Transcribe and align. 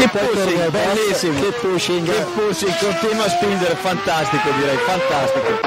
che 0.00 0.08
pushing, 0.08 0.70
bellissimo. 0.70 1.40
Che 1.40 1.52
pushing. 1.60 2.06
Che 2.06 2.24
pushing, 2.34 2.78
continua 2.78 3.24
a 3.24 3.28
spingere, 3.28 3.74
fantastico 3.74 4.50
direi, 4.52 4.76
fantastico. 4.78 5.60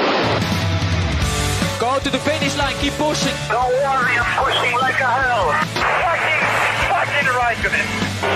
Go 1.78 1.98
to 2.00 2.10
the 2.10 2.18
finish 2.18 2.56
line, 2.56 2.74
keep 2.80 2.96
pushing. 2.96 3.34
Don't 3.48 3.70
worry, 3.82 4.16
I'm 4.18 4.26
pushing 4.42 4.74
like 4.78 4.98
a 5.00 5.06
hell. 5.06 5.52
Fucking, 5.74 6.42
fucking 6.90 7.28
right 7.36 7.64
of 7.64 7.74
it. 7.74 7.86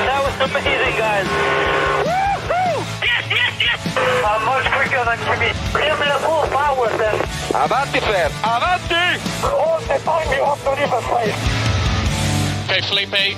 That 0.06 0.20
was 0.22 0.34
amazing, 0.38 0.96
guys. 0.98 1.26
Woo-hoo! 2.04 2.84
Yes, 3.02 3.24
yes, 3.30 3.52
yes! 3.58 3.80
I'm 4.22 4.44
much 4.44 4.66
quicker 4.70 5.02
than 5.02 5.18
Jimmy. 5.26 5.50
Give 5.72 5.98
me 5.98 6.06
the 6.06 6.20
full 6.22 6.46
power 6.52 6.88
then. 6.98 7.16
Avanti, 7.54 8.00
Fer, 8.00 8.30
avanti! 8.44 9.18
All 9.42 9.80
the 9.80 9.98
time 10.04 10.28
you 10.30 10.44
have 10.44 10.62
to 10.62 10.70
leave 10.78 10.92
a 10.92 11.00
place. 11.08 11.38
Okay, 12.68 12.82
Felipe, 12.82 13.34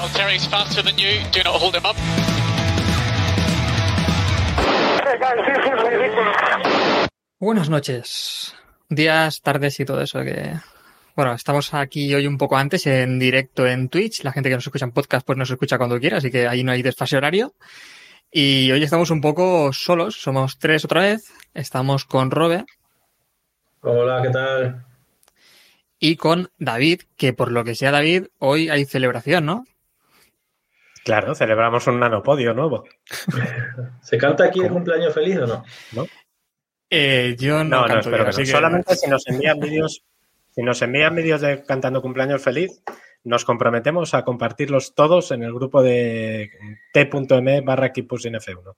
Valtteri's 0.00 0.46
faster 0.46 0.82
than 0.82 0.96
you. 0.96 1.20
Do 1.30 1.42
not 1.44 1.60
hold 1.60 1.76
him 1.76 1.84
up. 1.84 1.94
Hey 5.04 5.18
guys, 5.20 5.36
this 5.46 5.58
is 5.58 5.82
ridiculous. 5.84 7.08
Buenas 7.38 7.68
noches, 7.68 8.54
días, 8.88 9.42
tardes 9.42 9.78
y 9.78 9.84
todo 9.84 10.00
eso 10.00 10.22
que... 10.22 10.54
Bueno, 11.14 11.34
estamos 11.34 11.74
aquí 11.74 12.14
hoy 12.14 12.26
un 12.26 12.38
poco 12.38 12.56
antes 12.56 12.86
en 12.86 13.18
directo 13.18 13.66
en 13.66 13.90
Twitch. 13.90 14.24
La 14.24 14.32
gente 14.32 14.48
que 14.48 14.54
nos 14.54 14.66
escucha 14.66 14.86
en 14.86 14.92
podcast 14.92 15.26
pues 15.26 15.36
nos 15.36 15.50
escucha 15.50 15.76
cuando 15.76 16.00
quiera, 16.00 16.16
así 16.16 16.30
que 16.30 16.48
ahí 16.48 16.64
no 16.64 16.72
hay 16.72 16.80
desfase 16.80 17.18
horario. 17.18 17.52
Y 18.32 18.72
hoy 18.72 18.82
estamos 18.82 19.10
un 19.10 19.20
poco 19.20 19.70
solos, 19.74 20.16
somos 20.18 20.58
tres 20.58 20.82
otra 20.86 21.02
vez. 21.02 21.30
Estamos 21.52 22.06
con 22.06 22.30
Robe 22.30 22.64
Hola, 23.82 24.22
¿qué 24.22 24.30
tal? 24.30 24.86
y 25.98 26.16
con 26.16 26.50
David, 26.58 27.02
que 27.18 27.34
por 27.34 27.52
lo 27.52 27.64
que 27.64 27.74
sea 27.74 27.90
David, 27.90 28.28
hoy 28.38 28.70
hay 28.70 28.86
celebración, 28.86 29.44
¿no? 29.44 29.64
Claro, 31.04 31.34
celebramos 31.34 31.86
un 31.86 31.98
nanopodio 32.00 32.52
nuevo. 32.54 32.84
¿Se 34.02 34.18
canta 34.18 34.44
aquí 34.44 34.60
el 34.60 34.68
cumpleaños 34.70 35.14
feliz 35.14 35.38
o 35.38 35.46
no? 35.46 35.64
Eh, 36.90 37.36
yo 37.38 37.62
no, 37.64 37.82
No, 37.82 37.88
no, 37.88 37.98
espero 38.00 38.16
bien, 38.16 38.24
que 38.24 38.30
así 38.30 38.40
no. 38.40 38.44
que- 38.46 38.50
Solamente 38.52 38.96
si 38.96 39.08
nos 39.08 39.26
envían 39.28 39.60
vídeos, 39.60 40.02
si 40.50 40.62
nos 40.62 40.82
envían 40.82 41.14
vídeos 41.14 41.40
de 41.40 41.62
cantando 41.62 42.02
cumpleaños 42.02 42.42
feliz, 42.42 42.82
nos 43.24 43.44
comprometemos 43.44 44.14
a 44.14 44.24
compartirlos 44.24 44.94
todos 44.94 45.30
en 45.30 45.42
el 45.42 45.52
grupo 45.54 45.82
de 45.82 46.50
t.m 46.92 47.60
barra 47.60 47.92
F1. 47.92 48.74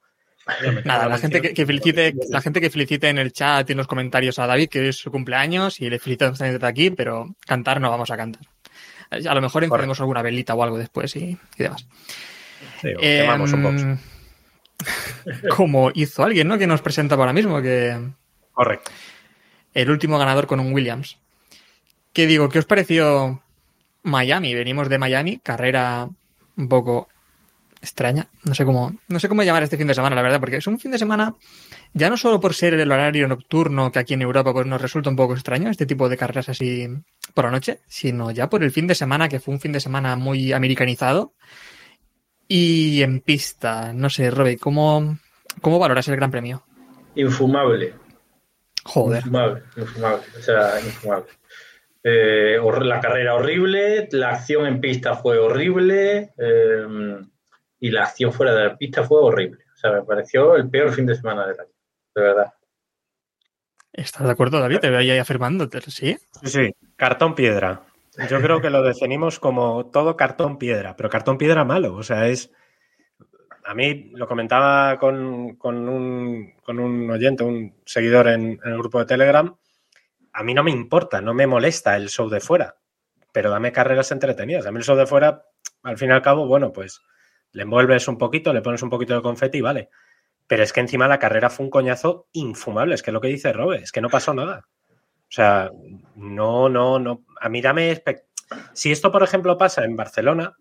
Nada, 0.84 1.06
la 1.08 1.18
gente 1.18 1.40
que, 1.40 1.54
que 1.54 1.64
felicite, 1.64 2.14
la 2.28 2.40
gente 2.40 2.60
que 2.60 2.68
felicite 2.68 3.08
en 3.08 3.18
el 3.18 3.32
chat 3.32 3.68
y 3.68 3.72
en 3.72 3.78
los 3.78 3.86
comentarios 3.86 4.40
a 4.40 4.46
David, 4.48 4.68
que 4.68 4.88
es 4.88 4.96
su 4.96 5.10
cumpleaños, 5.12 5.80
y 5.80 5.88
le 5.88 6.00
felicitamos 6.00 6.38
desde 6.40 6.66
aquí, 6.66 6.90
pero 6.90 7.36
cantar 7.46 7.80
no 7.80 7.90
vamos 7.90 8.10
a 8.10 8.16
cantar. 8.16 8.42
A 9.12 9.34
lo 9.34 9.40
mejor 9.40 9.64
encendemos 9.64 10.00
alguna 10.00 10.22
velita 10.22 10.54
o 10.54 10.62
algo 10.62 10.78
después 10.78 11.14
y, 11.16 11.38
y 11.56 11.62
demás. 11.62 11.86
Sí, 12.80 12.88
un 12.88 13.62
box. 13.62 13.82
Em, 13.82 13.98
como 15.56 15.90
hizo 15.94 16.24
alguien, 16.24 16.48
¿no? 16.48 16.58
Que 16.58 16.66
nos 16.66 16.82
presenta 16.82 17.14
ahora 17.14 17.32
mismo, 17.32 17.60
que 17.60 17.98
Correcto. 18.52 18.90
el 19.74 19.90
último 19.90 20.18
ganador 20.18 20.46
con 20.46 20.60
un 20.60 20.72
Williams. 20.72 21.18
¿Qué 22.12 22.26
digo? 22.26 22.48
¿Qué 22.48 22.58
os 22.58 22.64
pareció 22.64 23.42
Miami? 24.02 24.54
Venimos 24.54 24.88
de 24.88 24.98
Miami, 24.98 25.38
carrera 25.38 26.08
un 26.56 26.68
poco 26.68 27.08
extraña. 27.82 28.28
No 28.44 28.54
sé 28.54 28.64
cómo, 28.64 28.96
no 29.08 29.18
sé 29.18 29.28
cómo 29.28 29.42
llamar 29.42 29.64
este 29.64 29.76
fin 29.76 29.88
de 29.88 29.94
semana, 29.94 30.16
la 30.16 30.22
verdad, 30.22 30.40
porque 30.40 30.56
es 30.56 30.66
un 30.66 30.78
fin 30.78 30.92
de 30.92 30.98
semana, 30.98 31.34
ya 31.92 32.08
no 32.08 32.16
solo 32.16 32.40
por 32.40 32.54
ser 32.54 32.74
el 32.74 32.90
horario 32.90 33.26
nocturno 33.26 33.90
que 33.90 33.98
aquí 33.98 34.14
en 34.14 34.22
Europa 34.22 34.52
pues 34.52 34.66
nos 34.66 34.80
resulta 34.80 35.10
un 35.10 35.16
poco 35.16 35.34
extraño, 35.34 35.68
este 35.68 35.84
tipo 35.84 36.08
de 36.08 36.16
carreras 36.16 36.48
así 36.48 36.88
por 37.34 37.44
la 37.44 37.50
noche, 37.50 37.80
sino 37.88 38.30
ya 38.30 38.48
por 38.48 38.62
el 38.62 38.70
fin 38.70 38.86
de 38.86 38.94
semana, 38.94 39.28
que 39.28 39.40
fue 39.40 39.52
un 39.52 39.60
fin 39.60 39.72
de 39.72 39.80
semana 39.80 40.16
muy 40.16 40.52
americanizado. 40.52 41.34
Y 42.46 43.02
en 43.02 43.20
pista, 43.20 43.92
no 43.92 44.08
sé, 44.08 44.30
Robbie, 44.30 44.58
¿cómo, 44.58 45.18
cómo 45.60 45.78
valoras 45.78 46.06
el 46.08 46.16
Gran 46.16 46.30
Premio? 46.30 46.64
Infumable. 47.16 47.94
Joder. 48.84 49.18
Infumable, 49.18 49.62
infumable. 49.76 50.22
O 50.38 50.42
sea, 50.42 50.80
infumable. 50.80 51.30
Eh, 52.04 52.58
la 52.82 53.00
carrera 53.00 53.34
horrible, 53.34 54.08
la 54.12 54.30
acción 54.30 54.66
en 54.66 54.80
pista 54.80 55.14
fue 55.14 55.38
horrible 55.38 56.32
eh, 56.36 57.22
y 57.82 57.90
la 57.90 58.04
acción 58.04 58.32
fuera 58.32 58.54
de 58.54 58.64
la 58.64 58.76
pista 58.78 59.02
fue 59.02 59.20
horrible. 59.20 59.64
O 59.74 59.76
sea, 59.76 59.90
me 59.90 60.02
pareció 60.02 60.54
el 60.54 60.70
peor 60.70 60.92
fin 60.92 61.04
de 61.04 61.16
semana 61.16 61.48
del 61.48 61.58
año, 61.58 61.72
de 62.14 62.22
verdad. 62.22 62.54
¿Estás 63.92 64.24
de 64.24 64.30
acuerdo, 64.30 64.60
David? 64.60 64.78
Te 64.78 64.88
veo 64.88 65.00
ahí 65.00 65.10
afirmando, 65.18 65.68
¿sí? 65.88 66.16
Sí, 66.16 66.16
sí, 66.44 66.70
cartón 66.94 67.34
piedra. 67.34 67.82
Yo 68.30 68.40
creo 68.40 68.60
que 68.60 68.70
lo 68.70 68.84
definimos 68.84 69.40
como 69.40 69.86
todo 69.86 70.16
cartón 70.16 70.58
piedra, 70.58 70.94
pero 70.94 71.10
cartón 71.10 71.38
piedra 71.38 71.64
malo. 71.64 71.96
O 71.96 72.04
sea, 72.04 72.28
es. 72.28 72.52
A 73.64 73.74
mí 73.74 74.12
lo 74.14 74.28
comentaba 74.28 74.96
con, 75.00 75.56
con 75.56 75.88
un, 75.88 76.54
con 76.62 76.78
un 76.78 77.10
oyente, 77.10 77.42
un 77.42 77.74
seguidor 77.84 78.28
en, 78.28 78.60
en 78.64 78.72
el 78.72 78.78
grupo 78.78 79.00
de 79.00 79.06
Telegram. 79.06 79.56
A 80.32 80.42
mí 80.44 80.54
no 80.54 80.62
me 80.62 80.70
importa, 80.70 81.20
no 81.20 81.34
me 81.34 81.48
molesta 81.48 81.96
el 81.96 82.08
show 82.08 82.28
de 82.28 82.40
fuera, 82.40 82.76
pero 83.32 83.50
dame 83.50 83.72
carreras 83.72 84.12
entretenidas. 84.12 84.66
A 84.66 84.70
mí 84.70 84.78
el 84.78 84.84
show 84.84 84.96
de 84.96 85.06
fuera, 85.06 85.46
al 85.82 85.98
fin 85.98 86.10
y 86.10 86.12
al 86.12 86.22
cabo, 86.22 86.46
bueno, 86.46 86.72
pues 86.72 87.02
le 87.52 87.62
envuelves 87.62 88.08
un 88.08 88.18
poquito, 88.18 88.52
le 88.52 88.62
pones 88.62 88.82
un 88.82 88.90
poquito 88.90 89.14
de 89.14 89.22
confeti 89.22 89.58
y 89.58 89.62
vale. 89.62 89.88
Pero 90.46 90.62
es 90.62 90.72
que 90.72 90.80
encima 90.80 91.08
la 91.08 91.18
carrera 91.18 91.50
fue 91.50 91.64
un 91.64 91.70
coñazo 91.70 92.26
infumable, 92.32 92.94
es 92.94 93.02
que 93.02 93.10
es 93.10 93.14
lo 93.14 93.20
que 93.20 93.28
dice 93.28 93.52
Robe, 93.52 93.78
es 93.82 93.92
que 93.92 94.00
no 94.00 94.08
pasó 94.10 94.34
nada. 94.34 94.66
O 94.88 95.34
sea, 95.34 95.70
no, 96.16 96.68
no, 96.68 96.98
no. 96.98 97.24
A 97.40 97.48
mí 97.48 97.62
dame. 97.62 98.02
Si 98.74 98.92
esto, 98.92 99.10
por 99.10 99.22
ejemplo, 99.22 99.56
pasa 99.56 99.84
en 99.84 99.96
Barcelona, 99.96 100.54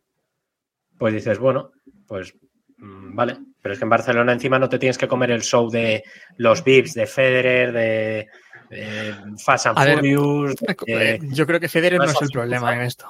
pues 0.97 1.13
dices, 1.13 1.40
bueno, 1.40 1.72
pues 2.07 2.34
mm, 2.78 3.16
vale. 3.16 3.38
Pero 3.62 3.73
es 3.73 3.79
que 3.79 3.84
en 3.85 3.90
Barcelona 3.90 4.31
encima 4.34 4.59
no 4.59 4.69
te 4.69 4.79
tienes 4.79 4.97
que 4.97 5.08
comer 5.09 5.31
el 5.31 5.41
show 5.44 5.69
de 5.69 6.03
los 6.38 6.63
VIPs, 6.63 6.94
de 6.94 7.06
Federer, 7.08 7.72
de, 7.73 8.28
de 8.69 9.16
Fast 9.44 9.66
and 9.68 9.78
ver, 9.84 9.97
Furious. 9.97 10.56
de- 10.56 10.75
Eh, 10.88 11.19
Yo 11.31 11.46
creo 11.46 11.59
que 11.59 11.68
Federer 11.68 12.00
no 12.00 12.06
es 12.06 12.22
el 12.22 12.29
problema 12.29 12.73
en 12.75 12.81
esto. 12.81 13.08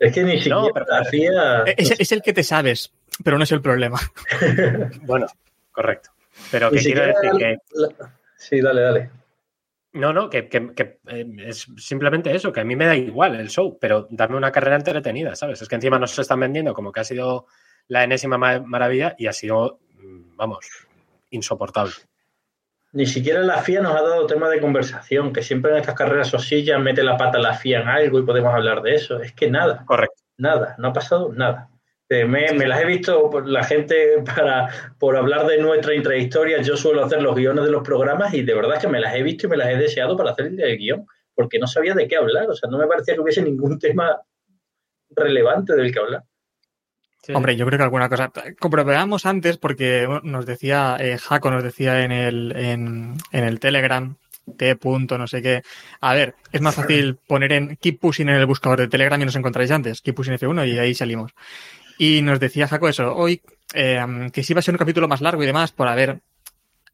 Es 0.00 0.12
que 0.12 0.22
ni 0.24 0.38
siquiera 0.38 0.62
pero- 0.74 0.86
la 0.88 1.04
FIA. 1.04 1.62
Es, 1.76 1.92
es 1.92 2.10
el 2.12 2.22
que 2.22 2.32
te 2.32 2.42
sabes, 2.42 2.92
pero 3.22 3.36
no 3.38 3.44
es 3.44 3.52
el 3.52 3.60
problema. 3.62 4.00
Bueno, 5.02 5.26
correcto. 5.70 6.10
Pero 6.50 6.70
que 6.70 6.78
quiero 6.78 7.06
decir 7.06 7.30
que. 7.38 7.56
la- 7.74 8.14
Sí, 8.36 8.60
dale, 8.60 8.80
dale. 8.80 9.10
No, 9.92 10.12
no, 10.12 10.30
que, 10.30 10.48
que- 10.48 10.72
que, 10.74 11.00
eh, 11.08 11.26
es 11.46 11.66
simplemente 11.76 12.34
eso, 12.34 12.50
que 12.52 12.60
a 12.60 12.64
mí 12.64 12.74
me 12.76 12.86
da 12.86 12.96
igual 12.96 13.34
el 13.36 13.50
show, 13.50 13.76
pero 13.78 14.06
dame 14.10 14.36
una 14.36 14.50
carrera 14.52 14.76
entretenida, 14.76 15.34
¿sabes? 15.36 15.60
Es 15.60 15.68
que 15.68 15.74
encima 15.74 15.98
nos 15.98 16.18
están 16.18 16.40
vendiendo 16.40 16.72
como 16.72 16.90
que 16.92 17.00
ha 17.00 17.04
sido 17.04 17.46
la 17.88 18.04
enésima 18.04 18.38
ma- 18.38 18.60
maravilla 18.60 19.14
y 19.18 19.26
ha 19.26 19.32
sido, 19.32 19.80
mm, 19.98 20.36
vamos, 20.36 20.66
insoportable. 21.30 21.92
Ni 22.92 23.06
siquiera 23.06 23.40
la 23.40 23.62
FIA 23.62 23.82
nos 23.82 23.94
ha 23.94 24.02
dado 24.02 24.26
tema 24.26 24.48
de 24.48 24.60
conversación, 24.60 25.32
que 25.32 25.42
siempre 25.42 25.70
en 25.70 25.78
estas 25.78 25.94
carreras 25.94 26.28
sosillas 26.28 26.80
mete 26.80 27.04
la 27.04 27.16
pata 27.16 27.38
la 27.38 27.54
FIA 27.54 27.82
en 27.82 27.88
algo 27.88 28.18
y 28.18 28.24
podemos 28.24 28.52
hablar 28.52 28.82
de 28.82 28.96
eso. 28.96 29.20
Es 29.20 29.32
que 29.32 29.48
nada, 29.48 29.84
Correcto. 29.86 30.22
nada, 30.38 30.74
no 30.78 30.88
ha 30.88 30.92
pasado 30.92 31.32
nada. 31.32 31.70
Eh, 32.08 32.24
me, 32.24 32.52
me 32.54 32.66
las 32.66 32.80
he 32.80 32.86
visto 32.86 33.30
por 33.30 33.46
la 33.46 33.62
gente 33.62 34.20
para 34.34 34.68
por 34.98 35.16
hablar 35.16 35.46
de 35.46 35.58
nuestra 35.58 35.94
intrahistoria. 35.94 36.60
Yo 36.60 36.76
suelo 36.76 37.04
hacer 37.04 37.22
los 37.22 37.36
guiones 37.36 37.64
de 37.64 37.70
los 37.70 37.84
programas 37.84 38.34
y 38.34 38.42
de 38.42 38.54
verdad 38.54 38.80
que 38.80 38.88
me 38.88 38.98
las 38.98 39.14
he 39.14 39.22
visto 39.22 39.46
y 39.46 39.50
me 39.50 39.56
las 39.56 39.68
he 39.68 39.76
deseado 39.76 40.16
para 40.16 40.32
hacer 40.32 40.46
el 40.46 40.76
guion, 40.76 41.06
porque 41.36 41.60
no 41.60 41.68
sabía 41.68 41.94
de 41.94 42.08
qué 42.08 42.16
hablar. 42.16 42.50
O 42.50 42.56
sea, 42.56 42.68
no 42.68 42.78
me 42.78 42.88
parecía 42.88 43.14
que 43.14 43.20
hubiese 43.20 43.42
ningún 43.42 43.78
tema 43.78 44.20
relevante 45.10 45.76
del 45.76 45.92
que 45.92 46.00
hablar. 46.00 46.24
Sí. 47.22 47.32
Hombre, 47.34 47.54
yo 47.56 47.66
creo 47.66 47.78
que 47.78 47.84
alguna 47.84 48.08
cosa. 48.08 48.32
Comprobamos 48.58 49.26
antes, 49.26 49.58
porque 49.58 50.08
nos 50.22 50.46
decía, 50.46 50.96
eh, 50.98 51.18
Jaco 51.18 51.50
nos 51.50 51.62
decía 51.62 52.02
en 52.04 52.12
el, 52.12 52.52
en, 52.56 53.14
en 53.30 53.44
el 53.44 53.60
Telegram, 53.60 54.16
T. 54.56 54.74
punto, 54.76 55.18
no 55.18 55.26
sé 55.26 55.42
qué. 55.42 55.62
A 56.00 56.14
ver, 56.14 56.34
es 56.50 56.60
más 56.62 56.74
fácil 56.74 57.16
poner 57.26 57.52
en 57.52 57.76
Keep 57.76 58.00
Pushing 58.00 58.28
en 58.30 58.36
el 58.36 58.46
buscador 58.46 58.80
de 58.80 58.88
Telegram 58.88 59.20
y 59.20 59.26
nos 59.26 59.36
encontráis 59.36 59.70
antes, 59.70 60.00
Keep 60.00 60.14
Pushing 60.16 60.34
F1 60.38 60.66
y 60.66 60.78
ahí 60.78 60.94
salimos. 60.94 61.32
Y 61.98 62.22
nos 62.22 62.40
decía 62.40 62.66
Jaco 62.66 62.88
eso, 62.88 63.14
hoy, 63.14 63.42
eh, 63.74 64.02
que 64.32 64.42
sí 64.42 64.54
va 64.54 64.60
a 64.60 64.62
ser 64.62 64.72
un 64.74 64.78
capítulo 64.78 65.06
más 65.06 65.20
largo 65.20 65.42
y 65.42 65.46
demás, 65.46 65.72
por 65.72 65.88
haber 65.88 66.20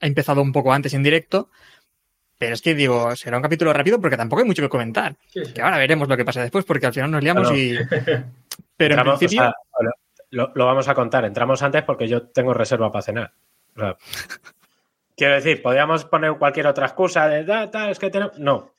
empezado 0.00 0.42
un 0.42 0.52
poco 0.52 0.72
antes 0.72 0.92
en 0.94 1.04
directo. 1.04 1.48
Pero 2.38 2.52
es 2.52 2.60
que 2.60 2.74
digo, 2.74 3.14
será 3.16 3.36
un 3.38 3.42
capítulo 3.42 3.72
rápido 3.72 3.98
porque 4.00 4.16
tampoco 4.16 4.42
hay 4.42 4.46
mucho 4.48 4.60
que 4.62 4.68
comentar. 4.68 5.16
Sí, 5.28 5.40
sí. 5.44 5.52
Que 5.54 5.62
ahora 5.62 5.78
veremos 5.78 6.06
lo 6.08 6.16
que 6.18 6.24
pasa 6.24 6.42
después, 6.42 6.64
porque 6.66 6.84
al 6.86 6.92
final 6.92 7.10
nos 7.12 7.22
liamos 7.22 7.48
Claro. 7.48 7.56
y. 7.56 7.78
Pero 8.76 8.92
en 8.94 8.98
Entramos, 8.98 9.18
principio. 9.18 9.42
o 9.42 9.46
sea, 9.46 9.54
lo, 10.36 10.66
vamos 10.66 10.88
a 10.88 10.94
contar. 10.94 11.24
Entramos 11.24 11.62
antes 11.62 11.82
porque 11.82 12.08
yo 12.08 12.22
tengo 12.28 12.52
reserva 12.52 12.92
para 12.92 13.02
cenar. 13.02 13.32
O 13.74 13.80
sea, 13.80 13.96
quiero 15.16 15.34
decir, 15.34 15.62
podríamos 15.62 16.04
poner 16.04 16.34
cualquier 16.34 16.66
otra 16.66 16.86
excusa 16.86 17.26
de 17.28 17.44
"Da, 17.44 17.70
tal, 17.70 17.90
es 17.90 17.98
que 17.98 18.10
tenemos. 18.10 18.38
No. 18.38 18.72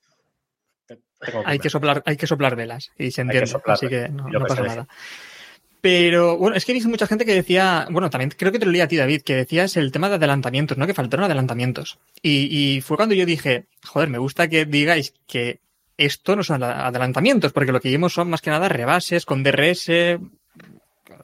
Tengo 0.87 1.41
hay 1.45 1.57
que 1.57 1.69
soplar, 1.69 2.03
hay 2.05 2.15
que 2.15 2.27
soplar 2.27 2.55
velas 2.55 2.91
y 2.97 3.09
se 3.09 3.15
que 3.15 3.21
entiende, 3.21 3.47
soplar 3.47 3.73
así 3.73 3.87
que 3.87 4.07
no, 4.09 4.39
pasa 4.39 4.61
nada. 4.61 4.87
Pero 5.81 6.37
bueno, 6.37 6.55
es 6.55 6.65
que 6.65 6.71
he 6.71 6.75
visto 6.75 6.89
mucha 6.89 7.07
gente 7.07 7.25
que 7.25 7.33
decía, 7.33 7.87
bueno, 7.89 8.09
también 8.09 8.31
creo 8.35 8.51
que 8.51 8.59
te 8.59 8.65
lo 8.65 8.71
leí 8.71 8.81
a 8.81 8.87
ti, 8.87 8.97
David, 8.97 9.21
que 9.21 9.35
decías 9.35 9.77
el 9.77 9.91
tema 9.91 10.09
de 10.09 10.15
adelantamientos, 10.15 10.77
¿no? 10.77 10.85
Que 10.85 10.93
faltaron 10.93 11.25
adelantamientos. 11.25 11.99
Y, 12.21 12.49
y 12.51 12.81
fue 12.81 12.97
cuando 12.97 13.15
yo 13.15 13.25
dije, 13.25 13.65
joder, 13.85 14.09
me 14.09 14.17
gusta 14.17 14.47
que 14.47 14.65
digáis 14.65 15.13
que 15.27 15.59
esto 15.97 16.35
no 16.35 16.43
son 16.43 16.63
adelantamientos, 16.63 17.51
porque 17.51 17.71
lo 17.71 17.79
que 17.79 17.89
vimos 17.89 18.13
son 18.13 18.29
más 18.29 18.41
que 18.41 18.51
nada 18.51 18.69
rebases 18.69 19.25
con 19.25 19.43
DRS, 19.43 20.19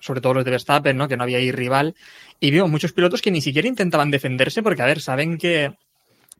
sobre 0.03 0.19
todo 0.19 0.33
los 0.33 0.45
de 0.45 0.51
Verstappen, 0.51 0.97
¿no? 0.97 1.07
Que 1.07 1.15
no 1.15 1.23
había 1.23 1.37
ahí 1.37 1.51
rival. 1.51 1.95
Y 2.39 2.51
veo 2.51 2.67
muchos 2.67 2.91
pilotos 2.91 3.21
que 3.21 3.31
ni 3.31 3.39
siquiera 3.41 3.67
intentaban 3.67 4.11
defenderse 4.11 4.61
porque, 4.61 4.81
a 4.81 4.85
ver, 4.85 4.99
saben 4.99 5.37
que 5.37 5.77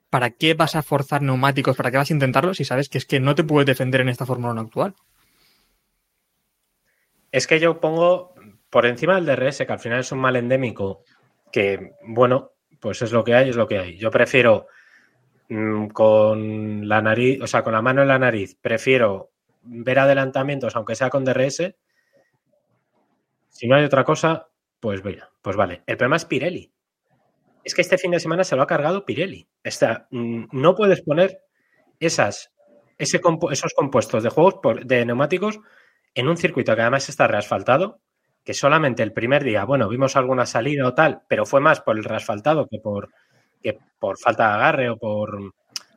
¿para 0.10 0.32
qué 0.32 0.54
vas 0.54 0.76
a 0.76 0.84
forzar 0.84 1.22
neumáticos? 1.22 1.78
¿Para 1.78 1.90
qué 1.90 1.98
vas 1.98 2.12
a 2.12 2.14
intentarlo 2.14 2.54
si 2.54 2.66
sabes 2.66 2.90
que 2.90 2.98
es 2.98 3.06
que 3.06 3.20
no 3.22 3.36
te 3.36 3.44
puedes 3.44 3.66
defender 3.66 4.02
en 4.02 4.10
esta 4.10 4.26
Fórmula 4.26 4.52
1 4.52 4.62
actual? 4.62 4.96
Es 7.32 7.48
que 7.48 7.60
yo 7.60 7.80
pongo 7.80 8.36
por 8.70 8.86
encima 8.86 9.16
del 9.16 9.26
DRS, 9.26 9.60
que 9.66 9.74
al 9.74 9.80
final 9.80 10.02
es 10.02 10.12
un 10.12 10.20
mal 10.20 10.36
endémico, 10.36 11.04
que, 11.52 11.94
bueno, 12.06 12.52
pues 12.80 13.02
es 13.02 13.12
lo 13.12 13.24
que 13.24 13.34
hay, 13.34 13.50
es 13.50 13.56
lo 13.56 13.68
que 13.68 13.80
hay. 13.80 13.98
Yo 13.98 14.12
prefiero 14.12 14.68
mm, 15.48 15.88
con 15.88 16.88
la 16.88 17.02
nariz, 17.02 17.42
o 17.42 17.48
sea, 17.48 17.64
con 17.64 17.74
la 17.74 17.82
mano 17.82 18.02
en 18.02 18.10
la 18.10 18.20
nariz, 18.20 18.58
prefiero 18.62 19.32
ver 19.64 20.00
adelantamientos, 20.00 20.76
aunque 20.76 20.96
sea 20.96 21.10
con 21.10 21.24
DRS. 21.24 21.74
Si 23.54 23.68
no 23.68 23.76
hay 23.76 23.86
otra 23.86 24.04
cosa, 24.04 24.50
pues 24.80 25.04
mira, 25.04 25.30
pues 25.42 25.56
vale. 25.56 25.84
El 25.86 25.96
problema 25.96 26.18
es 26.18 26.26
Pirelli. 26.26 26.72
Es 27.64 27.74
que 27.74 27.82
este 27.82 27.98
fin 27.98 28.12
de 28.12 28.20
semana 28.20 28.44
se 28.44 28.56
lo 28.56 28.64
ha 28.64 28.68
cargado 28.68 29.06
Pirelli. 29.06 29.48
Está, 29.64 30.08
mm, 30.12 30.46
no 30.52 30.76
puedes 30.76 31.02
poner 31.02 31.40
esas, 32.00 32.52
esos 32.98 33.22
compuestos 33.76 34.24
de 34.24 34.30
juegos 34.30 34.60
de 34.84 35.06
neumáticos 35.06 35.60
en 36.16 36.28
un 36.28 36.36
circuito 36.36 36.76
que 36.76 36.82
además 36.82 37.08
está 37.08 37.28
reasfaltado, 37.28 38.02
que 38.44 38.54
solamente 38.54 39.04
el 39.04 39.14
primer 39.14 39.44
día, 39.44 39.64
bueno, 39.64 39.88
vimos 39.88 40.16
alguna 40.16 40.46
salida 40.46 40.88
o 40.88 40.94
tal, 40.94 41.22
pero 41.30 41.46
fue 41.46 41.62
más 41.62 41.80
por 41.80 41.98
el 41.98 42.04
reasfaltado 42.04 42.68
que 42.68 42.80
por, 42.80 43.10
que 43.62 43.78
por 44.00 44.18
falta 44.18 44.50
de 44.50 44.54
agarre 44.56 44.90
o 44.90 44.98
por 44.98 45.54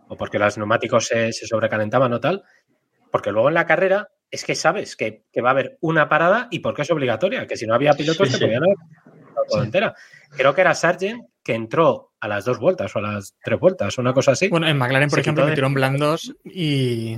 o 0.08 0.16
porque 0.16 0.38
los 0.38 0.56
neumáticos 0.56 1.06
se 1.08 1.32
sobrecalentaban 1.32 2.12
o 2.12 2.20
tal, 2.20 2.44
porque 3.10 3.32
luego 3.32 3.48
en 3.48 3.54
la 3.54 3.66
carrera 3.66 4.08
es 4.30 4.44
que 4.44 4.54
sabes 4.54 4.96
que, 4.96 5.22
que, 5.32 5.40
va 5.40 5.50
a 5.50 5.52
haber 5.52 5.78
una 5.80 6.08
parada 6.08 6.48
y 6.50 6.58
porque 6.58 6.82
es 6.82 6.90
obligatoria, 6.90 7.46
que 7.46 7.56
si 7.56 7.66
no 7.66 7.74
había 7.74 7.94
pilotos 7.94 8.28
sí, 8.28 8.34
te 8.34 8.40
podían 8.40 8.64
haber 8.64 8.76
sí. 9.48 9.58
entera. 9.58 9.94
Creo 10.30 10.54
que 10.54 10.60
era 10.60 10.74
Sargent 10.74 11.24
que 11.42 11.54
entró 11.54 12.12
a 12.20 12.28
las 12.28 12.44
dos 12.44 12.58
vueltas 12.58 12.94
o 12.96 12.98
a 12.98 13.02
las 13.02 13.34
tres 13.42 13.58
vueltas, 13.58 13.98
una 13.98 14.12
cosa 14.12 14.32
así. 14.32 14.48
Bueno, 14.48 14.68
en 14.68 14.76
McLaren, 14.76 15.08
por 15.08 15.20
ejemplo, 15.20 15.44
de... 15.44 15.50
metieron 15.50 15.74
blandos 15.74 16.34
y 16.44 17.16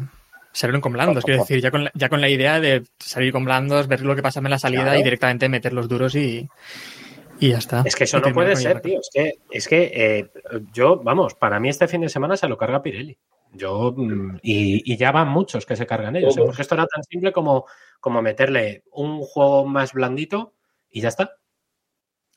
salieron 0.53 0.81
con 0.81 0.93
blandos. 0.93 1.25
Quiero 1.25 1.41
decir, 1.41 1.61
ya 1.61 1.71
con, 1.71 1.85
la, 1.85 1.93
ya 1.95 2.09
con 2.09 2.21
la 2.21 2.29
idea 2.29 2.61
de 2.61 2.85
salir 2.99 3.33
con 3.33 3.45
blandos, 3.45 3.89
ver 3.89 4.03
lo 4.03 4.15
que 4.15 4.23
pasa 4.23 4.41
en 4.41 4.51
la 4.51 4.59
salida 4.59 4.83
claro. 4.83 4.99
y 4.99 5.03
directamente 5.03 5.49
meter 5.49 5.73
los 5.73 5.89
duros 5.89 6.15
y, 6.15 6.49
y 7.41 7.51
ya 7.51 7.59
está. 7.59 7.83
Es 7.85 7.97
que 7.97 8.05
eso 8.05 8.21
no 8.21 8.33
puede 8.33 8.57
ser, 8.57 8.81
tío. 8.81 9.01
Es 9.01 9.11
que, 9.13 9.33
es 9.51 9.69
que 9.69 9.93
eh, 9.95 10.31
yo, 10.73 10.97
vamos, 10.97 11.35
para 11.35 11.61
mí 11.61 11.69
este 11.69 11.89
fin 11.89 12.03
de 12.03 12.09
semana 12.09 12.37
se 12.37 12.49
lo 12.49 12.59
carga 12.59 12.83
Pirelli. 12.83 13.17
Yo, 13.53 13.95
y, 14.43 14.93
y 14.93 14.97
ya 14.97 15.11
van 15.11 15.29
muchos 15.29 15.65
que 15.65 15.77
se 15.77 15.87
cargan 15.87 16.17
ellos, 16.17 16.37
¿eh? 16.37 16.43
porque 16.45 16.63
esto 16.63 16.75
era 16.75 16.87
tan 16.87 17.03
simple 17.03 17.33
como, 17.33 17.67
como 18.01 18.23
meterle 18.23 18.85
un 18.93 19.21
juego 19.23 19.65
más 19.65 19.93
blandito 19.93 20.55
y 20.91 21.01
ya 21.01 21.09
está. 21.09 21.37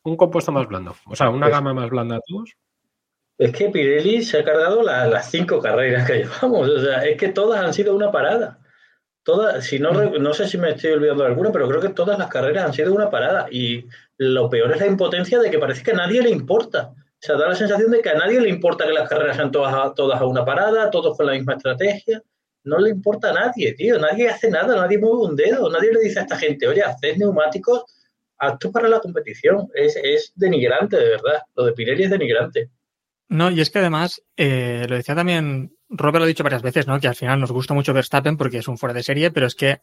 Un 0.04 0.16
compuesto 0.16 0.52
más 0.52 0.68
blando. 0.68 0.96
O 1.06 1.16
sea, 1.16 1.30
una 1.30 1.48
pues, 1.48 1.52
gama 1.52 1.74
más 1.74 1.90
blanda 1.90 2.16
a 2.16 2.22
todos. 2.26 2.56
Es 3.38 3.52
que 3.52 3.70
Pirelli 3.70 4.24
se 4.24 4.40
ha 4.40 4.44
cargado 4.44 4.82
la, 4.84 5.08
las 5.08 5.30
cinco 5.30 5.60
carreras 5.60 6.08
que 6.08 6.14
llevamos. 6.24 6.70
O 6.70 6.80
sea, 6.80 7.06
es 7.06 7.18
que 7.18 7.30
todas 7.30 7.64
han 7.64 7.74
sido 7.74 7.96
una 7.96 8.12
parada. 8.12 8.60
Todas, 9.24 9.66
si 9.66 9.78
no, 9.78 9.92
no 9.92 10.34
sé 10.34 10.48
si 10.48 10.58
me 10.58 10.72
estoy 10.72 10.92
olvidando 10.94 11.24
de 11.24 11.30
alguna, 11.30 11.52
pero 11.52 11.68
creo 11.68 11.82
que 11.82 11.90
todas 11.90 12.18
las 12.18 12.28
carreras 12.28 12.66
han 12.66 12.74
sido 12.74 12.94
una 12.94 13.10
parada. 13.10 13.48
Y 13.52 13.86
lo 14.18 14.50
peor 14.50 14.72
es 14.72 14.80
la 14.80 14.88
impotencia 14.88 15.40
de 15.40 15.52
que 15.52 15.60
parece 15.60 15.84
que 15.84 15.92
a 15.92 15.96
nadie 15.96 16.24
le 16.24 16.30
importa. 16.30 16.94
O 17.22 17.24
sea, 17.24 17.38
da 17.38 17.50
la 17.50 17.56
sensación 17.56 17.92
de 17.92 18.02
que 18.02 18.10
a 18.10 18.16
nadie 18.16 18.42
le 18.42 18.50
importa 18.50 18.86
que 18.86 18.94
las 18.94 19.08
carreras 19.08 19.36
sean 19.36 19.52
todas 19.52 19.74
a, 19.74 19.94
todas 19.94 20.20
a 20.20 20.26
una 20.26 20.44
parada, 20.44 20.90
todos 20.90 21.16
con 21.16 21.28
la 21.28 21.34
misma 21.34 21.54
estrategia. 21.54 22.24
No 22.64 22.80
le 22.80 22.90
importa 22.90 23.30
a 23.30 23.34
nadie, 23.34 23.74
tío. 23.74 24.00
Nadie 24.00 24.28
hace 24.28 24.50
nada, 24.50 24.76
nadie 24.76 24.98
mueve 24.98 25.30
un 25.30 25.36
dedo. 25.36 25.70
Nadie 25.70 25.94
le 25.94 26.00
dice 26.00 26.20
a 26.20 26.24
esta 26.24 26.38
gente, 26.38 26.68
oye, 26.68 26.82
haced 26.82 27.18
neumáticos 27.18 27.84
aptos 28.40 28.72
para 28.72 28.88
la 28.88 29.00
competición. 29.00 29.70
Es, 29.76 29.96
es 30.02 30.32
denigrante, 30.36 30.98
de 30.98 31.10
verdad. 31.10 31.44
Lo 31.56 31.66
de 31.66 31.74
Pirelli 31.74 32.06
es 32.06 32.10
denigrante. 32.10 32.72
No, 33.30 33.52
y 33.52 33.62
es 33.62 33.70
que 33.70 33.80
además, 33.80 34.24
eh, 34.36 34.88
lo 34.90 34.96
decía 34.96 35.14
también, 35.14 35.78
Robert 35.92 36.20
lo 36.20 36.24
ha 36.24 36.28
dicho 36.28 36.44
varias 36.44 36.62
veces, 36.62 36.88
¿no? 36.88 37.00
Que 37.00 37.08
al 37.08 37.16
final 37.16 37.40
nos 37.40 37.52
gusta 37.52 37.74
mucho 37.74 37.94
Verstappen 37.94 38.38
porque 38.38 38.60
es 38.60 38.68
un 38.68 38.78
fuera 38.78 38.94
de 38.94 39.04
serie, 39.04 39.30
pero 39.32 39.46
es 39.46 39.56
que 39.56 39.82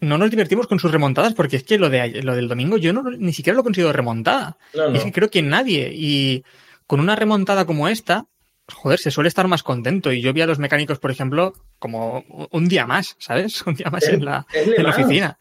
no 0.00 0.18
nos 0.18 0.30
divertimos 0.30 0.66
con 0.66 0.78
sus 0.78 0.90
remontadas 0.90 1.34
porque 1.34 1.56
es 1.56 1.64
que 1.64 1.78
lo, 1.78 1.88
de, 1.88 2.22
lo 2.22 2.34
del 2.34 2.48
domingo 2.48 2.76
yo 2.76 2.92
no, 2.92 3.02
ni 3.02 3.32
siquiera 3.32 3.56
lo 3.56 3.62
considero 3.62 3.92
remontada. 3.92 4.58
No, 4.74 4.90
no. 4.90 4.96
Es 4.96 5.04
que 5.04 5.12
creo 5.12 5.30
que 5.30 5.42
nadie. 5.42 5.90
Y 5.94 6.44
con 6.86 7.00
una 7.00 7.16
remontada 7.16 7.64
como 7.64 7.88
esta, 7.88 8.26
joder, 8.72 8.98
se 8.98 9.10
suele 9.10 9.28
estar 9.28 9.46
más 9.48 9.62
contento. 9.62 10.12
Y 10.12 10.20
yo 10.20 10.32
vi 10.32 10.42
a 10.42 10.46
los 10.46 10.58
mecánicos, 10.58 10.98
por 10.98 11.10
ejemplo, 11.10 11.52
como 11.78 12.24
un 12.50 12.68
día 12.68 12.86
más, 12.86 13.16
¿sabes? 13.18 13.62
Un 13.66 13.74
día 13.74 13.90
más 13.90 14.04
es, 14.04 14.10
en, 14.10 14.24
la, 14.24 14.46
en 14.52 14.82
la 14.82 14.90
oficina. 14.90 15.38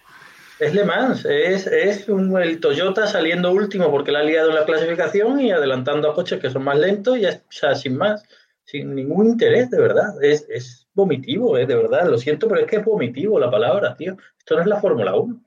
Es 0.59 0.73
Le 0.73 0.85
Mans, 0.85 1.23
es, 1.25 1.67
es 1.67 2.09
un, 2.09 2.35
el 2.41 2.59
Toyota 2.59 3.05
saliendo 3.05 3.51
último 3.51 3.91
porque 3.91 4.11
la 4.11 4.19
ha 4.19 4.23
liado 4.23 4.49
en 4.49 4.55
la 4.55 4.65
clasificación 4.65 5.39
y 5.39 5.51
adelantando 5.51 6.09
a 6.09 6.15
coches 6.15 6.39
que 6.39 6.49
son 6.49 6.63
más 6.63 6.79
lentos 6.79 7.17
y 7.17 7.21
ya, 7.21 7.43
o 7.47 7.51
sea, 7.51 7.75
sin 7.75 7.95
más, 7.95 8.23
sin 8.67 8.93
ningún 8.93 9.27
interés, 9.27 9.71
de 9.71 9.79
verdad. 9.79 10.21
Es, 10.21 10.45
es 10.49 10.87
vomitivo, 10.93 11.57
eh, 11.57 11.65
de 11.65 11.75
verdad. 11.75 12.09
Lo 12.09 12.17
siento, 12.17 12.49
pero 12.49 12.61
es 12.61 12.67
que 12.67 12.75
es 12.75 12.85
vomitivo 12.85 13.39
la 13.39 13.49
palabra, 13.49 13.95
tío. 13.95 14.17
Esto 14.37 14.55
no 14.55 14.61
es 14.61 14.67
la 14.67 14.81
Fórmula 14.81 15.15
1. 15.15 15.41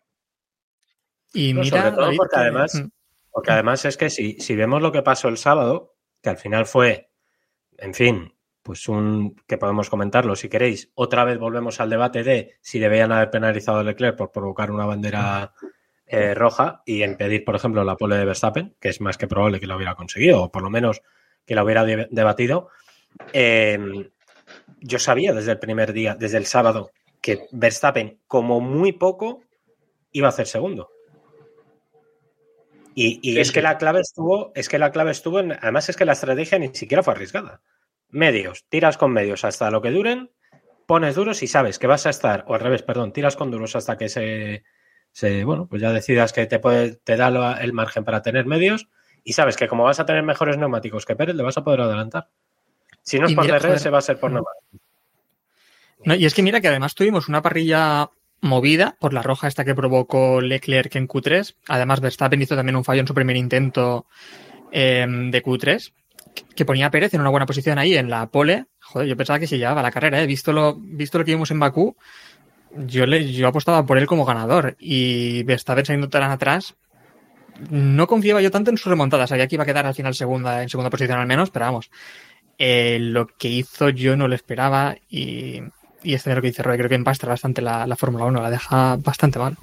Y 1.35 1.53
no, 1.53 1.61
mira, 1.61 1.83
sobre 1.83 1.97
todo 1.97 2.17
porque 2.17 2.35
que... 2.35 2.41
además, 2.41 2.83
porque 3.31 3.51
además 3.53 3.85
es 3.85 3.99
que 3.99 4.09
si, 4.09 4.41
si 4.41 4.57
vemos 4.57 4.81
lo 4.81 4.91
que 4.91 5.03
pasó 5.03 5.29
el 5.29 5.37
sábado, 5.37 5.95
que 6.23 6.31
al 6.31 6.39
final 6.39 6.65
fue, 6.65 7.11
en 7.77 7.93
fin, 7.93 8.35
pues 8.63 8.89
un 8.89 9.37
que 9.47 9.59
podemos 9.59 9.91
comentarlo 9.91 10.35
si 10.35 10.49
queréis. 10.49 10.91
Otra 10.95 11.25
vez 11.25 11.39
volvemos 11.39 11.79
al 11.79 11.91
debate 11.91 12.25
de 12.25 12.57
si 12.63 12.79
debían 12.79 13.13
haber 13.13 13.31
penalizado 13.31 13.81
a 13.81 13.85
Leclerc 13.85 14.17
por 14.17 14.33
provocar 14.33 14.71
una 14.71 14.87
bandera 14.87 15.53
eh, 16.07 16.33
roja 16.35 16.83
y 16.87 17.05
impedir, 17.05 17.45
por 17.45 17.55
ejemplo, 17.55 17.85
la 17.85 17.97
pole 17.97 18.17
de 18.17 18.25
Verstappen, 18.25 18.77
que 18.81 18.89
es 18.89 19.03
más 19.03 19.19
que 19.19 19.29
probable 19.29 19.61
que 19.61 19.67
lo 19.67 19.77
hubiera 19.77 19.95
conseguido, 19.95 20.45
o 20.45 20.51
por 20.51 20.63
lo 20.63 20.71
menos 20.71 21.03
que 21.45 21.55
la 21.55 21.65
hubiera 21.65 21.85
de 21.85 22.09
debatido. 22.11 22.69
Eh, 23.33 23.79
yo 24.81 24.99
sabía 24.99 25.33
desde 25.33 25.53
el 25.53 25.59
primer 25.59 25.93
día, 25.93 26.15
desde 26.15 26.39
el 26.39 26.47
sábado, 26.47 26.91
que 27.21 27.47
Verstappen, 27.53 28.21
como 28.27 28.61
muy 28.61 28.93
poco, 28.93 29.43
iba 30.13 30.29
a 30.29 30.31
hacer 30.31 30.47
segundo. 30.47 30.91
Y, 32.95 33.21
y 33.23 33.35
sí, 33.35 33.41
es 33.41 33.53
que 33.53 33.63
la 33.63 33.79
clave 33.79 34.01
estuvo, 34.01 34.53
es 34.55 34.69
que 34.69 34.79
la 34.79 34.91
clave 34.91 35.13
estuvo 35.13 35.39
en, 35.39 35.53
además 35.53 35.89
es 35.89 35.97
que 35.97 36.05
la 36.05 36.13
estrategia 36.13 36.59
ni 36.59 36.75
siquiera 36.75 37.03
fue 37.03 37.15
arriesgada 37.15 37.63
medios, 38.11 38.65
tiras 38.69 38.97
con 38.97 39.13
medios 39.13 39.45
hasta 39.45 39.71
lo 39.71 39.81
que 39.83 39.91
duren, 39.91 40.31
pones 40.87 41.15
duros 41.15 41.43
y 41.43 41.47
sabes 41.47 41.79
que 41.79 41.87
vas 41.87 42.07
a 42.07 42.11
estar, 42.11 42.45
o 42.49 42.55
al 42.55 42.61
revés, 42.61 42.83
perdón, 42.83 43.13
tiras 43.13 43.37
con 43.37 43.51
duros 43.51 43.77
hasta 43.77 43.97
que 43.97 44.09
se, 44.09 44.65
se 45.13 45.45
bueno, 45.45 45.69
pues 45.69 45.81
ya 45.81 45.93
decidas 45.93 46.33
que 46.33 46.47
te, 46.47 46.59
puede, 46.59 46.97
te 46.97 47.17
da 47.17 47.59
el 47.61 47.73
margen 47.73 48.05
para 48.05 48.23
tener 48.23 48.47
medios 48.47 48.89
y 49.23 49.35
sabes 49.35 49.57
que 49.57 49.69
como 49.69 49.85
vas 49.85 50.01
a 50.01 50.07
tener 50.07 50.23
mejores 50.23 50.59
neumáticos 50.59 51.07
que 51.07 51.17
Pérez, 51.17 51.37
le 51.37 51.43
vas 51.43 51.57
a 51.57 51.65
poder 51.65 51.83
adelantar. 51.83 52.29
Si 53.03 53.19
no 53.19 53.27
es 53.27 53.33
y 53.33 53.35
por 53.35 53.45
mira, 53.45 53.59
DRS, 53.59 53.93
va 53.93 53.99
a 53.99 54.03
ser 54.03 54.19
por 54.19 54.31
neumáticos. 54.31 54.81
No, 56.05 56.15
y 56.15 56.25
es 56.25 56.35
que 56.35 56.43
mira 56.43 56.61
que 56.61 56.69
además 56.69 56.95
tuvimos 56.95 57.29
una 57.29 57.43
parrilla 57.43 58.11
movida 58.41 58.97
por 58.99 59.13
la 59.13 59.23
roja 59.23 59.49
esta 59.49 59.65
que 59.65 59.75
provocó 59.75 60.41
Leclerc 60.41 60.97
en 60.97 61.07
Q3. 61.07 61.57
Además, 61.69 62.01
Verstappen 62.01 62.41
hizo 62.41 62.57
también 62.57 62.77
un 62.77 62.85
fallo 62.85 63.01
en 63.01 63.07
su 63.07 63.15
primer 63.15 63.37
intento 63.37 64.07
eh, 64.73 65.07
de 65.09 65.43
Q3 65.43 65.93
que 66.55 66.65
ponía 66.65 66.87
a 66.87 66.91
Pérez 66.91 67.15
en 67.15 67.21
una 67.21 67.31
buena 67.31 67.47
posición 67.47 67.79
ahí 67.79 67.97
en 67.97 68.11
la 68.11 68.27
pole. 68.27 68.67
Joder, 68.81 69.09
yo 69.09 69.17
pensaba 69.17 69.39
que 69.39 69.47
se 69.47 69.59
llevaba 69.59 69.83
la 69.83 69.91
carrera, 69.91 70.23
¿eh? 70.23 70.27
Visto 70.27 70.53
lo, 70.53 70.77
visto 70.77 71.19
lo 71.19 71.25
que 71.25 71.33
vimos 71.33 71.51
en 71.51 71.61
Bakú, 71.61 71.97
yo, 72.77 73.07
le, 73.07 73.33
yo 73.33 73.49
apostaba 73.49 73.85
por 73.85 73.99
él 73.99 74.07
como 74.07 74.25
ganador. 74.25 74.77
Y 74.79 75.43
Verstappen 75.45 75.85
saliendo 75.85 76.09
tan 76.09 76.23
atrás, 76.31 76.77
no 77.71 78.07
confiaba 78.07 78.41
yo 78.41 78.51
tanto 78.51 78.71
en 78.71 78.79
su 78.79 78.89
remontada. 78.89 79.27
Sabía 79.27 79.47
que 79.47 79.57
iba 79.57 79.65
a 79.65 79.67
quedar 79.67 79.87
al 79.87 79.95
final 79.95 80.15
segunda, 80.15 80.63
en 80.63 80.69
segunda 80.69 80.91
posición 80.91 81.19
al 81.19 81.27
menos, 81.27 81.51
pero 81.51 81.67
vamos. 81.67 81.91
Eh, 82.63 82.99
lo 83.01 83.27
que 83.27 83.49
hizo 83.49 83.89
yo 83.89 84.19
no 84.19 84.29
lo 84.29 84.35
esperaba 84.35 84.95
y, 85.09 85.63
y 86.03 86.13
este 86.13 86.29
es 86.29 86.37
lo 86.37 86.43
que 86.43 86.49
dice 86.49 86.63
Roy. 86.63 86.77
Creo 86.77 86.91
que 86.91 86.95
empastra 86.95 87.31
bastante 87.31 87.63
la, 87.63 87.87
la 87.87 87.97
Fórmula 87.97 88.27
1, 88.27 88.43
la 88.43 88.51
deja 88.51 88.97
bastante 88.97 89.39
mal. 89.39 89.57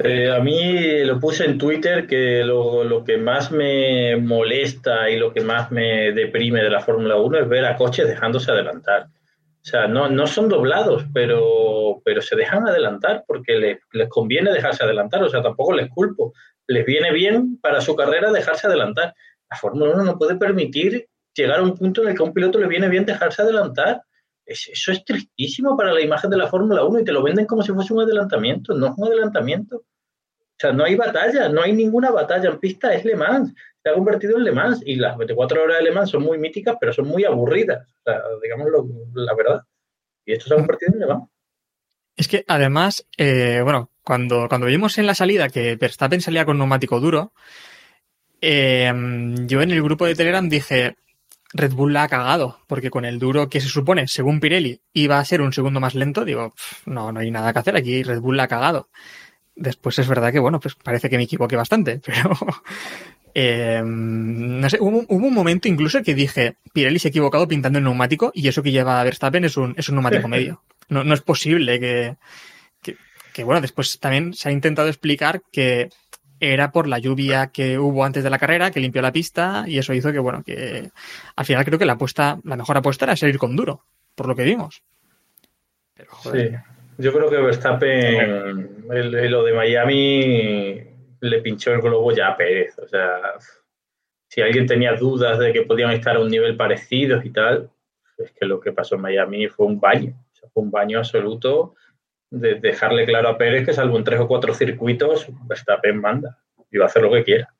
Eh, 0.00 0.32
a 0.32 0.40
mí 0.40 1.04
lo 1.04 1.20
puse 1.20 1.44
en 1.44 1.58
Twitter 1.58 2.08
que 2.08 2.42
lo, 2.42 2.82
lo, 2.82 3.04
que 3.04 3.18
más 3.18 3.52
me 3.52 4.16
molesta 4.16 5.08
y 5.10 5.16
lo 5.16 5.32
que 5.32 5.42
más 5.42 5.70
me 5.70 6.10
deprime 6.10 6.60
de 6.60 6.70
la 6.70 6.80
Fórmula 6.80 7.14
1 7.14 7.38
es 7.38 7.48
ver 7.48 7.66
a 7.66 7.76
coches 7.76 8.08
dejándose 8.08 8.50
adelantar. 8.50 9.04
O 9.04 9.64
sea, 9.64 9.86
no, 9.86 10.08
no 10.08 10.26
son 10.26 10.48
doblados, 10.48 11.04
pero, 11.14 12.02
pero 12.04 12.20
se 12.20 12.34
dejan 12.34 12.66
adelantar 12.66 13.22
porque 13.28 13.54
les, 13.58 13.78
les 13.92 14.08
conviene 14.08 14.50
dejarse 14.50 14.82
adelantar. 14.82 15.22
O 15.22 15.28
sea, 15.28 15.40
tampoco 15.40 15.72
les 15.72 15.88
culpo. 15.88 16.32
Les 16.66 16.84
viene 16.84 17.12
bien 17.12 17.60
para 17.60 17.80
su 17.80 17.94
carrera 17.94 18.32
dejarse 18.32 18.66
adelantar. 18.66 19.14
La 19.48 19.56
Fórmula 19.56 19.94
1 19.94 20.02
no 20.02 20.18
puede 20.18 20.34
permitir 20.34 21.06
llegar 21.34 21.60
a 21.60 21.62
un 21.62 21.76
punto 21.76 22.02
en 22.02 22.08
el 22.08 22.16
que 22.16 22.22
a 22.22 22.26
un 22.26 22.32
piloto 22.32 22.58
le 22.58 22.66
viene 22.68 22.88
bien 22.88 23.04
dejarse 23.04 23.42
adelantar. 23.42 24.02
Eso 24.44 24.92
es 24.92 25.04
tristísimo 25.04 25.76
para 25.76 25.92
la 25.92 26.00
imagen 26.00 26.30
de 26.30 26.36
la 26.36 26.48
Fórmula 26.48 26.84
1 26.84 27.00
y 27.00 27.04
te 27.04 27.12
lo 27.12 27.22
venden 27.22 27.46
como 27.46 27.62
si 27.62 27.72
fuese 27.72 27.92
un 27.94 28.02
adelantamiento. 28.02 28.74
No 28.74 28.86
es 28.88 28.92
un 28.96 29.06
adelantamiento. 29.06 29.76
O 29.76 29.84
sea, 30.58 30.72
no 30.72 30.84
hay 30.84 30.94
batalla, 30.94 31.48
no 31.48 31.62
hay 31.62 31.72
ninguna 31.72 32.10
batalla 32.10 32.50
en 32.50 32.58
pista, 32.58 32.92
es 32.92 33.04
Le 33.04 33.16
Mans. 33.16 33.52
Se 33.82 33.90
ha 33.90 33.94
convertido 33.94 34.36
en 34.36 34.44
Le 34.44 34.52
Mans 34.52 34.80
y 34.84 34.96
las 34.96 35.16
24 35.16 35.62
horas 35.62 35.78
de 35.78 35.84
Le 35.84 35.92
Mans 35.92 36.10
son 36.10 36.22
muy 36.22 36.38
míticas, 36.38 36.76
pero 36.78 36.92
son 36.92 37.08
muy 37.08 37.24
aburridas, 37.24 37.88
o 37.88 38.02
sea, 38.04 38.20
digamos 38.42 38.68
la 39.14 39.34
verdad. 39.34 39.62
Y 40.24 40.34
esto 40.34 40.46
se 40.46 40.54
ha 40.54 40.58
convertido 40.58 40.92
en 40.92 41.00
Le 41.00 41.06
Mans. 41.06 41.24
Es 42.16 42.28
que 42.28 42.44
además, 42.46 43.06
eh, 43.16 43.60
bueno, 43.62 43.90
Cuando, 44.04 44.48
cuando 44.48 44.66
vimos 44.66 44.98
en 44.98 45.06
la 45.06 45.14
salida 45.14 45.48
que 45.48 45.76
Verstappen 45.76 46.20
salía 46.20 46.44
con 46.44 46.58
neumático 46.58 47.00
duro, 47.00 47.32
eh, 48.40 48.92
yo 49.46 49.62
en 49.62 49.70
el 49.70 49.82
grupo 49.82 50.06
de 50.06 50.16
Telegram 50.16 50.48
dije, 50.48 50.96
Red 51.54 51.72
Bull 51.72 51.92
la 51.92 52.04
ha 52.04 52.08
cagado, 52.08 52.58
porque 52.66 52.90
con 52.90 53.04
el 53.04 53.18
duro 53.18 53.48
que 53.48 53.60
se 53.60 53.68
supone, 53.68 54.08
según 54.08 54.40
Pirelli, 54.40 54.80
iba 54.92 55.18
a 55.18 55.24
ser 55.24 55.42
un 55.42 55.52
segundo 55.52 55.80
más 55.80 55.94
lento, 55.94 56.24
digo, 56.24 56.54
no, 56.86 57.12
no 57.12 57.20
hay 57.20 57.30
nada 57.30 57.52
que 57.52 57.58
hacer, 57.58 57.76
aquí 57.76 58.02
Red 58.02 58.20
Bull 58.20 58.36
la 58.36 58.44
ha 58.44 58.48
cagado. 58.48 58.88
Después 59.54 59.98
es 59.98 60.08
verdad 60.08 60.32
que, 60.32 60.38
bueno, 60.38 60.60
pues 60.60 60.74
parece 60.74 61.10
que 61.10 61.18
me 61.18 61.24
equivoqué 61.24 61.56
bastante, 61.56 62.00
pero 62.04 62.36
eh, 63.34 63.82
no 63.84 64.68
sé, 64.70 64.78
hubo, 64.80 65.04
hubo, 65.08 65.26
un 65.26 65.34
momento 65.34 65.68
incluso 65.68 66.02
que 66.02 66.14
dije, 66.14 66.56
Pirelli 66.72 66.98
se 66.98 67.08
ha 67.08 67.10
equivocado 67.10 67.46
pintando 67.46 67.78
el 67.78 67.84
neumático 67.84 68.32
y 68.34 68.48
eso 68.48 68.62
que 68.62 68.72
lleva 68.72 69.02
Verstappen 69.04 69.44
es 69.44 69.56
un, 69.56 69.74
es 69.76 69.88
un 69.88 69.96
neumático 69.96 70.28
medio. 70.28 70.62
No, 70.88 71.04
no 71.04 71.14
es 71.14 71.20
posible 71.20 71.78
que, 71.78 72.16
que, 72.82 72.96
que, 73.32 73.44
bueno, 73.44 73.60
después 73.60 73.98
también 73.98 74.32
se 74.34 74.48
ha 74.48 74.52
intentado 74.52 74.88
explicar 74.88 75.42
que 75.52 75.90
era 76.42 76.72
por 76.72 76.88
la 76.88 76.98
lluvia 76.98 77.52
que 77.52 77.78
hubo 77.78 78.04
antes 78.04 78.24
de 78.24 78.30
la 78.30 78.38
carrera, 78.38 78.72
que 78.72 78.80
limpió 78.80 79.00
la 79.00 79.12
pista 79.12 79.64
y 79.66 79.78
eso 79.78 79.94
hizo 79.94 80.10
que, 80.10 80.18
bueno, 80.18 80.42
que 80.42 80.90
al 81.36 81.44
final 81.44 81.64
creo 81.64 81.78
que 81.78 81.84
la 81.84 81.92
apuesta, 81.92 82.40
la 82.42 82.56
mejor 82.56 82.76
apuesta 82.76 83.04
era 83.04 83.14
salir 83.14 83.38
con 83.38 83.54
duro, 83.54 83.84
por 84.16 84.26
lo 84.26 84.34
que 84.34 84.42
vimos. 84.42 84.82
Pero. 85.94 86.10
Sí. 86.22 86.50
Yo 86.98 87.12
creo 87.12 87.30
que 87.30 87.36
Verstappen, 87.36 88.84
el, 88.90 89.14
el, 89.14 89.30
lo 89.30 89.44
de 89.44 89.52
Miami, 89.54 90.82
le 91.20 91.40
pinchó 91.40 91.72
el 91.72 91.80
globo 91.80 92.12
ya 92.12 92.28
a 92.28 92.36
Pérez. 92.36 92.76
O 92.78 92.88
sea, 92.88 93.20
si 94.28 94.40
alguien 94.42 94.66
tenía 94.66 94.94
dudas 94.94 95.38
de 95.38 95.52
que 95.52 95.62
podían 95.62 95.92
estar 95.92 96.16
a 96.16 96.20
un 96.20 96.28
nivel 96.28 96.56
parecido 96.56 97.20
y 97.22 97.30
tal, 97.30 97.70
es 98.18 98.32
que 98.32 98.46
lo 98.46 98.60
que 98.60 98.72
pasó 98.72 98.96
en 98.96 99.02
Miami 99.02 99.46
fue 99.46 99.66
un 99.66 99.80
baño. 99.80 100.14
Fue 100.52 100.62
un 100.62 100.70
baño 100.70 100.98
absoluto 100.98 101.76
de 102.32 102.54
dejarle 102.54 103.04
claro 103.04 103.28
a 103.28 103.36
Pérez 103.36 103.66
que 103.66 103.74
salvo 103.74 103.98
en 103.98 104.04
tres 104.04 104.18
o 104.18 104.26
cuatro 104.26 104.54
circuitos, 104.54 105.26
Verstappen 105.46 106.00
manda 106.00 106.38
y 106.70 106.78
va 106.78 106.84
a 106.84 106.88
hacer 106.88 107.02
lo 107.02 107.12
que 107.12 107.24
quiera. 107.24 107.54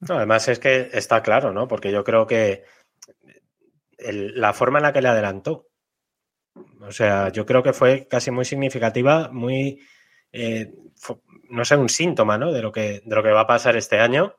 No, 0.00 0.16
además 0.16 0.46
es 0.48 0.58
que 0.58 0.90
está 0.92 1.22
claro, 1.22 1.50
¿no? 1.52 1.66
Porque 1.66 1.90
yo 1.90 2.04
creo 2.04 2.26
que 2.26 2.64
la 3.98 4.52
forma 4.52 4.78
en 4.78 4.82
la 4.84 4.92
que 4.92 5.00
le 5.00 5.08
adelantó, 5.08 5.68
o 6.80 6.92
sea, 6.92 7.30
yo 7.30 7.46
creo 7.46 7.62
que 7.62 7.72
fue 7.72 8.06
casi 8.08 8.30
muy 8.30 8.44
significativa, 8.44 9.30
muy, 9.32 9.80
eh, 10.30 10.70
no 11.48 11.64
sé, 11.64 11.76
un 11.76 11.88
síntoma, 11.88 12.36
¿no? 12.36 12.52
De 12.52 12.60
lo, 12.60 12.70
que, 12.70 13.00
de 13.04 13.16
lo 13.16 13.22
que 13.22 13.32
va 13.32 13.40
a 13.40 13.46
pasar 13.46 13.74
este 13.76 13.98
año, 13.98 14.36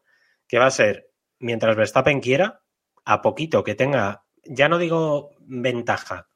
que 0.48 0.60
va 0.60 0.68
a 0.68 0.72
ser, 0.72 1.10
mientras 1.40 1.76
Verstappen 1.76 2.22
quiera, 2.22 2.62
a 3.04 3.22
poquito 3.24 3.64
que 3.64 3.74
tenga, 3.74 4.26
ya 4.44 4.70
no 4.70 4.78
digo 4.78 5.32
ventaja, 5.40 6.29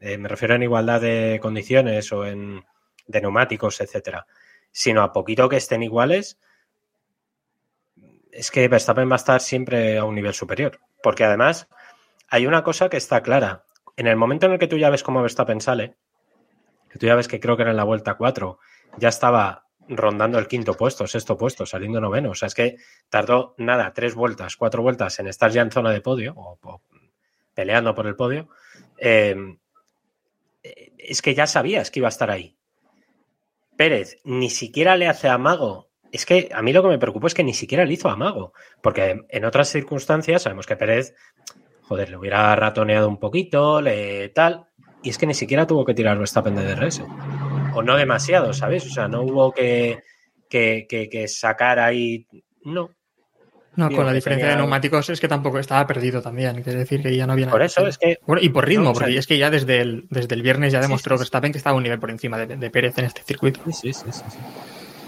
eh, 0.00 0.18
me 0.18 0.28
refiero 0.28 0.54
en 0.54 0.62
igualdad 0.62 1.00
de 1.00 1.38
condiciones 1.40 2.10
o 2.12 2.26
en 2.26 2.64
de 3.06 3.20
neumáticos, 3.20 3.80
etcétera, 3.80 4.26
sino 4.70 5.02
a 5.02 5.12
poquito 5.12 5.48
que 5.48 5.56
estén 5.56 5.82
iguales, 5.82 6.38
es 8.30 8.50
que 8.50 8.68
Verstappen 8.68 9.08
va 9.08 9.14
a 9.14 9.16
estar 9.16 9.40
siempre 9.40 9.98
a 9.98 10.04
un 10.04 10.14
nivel 10.14 10.34
superior. 10.34 10.80
Porque 11.02 11.24
además 11.24 11.68
hay 12.28 12.46
una 12.46 12.62
cosa 12.62 12.88
que 12.88 12.96
está 12.96 13.22
clara. 13.22 13.64
En 13.96 14.06
el 14.06 14.16
momento 14.16 14.46
en 14.46 14.52
el 14.52 14.58
que 14.58 14.68
tú 14.68 14.78
ya 14.78 14.90
ves 14.90 15.02
cómo 15.02 15.22
Verstappen 15.22 15.60
sale, 15.60 15.96
que 16.88 16.98
tú 16.98 17.06
ya 17.06 17.14
ves 17.16 17.28
que 17.28 17.40
creo 17.40 17.56
que 17.56 17.62
era 17.62 17.72
en 17.72 17.76
la 17.76 17.84
vuelta 17.84 18.14
4, 18.14 18.58
ya 18.98 19.08
estaba 19.08 19.66
rondando 19.88 20.38
el 20.38 20.46
quinto 20.46 20.74
puesto, 20.74 21.06
sexto 21.06 21.36
puesto, 21.36 21.66
saliendo 21.66 22.00
noveno. 22.00 22.30
O 22.30 22.34
sea, 22.34 22.46
es 22.46 22.54
que 22.54 22.76
tardó 23.08 23.54
nada, 23.58 23.92
tres 23.92 24.14
vueltas, 24.14 24.56
cuatro 24.56 24.82
vueltas 24.82 25.18
en 25.18 25.26
estar 25.26 25.50
ya 25.50 25.62
en 25.62 25.72
zona 25.72 25.90
de 25.90 26.00
podio 26.00 26.34
o, 26.36 26.80
peleando 27.54 27.94
por 27.94 28.06
el 28.06 28.14
podio. 28.14 28.48
Eh, 28.96 29.34
es 31.08 31.22
que 31.22 31.34
ya 31.34 31.46
sabías 31.46 31.90
que 31.90 32.00
iba 32.00 32.08
a 32.08 32.10
estar 32.10 32.30
ahí. 32.30 32.56
Pérez 33.76 34.18
ni 34.24 34.50
siquiera 34.50 34.96
le 34.96 35.08
hace 35.08 35.28
amago. 35.28 35.90
Es 36.12 36.26
que 36.26 36.48
a 36.52 36.62
mí 36.62 36.72
lo 36.72 36.82
que 36.82 36.88
me 36.88 36.98
preocupa 36.98 37.28
es 37.28 37.34
que 37.34 37.44
ni 37.44 37.54
siquiera 37.54 37.84
le 37.84 37.92
hizo 37.92 38.08
amago. 38.08 38.52
Porque 38.82 39.20
en 39.28 39.44
otras 39.44 39.68
circunstancias 39.68 40.42
sabemos 40.42 40.66
que 40.66 40.76
Pérez, 40.76 41.14
joder, 41.82 42.10
le 42.10 42.16
hubiera 42.16 42.54
ratoneado 42.56 43.08
un 43.08 43.18
poquito, 43.18 43.80
tal. 44.34 44.66
Y 45.02 45.10
es 45.10 45.18
que 45.18 45.26
ni 45.26 45.34
siquiera 45.34 45.66
tuvo 45.66 45.84
que 45.84 45.94
tirar 45.94 46.18
Verstappen 46.18 46.54
de 46.54 46.64
DRS. 46.64 47.02
O 47.74 47.82
no 47.82 47.96
demasiado, 47.96 48.52
¿sabes? 48.52 48.86
O 48.86 48.90
sea, 48.90 49.08
no 49.08 49.22
hubo 49.22 49.52
que, 49.52 50.02
que 50.48 51.28
sacar 51.28 51.78
ahí. 51.78 52.26
No, 52.64 52.90
no, 53.88 53.96
con 53.96 54.06
la 54.06 54.12
diferencia 54.12 54.46
tenía... 54.46 54.56
de 54.56 54.62
neumáticos 54.62 55.08
es 55.10 55.20
que 55.20 55.28
tampoco 55.28 55.58
estaba 55.58 55.86
perdido 55.86 56.20
también. 56.20 56.58
Es 56.58 56.64
decir, 56.66 57.02
que 57.02 57.16
ya 57.16 57.26
no 57.26 57.34
viene. 57.34 57.50
Por 57.50 57.62
eso 57.62 57.86
es 57.86 57.98
que. 57.98 58.18
Bueno, 58.26 58.42
y 58.42 58.48
por 58.48 58.66
ritmo, 58.66 58.84
no, 58.84 58.92
porque 58.92 59.10
o 59.10 59.12
sea, 59.12 59.18
es 59.18 59.26
que 59.26 59.38
ya 59.38 59.50
desde 59.50 59.80
el, 59.80 60.06
desde 60.10 60.34
el 60.34 60.42
viernes 60.42 60.72
ya 60.72 60.80
demostró 60.80 61.16
sí, 61.16 61.18
sí, 61.18 61.22
Verstappen 61.22 61.52
que 61.52 61.58
estaba 61.58 61.76
un 61.76 61.82
nivel 61.82 61.98
por 61.98 62.10
encima 62.10 62.38
de, 62.38 62.56
de 62.56 62.70
Pérez 62.70 62.96
en 62.98 63.06
este 63.06 63.22
circuito. 63.22 63.60
Sí, 63.72 63.92
sí, 63.92 64.04
sí, 64.10 64.22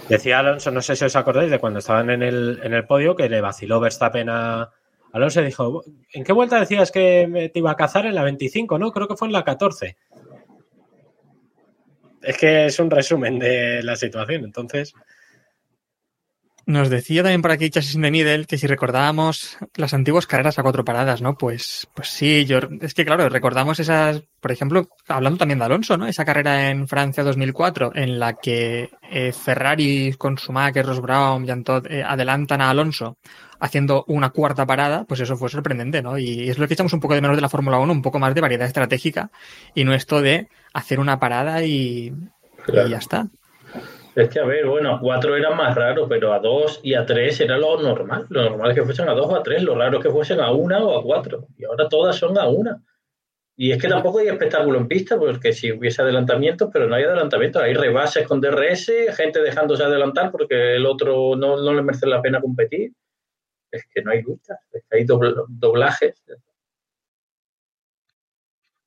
Decía 0.09 0.41
Alonso, 0.41 0.71
no 0.71 0.83
sé 0.83 0.97
si 0.97 1.05
os 1.05 1.17
acordáis 1.17 1.51
de 1.51 1.59
cuando 1.59 1.79
estaban 1.79 2.11
en 2.11 2.23
el, 2.23 2.61
en 2.63 2.75
el 2.75 2.85
podio, 2.85 3.15
que 3.17 3.29
le 3.29 3.41
vaciló 3.41 3.81
Verstappen 3.81 4.29
a. 4.29 4.71
Alonso 5.13 5.43
y 5.43 5.45
dijo: 5.45 5.85
¿En 6.13 6.25
qué 6.25 6.33
vuelta 6.33 6.59
decías 6.59 6.91
que 6.91 7.51
te 7.53 7.59
iba 7.59 7.71
a 7.71 7.77
cazar? 7.77 8.07
En 8.07 8.15
la 8.15 8.25
25, 8.25 8.79
¿no? 8.79 8.93
Creo 8.93 9.07
que 9.09 9.17
fue 9.17 9.29
en 9.29 9.33
la 9.33 9.45
14. 9.45 9.97
Es 12.23 12.37
que 12.39 12.67
es 12.67 12.79
un 12.79 12.91
resumen 12.91 13.39
de 13.39 13.83
la 13.83 13.97
situación, 13.97 14.45
entonces. 14.45 14.95
Nos 16.65 16.91
decía 16.91 17.23
también 17.23 17.43
por 17.43 17.51
aquí 17.51 17.71
Chasis 17.71 18.01
de 18.01 18.11
Middle 18.11 18.45
que 18.47 18.57
si 18.57 18.67
recordábamos 18.69 19.59
las 19.75 19.95
antiguas 19.95 20.27
carreras 20.27 20.59
a 20.59 20.63
cuatro 20.63 20.85
paradas, 20.85 21.21
¿no? 21.21 21.37
Pues, 21.37 21.89
pues 21.95 22.09
sí, 22.09 22.45
yo, 22.45 22.61
es 22.81 22.95
que 22.95 23.05
claro, 23.05 23.29
recordamos 23.29 23.81
esas, 23.81 24.23
por 24.41 24.53
ejemplo, 24.53 24.89
hablando 25.09 25.39
también 25.39 25.59
de 25.59 25.65
Alonso, 25.65 25.97
¿no? 25.97 26.07
Esa 26.07 26.25
carrera 26.25 26.71
en 26.71 26.87
Francia 26.87 27.25
2004 27.25 27.93
en 27.95 28.21
la 28.21 28.35
que 28.35 28.91
eh, 29.11 29.33
Ferrari 29.33 30.15
con 30.17 30.37
Schumacher, 30.37 30.87
Ross 30.87 31.01
Brown, 31.01 31.47
Jean 31.47 31.65
Todt 31.65 31.91
eh, 31.91 32.05
adelantan 32.05 32.61
a 32.61 32.71
Alonso 32.71 33.19
haciendo 33.59 34.05
una 34.07 34.31
cuarta 34.31 34.65
parada, 34.65 35.05
pues 35.05 35.21
eso 35.21 35.37
fue 35.37 35.49
sorprendente, 35.49 36.01
¿no? 36.01 36.17
Y 36.17 36.49
es 36.49 36.59
lo 36.59 36.69
que 36.69 36.75
echamos 36.75 36.93
un 36.93 37.01
poco 37.01 37.15
de 37.15 37.21
menos 37.21 37.37
de 37.37 37.43
la 37.43 37.49
Fórmula 37.49 37.79
1, 37.79 37.93
un 37.93 38.03
poco 38.03 38.19
más 38.19 38.35
de 38.35 38.41
variedad 38.41 38.67
estratégica 38.67 39.31
y 39.75 39.85
no 39.85 39.95
esto 39.95 40.21
de 40.21 40.49
hacer 40.73 41.01
una 41.01 41.19
parada 41.19 41.65
y, 41.65 42.13
claro. 42.65 42.89
y 42.89 42.91
ya 42.93 42.99
está. 42.99 43.29
Es 44.15 44.29
que, 44.29 44.41
a 44.41 44.45
ver, 44.45 44.67
bueno, 44.67 44.95
a 44.95 45.01
cuatro 45.01 45.37
era 45.37 45.51
más 45.55 45.75
raro, 45.75 46.07
pero 46.07 46.35
a 46.35 46.39
dos 46.39 46.81
y 46.83 46.95
a 46.95 47.07
tres 47.07 47.41
era 47.41 47.57
lo 47.57 47.81
normal. 47.81 48.27
Lo 48.29 48.43
normal 48.43 48.71
es 48.71 48.77
que 48.77 48.85
fuesen 48.85 49.09
a 49.09 49.15
dos 49.15 49.27
o 49.27 49.37
a 49.37 49.43
tres, 49.43 49.63
lo 49.63 49.75
raro 49.75 49.99
es 49.99 50.05
que 50.05 50.11
fuesen 50.11 50.41
a 50.41 50.51
una 50.51 50.85
o 50.85 50.99
a 50.99 51.03
cuatro. 51.03 51.47
Y 51.57 51.65
ahora 51.65 51.89
todas 51.89 52.17
son 52.17 52.37
a 52.39 52.47
una. 52.47 52.83
Y 53.57 53.71
es 53.71 53.81
que 53.81 53.89
tampoco 53.89 54.19
hay 54.19 54.29
espectáculo 54.29 54.79
en 54.79 54.89
pista, 54.89 55.19
porque 55.19 55.53
si 55.53 55.73
hubiese 55.73 56.03
adelantamientos, 56.03 56.69
pero 56.73 56.89
no 56.89 56.95
hay 56.95 57.05
adelantamientos. 57.05 57.63
Hay 57.63 57.75
rebases 57.75 58.27
con 58.27 58.41
DRS, 58.41 58.91
gente 59.17 59.41
dejándose 59.41 59.83
adelantar 59.83 60.31
porque 60.31 60.77
el 60.77 60.85
otro 60.85 61.37
no, 61.37 61.63
no 61.63 61.73
le 61.73 61.83
merece 61.83 62.07
la 62.07 62.21
pena 62.21 62.41
competir. 62.41 62.93
Es 63.71 63.87
que 63.93 64.03
no 64.03 64.11
hay 64.11 64.23
lucha, 64.23 64.59
es 64.73 64.85
que 64.91 64.99
hay 64.99 65.05
doblajes. 65.05 66.23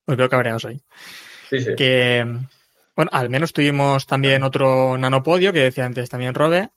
Pues 0.04 0.18
veo 0.18 0.28
cabreados 0.28 0.64
ahí. 0.66 0.80
Sí, 1.48 1.60
sí. 1.60 1.74
Que 1.74 2.24
bueno, 2.96 3.10
al 3.12 3.28
menos 3.28 3.52
tuvimos 3.52 4.06
también 4.06 4.42
otro 4.42 4.96
nanopodio 4.96 5.52
que 5.52 5.60
decía 5.60 5.84
antes 5.84 6.08
también 6.08 6.34
Robe. 6.34 6.70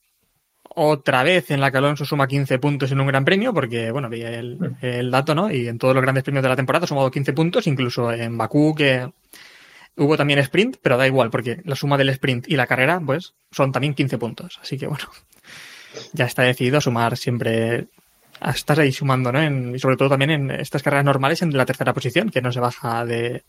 Otra 0.76 1.24
vez 1.24 1.50
en 1.50 1.62
la 1.62 1.72
que 1.72 1.78
Alonso 1.78 2.06
suma 2.06 2.28
15 2.28 2.60
puntos 2.60 2.92
en 2.92 3.00
un 3.00 3.08
gran 3.08 3.26
premio, 3.26 3.54
porque, 3.54 3.90
bueno, 3.92 4.10
vi 4.10 4.22
el, 4.22 4.76
el, 4.82 5.10
dato, 5.10 5.34
¿no? 5.34 5.50
Y 5.52 5.68
en 5.68 5.80
todos 5.80 5.96
los 5.96 6.02
grandes 6.02 6.24
premios 6.24 6.44
de 6.44 6.50
la 6.50 6.56
temporada 6.56 6.84
ha 6.84 6.88
sumado 6.88 7.10
15 7.10 7.34
puntos, 7.34 7.68
incluso 7.68 8.12
en 8.12 8.38
Bakú, 8.38 8.76
que 8.76 9.10
hubo 9.96 10.18
también 10.18 10.40
sprint, 10.40 10.78
pero 10.82 10.98
da 10.98 11.08
igual, 11.08 11.30
porque 11.30 11.62
la 11.64 11.76
suma 11.76 11.98
del 11.98 12.10
sprint 12.10 12.50
y 12.50 12.56
la 12.56 12.68
carrera, 12.68 13.02
pues, 13.04 13.34
son 13.52 13.72
también 13.72 13.94
15 13.94 14.18
puntos. 14.18 14.60
Así 14.62 14.78
que, 14.78 14.88
bueno, 14.88 15.06
ya 16.14 16.26
está 16.26 16.44
decidido 16.44 16.78
a 16.78 16.82
sumar 16.82 17.18
siempre. 17.18 17.88
Estás 18.46 18.80
ahí 18.80 18.92
sumando, 18.92 19.32
¿no? 19.32 19.42
En, 19.42 19.76
y 19.76 19.80
sobre 19.80 19.98
todo 19.98 20.10
también 20.10 20.32
en 20.32 20.52
estas 20.52 20.84
carreras 20.84 21.06
normales 21.06 21.42
en 21.42 21.56
la 21.56 21.66
tercera 21.66 21.94
posición, 21.94 22.30
que 22.30 22.42
no 22.42 22.52
se 22.52 22.60
baja 22.60 23.06
de, 23.06 23.44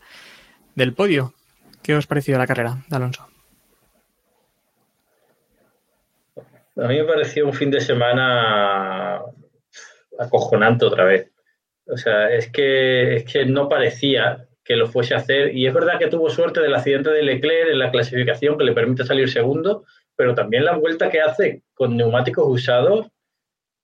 del 0.75 0.93
podio. 0.93 1.33
¿Qué 1.83 1.95
os 1.95 2.07
pareció 2.07 2.37
la 2.37 2.47
carrera 2.47 2.77
de 2.87 2.95
Alonso? 2.95 3.27
A 6.77 6.87
mí 6.87 6.97
me 6.97 7.03
pareció 7.03 7.45
un 7.45 7.53
fin 7.53 7.69
de 7.69 7.81
semana 7.81 9.21
acojonante 10.17 10.85
otra 10.85 11.03
vez. 11.03 11.31
O 11.87 11.97
sea, 11.97 12.31
es 12.31 12.49
que, 12.51 13.17
es 13.17 13.25
que 13.25 13.45
no 13.45 13.67
parecía 13.67 14.47
que 14.63 14.75
lo 14.75 14.87
fuese 14.87 15.13
a 15.13 15.17
hacer. 15.17 15.55
Y 15.55 15.67
es 15.67 15.73
verdad 15.73 15.99
que 15.99 16.07
tuvo 16.07 16.29
suerte 16.29 16.61
del 16.61 16.75
accidente 16.75 17.09
de 17.09 17.23
Leclerc 17.23 17.71
en 17.71 17.79
la 17.79 17.91
clasificación 17.91 18.57
que 18.57 18.63
le 18.63 18.73
permite 18.73 19.03
salir 19.03 19.29
segundo, 19.29 19.85
pero 20.15 20.33
también 20.35 20.65
la 20.65 20.77
vuelta 20.77 21.09
que 21.09 21.21
hace 21.21 21.63
con 21.73 21.97
neumáticos 21.97 22.45
usados. 22.47 23.07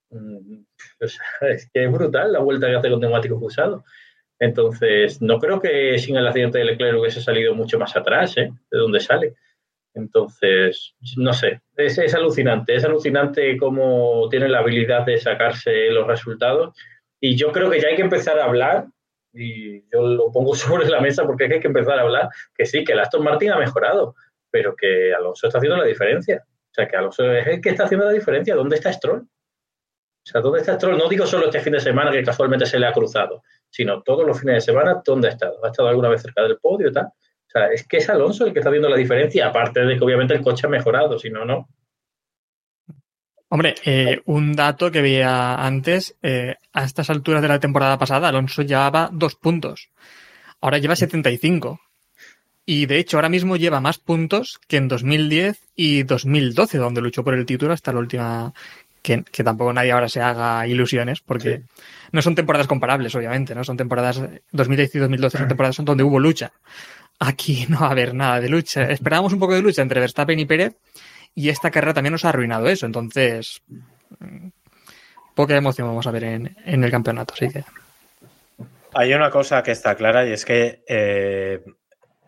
O 0.10 1.08
sea, 1.08 1.26
es 1.50 1.70
que 1.72 1.86
es 1.86 1.92
brutal 1.92 2.32
la 2.32 2.40
vuelta 2.40 2.68
que 2.68 2.76
hace 2.76 2.90
con 2.90 3.02
neumáticos 3.02 3.40
usados. 3.42 3.84
Entonces, 4.40 5.22
no 5.22 5.40
creo 5.40 5.60
que 5.60 5.98
sin 5.98 6.16
el 6.16 6.28
accidente 6.28 6.60
de 6.60 6.66
Leclerc 6.66 7.00
hubiese 7.00 7.22
salido 7.22 7.56
mucho 7.56 7.80
más 7.80 7.96
atrás, 7.96 8.38
¿eh? 8.38 8.52
De 8.70 8.78
donde 8.78 9.00
sale. 9.00 9.36
Entonces, 9.94 10.94
no 11.16 11.34
sé, 11.34 11.62
es, 11.76 11.98
es, 11.98 12.14
alucinante, 12.14 12.76
es 12.76 12.86
alucinante 12.86 13.58
cómo 13.58 14.28
tiene 14.30 14.48
la 14.48 14.60
habilidad 14.60 15.06
de 15.06 15.18
sacarse 15.18 15.90
los 15.90 16.06
resultados. 16.06 16.76
Y 17.20 17.36
yo 17.36 17.52
creo 17.52 17.70
que 17.70 17.82
ya 17.82 17.88
hay 17.88 17.96
que 17.96 18.04
empezar 18.04 18.38
a 18.38 18.46
hablar, 18.46 18.86
y 19.34 19.88
yo 19.92 20.02
lo 20.02 20.32
pongo 20.32 20.56
sobre 20.56 20.88
la 20.88 21.02
mesa 21.02 21.26
porque 21.26 21.46
hay 21.46 21.60
que 21.60 21.68
empezar 21.68 21.98
a 21.98 22.04
hablar, 22.04 22.30
que 22.56 22.66
sí, 22.66 22.84
que 22.84 22.94
el 22.94 23.00
Aston 23.00 23.24
Martin 23.24 23.52
ha 23.52 23.58
mejorado, 23.58 24.16
pero 24.52 24.76
que 24.76 25.14
Alonso 25.14 25.48
está 25.48 25.58
haciendo 25.58 25.78
la 25.78 25.86
diferencia. 25.86 26.44
O 26.46 26.74
sea, 26.74 26.88
que 26.88 26.96
Alonso 26.96 27.32
es 27.32 27.48
el 27.48 27.62
que 27.62 27.70
está 27.70 27.86
haciendo 27.86 28.06
la 28.06 28.14
diferencia. 28.14 28.56
¿Dónde 28.56 28.76
está 28.76 28.94
Stroll? 28.94 29.22
O 29.22 30.30
sea, 30.30 30.42
¿dónde 30.42 30.60
está 30.60 30.76
Stroll? 30.76 30.98
No 30.98 31.10
digo 31.10 31.26
solo 31.26 31.46
este 31.46 31.62
fin 31.62 31.74
de 31.74 31.80
semana 31.80 32.12
que 32.12 32.24
casualmente 32.24 32.66
se 32.66 32.80
le 32.80 32.86
ha 32.86 32.94
cruzado, 32.94 33.44
sino 33.70 34.02
todos 34.02 34.26
los 34.26 34.40
fines 34.40 34.56
de 34.56 34.62
semana, 34.62 35.02
¿dónde 35.06 35.28
ha 35.28 35.32
estado? 35.32 35.64
¿Ha 35.64 35.70
estado 35.70 35.90
alguna 35.90 36.10
vez 36.10 36.22
cerca 36.22 36.44
del 36.44 36.58
podio 36.58 36.90
y 36.90 36.94
tal? 36.94 37.06
O 37.06 37.50
sea, 37.50 37.68
es 37.68 37.88
que 37.88 37.98
es 37.98 38.10
Alonso 38.10 38.46
el 38.46 38.54
que 38.54 38.60
está 38.60 38.70
haciendo 38.70 38.90
la 38.90 38.98
diferencia, 38.98 39.48
aparte 39.48 39.82
de 39.82 39.98
que 39.98 40.04
obviamente 40.04 40.34
el 40.34 40.42
coche 40.42 40.68
ha 40.68 40.70
mejorado, 40.70 41.18
si 41.18 41.30
no, 41.30 41.46
no. 41.46 41.68
Hombre, 43.50 43.76
eh, 43.86 44.22
un 44.26 44.54
dato 44.54 44.92
que 44.92 45.02
veía 45.02 45.56
antes, 45.56 46.18
eh, 46.22 46.56
a 46.74 46.84
estas 46.84 47.10
alturas 47.10 47.42
de 47.42 47.48
la 47.48 47.60
temporada 47.60 47.98
pasada, 47.98 48.28
Alonso 48.28 48.62
llevaba 48.62 49.10
dos 49.14 49.36
puntos. 49.36 49.90
Ahora 50.60 50.80
lleva 50.80 50.98
75. 50.98 51.80
Y 52.66 52.86
de 52.86 53.00
hecho, 53.00 53.16
ahora 53.16 53.30
mismo 53.30 53.56
lleva 53.56 53.80
más 53.80 54.00
puntos 54.00 54.60
que 54.68 54.76
en 54.76 54.90
2010 54.90 55.70
y 55.74 56.04
2012, 56.04 56.78
donde 56.78 57.02
luchó 57.02 57.24
por 57.24 57.34
el 57.34 57.46
título 57.46 57.72
hasta 57.72 57.94
la 57.94 58.00
última. 58.00 58.54
Que, 59.08 59.24
que 59.24 59.42
tampoco 59.42 59.72
nadie 59.72 59.94
ahora 59.94 60.10
se 60.10 60.20
haga 60.20 60.68
ilusiones, 60.68 61.22
porque 61.22 61.62
no 62.12 62.22
son 62.22 62.36
temporadas 62.36 62.68
comparables, 62.68 63.16
obviamente, 63.16 63.56
¿no? 63.56 63.64
Son 63.64 63.78
temporadas. 63.78 64.22
2010 64.52 64.96
y 64.96 65.00
2012 65.00 65.38
son 65.38 65.48
temporadas 65.48 65.78
donde 65.78 66.04
hubo 66.04 66.20
lucha. 66.20 66.52
Aquí 67.18 67.66
no 67.70 67.80
va 67.80 67.88
a 67.88 67.92
haber 67.92 68.14
nada 68.14 68.42
de 68.42 68.50
lucha. 68.50 68.84
Esperábamos 68.84 69.32
un 69.32 69.40
poco 69.40 69.56
de 69.56 69.62
lucha 69.62 69.82
entre 69.82 70.02
Verstappen 70.02 70.38
y 70.38 70.46
Pérez, 70.46 70.76
y 71.34 71.48
esta 71.48 71.72
carrera 71.72 71.94
también 71.94 72.12
nos 72.12 72.26
ha 72.26 72.30
arruinado 72.30 72.68
eso. 72.68 72.86
Entonces, 72.86 73.62
mm, 74.20 74.50
poca 75.34 75.56
emoción 75.56 75.88
vamos 75.88 76.06
a 76.06 76.12
ver 76.12 76.26
en, 76.26 76.58
en 76.66 76.84
el 76.84 76.92
campeonato, 76.92 77.34
así 77.34 77.48
que. 77.48 77.64
Hay 78.94 79.14
una 79.14 79.32
cosa 79.32 79.64
que 79.64 79.72
está 79.72 79.96
clara 79.96 80.28
y 80.28 80.34
es 80.34 80.44
que 80.44 80.84
eh, 80.86 81.64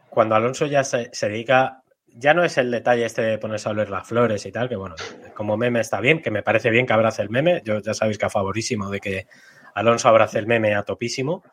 cuando 0.10 0.36
Alonso 0.36 0.66
ya 0.66 0.86
se, 0.86 1.10
se, 1.12 1.28
dedica, 1.28 1.84
ya 2.16 2.34
no 2.34 2.44
es 2.44 2.58
el 2.58 2.72
detalle 2.72 3.06
este 3.06 3.22
de 3.22 3.38
ponerse 3.38 3.70
a 3.70 3.72
oler 3.72 3.90
las 3.90 4.08
flores 4.08 4.46
y 4.46 4.52
tal, 4.52 4.70
que 4.70 4.76
bueno, 4.76 4.96
como 5.34 5.58
meme 5.58 5.80
está 5.80 6.00
bien, 6.00 6.22
que 6.22 6.32
me 6.32 6.44
parece 6.44 6.70
bien 6.70 6.86
que 6.86 6.94
abrace 6.94 7.22
el 7.22 7.30
meme, 7.30 7.62
yo 7.66 7.80
ya 7.80 7.94
sabéis 7.94 8.18
que 8.18 8.26
a 8.26 8.30
favorísimo 8.30 8.90
de 8.90 9.00
que 9.00 9.28
Alonso 9.76 10.10
abrace 10.10 10.40
el 10.40 10.48
meme 10.48 10.76
a 10.76 10.84
topísimo. 10.84 11.44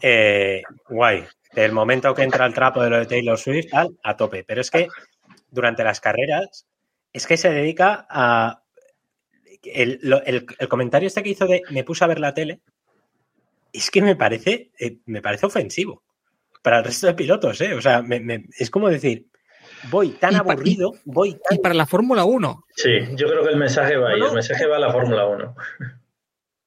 Eh, 0.00 0.62
guay, 0.88 1.24
del 1.54 1.72
momento 1.72 2.14
que 2.14 2.22
entra 2.22 2.46
el 2.46 2.54
trapo 2.54 2.82
de 2.82 2.90
lo 2.90 2.98
de 2.98 3.06
Taylor 3.06 3.38
Swift, 3.38 3.70
tal, 3.70 3.96
a 4.02 4.16
tope, 4.16 4.44
pero 4.44 4.60
es 4.60 4.70
que 4.70 4.88
durante 5.50 5.84
las 5.84 6.00
carreras 6.00 6.66
es 7.12 7.26
que 7.26 7.36
se 7.36 7.50
dedica 7.50 8.06
a... 8.10 8.60
El, 9.62 10.00
el, 10.26 10.46
el 10.58 10.68
comentario 10.68 11.06
este 11.06 11.22
que 11.22 11.30
hizo 11.30 11.46
de 11.46 11.62
me 11.70 11.84
puse 11.84 12.04
a 12.04 12.08
ver 12.08 12.20
la 12.20 12.34
tele, 12.34 12.60
es 13.72 13.90
que 13.90 14.02
me 14.02 14.14
parece, 14.14 14.70
eh, 14.78 14.98
me 15.06 15.22
parece 15.22 15.46
ofensivo 15.46 16.02
para 16.62 16.78
el 16.78 16.84
resto 16.84 17.06
de 17.06 17.14
pilotos, 17.14 17.60
¿eh? 17.60 17.74
O 17.74 17.80
sea, 17.82 18.00
me, 18.02 18.46
es 18.58 18.70
como 18.70 18.88
decir, 18.88 19.26
voy 19.90 20.10
tan 20.10 20.34
y 20.34 20.36
aburrido, 20.36 20.92
y, 20.94 21.00
voy 21.04 21.32
tan... 21.32 21.58
Y 21.58 21.58
para 21.58 21.74
la 21.74 21.86
Fórmula 21.86 22.24
1. 22.24 22.64
Sí, 22.74 22.90
yo 23.14 23.28
creo 23.28 23.42
que 23.42 23.50
el 23.50 23.56
mensaje 23.56 23.96
va 23.96 24.10
ahí, 24.10 24.20
no. 24.20 24.28
el 24.28 24.34
mensaje 24.34 24.66
va 24.66 24.76
a 24.76 24.80
la 24.80 24.92
Fórmula 24.92 25.26
1. 25.26 25.54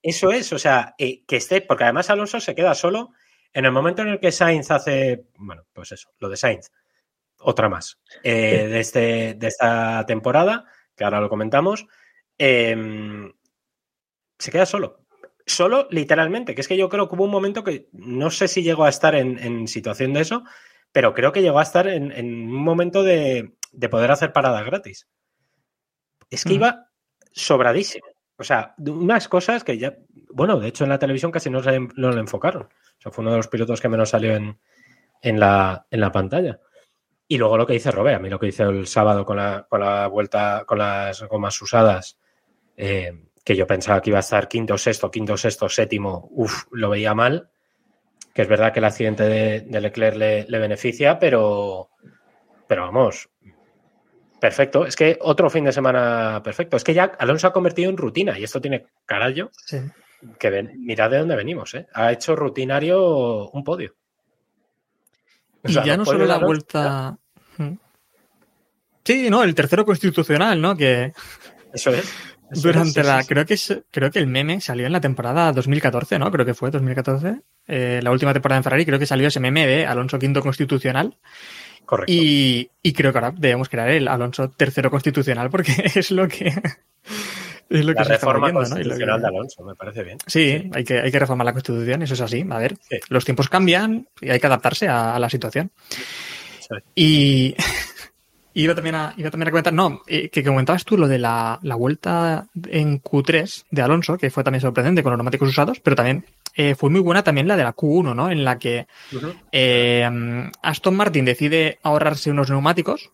Eso 0.01 0.31
es, 0.31 0.53
o 0.53 0.59
sea, 0.59 0.95
eh, 0.97 1.25
que 1.25 1.37
esté, 1.37 1.61
porque 1.61 1.83
además 1.83 2.09
Alonso 2.09 2.39
se 2.39 2.55
queda 2.55 2.75
solo 2.75 3.11
en 3.53 3.65
el 3.65 3.71
momento 3.71 4.01
en 4.03 4.09
el 4.09 4.19
que 4.19 4.31
Sainz 4.31 4.71
hace, 4.71 5.25
bueno, 5.37 5.65
pues 5.73 5.91
eso, 5.91 6.11
lo 6.19 6.29
de 6.29 6.37
Sainz, 6.37 6.71
otra 7.39 7.69
más, 7.69 7.99
eh, 8.23 8.67
de, 8.67 8.79
este, 8.79 9.33
de 9.33 9.47
esta 9.47 10.05
temporada, 10.05 10.65
que 10.95 11.03
ahora 11.03 11.21
lo 11.21 11.29
comentamos, 11.29 11.87
eh, 12.37 12.75
se 14.37 14.51
queda 14.51 14.65
solo. 14.65 15.03
Solo, 15.45 15.87
literalmente, 15.91 16.53
que 16.53 16.61
es 16.61 16.67
que 16.67 16.77
yo 16.77 16.89
creo 16.89 17.07
que 17.07 17.15
hubo 17.15 17.23
un 17.23 17.31
momento 17.31 17.63
que 17.63 17.87
no 17.93 18.29
sé 18.29 18.47
si 18.47 18.63
llegó 18.63 18.83
a 18.83 18.89
estar 18.89 19.15
en, 19.15 19.39
en 19.39 19.67
situación 19.67 20.13
de 20.13 20.21
eso, 20.21 20.43
pero 20.91 21.13
creo 21.13 21.31
que 21.31 21.41
llegó 21.41 21.59
a 21.59 21.63
estar 21.63 21.87
en, 21.87 22.11
en 22.11 22.25
un 22.47 22.63
momento 22.63 23.03
de, 23.03 23.53
de, 23.71 23.89
poder 23.89 24.11
hacer 24.11 24.33
paradas 24.33 24.65
gratis. 24.65 25.07
Es 26.29 26.43
que 26.43 26.53
mm. 26.53 26.55
iba 26.55 26.89
sobradísimo. 27.31 28.07
O 28.37 28.43
sea, 28.43 28.75
unas 28.77 29.27
cosas 29.27 29.63
que 29.63 29.77
ya, 29.77 29.97
bueno, 30.31 30.59
de 30.59 30.67
hecho 30.67 30.83
en 30.83 30.91
la 30.91 30.99
televisión 30.99 31.31
casi 31.31 31.49
no, 31.49 31.63
se, 31.63 31.79
no 31.79 32.11
lo 32.11 32.19
enfocaron. 32.19 32.63
O 32.63 33.01
sea, 33.01 33.11
fue 33.11 33.23
uno 33.23 33.31
de 33.31 33.37
los 33.37 33.47
pilotos 33.47 33.81
que 33.81 33.89
menos 33.89 34.09
salió 34.09 34.35
en, 34.35 34.59
en, 35.21 35.39
la, 35.39 35.87
en 35.89 35.99
la 35.99 36.11
pantalla. 36.11 36.59
Y 37.27 37.37
luego 37.37 37.57
lo 37.57 37.67
que 37.67 37.73
dice 37.73 37.91
Robé, 37.91 38.13
a 38.13 38.19
mí 38.19 38.29
lo 38.29 38.39
que 38.39 38.47
hice 38.47 38.63
el 38.63 38.87
sábado 38.87 39.25
con 39.25 39.37
la, 39.37 39.65
con 39.67 39.81
la 39.81 40.07
vuelta, 40.07 40.63
con 40.65 40.77
las 40.77 41.21
gomas 41.23 41.61
usadas, 41.61 42.19
eh, 42.77 43.25
que 43.43 43.55
yo 43.55 43.67
pensaba 43.67 44.01
que 44.01 44.11
iba 44.11 44.19
a 44.19 44.21
estar 44.21 44.47
quinto, 44.47 44.77
sexto, 44.77 45.11
quinto, 45.11 45.35
sexto, 45.35 45.67
séptimo, 45.67 46.29
uff, 46.31 46.65
lo 46.71 46.89
veía 46.89 47.13
mal. 47.13 47.49
Que 48.37 48.43
es 48.43 48.47
verdad 48.47 48.71
que 48.71 48.77
el 48.77 48.85
accidente 48.85 49.23
de, 49.23 49.61
de 49.61 49.81
Leclerc 49.81 50.15
le, 50.15 50.45
le, 50.47 50.59
beneficia, 50.59 51.17
pero, 51.17 51.89
pero 52.67 52.83
vamos, 52.83 53.29
perfecto. 54.39 54.85
Es 54.85 54.95
que 54.95 55.17
otro 55.21 55.49
fin 55.49 55.65
de 55.65 55.71
semana 55.71 56.39
perfecto. 56.43 56.77
Es 56.77 56.83
que 56.83 56.93
ya 56.93 57.05
Alonso 57.17 57.47
ha 57.47 57.51
convertido 57.51 57.89
en 57.89 57.97
rutina 57.97 58.37
y 58.37 58.43
esto 58.43 58.61
tiene 58.61 58.85
carajo. 59.07 59.49
Sí. 59.65 59.79
Que 60.37 60.51
ven, 60.51 60.73
mirad 60.85 61.09
de 61.09 61.17
dónde 61.17 61.35
venimos, 61.35 61.73
¿eh? 61.73 61.87
Ha 61.95 62.11
hecho 62.11 62.35
rutinario 62.35 63.49
un 63.49 63.63
podio. 63.63 63.95
O 65.63 65.69
sea, 65.69 65.81
y 65.81 65.87
ya 65.87 65.97
no 65.97 66.05
solo 66.05 66.27
la 66.27 66.37
vuelta. 66.37 67.17
Sí, 69.03 69.31
no, 69.31 69.43
el 69.43 69.55
tercero 69.55 69.83
constitucional, 69.83 70.61
¿no? 70.61 70.77
Que. 70.77 71.11
Eso 71.73 71.89
es. 71.89 72.13
Durante 72.51 73.03
la. 73.03 73.23
Creo 73.23 73.45
que, 73.45 73.55
es, 73.55 73.81
creo 73.91 74.11
que 74.11 74.19
el 74.19 74.27
meme 74.27 74.61
salió 74.61 74.85
en 74.85 74.91
la 74.91 75.01
temporada 75.01 75.51
2014, 75.51 76.19
¿no? 76.19 76.31
Creo 76.31 76.45
que 76.45 76.53
fue 76.53 76.71
2014. 76.71 77.41
Eh, 77.67 77.99
la 78.01 78.11
última 78.11 78.33
temporada 78.33 78.57
en 78.57 78.63
Ferrari, 78.63 78.85
creo 78.85 78.99
que 78.99 79.05
salió 79.05 79.27
ese 79.27 79.39
meme 79.39 79.67
de 79.67 79.85
Alonso 79.85 80.17
quinto 80.17 80.41
constitucional. 80.41 81.17
Correcto. 81.85 82.11
Y, 82.11 82.69
y 82.81 82.93
creo 82.93 83.11
que 83.11 83.17
ahora 83.17 83.33
debemos 83.37 83.69
crear 83.69 83.89
el 83.89 84.07
Alonso 84.07 84.49
tercero 84.49 84.89
constitucional 84.89 85.49
porque 85.49 85.73
es 85.95 86.11
lo 86.11 86.27
que. 86.27 86.53
Es 87.69 87.83
lo 87.83 87.93
que 87.93 87.99
la 87.99 88.05
se 88.05 88.13
reforma 88.13 88.47
está 88.47 88.59
constitucional 88.59 89.21
¿no? 89.21 89.21
de 89.21 89.27
Alonso, 89.27 89.63
me 89.65 89.75
parece 89.75 90.03
bien. 90.03 90.17
Sí, 90.25 90.57
sí, 90.57 90.71
Hay, 90.73 90.83
que, 90.85 90.99
hay 90.99 91.11
que 91.11 91.19
reformar 91.19 91.45
la 91.45 91.51
constitución, 91.51 92.01
eso 92.01 92.13
es 92.13 92.21
así. 92.21 92.45
A 92.49 92.57
ver, 92.59 92.77
sí. 92.89 92.97
los 93.09 93.25
tiempos 93.25 93.49
cambian 93.49 94.07
y 94.21 94.29
hay 94.29 94.39
que 94.39 94.47
adaptarse 94.47 94.87
a, 94.87 95.15
a 95.15 95.19
la 95.19 95.29
situación. 95.29 95.71
Sí. 96.61 96.75
Y, 96.95 97.55
iba 98.61 98.73
también 98.73 98.95
a, 98.95 99.13
iba 99.17 99.29
también 99.29 99.49
a 99.49 99.51
comentar, 99.51 99.73
no, 99.73 100.01
eh, 100.07 100.29
que 100.29 100.43
comentabas 100.43 100.83
tú 100.83 100.97
lo 100.97 101.07
de 101.07 101.19
la, 101.19 101.59
la, 101.61 101.75
vuelta 101.75 102.47
en 102.69 103.01
Q3 103.01 103.65
de 103.69 103.81
Alonso, 103.83 104.17
que 104.17 104.31
fue 104.31 104.43
también 104.43 104.61
sorprendente 104.61 105.03
con 105.03 105.11
los 105.11 105.17
neumáticos 105.17 105.49
usados, 105.49 105.79
pero 105.79 105.95
también 105.95 106.25
eh, 106.55 106.73
fue 106.73 106.89
muy 106.89 106.99
buena 107.01 107.23
también 107.23 107.47
la 107.47 107.55
de 107.55 107.63
la 107.63 107.75
Q1, 107.75 108.15
¿no? 108.15 108.31
En 108.31 108.43
la 108.43 108.57
que 108.57 108.87
eh, 109.51 110.49
Aston 110.63 110.95
Martin 110.95 111.25
decide 111.25 111.77
ahorrarse 111.83 112.31
unos 112.31 112.49
neumáticos 112.49 113.11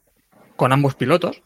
con 0.56 0.71
ambos 0.71 0.95
pilotos. 0.95 1.41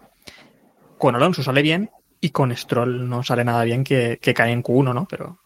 Con 1.00 1.16
Alonso 1.16 1.42
sale 1.42 1.64
bien 1.64 1.90
y 2.22 2.30
con 2.30 2.56
Stroll 2.56 3.10
no 3.10 3.24
sale 3.24 3.44
nada 3.44 3.64
bien 3.64 3.84
que, 3.84 4.20
que 4.22 4.34
cae 4.34 4.52
en 4.52 4.62
Q1, 4.62 4.94
¿no? 4.94 5.08
Pero. 5.10 5.40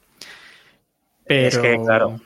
pero... 1.25 1.47
Es 1.47 1.57
que, 1.57 1.77
claro. 1.77 2.19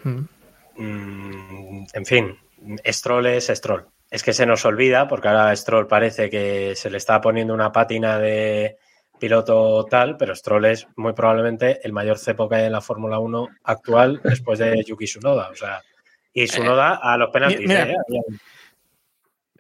Mm, 0.76 1.86
en 1.94 2.06
fin, 2.06 2.36
Stroll 2.84 3.28
es 3.28 3.48
Stroll 3.48 3.86
es 4.16 4.24
que 4.24 4.32
se 4.32 4.46
nos 4.46 4.64
olvida, 4.64 5.10
porque 5.10 5.28
ahora 5.28 5.54
Stroll 5.54 5.88
parece 5.88 6.30
que 6.30 6.74
se 6.74 6.90
le 6.90 6.96
está 6.96 7.20
poniendo 7.20 7.54
una 7.54 7.74
pátina 7.74 8.18
de 8.18 8.78
piloto 9.20 9.86
tal, 9.90 10.16
pero 10.16 10.34
Stroll 10.34 10.64
es 10.64 10.88
muy 10.96 11.12
probablemente 11.12 11.82
el 11.84 11.92
mayor 11.92 12.18
cepo 12.18 12.48
que 12.48 12.56
hay 12.56 12.66
en 12.68 12.72
la 12.72 12.80
Fórmula 12.80 13.20
1 13.20 13.50
actual 13.66 14.22
después 14.24 14.60
de 14.60 14.82
Yuki 14.86 15.04
Tsunoda. 15.04 15.50
O 15.50 15.56
sea, 15.56 15.82
y 16.34 16.46
Tsunoda 16.46 16.96
a 16.96 17.18
los 17.18 17.30
penaltis. 17.30 17.68
Mira, 17.68 17.90
¿eh? 17.90 17.96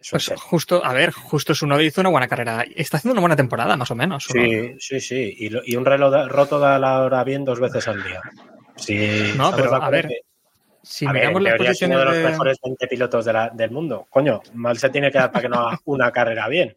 Pues 0.10 0.32
justo, 0.38 0.86
a 0.86 0.94
ver, 0.94 1.12
justo 1.12 1.52
Tsunoda 1.52 1.84
hizo 1.84 2.00
una 2.00 2.12
buena 2.12 2.30
carrera. 2.30 2.63
Está 2.78 2.96
haciendo 2.96 3.12
una 3.12 3.22
buena 3.22 3.36
temporada, 3.36 3.76
más 3.76 3.91
o 3.91 3.96
menos. 3.96 4.24
Sí, 4.24 4.78
sí, 4.80 5.02
sí. 5.02 5.36
Y, 5.38 5.50
lo, 5.50 5.63
y, 5.65 5.76
un 5.76 5.84
reloj 5.84 6.30
roto 6.30 6.60
da 6.60 6.80
la 6.80 7.02
hora 7.02 7.26
bien 7.26 7.44
dos 7.44 7.60
veces 7.60 7.89
al 7.89 8.02
día. 8.02 8.22
Sí, 8.78 9.34
no, 9.36 9.54
pero 9.54 9.76
a 9.76 9.89
ver. 9.89 10.08
Que 10.08 10.22
si 10.86 11.06
a 11.06 11.12
miramos 11.12 11.43
ver, 11.43 11.54
las 11.54 11.58
posiciones 11.58 11.95
uno 11.95 12.00
de 12.00 12.06
los 12.06 12.17
de... 12.17 12.30
mejores 12.30 12.58
20 12.63 12.88
pilotos 12.88 13.26
de 13.26 13.34
la, 13.34 13.50
del 13.50 13.71
mundo. 13.71 14.06
Coño, 14.10 14.41
mal 14.54 14.78
se 14.78 14.89
tiene 14.89 15.12
que 15.12 15.17
dar 15.17 15.32
para 15.32 15.41
que 15.41 15.50
no 15.50 15.60
haga 15.60 15.80
una 15.86 16.12
carrera 16.12 16.48
bien. 16.48 16.76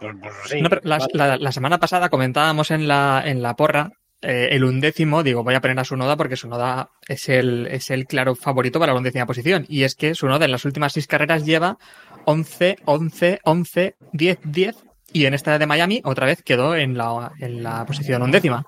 Pues, 0.00 0.14
pues 0.20 0.34
sí, 0.46 0.62
no, 0.62 0.68
pero 0.68 0.82
la, 0.84 1.04
la, 1.12 1.36
la, 1.36 1.52
semana 1.52 1.78
pasada 1.78 2.08
comentábamos 2.08 2.70
en 2.70 2.86
la, 2.86 3.22
en 3.24 3.42
la 3.42 3.56
porra 3.56 3.90
eh, 4.20 4.48
el 4.50 4.64
undécimo, 4.64 5.22
digo, 5.22 5.44
voy 5.44 5.54
a 5.54 5.60
poner 5.60 5.78
a 5.78 5.84
Sunoda 5.84 6.16
porque 6.16 6.36
Sunoda 6.36 6.90
es 7.06 7.28
el, 7.28 7.68
es 7.68 7.90
el 7.90 8.06
claro 8.06 8.34
favorito 8.34 8.80
para 8.80 8.92
la 8.92 8.98
undécima 8.98 9.26
posición. 9.26 9.64
Y 9.68 9.84
es 9.84 9.94
que 9.94 10.14
Sunoda 10.14 10.44
en 10.44 10.50
las 10.50 10.64
últimas 10.64 10.92
seis 10.92 11.06
carreras 11.06 11.44
lleva 11.44 11.78
11, 12.24 12.78
11, 12.84 13.40
11, 13.44 13.96
10, 14.12 14.38
10. 14.44 14.76
Y 15.12 15.24
en 15.24 15.34
esta 15.34 15.58
de 15.58 15.66
Miami 15.66 16.00
otra 16.04 16.26
vez 16.26 16.42
quedó 16.42 16.74
en 16.74 16.98
la, 16.98 17.32
en 17.38 17.62
la 17.62 17.86
posición 17.86 18.22
undécima. 18.22 18.66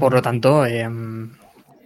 Por 0.00 0.12
lo 0.12 0.20
tanto, 0.20 0.66
eh, 0.66 0.88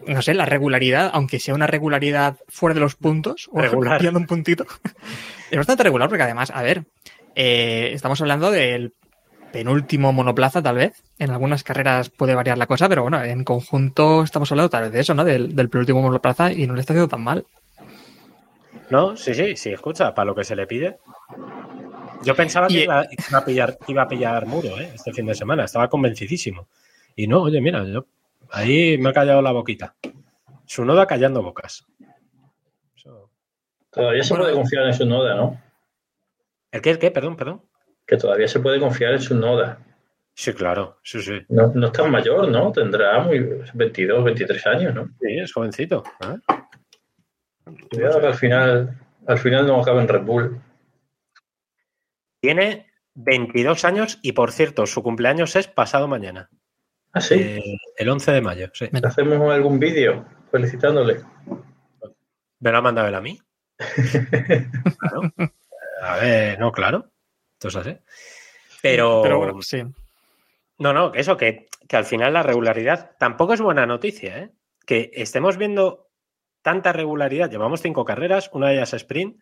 no 0.07 0.23
sé, 0.23 0.35
la 0.35 0.47
regularidad, 0.47 1.11
aunque 1.13 1.39
sea 1.39 1.55
una 1.55 1.67
regularidad 1.67 2.37
fuera 2.49 2.75
de 2.75 2.81
los 2.81 2.95
puntos, 2.95 3.49
o 3.53 3.61
regular. 3.63 4.05
un 4.15 4.27
puntito, 4.27 4.65
es 5.51 5.57
bastante 5.57 5.83
regular 5.83 6.09
porque 6.09 6.23
además, 6.25 6.51
a 6.55 6.63
ver, 6.63 6.85
eh, 7.35 7.91
estamos 7.93 8.21
hablando 8.21 8.51
del 8.51 8.95
penúltimo 9.53 10.13
monoplaza 10.13 10.63
tal 10.63 10.77
vez. 10.77 11.03
En 11.19 11.31
algunas 11.31 11.63
carreras 11.63 12.11
puede 12.11 12.35
variar 12.35 12.59
la 12.59 12.67
cosa, 12.67 12.89
pero 12.89 13.03
bueno, 13.03 13.23
en 13.23 13.43
conjunto 13.45 14.23
estamos 14.23 14.51
hablando 14.53 14.71
tal 14.71 14.85
vez 14.85 14.93
de 14.93 15.01
eso, 15.01 15.15
¿no? 15.15 15.25
Del, 15.25 15.55
del 15.55 15.69
penúltimo 15.71 16.03
monoplaza 16.03 16.53
y 16.53 16.67
no 16.67 16.75
le 16.75 16.81
está 16.81 16.93
haciendo 16.93 17.09
tan 17.09 17.23
mal. 17.23 17.45
No, 18.91 19.17
sí, 19.17 19.35
sí, 19.35 19.57
sí, 19.57 19.71
escucha, 19.71 20.15
para 20.15 20.27
lo 20.27 20.35
que 20.35 20.45
se 20.45 20.55
le 20.55 20.67
pide. 20.67 20.99
Yo 22.23 22.35
pensaba 22.35 22.69
que 22.69 22.75
Y- 22.75 22.83
iba, 22.85 23.05
iba 23.29 23.39
a 23.39 23.45
pillar, 23.45 23.79
iba 23.89 24.03
a 24.03 24.09
pillar 24.09 24.47
muro 24.47 24.79
¿eh? 24.79 24.91
este 24.95 25.13
fin 25.13 25.27
de 25.27 25.35
semana, 25.35 25.65
estaba 25.65 25.89
convencidísimo. 25.89 26.69
Y 27.15 27.27
no, 27.27 27.43
oye, 27.43 27.61
mira, 27.61 27.85
yo 27.85 28.07
ahí 28.51 28.99
me 28.99 29.11
ha 29.11 29.13
callado 29.13 29.43
la 29.43 29.53
boquita. 29.53 29.97
Su 30.67 30.85
noda 30.85 31.07
callando 31.07 31.43
bocas. 31.43 31.85
Eso- 32.97 33.31
Todavía 33.91 34.23
se 34.25 34.35
puede 34.35 34.53
confiar 34.55 34.87
en 34.87 34.95
su 34.95 35.07
noda, 35.07 35.35
¿no? 35.35 35.61
¿El 36.71 36.83
qué? 36.83 36.91
¿El 36.91 36.99
qué? 36.99 37.11
Perdón, 37.11 37.37
perdón. 37.37 37.63
Que 38.07 38.17
todavía 38.17 38.47
se 38.49 38.61
puede 38.61 38.79
confiar 38.81 39.13
en 39.15 39.21
su 39.23 39.35
noda. 39.35 39.79
Sí, 40.35 40.53
claro, 40.53 40.99
sí, 41.03 41.23
sí. 41.23 41.41
No, 41.49 41.69
no 41.75 41.87
es 41.87 41.93
tan 41.93 42.11
mayor, 42.11 42.49
¿no? 42.49 42.71
Tendrá 42.71 43.21
muy 43.21 43.39
22, 43.73 44.23
23 44.23 44.67
años, 44.67 44.95
¿no? 44.95 45.07
Sí, 45.21 45.39
es 45.39 45.53
jovencito. 45.53 46.05
¿eh? 46.21 46.37
Cuidado 47.91 48.21
que 48.21 48.27
al 48.27 48.35
final, 48.35 49.01
al 49.27 49.39
final 49.39 49.67
no 49.67 49.81
acaba 49.81 50.03
en 50.03 50.09
Red 50.09 50.23
Bull. 50.25 50.61
Tiene 52.41 52.87
22 53.15 53.85
años 53.85 54.19
y, 54.23 54.33
por 54.33 54.53
cierto, 54.53 54.87
su 54.87 55.03
cumpleaños 55.03 55.57
es 55.57 55.69
pasado 55.69 56.07
mañana. 56.07 56.51
Ah, 57.17 57.21
sí. 57.23 57.35
Eh, 57.35 57.79
el 57.97 58.09
11 58.11 58.31
de 58.31 58.41
mayo, 58.43 58.69
sí. 58.75 58.91
Hacemos 59.03 59.51
algún 59.51 59.79
vídeo 59.79 60.27
felicitándole. 60.51 61.23
¿Me 62.61 62.71
lo 62.71 62.77
ha 62.77 62.83
mandado 62.83 63.09
él 63.09 63.15
a 63.15 63.23
mí? 63.23 63.39
Claro. 64.99 65.33
A 66.03 66.17
ver, 66.17 66.59
no, 66.59 66.71
claro. 66.73 67.11
Esto 67.55 67.69
es 67.69 67.77
así. 67.77 67.99
Pero, 68.83 69.23
Pero 69.23 69.39
bueno, 69.39 69.63
sí. 69.63 69.83
no, 70.79 70.93
no, 70.93 71.11
que 71.11 71.21
eso, 71.21 71.39
que, 71.39 71.69
que 71.89 71.97
al 71.97 72.05
final 72.05 72.35
la 72.35 72.43
regularidad 72.43 73.13
tampoco 73.19 73.55
es 73.55 73.63
buena 73.63 73.87
noticia, 73.87 74.39
¿eh? 74.39 74.51
Que 74.85 75.11
estemos 75.15 75.57
viendo 75.57 76.11
tanta 76.61 76.93
regularidad. 76.93 77.51
Llevamos 77.51 77.81
cinco 77.81 78.05
carreras, 78.05 78.51
una 78.53 78.69
de 78.69 78.75
ellas 78.75 78.93
sprint, 78.93 79.41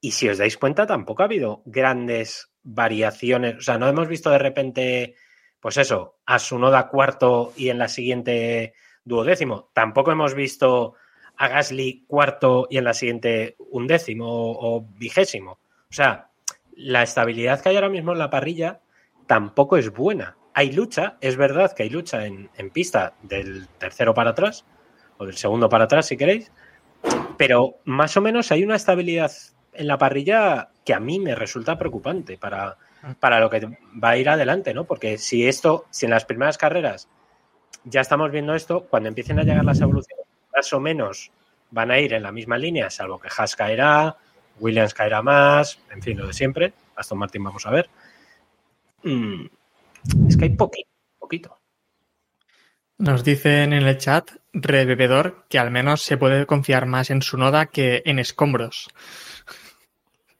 y 0.00 0.10
si 0.10 0.28
os 0.28 0.38
dais 0.38 0.58
cuenta, 0.58 0.84
tampoco 0.84 1.22
ha 1.22 1.26
habido 1.26 1.62
grandes 1.64 2.50
variaciones. 2.64 3.54
O 3.56 3.60
sea, 3.60 3.78
no 3.78 3.86
hemos 3.86 4.08
visto 4.08 4.30
de 4.30 4.38
repente, 4.38 5.14
pues 5.64 5.78
eso, 5.78 6.16
a 6.26 6.38
Sunoda 6.38 6.88
cuarto 6.88 7.54
y 7.56 7.70
en 7.70 7.78
la 7.78 7.88
siguiente 7.88 8.74
duodécimo. 9.02 9.70
Tampoco 9.72 10.12
hemos 10.12 10.34
visto 10.34 10.92
a 11.38 11.48
Gasly 11.48 12.04
cuarto 12.06 12.66
y 12.68 12.76
en 12.76 12.84
la 12.84 12.92
siguiente 12.92 13.56
undécimo 13.70 14.26
o, 14.28 14.86
vigésimo. 14.98 15.52
O 15.52 15.92
sea, 15.94 16.28
la 16.76 17.02
estabilidad 17.02 17.62
que 17.62 17.70
hay 17.70 17.76
ahora 17.76 17.88
mismo 17.88 18.12
en 18.12 18.18
la 18.18 18.28
parrilla 18.28 18.82
tampoco 19.26 19.78
es 19.78 19.90
buena. 19.90 20.36
Hay 20.52 20.70
lucha, 20.70 21.16
es 21.22 21.38
verdad 21.38 21.72
que 21.72 21.84
hay 21.84 21.88
lucha 21.88 22.26
en 22.26 22.70
pista 22.70 23.14
del 23.22 23.66
tercero 23.78 24.12
para 24.12 24.32
atrás, 24.32 24.66
o 25.16 25.24
del 25.24 25.38
segundo 25.38 25.70
para 25.70 25.84
atrás 25.84 26.08
si 26.08 26.18
queréis, 26.18 26.52
pero 27.38 27.76
más 27.86 28.14
o 28.18 28.20
menos 28.20 28.52
hay 28.52 28.64
una 28.64 28.76
estabilidad 28.76 29.32
en 29.72 29.86
la 29.86 29.96
parrilla 29.96 30.72
que 30.84 30.92
a 30.92 31.00
mí 31.00 31.18
me 31.18 31.34
resulta 31.34 31.78
preocupante 31.78 32.36
para, 32.36 32.76
para 33.20 33.40
lo 33.40 33.50
que 33.50 33.60
va 34.02 34.10
a 34.10 34.16
ir 34.16 34.28
adelante, 34.28 34.72
¿no? 34.74 34.84
Porque 34.84 35.18
si 35.18 35.46
esto, 35.46 35.86
si 35.90 36.06
en 36.06 36.10
las 36.10 36.24
primeras 36.24 36.58
carreras 36.58 37.08
ya 37.84 38.00
estamos 38.00 38.30
viendo 38.30 38.54
esto, 38.54 38.86
cuando 38.88 39.08
empiecen 39.08 39.38
a 39.38 39.42
llegar 39.42 39.64
las 39.64 39.80
evoluciones, 39.80 40.26
más 40.54 40.72
o 40.72 40.80
menos 40.80 41.30
van 41.70 41.90
a 41.90 41.98
ir 41.98 42.14
en 42.14 42.22
la 42.22 42.32
misma 42.32 42.56
línea, 42.56 42.88
salvo 42.90 43.20
que 43.20 43.28
Haas 43.36 43.56
caerá, 43.56 44.16
Williams 44.60 44.94
caerá 44.94 45.22
más, 45.22 45.78
en 45.90 46.02
fin, 46.02 46.18
lo 46.18 46.26
de 46.26 46.32
siempre. 46.32 46.72
Aston 46.96 47.18
Martin 47.18 47.42
vamos 47.42 47.66
a 47.66 47.70
ver. 47.70 47.90
Mm, 49.02 49.46
es 50.28 50.36
que 50.36 50.44
hay 50.44 50.50
poquito, 50.50 50.90
poquito. 51.18 51.58
Nos 52.96 53.24
dicen 53.24 53.72
en 53.72 53.82
el 53.86 53.98
chat, 53.98 54.30
Rebebedor, 54.52 55.46
que 55.48 55.58
al 55.58 55.72
menos 55.72 56.02
se 56.02 56.16
puede 56.16 56.46
confiar 56.46 56.86
más 56.86 57.10
en 57.10 57.22
su 57.22 57.36
noda 57.36 57.66
que 57.66 58.02
en 58.06 58.20
escombros. 58.20 58.88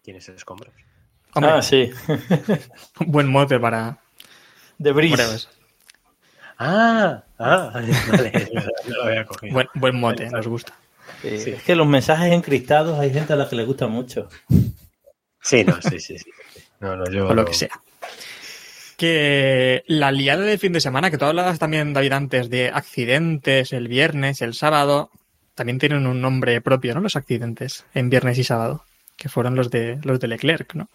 Tienes 0.03 0.29
escombros. 0.29 0.73
Hombre, 1.35 1.51
Ah, 1.53 1.63
sí. 1.63 1.91
buen 3.07 3.29
mote 3.29 3.59
para 3.59 3.99
De 4.79 4.93
Breeze. 4.93 5.49
Ah, 6.59 7.25
ah, 7.39 7.71
vale, 8.11 8.49
no 8.87 8.97
lo 8.97 9.05
había 9.05 9.25
cogido. 9.27 9.53
Buen, 9.53 9.69
buen 9.75 9.97
mote, 10.01 10.31
nos 10.31 10.47
gusta. 10.47 10.73
Sí, 11.23 11.39
Sí. 11.39 11.51
Es 11.51 11.63
que 11.63 11.75
los 11.75 11.87
mensajes 11.87 12.33
encriptados 12.33 12.99
hay 12.99 13.13
gente 13.13 13.33
a 13.33 13.37
la 13.37 13.49
que 13.49 13.57
le 13.57 13.65
gusta 13.65 13.87
mucho. 13.87 14.29
Sí, 15.41 15.65
no, 15.65 15.81
sí, 15.83 15.99
sí, 16.01 16.19
sí. 16.19 16.31
No, 16.81 16.97
no, 16.97 17.11
yo 17.11 17.27
o 17.27 17.29
lo 17.35 17.43
no- 17.43 17.45
que 17.45 17.55
sea. 17.55 17.71
Que 18.97 19.83
la 19.89 20.13
liada 20.13 20.43
de 20.45 20.57
fin 20.59 20.73
de 20.73 20.81
semana, 20.81 21.11
que 21.11 21.19
tú 21.19 21.25
hablabas 21.25 21.59
también, 21.59 21.93
David, 21.93 22.13
antes 22.13 22.49
de 22.49 22.69
accidentes 22.69 23.73
el 23.73 23.89
viernes, 23.89 24.41
el 24.41 24.55
sábado, 24.55 25.11
también 25.55 25.79
tienen 25.81 26.07
un 26.07 26.21
nombre 26.21 26.61
propio, 26.61 26.95
¿no? 26.95 27.01
Los 27.01 27.17
accidentes 27.17 27.85
en 27.95 28.09
viernes 28.09 28.39
y 28.39 28.45
sábado, 28.45 28.85
que 29.17 29.29
fueron 29.29 29.57
los 29.57 29.71
de 29.71 29.99
los 30.05 30.21
de 30.21 30.29
Leclerc, 30.29 30.75
¿no? 30.75 30.89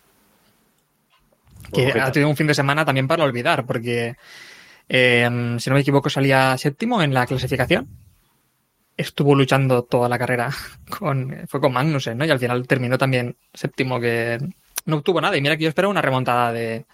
Que 1.72 1.84
Bueno, 1.84 1.94
¿qué 1.94 2.02
ha 2.02 2.12
tenido 2.12 2.30
un 2.30 2.38
fin 2.38 2.48
de 2.48 2.54
semana 2.54 2.86
también 2.86 3.08
para 3.08 3.24
olvidar, 3.24 3.66
porque 3.66 4.16
eh, 4.90 5.56
si 5.60 5.70
no 5.70 5.74
me 5.76 5.82
equivoco 5.82 6.10
salía 6.10 6.58
séptimo 6.58 7.02
en 7.02 7.14
la 7.14 7.28
clasificación. 7.28 7.88
Estuvo 8.98 9.34
luchando 9.36 9.84
toda 9.84 10.10
la 10.10 10.18
carrera 10.18 10.50
con 11.00 11.46
fue 11.48 11.62
con 11.62 11.72
Magnussen, 11.72 12.18
¿no? 12.18 12.26
Y 12.26 12.32
al 12.32 12.40
final 12.40 12.68
terminó 12.68 12.98
también 12.98 13.38
séptimo, 13.54 14.00
que 14.00 14.40
no 14.86 14.98
obtuvo 14.98 15.22
nada. 15.22 15.38
Y 15.38 15.42
mira 15.42 15.56
que 15.56 15.64
yo 15.64 15.70
esperaba 15.70 15.92
una 15.92 16.02
remontada 16.02 16.52
de. 16.52 16.86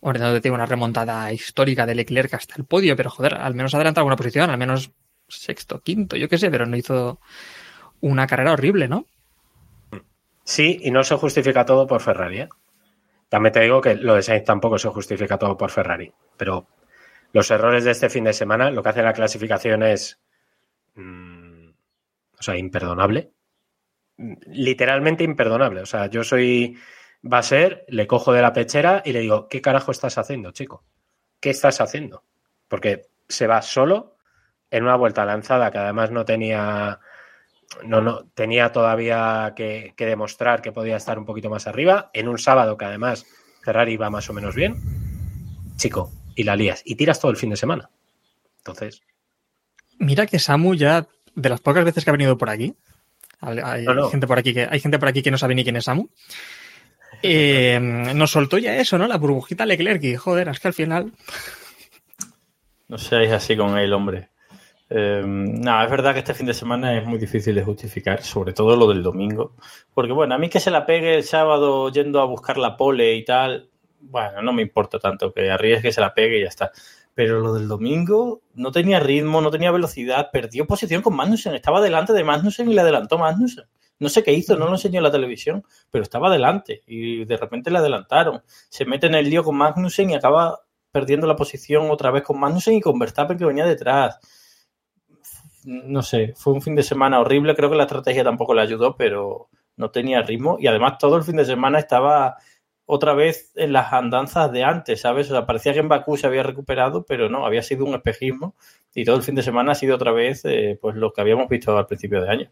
Te 0.00 0.40
digo 0.40 0.56
una 0.56 0.66
remontada 0.66 1.32
histórica 1.32 1.86
de 1.86 1.94
Leclerc 1.94 2.34
hasta 2.34 2.56
el 2.56 2.64
podio, 2.64 2.96
pero 2.96 3.08
joder, 3.08 3.34
al 3.34 3.54
menos 3.54 3.72
adelanta 3.74 4.00
alguna 4.00 4.16
posición, 4.16 4.50
al 4.50 4.58
menos 4.58 4.90
sexto, 5.28 5.80
quinto, 5.80 6.16
yo 6.16 6.28
qué 6.28 6.38
sé, 6.38 6.50
pero 6.50 6.66
no 6.66 6.76
hizo 6.76 7.20
una 8.00 8.26
carrera 8.26 8.52
horrible, 8.52 8.88
¿no? 8.88 9.06
Sí, 10.44 10.80
y 10.82 10.90
no 10.90 11.04
se 11.04 11.16
justifica 11.16 11.64
todo 11.64 11.86
por 11.86 12.00
Ferrari. 12.00 12.40
¿eh? 12.40 12.48
También 13.32 13.54
te 13.54 13.60
digo 13.60 13.80
que 13.80 13.94
lo 13.94 14.14
de 14.14 14.22
Sainz 14.22 14.44
tampoco 14.44 14.76
se 14.76 14.90
justifica 14.90 15.38
todo 15.38 15.56
por 15.56 15.70
Ferrari. 15.70 16.12
Pero 16.36 16.68
los 17.32 17.50
errores 17.50 17.82
de 17.82 17.92
este 17.92 18.10
fin 18.10 18.24
de 18.24 18.34
semana, 18.34 18.70
lo 18.70 18.82
que 18.82 18.90
hace 18.90 19.02
la 19.02 19.14
clasificación 19.14 19.82
es. 19.82 20.20
mm, 20.96 21.70
o 22.38 22.42
sea, 22.42 22.58
imperdonable. 22.58 23.32
Literalmente 24.18 25.24
imperdonable. 25.24 25.80
O 25.80 25.86
sea, 25.86 26.08
yo 26.08 26.22
soy. 26.24 26.76
Va 27.24 27.38
a 27.38 27.42
ser, 27.42 27.86
le 27.88 28.06
cojo 28.06 28.34
de 28.34 28.42
la 28.42 28.52
pechera 28.52 29.00
y 29.02 29.12
le 29.14 29.20
digo, 29.20 29.48
¿qué 29.48 29.62
carajo 29.62 29.92
estás 29.92 30.18
haciendo, 30.18 30.50
chico? 30.50 30.84
¿Qué 31.40 31.48
estás 31.48 31.80
haciendo? 31.80 32.24
Porque 32.68 33.06
se 33.28 33.46
va 33.46 33.62
solo 33.62 34.18
en 34.70 34.84
una 34.84 34.96
vuelta 34.96 35.24
lanzada 35.24 35.70
que 35.70 35.78
además 35.78 36.10
no 36.10 36.26
tenía 36.26 37.00
no, 37.84 38.00
no, 38.00 38.24
tenía 38.34 38.72
todavía 38.72 39.52
que, 39.56 39.94
que 39.96 40.06
demostrar 40.06 40.62
que 40.62 40.72
podía 40.72 40.96
estar 40.96 41.18
un 41.18 41.24
poquito 41.26 41.50
más 41.50 41.66
arriba. 41.66 42.10
En 42.12 42.28
un 42.28 42.38
sábado 42.38 42.76
que 42.76 42.84
además 42.84 43.26
Ferrari 43.62 43.96
va 43.96 44.10
más 44.10 44.28
o 44.30 44.32
menos 44.32 44.54
bien. 44.54 44.76
Chico, 45.76 46.10
y 46.34 46.44
la 46.44 46.56
lías. 46.56 46.82
Y 46.84 46.94
tiras 46.96 47.20
todo 47.20 47.30
el 47.30 47.36
fin 47.36 47.50
de 47.50 47.56
semana. 47.56 47.90
Entonces, 48.58 49.02
Mira 49.98 50.26
que 50.26 50.38
Samu 50.38 50.74
ya, 50.74 51.06
de 51.34 51.48
las 51.48 51.60
pocas 51.60 51.84
veces 51.84 52.04
que 52.04 52.10
ha 52.10 52.12
venido 52.12 52.36
por 52.38 52.50
aquí, 52.50 52.74
hay, 53.40 53.58
hay 53.62 53.84
No, 53.84 53.94
no. 53.94 54.08
gente 54.10 54.26
por 54.26 54.38
aquí 54.38 54.52
que 54.54 54.66
hay 54.70 54.80
gente 54.80 54.98
por 54.98 55.08
aquí 55.08 55.22
que 55.22 55.30
no 55.30 55.38
sabe 55.38 55.54
ni 55.54 55.62
quién 55.64 55.76
es 55.76 55.84
Samu. 55.84 56.08
eh, 57.22 57.78
nos 58.14 58.30
soltó 58.32 58.58
ya 58.58 58.76
eso, 58.76 58.98
¿no? 58.98 59.06
La 59.06 59.16
burbujita 59.18 59.64
Leclerc 59.66 60.02
y 60.04 60.16
joder, 60.16 60.48
es 60.48 60.58
que 60.60 60.68
al 60.68 60.74
final 60.74 61.12
No 62.88 62.98
seáis 62.98 63.30
así 63.32 63.56
con 63.56 63.78
él, 63.78 63.92
hombre. 63.92 64.28
Eh, 64.94 65.22
no, 65.24 65.82
es 65.82 65.90
verdad 65.90 66.12
que 66.12 66.18
este 66.18 66.34
fin 66.34 66.44
de 66.44 66.52
semana 66.52 66.98
es 66.98 67.06
muy 67.06 67.18
difícil 67.18 67.54
de 67.54 67.64
justificar, 67.64 68.22
sobre 68.22 68.52
todo 68.52 68.76
lo 68.76 68.86
del 68.88 69.02
domingo. 69.02 69.54
Porque, 69.94 70.12
bueno, 70.12 70.34
a 70.34 70.38
mí 70.38 70.50
que 70.50 70.60
se 70.60 70.70
la 70.70 70.84
pegue 70.84 71.14
el 71.14 71.24
sábado 71.24 71.90
yendo 71.90 72.20
a 72.20 72.26
buscar 72.26 72.58
la 72.58 72.76
pole 72.76 73.14
y 73.14 73.24
tal, 73.24 73.70
bueno, 74.00 74.42
no 74.42 74.52
me 74.52 74.60
importa 74.60 74.98
tanto 74.98 75.32
que 75.32 75.50
arriesgue 75.50 75.92
se 75.92 76.00
la 76.02 76.12
pegue 76.12 76.38
y 76.38 76.42
ya 76.42 76.48
está. 76.48 76.72
Pero 77.14 77.40
lo 77.40 77.54
del 77.54 77.68
domingo 77.68 78.42
no 78.54 78.70
tenía 78.70 79.00
ritmo, 79.00 79.40
no 79.40 79.50
tenía 79.50 79.70
velocidad, 79.70 80.28
perdió 80.30 80.66
posición 80.66 81.00
con 81.00 81.16
Magnussen, 81.16 81.54
estaba 81.54 81.80
delante 81.80 82.12
de 82.12 82.24
Magnussen 82.24 82.70
y 82.70 82.74
le 82.74 82.82
adelantó 82.82 83.16
Magnussen. 83.16 83.64
No 83.98 84.10
sé 84.10 84.22
qué 84.22 84.32
hizo, 84.32 84.56
no 84.58 84.66
lo 84.66 84.72
enseñó 84.72 84.98
en 84.98 85.04
la 85.04 85.12
televisión, 85.12 85.64
pero 85.90 86.02
estaba 86.02 86.28
delante 86.28 86.82
y 86.86 87.24
de 87.24 87.36
repente 87.38 87.70
le 87.70 87.78
adelantaron. 87.78 88.42
Se 88.68 88.84
mete 88.84 89.06
en 89.06 89.14
el 89.14 89.30
lío 89.30 89.42
con 89.42 89.56
Magnussen 89.56 90.10
y 90.10 90.14
acaba 90.14 90.60
perdiendo 90.90 91.26
la 91.26 91.36
posición 91.36 91.90
otra 91.90 92.10
vez 92.10 92.24
con 92.24 92.38
Magnussen 92.38 92.74
y 92.74 92.80
con 92.82 92.98
Verstappen 92.98 93.38
que 93.38 93.46
venía 93.46 93.64
detrás. 93.64 94.18
No 95.64 96.02
sé, 96.02 96.34
fue 96.36 96.52
un 96.52 96.62
fin 96.62 96.74
de 96.74 96.82
semana 96.82 97.20
horrible, 97.20 97.54
creo 97.54 97.70
que 97.70 97.76
la 97.76 97.84
estrategia 97.84 98.24
tampoco 98.24 98.54
le 98.54 98.62
ayudó, 98.62 98.96
pero 98.96 99.48
no 99.76 99.90
tenía 99.90 100.22
ritmo. 100.22 100.56
Y 100.58 100.66
además 100.66 100.98
todo 100.98 101.16
el 101.16 101.24
fin 101.24 101.36
de 101.36 101.44
semana 101.44 101.78
estaba 101.78 102.36
otra 102.84 103.14
vez 103.14 103.52
en 103.54 103.72
las 103.72 103.92
andanzas 103.92 104.50
de 104.52 104.64
antes, 104.64 105.00
¿sabes? 105.00 105.30
O 105.30 105.34
sea, 105.34 105.46
parecía 105.46 105.72
que 105.72 105.78
en 105.78 105.88
Bakú 105.88 106.16
se 106.16 106.26
había 106.26 106.42
recuperado, 106.42 107.04
pero 107.04 107.28
no, 107.28 107.46
había 107.46 107.62
sido 107.62 107.84
un 107.84 107.94
espejismo. 107.94 108.54
Y 108.94 109.04
todo 109.04 109.16
el 109.16 109.22
fin 109.22 109.34
de 109.34 109.42
semana 109.42 109.72
ha 109.72 109.74
sido 109.74 109.94
otra 109.94 110.12
vez 110.12 110.44
eh, 110.44 110.78
pues 110.80 110.96
lo 110.96 111.12
que 111.12 111.20
habíamos 111.20 111.48
visto 111.48 111.76
al 111.76 111.86
principio 111.86 112.20
de 112.20 112.30
año. 112.30 112.50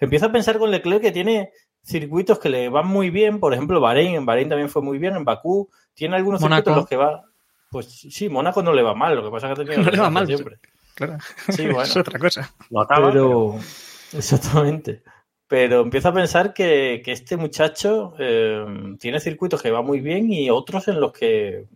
Empiezo 0.00 0.26
a 0.26 0.32
pensar 0.32 0.58
con 0.58 0.70
Leclerc 0.70 1.02
que 1.02 1.12
tiene 1.12 1.52
circuitos 1.82 2.38
que 2.38 2.48
le 2.48 2.68
van 2.68 2.86
muy 2.86 3.10
bien, 3.10 3.40
por 3.40 3.52
ejemplo, 3.52 3.80
Bahrein, 3.80 4.14
en 4.14 4.26
Bahrein 4.26 4.48
también 4.48 4.68
fue 4.68 4.82
muy 4.82 4.98
bien, 4.98 5.16
en 5.16 5.24
Bakú, 5.24 5.70
tiene 5.94 6.16
algunos 6.16 6.40
circuitos 6.40 6.72
en 6.72 6.76
los 6.76 6.88
que 6.88 6.96
va, 6.96 7.24
pues 7.70 7.86
sí, 7.86 8.28
Mónaco 8.28 8.62
no 8.62 8.72
le 8.72 8.82
va 8.82 8.94
mal, 8.94 9.14
lo 9.14 9.24
que 9.24 9.30
pasa 9.30 9.50
es 9.50 9.54
que 9.54 9.62
ha 9.62 9.64
tenido 9.64 9.82
No 9.84 9.90
le 9.90 9.98
va 9.98 10.10
mal, 10.10 10.26
siempre. 10.26 10.58
Claro, 11.06 11.18
Sí, 11.48 11.62
bueno. 11.66 11.82
es 11.82 11.96
otra 11.96 12.18
cosa. 12.18 12.54
pero- 12.68 13.10
Pero, 13.12 14.18
exactamente. 14.18 15.02
pero 15.48 15.80
empiezo 15.80 16.08
a 16.08 16.14
pensar 16.14 16.52
que, 16.54 17.02
que 17.04 17.12
este 17.12 17.36
muchacho 17.36 18.14
eh, 18.18 18.64
tiene 18.98 19.18
circuitos 19.20 19.62
que 19.62 19.70
va 19.70 19.82
muy 19.82 20.00
bien 20.00 20.32
y 20.32 20.50
otros 20.50 20.88
en 20.88 21.00
los 21.00 21.12
que 21.12 21.66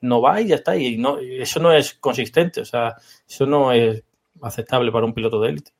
no 0.00 0.20
va 0.20 0.40
y 0.40 0.48
ya 0.48 0.56
está. 0.56 0.76
Y 0.76 0.98
no, 0.98 1.18
eso 1.18 1.60
no 1.60 1.72
es 1.72 1.94
consistente, 1.94 2.60
o 2.60 2.64
sea, 2.64 2.96
eso 3.28 3.46
no 3.46 3.72
es 3.72 4.02
aceptable 4.42 4.90
para 4.92 5.06
un 5.06 5.14
piloto 5.14 5.40
de 5.40 5.48
élite. 5.50 5.72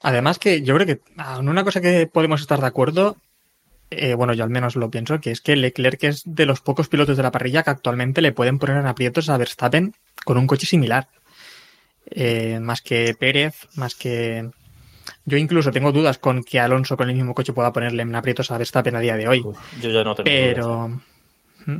Además 0.00 0.38
que 0.38 0.62
yo 0.62 0.74
creo 0.74 0.86
que 0.86 1.00
en 1.38 1.48
una 1.48 1.62
cosa 1.64 1.80
que 1.80 2.06
podemos 2.08 2.40
estar 2.40 2.60
de 2.60 2.66
acuerdo, 2.66 3.16
eh, 3.96 4.14
bueno, 4.14 4.32
yo 4.34 4.44
al 4.44 4.50
menos 4.50 4.76
lo 4.76 4.90
pienso, 4.90 5.20
que 5.20 5.30
es 5.30 5.40
que 5.40 5.56
Leclerc 5.56 6.02
es 6.04 6.22
de 6.24 6.46
los 6.46 6.60
pocos 6.60 6.88
pilotos 6.88 7.16
de 7.16 7.22
la 7.22 7.30
parrilla 7.32 7.62
que 7.62 7.70
actualmente 7.70 8.20
le 8.22 8.32
pueden 8.32 8.58
poner 8.58 8.76
en 8.76 8.86
aprietos 8.86 9.28
a 9.28 9.36
Verstappen 9.36 9.94
con 10.24 10.38
un 10.38 10.46
coche 10.46 10.66
similar. 10.66 11.08
Eh, 12.10 12.58
más 12.60 12.82
que 12.82 13.14
Pérez, 13.18 13.68
más 13.76 13.94
que... 13.94 14.50
Yo 15.24 15.36
incluso 15.36 15.70
tengo 15.70 15.92
dudas 15.92 16.18
con 16.18 16.42
que 16.44 16.58
Alonso 16.60 16.96
con 16.96 17.08
el 17.08 17.16
mismo 17.16 17.34
coche 17.34 17.52
pueda 17.52 17.72
ponerle 17.72 18.02
en 18.02 18.14
aprietos 18.14 18.50
a 18.50 18.58
Verstappen 18.58 18.96
a 18.96 19.00
día 19.00 19.16
de 19.16 19.28
hoy. 19.28 19.40
Uf, 19.44 19.58
yo 19.80 19.90
ya 19.90 20.02
no 20.04 20.14
tengo 20.14 20.24
Pero... 20.24 20.66
dudas. 20.66 21.00
¿Mm? 21.66 21.78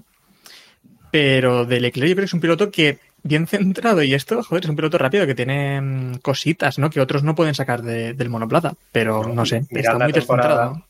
Pero 1.11 1.65
de 1.67 1.81
Leclerc 1.81 2.09
yo 2.09 2.15
creo 2.15 2.23
que 2.23 2.27
es 2.27 2.35
un 2.35 2.41
piloto 2.41 2.71
que 2.71 2.99
bien 3.23 3.47
centrado 3.47 4.03
y 4.03 4.15
esto, 4.15 4.43
joder, 4.43 4.65
es 4.65 4.71
un 4.71 4.77
piloto 4.77 4.99
rápido 4.99 5.27
que 5.27 5.35
tiene 5.35 5.81
mm, 5.81 6.15
cositas, 6.23 6.79
¿no? 6.79 6.89
Que 6.91 7.01
otros 7.01 7.23
no 7.23 7.35
pueden 7.35 7.55
sacar 7.55 7.83
de- 7.83 8.15
del 8.15 8.31
monoplaza. 8.31 8.75
Pero 8.93 9.27
no 9.29 9.45
sé, 9.45 9.65
Mirad 9.71 9.93
está 9.95 10.05
muy 10.05 10.13
temporada. 10.13 10.55
descentrado. 10.69 10.87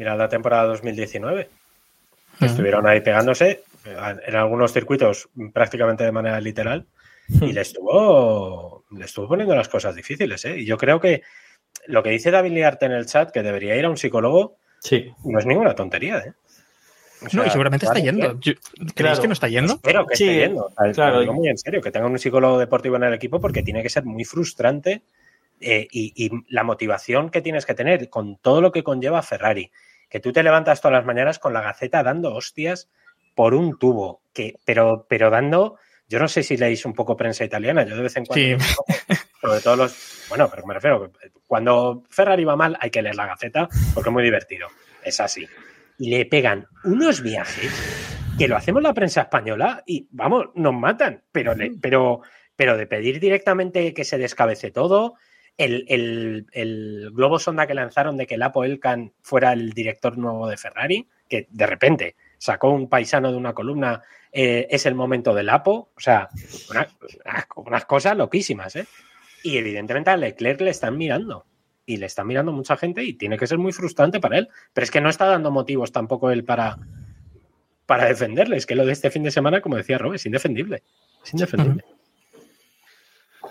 Mirad 0.00 0.16
la 0.16 0.30
temporada 0.30 0.64
202019. 0.64 1.50
Ujú. 2.36 2.44
Estuvieron 2.46 2.86
ahí 2.86 3.02
pegándose 3.02 3.64
en 3.84 4.34
algunos 4.34 4.72
circuitos 4.72 5.28
prácticamente 5.52 6.04
de 6.04 6.10
manera 6.12 6.40
literal 6.40 6.86
y 7.28 7.52
le 7.52 7.60
estuvo, 7.60 8.84
le 8.92 9.04
estuvo 9.04 9.28
poniendo 9.28 9.54
las 9.54 9.68
cosas 9.68 9.94
difíciles. 9.94 10.42
¿eh? 10.46 10.56
Y 10.60 10.64
yo 10.64 10.78
creo 10.78 11.00
que 11.00 11.20
lo 11.86 12.02
que 12.02 12.08
dice 12.08 12.30
David 12.30 12.52
Liarte 12.52 12.86
en 12.86 12.92
el 12.92 13.04
chat, 13.04 13.30
que 13.30 13.42
debería 13.42 13.76
ir 13.76 13.84
a 13.84 13.90
un 13.90 13.98
psicólogo, 13.98 14.56
Sí, 14.82 15.12
no 15.26 15.38
es 15.38 15.44
ninguna 15.44 15.74
tontería. 15.74 16.16
¿eh? 16.16 16.32
O 17.20 17.36
No, 17.36 17.44
y 17.44 17.50
seguramente 17.50 17.84
está 17.84 17.98
yendo. 17.98 18.40
Yo- 18.40 18.54
¿Creéis 18.54 18.94
Claro. 18.94 19.20
que 19.20 19.28
no 19.28 19.32
está 19.34 19.48
yendo? 19.48 19.74
Espero 19.74 20.06
que 20.06 20.16
Sí, 20.16 20.24
esté 20.30 20.38
yendo. 20.46 20.72
Sea, 20.78 20.92
claro. 20.94 21.14
lo 21.16 21.20
digo 21.20 21.34
muy 21.34 21.48
en 21.50 21.58
serio, 21.58 21.82
que 21.82 21.90
tenga 21.90 22.06
un 22.06 22.18
psicólogo 22.18 22.58
deportivo 22.58 22.96
en 22.96 23.02
el 23.02 23.12
equipo 23.12 23.38
porque 23.38 23.62
tiene 23.62 23.82
que 23.82 23.90
ser 23.90 24.04
muy 24.06 24.24
frustrante 24.24 25.02
eh, 25.60 25.86
y, 25.90 26.14
y 26.24 26.30
la 26.48 26.62
motivación 26.64 27.28
que 27.28 27.42
tienes 27.42 27.66
que 27.66 27.74
tener 27.74 28.08
con 28.08 28.38
todo 28.38 28.62
lo 28.62 28.72
que 28.72 28.82
conlleva 28.82 29.20
Ferrari. 29.20 29.70
Que 30.10 30.20
tú 30.20 30.32
te 30.32 30.42
levantas 30.42 30.80
todas 30.80 30.98
las 30.98 31.06
mañanas 31.06 31.38
con 31.38 31.52
la 31.54 31.62
gaceta 31.62 32.02
dando 32.02 32.34
hostias 32.34 32.90
por 33.34 33.54
un 33.54 33.78
tubo, 33.78 34.22
que, 34.34 34.56
pero, 34.66 35.06
pero 35.08 35.30
dando, 35.30 35.78
yo 36.08 36.18
no 36.18 36.28
sé 36.28 36.42
si 36.42 36.56
leéis 36.56 36.84
un 36.84 36.92
poco 36.92 37.16
prensa 37.16 37.44
italiana, 37.44 37.84
yo 37.84 37.96
de 37.96 38.02
vez 38.02 38.16
en 38.16 38.26
cuando, 38.26 38.58
Sí. 38.58 38.74
sobre 39.40 39.60
todo 39.60 39.76
los, 39.76 40.24
bueno, 40.28 40.48
pero 40.50 40.66
me 40.66 40.74
refiero, 40.74 41.12
cuando 41.46 42.02
Ferrari 42.10 42.44
va 42.44 42.56
mal 42.56 42.76
hay 42.80 42.90
que 42.90 43.00
leer 43.02 43.14
la 43.14 43.26
gaceta 43.26 43.68
porque 43.94 44.10
es 44.10 44.12
muy 44.12 44.24
divertido, 44.24 44.68
es 45.04 45.20
así. 45.20 45.46
Y 45.98 46.10
le 46.10 46.26
pegan 46.26 46.66
unos 46.84 47.22
viajes 47.22 47.72
que 48.36 48.48
lo 48.48 48.56
hacemos 48.56 48.82
la 48.82 48.94
prensa 48.94 49.22
española 49.22 49.82
y 49.86 50.08
vamos, 50.10 50.46
nos 50.54 50.74
matan, 50.74 51.22
pero, 51.30 51.54
le- 51.54 51.72
pero, 51.80 52.20
pero 52.56 52.76
de 52.76 52.86
pedir 52.86 53.20
directamente 53.20 53.94
que 53.94 54.04
se 54.04 54.18
descabece 54.18 54.70
todo, 54.72 55.14
el, 55.56 55.84
el- 55.88 56.46
el 56.52 57.10
globo 57.12 57.38
sonda 57.38 57.66
que 57.66 57.74
lanzaron 57.74 58.16
de 58.16 58.26
que 58.26 58.38
Lapo 58.38 58.64
Elkan 58.64 59.12
fuera 59.22 59.52
el 59.52 59.72
director 59.72 60.16
nuevo 60.18 60.48
de 60.48 60.56
Ferrari, 60.56 61.06
que 61.28 61.46
de 61.50 61.66
repente 61.66 62.16
sacó 62.38 62.70
un 62.70 62.88
paisano 62.88 63.30
de 63.30 63.36
una 63.36 63.52
columna, 63.52 64.02
eh, 64.32 64.66
es 64.70 64.86
el 64.86 64.94
momento 64.94 65.34
del 65.34 65.46
Lapo, 65.46 65.90
o 65.96 66.00
sea, 66.00 66.28
una- 66.70 66.88
unas, 67.24 67.46
unas 67.56 67.84
cosas 67.84 68.16
loquísimas, 68.16 68.76
¿eh? 68.76 68.86
Y 69.42 69.56
evidentemente 69.58 70.10
a 70.10 70.16
Leclerc 70.16 70.60
le 70.60 70.70
están 70.70 70.96
mirando. 70.98 71.46
Y 71.86 71.96
le 71.96 72.06
están 72.06 72.26
mirando 72.26 72.52
mucha 72.52 72.76
gente 72.76 73.02
y 73.02 73.14
tiene 73.14 73.36
que 73.36 73.46
ser 73.48 73.58
muy 73.58 73.72
frustrante 73.72 74.20
para 74.20 74.38
él. 74.38 74.48
Pero 74.72 74.84
es 74.84 74.90
que 74.92 75.00
no 75.00 75.08
está 75.08 75.26
dando 75.26 75.50
motivos 75.50 75.90
tampoco 75.90 76.30
él 76.30 76.44
para, 76.44 76.78
para 77.86 78.04
defenderle. 78.04 78.56
Es 78.56 78.66
que 78.66 78.76
lo 78.76 78.86
de 78.86 78.92
este 78.92 79.10
fin 79.10 79.22
de 79.24 79.30
semana, 79.32 79.60
como 79.60 79.76
decía 79.76 79.98
Rob, 79.98 80.14
es 80.14 80.24
indefendible. 80.26 80.82
Es 81.24 81.32
indefendible. 81.32 81.84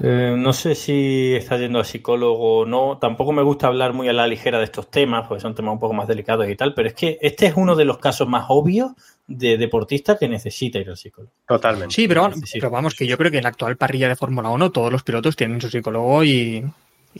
Eh, 0.02 0.34
no 0.38 0.54
sé 0.54 0.76
si 0.76 1.36
está 1.36 1.58
yendo 1.58 1.80
a 1.80 1.84
psicólogo 1.84 2.60
o 2.60 2.66
no. 2.66 2.98
Tampoco 3.00 3.34
me 3.34 3.44
gusta 3.44 3.68
hablar 3.68 3.94
muy 3.94 4.08
a 4.08 4.14
la 4.14 4.28
ligera 4.28 4.58
de 4.58 4.64
estos 4.64 4.90
temas, 4.90 5.28
porque 5.28 5.42
son 5.42 5.56
temas 5.56 5.74
un 5.74 5.80
poco 5.80 5.94
más 5.94 6.08
delicados 6.08 6.48
y 6.50 6.56
tal, 6.56 6.74
pero 6.74 6.88
es 6.88 6.94
que 6.94 7.18
este 7.22 7.48
es 7.48 7.54
uno 7.56 7.76
de 7.76 7.86
los 7.86 7.98
casos 7.98 8.28
más 8.28 8.46
obvios 8.50 8.92
de 9.28 9.58
deportista 9.58 10.18
que 10.18 10.28
necesita 10.30 10.80
ir 10.80 10.90
al 10.90 10.98
psicólogo. 10.98 11.34
Totalmente. 11.48 11.94
Sí, 11.94 12.08
pero, 12.08 12.30
vamos, 12.72 12.96
que 12.96 13.06
yo 13.06 13.18
creo 13.18 13.30
que 13.30 13.38
en 13.38 13.44
la 13.44 13.50
actual 13.50 13.78
parrilla 13.78 14.08
de 14.08 14.16
Fórmula 14.16 14.50
1 14.50 14.72
todos 14.72 14.92
los 14.92 15.04
pilotos 15.04 15.36
tienen 15.36 15.60
su 15.62 15.70
psicólogo 15.70 16.24
y, 16.24 16.64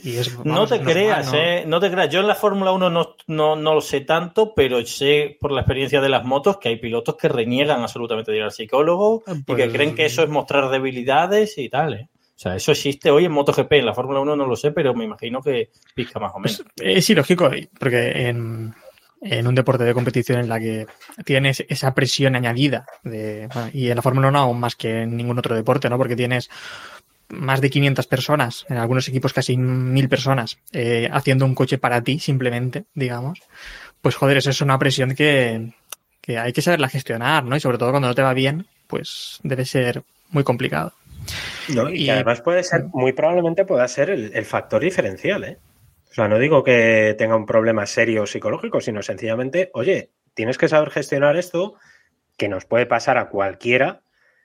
y 0.02 0.16
es. 0.16 0.36
no 0.44 0.66
te 0.66 0.76
normal, 0.76 0.92
creas, 0.92 1.32
¿no? 1.32 1.38
¿eh? 1.38 1.64
No 1.66 1.78
te 1.80 1.90
creas. 1.90 2.08
Yo 2.10 2.20
en 2.20 2.26
la 2.28 2.34
Fórmula 2.34 2.72
1 2.72 2.90
no, 2.90 3.14
no, 3.28 3.56
no 3.56 3.74
lo 3.74 3.80
sé 3.80 4.00
tanto, 4.00 4.54
pero 4.54 4.84
sé 4.86 5.36
por 5.38 5.52
la 5.52 5.60
experiencia 5.60 6.00
de 6.00 6.08
las 6.08 6.24
motos 6.24 6.56
que 6.56 6.70
hay 6.70 6.76
pilotos 6.76 7.14
que 7.16 7.28
reniegan 7.28 7.82
absolutamente 7.82 8.32
de 8.32 8.38
ir 8.38 8.42
al 8.44 8.52
psicólogo 8.52 9.22
y 9.26 9.42
Pues- 9.42 9.58
que 9.58 9.70
creen 9.70 9.94
que 9.94 10.06
eso 10.06 10.22
es 10.22 10.30
mostrar 10.30 10.70
debilidades 10.70 11.58
y 11.58 11.68
tal, 11.68 11.94
¿eh? 11.94 12.08
O 12.40 12.42
sea, 12.42 12.56
eso 12.56 12.72
existe 12.72 13.10
hoy 13.10 13.26
en 13.26 13.32
MotoGP. 13.32 13.70
En 13.70 13.84
la 13.84 13.92
Fórmula 13.92 14.20
1 14.20 14.34
no 14.34 14.46
lo 14.46 14.56
sé, 14.56 14.70
pero 14.70 14.94
me 14.94 15.04
imagino 15.04 15.42
que 15.42 15.68
pizca 15.94 16.18
más 16.18 16.32
o 16.34 16.38
menos. 16.38 16.64
Pues, 16.74 16.96
es 16.96 17.10
ilógico, 17.10 17.50
porque 17.78 18.28
en, 18.28 18.74
en 19.20 19.46
un 19.46 19.54
deporte 19.54 19.84
de 19.84 19.92
competición 19.92 20.40
en 20.40 20.48
la 20.48 20.58
que 20.58 20.86
tienes 21.26 21.62
esa 21.68 21.92
presión 21.92 22.36
añadida, 22.36 22.86
de, 23.04 23.46
y 23.74 23.90
en 23.90 23.96
la 23.96 24.00
Fórmula 24.00 24.28
1 24.28 24.38
aún 24.38 24.58
más 24.58 24.74
que 24.74 25.02
en 25.02 25.18
ningún 25.18 25.38
otro 25.38 25.54
deporte, 25.54 25.90
¿no? 25.90 25.98
Porque 25.98 26.16
tienes 26.16 26.48
más 27.28 27.60
de 27.60 27.68
500 27.68 28.06
personas, 28.06 28.64
en 28.70 28.78
algunos 28.78 29.06
equipos 29.06 29.34
casi 29.34 29.58
1000 29.58 30.08
personas, 30.08 30.56
eh, 30.72 31.10
haciendo 31.12 31.44
un 31.44 31.54
coche 31.54 31.76
para 31.76 32.00
ti, 32.00 32.20
simplemente, 32.20 32.86
digamos. 32.94 33.42
Pues 34.00 34.14
joder, 34.14 34.38
eso 34.38 34.48
es 34.48 34.62
una 34.62 34.78
presión 34.78 35.14
que, 35.14 35.74
que 36.22 36.38
hay 36.38 36.54
que 36.54 36.62
saberla 36.62 36.88
gestionar, 36.88 37.44
¿no? 37.44 37.54
Y 37.54 37.60
sobre 37.60 37.76
todo 37.76 37.90
cuando 37.90 38.08
no 38.08 38.14
te 38.14 38.22
va 38.22 38.32
bien, 38.32 38.66
pues 38.86 39.40
debe 39.42 39.66
ser 39.66 40.04
muy 40.30 40.42
complicado. 40.42 40.94
¿No? 41.74 41.90
Y, 41.90 42.10
además 42.10 42.40
puede 42.40 42.62
ser, 42.62 42.84
muy 42.92 43.12
probablemente 43.12 43.64
pueda 43.64 43.86
ser 43.88 44.10
el, 44.10 44.32
el 44.34 44.44
factor 44.44 44.82
diferencial, 44.82 45.44
¿eh? 45.44 45.58
O 46.10 46.12
sea, 46.12 46.26
no 46.26 46.38
digo 46.38 46.64
que 46.64 47.14
tenga 47.16 47.36
un 47.36 47.46
problema 47.46 47.86
serio 47.86 48.26
psicológico, 48.26 48.80
sino 48.80 49.00
sencillamente, 49.02 49.70
oye, 49.74 50.10
tienes 50.34 50.58
que 50.58 50.68
saber 50.68 50.90
gestionar 50.90 51.36
esto, 51.36 51.74
que 52.36 52.48
nos 52.48 52.64
puede 52.64 52.86
pasar 52.86 53.16
a 53.16 53.28
cualquiera, 53.28 54.02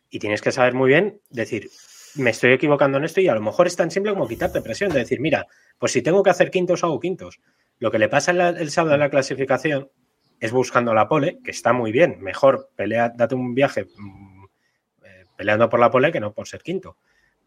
y 0.10 0.20
tienes 0.20 0.42
que 0.42 0.52
saber 0.52 0.76
muy 0.76 0.90
bien 0.90 1.22
decir, 1.32 1.70
me 2.16 2.30
estoy 2.30 2.54
equivocando 2.54 3.00
en 3.00 3.06
esto, 3.06 3.20
y 3.20 3.28
a 3.28 3.34
lo 3.34 3.42
mejor 3.42 3.66
es 3.66 3.76
tan 3.76 3.90
simple 3.90 4.14
como 4.14 4.28
quitarte 4.28 4.62
presión, 4.62 4.92
de 4.92 5.00
decir, 5.00 5.20
mira, 5.20 5.48
pues 5.80 5.92
si 5.92 6.04
tengo 6.04 6.22
que 6.22 6.30
hacer 6.30 6.52
quintos, 6.52 6.84
hago 6.84 7.00
quintos. 7.00 7.40
Lo 7.80 7.90
que 7.90 8.00
le 8.00 8.10
pasa 8.10 8.32
en 8.32 8.38
la- 8.38 8.50
el 8.50 8.70
sábado 8.70 8.94
en 8.94 9.00
la 9.02 9.10
clasificación 9.10 9.90
es 10.40 10.52
buscando 10.52 10.94
la 10.94 11.08
pole, 11.08 11.40
que 11.44 11.52
está 11.52 11.74
muy 11.74 11.92
bien, 11.92 12.18
mejor 12.22 12.70
pelea, 12.76 13.12
date 13.16 13.34
un 13.36 13.56
viaje 13.56 13.88
peleando 15.36 15.70
por 15.70 15.80
la 15.80 15.90
pole 15.92 16.12
que 16.12 16.20
no 16.20 16.34
por 16.34 16.48
ser 16.48 16.62
quinto. 16.62 16.98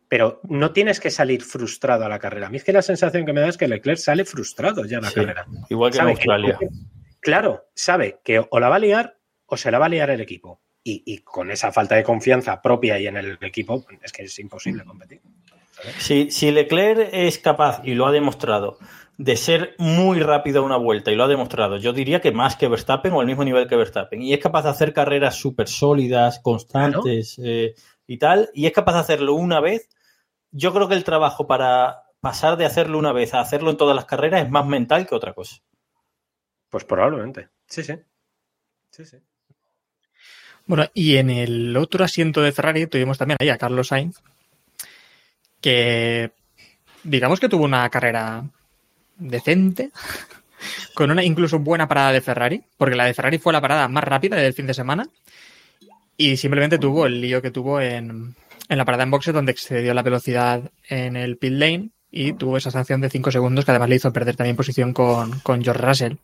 Pero 0.09 0.40
no 0.44 0.72
tienes 0.72 1.01
que 1.01 1.11
salir 1.11 1.42
frustrado 1.42 2.05
a 2.05 2.09
la 2.09 2.18
carrera. 2.18 2.46
A 2.46 2.51
mí 2.51 2.57
es 2.57 2.64
que 2.64 2.72
la 2.72 2.81
sensación 2.83 3.27
que 3.27 3.33
me 3.33 3.40
da 3.42 3.48
es 3.48 3.59
que 3.59 3.68
Leclerc 3.68 3.98
sale 3.98 4.24
frustrado 4.24 4.85
ya 4.87 4.98
a 4.98 5.01
la 5.03 5.09
Sí, 5.11 5.16
carrera. 5.16 5.46
Igual 5.68 5.90
que 5.90 5.96
en 5.98 6.01
Sabe 6.01 6.11
Australia. 6.12 6.59
claro, 7.20 7.66
sabe 7.74 8.20
que 8.24 8.42
o 8.51 8.61
la 8.61 8.68
va 8.70 8.77
a 8.77 8.81
liar 8.81 9.18
o 9.46 9.57
se 9.57 9.70
la 9.70 9.79
va 9.79 9.87
a 9.87 9.90
liar 9.90 10.09
el 10.11 10.20
equipo. 10.20 10.61
Y, 10.83 11.03
y 11.05 11.18
con 11.18 11.51
esa 11.51 11.72
falta 11.72 11.96
de 11.96 12.03
confianza 12.05 12.62
propia 12.62 12.98
y 12.98 13.07
en 13.07 13.18
el 13.18 13.37
equipo, 13.42 13.85
es 14.03 14.11
que 14.12 14.22
es 14.22 14.38
imposible 14.38 14.85
competir. 14.85 15.20
Si, 15.98 16.31
si 16.31 16.51
Leclerc 16.51 17.11
es 17.12 17.38
capaz, 17.38 17.83
y 17.85 17.94
lo 17.94 18.07
ha 18.07 18.12
demostrado, 18.12 18.79
de 19.18 19.37
ser 19.37 19.74
muy 19.78 20.20
rápido 20.20 20.62
a 20.62 20.64
una 20.64 20.76
vuelta, 20.76 21.11
y 21.11 21.16
lo 21.16 21.24
ha 21.24 21.28
demostrado, 21.28 21.76
yo 21.76 21.92
diría 21.92 22.20
que 22.20 22.31
más 22.31 22.54
que 22.54 22.68
Verstappen 22.68 23.12
o 23.12 23.20
al 23.20 23.26
mismo 23.26 23.44
nivel 23.44 23.66
que 23.66 23.76
Verstappen, 23.76 24.22
y 24.22 24.33
es 24.33 24.38
capaz 24.38 24.62
de 24.62 24.70
hacer 24.70 24.92
carreras 24.92 25.35
súper 25.35 25.68
sólidas, 25.68 26.38
constantes 26.38 27.38
eh, 27.42 27.74
y 28.07 28.18
tal, 28.18 28.48
y 28.54 28.66
es 28.66 28.72
capaz 28.72 28.94
de 28.94 29.00
hacerlo 29.00 29.35
una 29.35 29.61
vez, 29.61 29.88
yo 30.52 30.72
creo 30.72 30.88
que 30.88 30.94
el 30.94 31.02
trabajo 31.02 31.48
para 31.48 32.04
pasar 32.20 32.57
de 32.57 32.64
hacerlo 32.64 32.96
una 32.96 33.12
vez 33.12 33.35
a 33.35 33.40
hacerlo 33.40 33.70
en 33.70 33.76
todas 33.76 33.96
las 33.96 34.04
carreras 34.04 34.44
es 34.44 34.50
más 34.50 34.66
mental 34.66 35.07
que 35.07 35.16
otra 35.16 35.35
cosa. 35.35 35.57
Pues 36.70 36.85
probablemente. 36.85 37.48
Sí, 37.66 37.83
sí. 37.83 37.94
Sí, 38.90 39.04
sí. 39.04 39.16
Bueno, 40.66 40.87
y 40.94 41.16
en 41.16 41.31
el 41.31 41.76
otro 41.76 42.04
asiento 42.04 42.40
de 42.40 42.52
Ferrari 42.52 42.87
tuvimos 42.87 43.18
también 43.18 43.38
ahí 43.40 43.48
a 43.48 43.59
Carlos 43.59 43.88
Sainz, 43.88 44.20
que 45.61 46.31
digamos 47.02 47.40
que 47.40 47.48
tuvo 47.48 47.64
una 47.64 47.88
carrera 47.90 48.44
decente, 49.18 49.90
con 50.94 51.11
una 51.11 51.24
incluso 51.24 51.59
buena 51.59 51.88
parada 51.88 52.12
de 52.12 52.20
Ferrari, 52.20 52.62
porque 52.76 52.96
la 52.96 53.04
de 53.04 53.14
Ferrari 53.14 53.38
fue 53.38 53.52
la 53.52 53.61
parada 53.61 53.88
más 53.88 54.04
rápida 54.04 54.37
del 54.37 54.54
fin 54.54 54.66
de 54.66 54.74
semana, 54.74 55.09
y 56.16 56.37
simplemente 56.37 56.78
tuvo 56.78 57.07
el 57.07 57.20
lío 57.20 57.40
que 57.40 57.50
tuvo 57.50 57.81
en, 57.81 58.35
en 58.68 58.78
la 58.78 58.85
parada 58.85 59.04
en 59.04 59.11
boxes, 59.11 59.35
donde 59.35 59.52
excedió 59.52 59.94
la 59.94 60.02
velocidad 60.02 60.70
en 60.88 61.16
el 61.16 61.37
pit 61.37 61.52
lane 61.52 61.90
y 62.11 62.33
tuvo 62.33 62.57
esa 62.57 62.70
sanción 62.70 63.00
de 63.00 63.11
5 63.11 63.31
segundos 63.31 63.64
que 63.64 63.70
además 63.70 63.88
le 63.88 63.96
hizo 63.96 64.12
perder 64.12 64.37
también 64.37 64.57
posición 64.57 64.92
con, 64.92 65.40
con 65.40 65.62
George 65.62 65.83
Russell. 65.83 66.14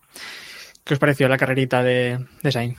¿Qué 0.82 0.94
os 0.94 1.00
pareció 1.00 1.28
la 1.28 1.38
carrerita 1.38 1.82
de, 1.82 2.24
de 2.42 2.52
Sainz? 2.52 2.78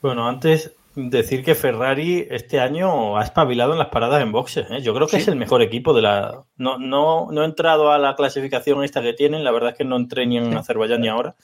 Bueno, 0.00 0.28
antes 0.28 0.72
decir 1.10 1.44
que 1.44 1.54
Ferrari 1.54 2.26
este 2.30 2.58
año 2.60 3.16
ha 3.18 3.22
espabilado 3.22 3.72
en 3.72 3.78
las 3.78 3.88
paradas 3.88 4.22
en 4.22 4.32
boxes. 4.32 4.66
¿eh? 4.70 4.80
Yo 4.82 4.94
creo 4.94 5.06
que 5.06 5.16
es 5.18 5.28
el 5.28 5.36
mejor 5.36 5.62
equipo 5.62 5.94
de 5.94 6.02
la. 6.02 6.44
No, 6.56 6.78
no, 6.78 7.28
no 7.30 7.42
he 7.42 7.44
entrado 7.44 7.92
a 7.92 7.98
la 7.98 8.16
clasificación 8.16 8.82
esta 8.84 9.00
que 9.02 9.12
tienen, 9.12 9.44
la 9.44 9.50
verdad 9.52 9.70
es 9.70 9.76
que 9.78 9.84
no 9.84 9.96
entré 9.96 10.26
ni 10.26 10.38
en 10.38 10.56
Azerbaiyán 10.56 11.00
ni 11.00 11.08
ahora, 11.08 11.36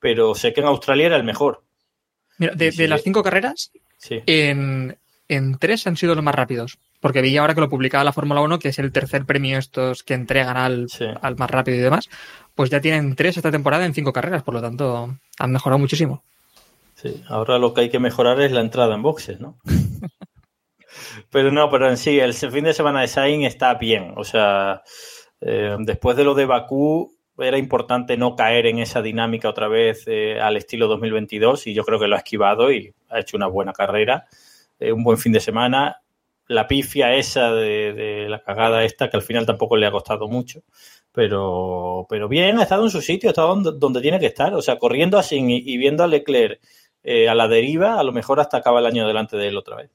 pero 0.00 0.34
sé 0.34 0.52
que 0.52 0.60
en 0.60 0.66
Australia 0.66 1.06
era 1.06 1.16
el 1.16 1.24
mejor. 1.24 1.62
Mira, 2.38 2.54
de, 2.54 2.72
Sí. 2.72 2.78
de 2.78 2.88
las 2.88 3.02
cinco 3.02 3.22
carreras, 3.22 3.70
Sí. 3.98 4.22
en, 4.26 4.98
en 5.28 5.58
tres 5.58 5.86
han 5.86 5.96
sido 5.96 6.14
los 6.14 6.24
más 6.24 6.34
rápidos. 6.34 6.78
Porque 7.00 7.20
vi 7.22 7.36
ahora 7.36 7.54
que 7.54 7.60
lo 7.60 7.68
publicaba 7.68 8.02
la 8.04 8.12
Fórmula 8.12 8.40
1, 8.40 8.58
que 8.58 8.70
es 8.70 8.78
el 8.78 8.90
tercer 8.90 9.24
premio 9.26 9.58
estos 9.58 10.02
que 10.02 10.14
entregan 10.14 10.56
al, 10.56 10.86
al 11.20 11.36
más 11.36 11.50
rápido 11.50 11.76
y 11.76 11.80
demás, 11.80 12.08
pues 12.54 12.70
ya 12.70 12.80
tienen 12.80 13.14
tres 13.14 13.36
esta 13.36 13.50
temporada 13.52 13.84
en 13.84 13.94
cinco 13.94 14.12
carreras, 14.12 14.42
por 14.42 14.54
lo 14.54 14.62
tanto 14.62 15.14
han 15.38 15.52
mejorado 15.52 15.78
muchísimo. 15.78 16.24
Sí, 16.96 17.22
ahora 17.28 17.58
lo 17.58 17.74
que 17.74 17.82
hay 17.82 17.88
que 17.90 17.98
mejorar 17.98 18.40
es 18.40 18.52
la 18.52 18.62
entrada 18.62 18.94
en 18.94 19.02
boxes, 19.02 19.38
¿no? 19.38 19.58
pero 21.30 21.52
no, 21.52 21.70
pero 21.70 21.90
en 21.90 21.98
sí, 21.98 22.18
el 22.18 22.32
fin 22.32 22.64
de 22.64 22.72
semana 22.72 23.02
de 23.02 23.08
Sainz 23.08 23.46
está 23.46 23.74
bien. 23.74 24.14
O 24.16 24.24
sea, 24.24 24.82
eh, 25.42 25.76
después 25.80 26.16
de 26.16 26.24
lo 26.24 26.34
de 26.34 26.46
Bakú, 26.46 27.14
era 27.36 27.58
importante 27.58 28.16
no 28.16 28.34
caer 28.34 28.64
en 28.64 28.78
esa 28.78 29.02
dinámica 29.02 29.50
otra 29.50 29.68
vez 29.68 30.04
eh, 30.06 30.40
al 30.40 30.56
estilo 30.56 30.88
2022 30.88 31.66
y 31.66 31.74
yo 31.74 31.84
creo 31.84 32.00
que 32.00 32.08
lo 32.08 32.14
ha 32.16 32.20
esquivado 32.20 32.72
y 32.72 32.94
ha 33.10 33.20
hecho 33.20 33.36
una 33.36 33.46
buena 33.46 33.74
carrera, 33.74 34.24
eh, 34.78 34.90
un 34.90 35.04
buen 35.04 35.18
fin 35.18 35.32
de 35.32 35.40
semana. 35.40 36.00
La 36.48 36.66
pifia 36.66 37.14
esa 37.14 37.52
de, 37.52 37.92
de 37.92 38.28
la 38.30 38.42
cagada 38.42 38.84
esta, 38.84 39.10
que 39.10 39.18
al 39.18 39.22
final 39.22 39.44
tampoco 39.44 39.76
le 39.76 39.86
ha 39.86 39.90
costado 39.90 40.28
mucho, 40.28 40.62
pero, 41.12 42.06
pero 42.08 42.26
bien, 42.26 42.58
ha 42.58 42.62
estado 42.62 42.84
en 42.84 42.90
su 42.90 43.02
sitio, 43.02 43.28
ha 43.28 43.32
estado 43.32 43.48
donde, 43.48 43.72
donde 43.74 44.00
tiene 44.00 44.18
que 44.18 44.26
estar. 44.26 44.54
O 44.54 44.62
sea, 44.62 44.78
corriendo 44.78 45.18
así 45.18 45.36
y, 45.36 45.74
y 45.74 45.76
viendo 45.76 46.02
a 46.02 46.06
Leclerc 46.06 46.60
eh, 47.08 47.28
a 47.28 47.36
la 47.36 47.46
deriva, 47.46 48.00
a 48.00 48.02
lo 48.02 48.10
mejor 48.10 48.40
hasta 48.40 48.56
acaba 48.56 48.80
el 48.80 48.86
año 48.86 49.06
delante 49.06 49.36
de 49.36 49.46
él 49.46 49.56
otra 49.56 49.76
vez. 49.76 49.92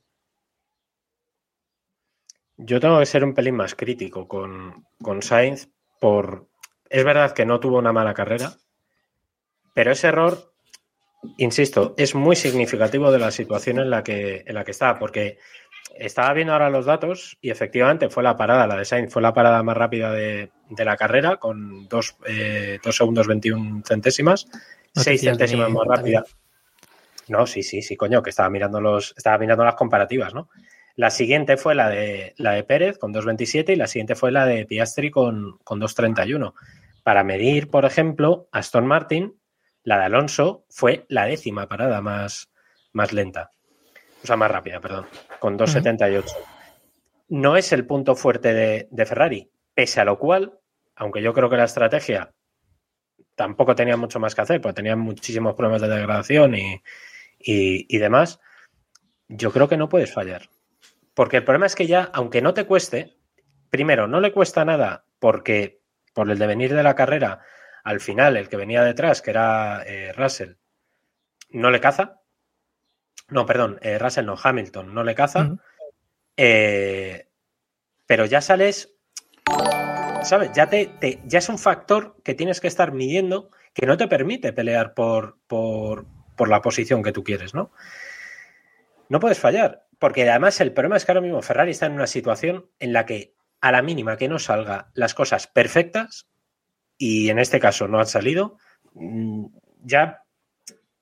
Yo 2.55 2.79
tengo 2.79 2.99
que 2.99 3.05
ser 3.05 3.25
un 3.25 3.33
pelín 3.33 3.55
más 3.55 3.75
crítico 3.75 4.29
con, 4.29 4.85
con 5.01 5.21
Sainz 5.21 5.67
por... 5.99 6.47
Es 6.89 7.03
verdad 7.03 7.33
que 7.33 7.45
no 7.45 7.59
tuvo 7.59 7.79
una 7.79 7.91
mala 7.91 8.13
carrera, 8.13 8.53
pero 9.73 9.91
ese 9.91 10.07
error, 10.07 10.53
insisto, 11.35 11.95
es 11.97 12.15
muy 12.15 12.37
significativo 12.37 13.11
de 13.11 13.19
la 13.19 13.31
situación 13.31 13.79
en 13.79 13.89
la 13.89 14.03
que, 14.03 14.45
en 14.47 14.55
la 14.55 14.63
que 14.63 14.71
está, 14.71 14.97
porque 14.97 15.37
estaba 15.97 16.31
viendo 16.31 16.53
ahora 16.53 16.69
los 16.69 16.85
datos 16.85 17.37
y 17.41 17.49
efectivamente 17.49 18.09
fue 18.09 18.23
la 18.23 18.37
parada, 18.37 18.67
la 18.67 18.77
de 18.77 18.85
Sainz, 18.85 19.11
fue 19.11 19.21
la 19.21 19.33
parada 19.33 19.61
más 19.63 19.75
rápida 19.75 20.13
de, 20.13 20.49
de 20.69 20.85
la 20.85 20.95
carrera 20.95 21.35
con 21.37 21.89
2 21.89 22.15
eh, 22.27 22.79
dos 22.81 22.95
segundos 22.95 23.27
21 23.27 23.83
centésimas, 23.85 24.47
No 24.95 25.03
te 25.03 25.17
6 25.17 25.21
fías 25.21 25.37
de 25.37 25.45
centésimas 25.47 25.71
más 25.71 25.87
rápida. 25.87 26.23
No, 27.27 27.45
sí, 27.47 27.63
sí, 27.63 27.81
sí, 27.81 27.95
coño, 27.95 28.21
que 28.21 28.29
estaba 28.29 28.49
mirando 28.49 28.81
los, 28.81 29.13
estaba 29.15 29.37
mirando 29.37 29.63
las 29.63 29.75
comparativas, 29.75 30.33
¿no? 30.33 30.49
La 30.95 31.09
siguiente 31.09 31.57
fue 31.57 31.75
la 31.75 31.89
de, 31.89 32.33
la 32.37 32.51
de 32.51 32.63
Pérez 32.63 32.97
con 32.97 33.13
2.27 33.13 33.73
y 33.73 33.75
la 33.75 33.87
siguiente 33.87 34.15
fue 34.15 34.31
la 34.31 34.45
de 34.45 34.65
Piastri 34.65 35.09
con, 35.09 35.57
con 35.63 35.79
2.31. 35.79 36.53
Para 37.03 37.23
medir, 37.23 37.69
por 37.69 37.85
ejemplo, 37.85 38.47
Aston 38.51 38.85
Martin, 38.85 39.35
la 39.83 39.97
de 39.97 40.05
Alonso 40.05 40.65
fue 40.69 41.05
la 41.07 41.25
décima 41.25 41.67
parada 41.67 42.01
más, 42.01 42.51
más 42.91 43.13
lenta. 43.13 43.51
O 44.23 44.27
sea, 44.27 44.35
más 44.35 44.51
rápida, 44.51 44.79
perdón, 44.79 45.07
con 45.39 45.57
2.78. 45.57 46.25
No 47.29 47.55
es 47.55 47.71
el 47.71 47.85
punto 47.85 48.15
fuerte 48.15 48.53
de, 48.53 48.87
de 48.91 49.05
Ferrari, 49.05 49.49
pese 49.73 50.01
a 50.01 50.05
lo 50.05 50.19
cual, 50.19 50.59
aunque 50.95 51.21
yo 51.21 51.33
creo 51.33 51.49
que 51.49 51.57
la 51.57 51.63
estrategia 51.63 52.31
tampoco 53.35 53.73
tenía 53.73 53.97
mucho 53.97 54.19
más 54.19 54.35
que 54.35 54.41
hacer, 54.41 54.61
porque 54.61 54.75
tenían 54.75 54.99
muchísimos 54.99 55.55
problemas 55.55 55.81
de 55.81 55.87
degradación 55.87 56.53
y, 56.53 56.81
y, 57.43 57.85
y 57.93 57.97
demás, 57.99 58.39
yo 59.27 59.51
creo 59.51 59.67
que 59.67 59.77
no 59.77 59.89
puedes 59.89 60.13
fallar. 60.13 60.49
Porque 61.13 61.37
el 61.37 61.43
problema 61.43 61.65
es 61.65 61.75
que 61.75 61.87
ya, 61.87 62.09
aunque 62.13 62.41
no 62.41 62.53
te 62.53 62.65
cueste, 62.65 63.17
primero, 63.69 64.07
no 64.07 64.19
le 64.19 64.31
cuesta 64.31 64.65
nada 64.65 65.05
porque 65.19 65.81
por 66.13 66.29
el 66.29 66.39
devenir 66.39 66.73
de 66.73 66.83
la 66.83 66.95
carrera, 66.95 67.41
al 67.83 67.99
final 67.99 68.37
el 68.37 68.49
que 68.49 68.57
venía 68.57 68.83
detrás, 68.83 69.21
que 69.21 69.31
era 69.31 69.83
eh, 69.85 70.13
Russell, 70.13 70.53
no 71.49 71.69
le 71.71 71.79
caza. 71.79 72.21
No, 73.29 73.45
perdón, 73.45 73.79
eh, 73.81 73.97
Russell 73.97 74.25
no, 74.25 74.35
Hamilton 74.41 74.93
no 74.93 75.03
le 75.03 75.15
caza. 75.15 75.55
Eh, 76.37 77.27
pero 78.05 78.25
ya 78.25 78.41
sales, 78.41 78.95
¿sabes? 80.23 80.51
Ya, 80.53 80.67
te, 80.67 80.87
te- 80.87 81.19
ya 81.25 81.39
es 81.39 81.49
un 81.49 81.57
factor 81.59 82.17
que 82.23 82.33
tienes 82.33 82.59
que 82.59 82.67
estar 82.67 82.91
midiendo 82.91 83.51
que 83.73 83.85
no 83.85 83.95
te 83.97 84.07
permite 84.07 84.53
pelear 84.53 84.93
por, 84.93 85.37
por, 85.47 86.05
por 86.35 86.49
la 86.49 86.61
posición 86.61 87.03
que 87.03 87.11
tú 87.11 87.23
quieres, 87.23 87.53
¿no? 87.53 87.71
No 89.09 89.19
puedes 89.19 89.39
fallar, 89.39 89.85
porque 89.99 90.29
además 90.29 90.59
el 90.61 90.73
problema 90.73 90.97
es 90.97 91.05
que 91.05 91.11
ahora 91.11 91.21
mismo 91.21 91.41
Ferrari 91.41 91.71
está 91.71 91.85
en 91.85 91.93
una 91.93 92.07
situación 92.07 92.69
en 92.79 92.93
la 92.93 93.05
que 93.05 93.33
a 93.59 93.71
la 93.71 93.81
mínima 93.81 94.17
que 94.17 94.27
no 94.29 94.39
salga 94.39 94.89
las 94.93 95.13
cosas 95.13 95.47
perfectas, 95.47 96.27
y 96.97 97.29
en 97.29 97.39
este 97.39 97.59
caso 97.59 97.87
no 97.87 97.99
han 97.99 98.05
salido, 98.07 98.57
mm, 98.93 99.45
ya, 99.83 100.23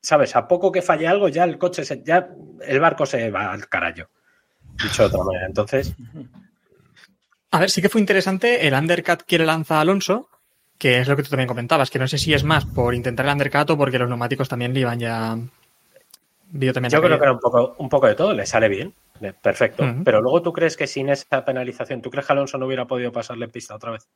¿sabes? 0.02 0.36
A 0.36 0.48
poco 0.48 0.72
que 0.72 0.82
falle 0.82 1.08
algo, 1.08 1.30
ya 1.30 1.44
el 1.44 1.58
coche, 1.58 1.86
se- 1.86 2.04
ya 2.04 2.30
el 2.62 2.80
barco 2.80 3.06
se 3.06 3.30
va 3.32 3.52
al 3.52 3.68
carajo. 3.70 4.10
Dicho 4.82 5.04
de 5.04 5.08
otra 5.10 5.24
manera. 5.24 5.46
Entonces, 5.46 5.94
A 7.52 7.60
ver, 7.60 7.70
sí 7.72 7.82
que 7.82 7.90
fue 7.90 8.00
interesante 8.00 8.68
el 8.68 8.74
undercut 8.76 9.24
que 9.24 9.40
le 9.40 9.46
lanza 9.46 9.82
Alonso, 9.82 10.29
que 10.80 11.00
es 11.00 11.08
lo 11.08 11.16
que 11.16 11.22
tú 11.24 11.30
también 11.30 11.48
comentabas, 11.48 11.92
que 11.92 12.00
no 12.00 12.08
sé 12.08 12.18
si 12.18 12.34
es 12.34 12.44
más 12.44 12.66
por 12.66 12.96
intentar 12.96 13.26
el 13.28 13.34
undercut 13.34 13.70
o 13.70 13.78
porque 13.78 14.00
los 14.00 14.10
neumáticos 14.10 14.50
también 14.50 14.74
le 14.74 14.80
iban 14.80 14.98
ya. 15.00 15.38
Vio 16.52 16.74
también 16.74 16.90
yo 16.92 16.98
la 17.00 17.06
creo 17.06 17.18
que 17.20 17.24
era 17.26 17.34
un 17.34 17.40
poco, 17.40 17.76
un 17.78 17.90
poco 17.90 18.08
de 18.08 18.16
todo, 18.16 18.34
le 18.34 18.46
sale 18.48 18.68
bien, 18.70 18.92
perfecto. 19.42 19.84
Pero 20.04 20.22
luego 20.22 20.42
tú 20.42 20.52
crees 20.52 20.76
que 20.76 20.88
sin 20.88 21.10
esa 21.10 21.46
penalización, 21.46 22.02
¿tú 22.02 22.10
crees 22.10 22.26
que 22.26 22.34
Alonso 22.34 22.58
no 22.58 22.66
hubiera 22.66 22.86
podido 22.86 23.12
pasarle 23.12 23.46
en 23.46 23.52
pista 23.52 23.76
otra 23.76 23.92
vez? 23.92 24.08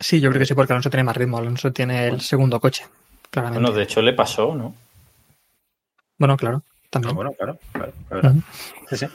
Sí, 0.00 0.20
yo 0.20 0.28
creo 0.30 0.40
que 0.40 0.46
sí, 0.46 0.54
porque 0.54 0.72
Alonso 0.72 0.90
tiene 0.90 1.04
más 1.04 1.16
ritmo. 1.16 1.38
Alonso 1.38 1.72
tiene 1.72 2.08
el 2.08 2.20
segundo 2.20 2.60
coche, 2.60 2.84
claramente. 3.30 3.62
Bueno, 3.62 3.74
de 3.76 3.84
hecho 3.84 4.02
le 4.02 4.12
pasó, 4.12 4.54
¿no? 4.54 4.74
Bueno, 6.18 6.36
claro, 6.36 6.62
Ah, 6.66 6.86
también. 6.90 7.14
bueno, 7.14 7.32
claro, 7.32 7.58
claro, 7.72 7.92
es 7.92 8.08
verdad. 8.10 8.34
Sí, 8.90 8.96
sí, 8.98 9.06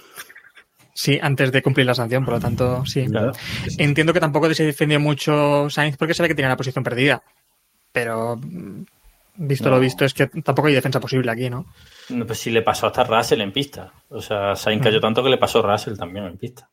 Sí, 1.02 1.18
antes 1.22 1.50
de 1.54 1.62
cumplir 1.62 1.86
la 1.86 1.96
sanción, 1.96 2.26
por 2.26 2.34
lo 2.34 2.40
tanto, 2.42 2.86
sí. 2.86 3.06
claro. 3.08 3.32
Entiendo 3.78 4.12
que 4.12 4.20
tampoco 4.20 4.54
se 4.54 4.66
defendió 4.66 5.00
mucho 5.00 5.70
Sainz 5.70 5.96
porque 5.96 6.14
sabe 6.14 6.28
que 6.28 6.36
tenía 6.36 6.50
la 6.50 6.58
posición 6.58 6.84
perdida. 6.84 7.24
Pero 7.94 8.36
mm, 8.36 8.84
visto 9.36 9.70
No. 9.70 9.76
lo 9.76 9.80
visto, 9.80 10.04
es 10.04 10.14
que 10.14 10.28
tampoco 10.28 10.68
hay 10.68 10.74
defensa 10.74 11.00
posible 11.00 11.32
aquí, 11.32 11.50
¿no? 11.50 11.68
No, 12.10 12.26
Pues 12.26 12.40
sí 12.40 12.52
le 12.52 12.64
pasó 12.64 12.88
hasta 12.88 13.06
Russell 13.06 13.40
en 13.40 13.54
pista. 13.54 13.94
O 14.10 14.22
sea, 14.22 14.58
Sainz 14.58 14.84
cayó 14.84 15.00
tanto 15.00 15.24
que 15.24 15.30
le 15.30 15.38
pasó 15.38 15.62
Russell 15.62 15.96
también 15.98 16.26
en 16.26 16.38
pista. 16.38 16.70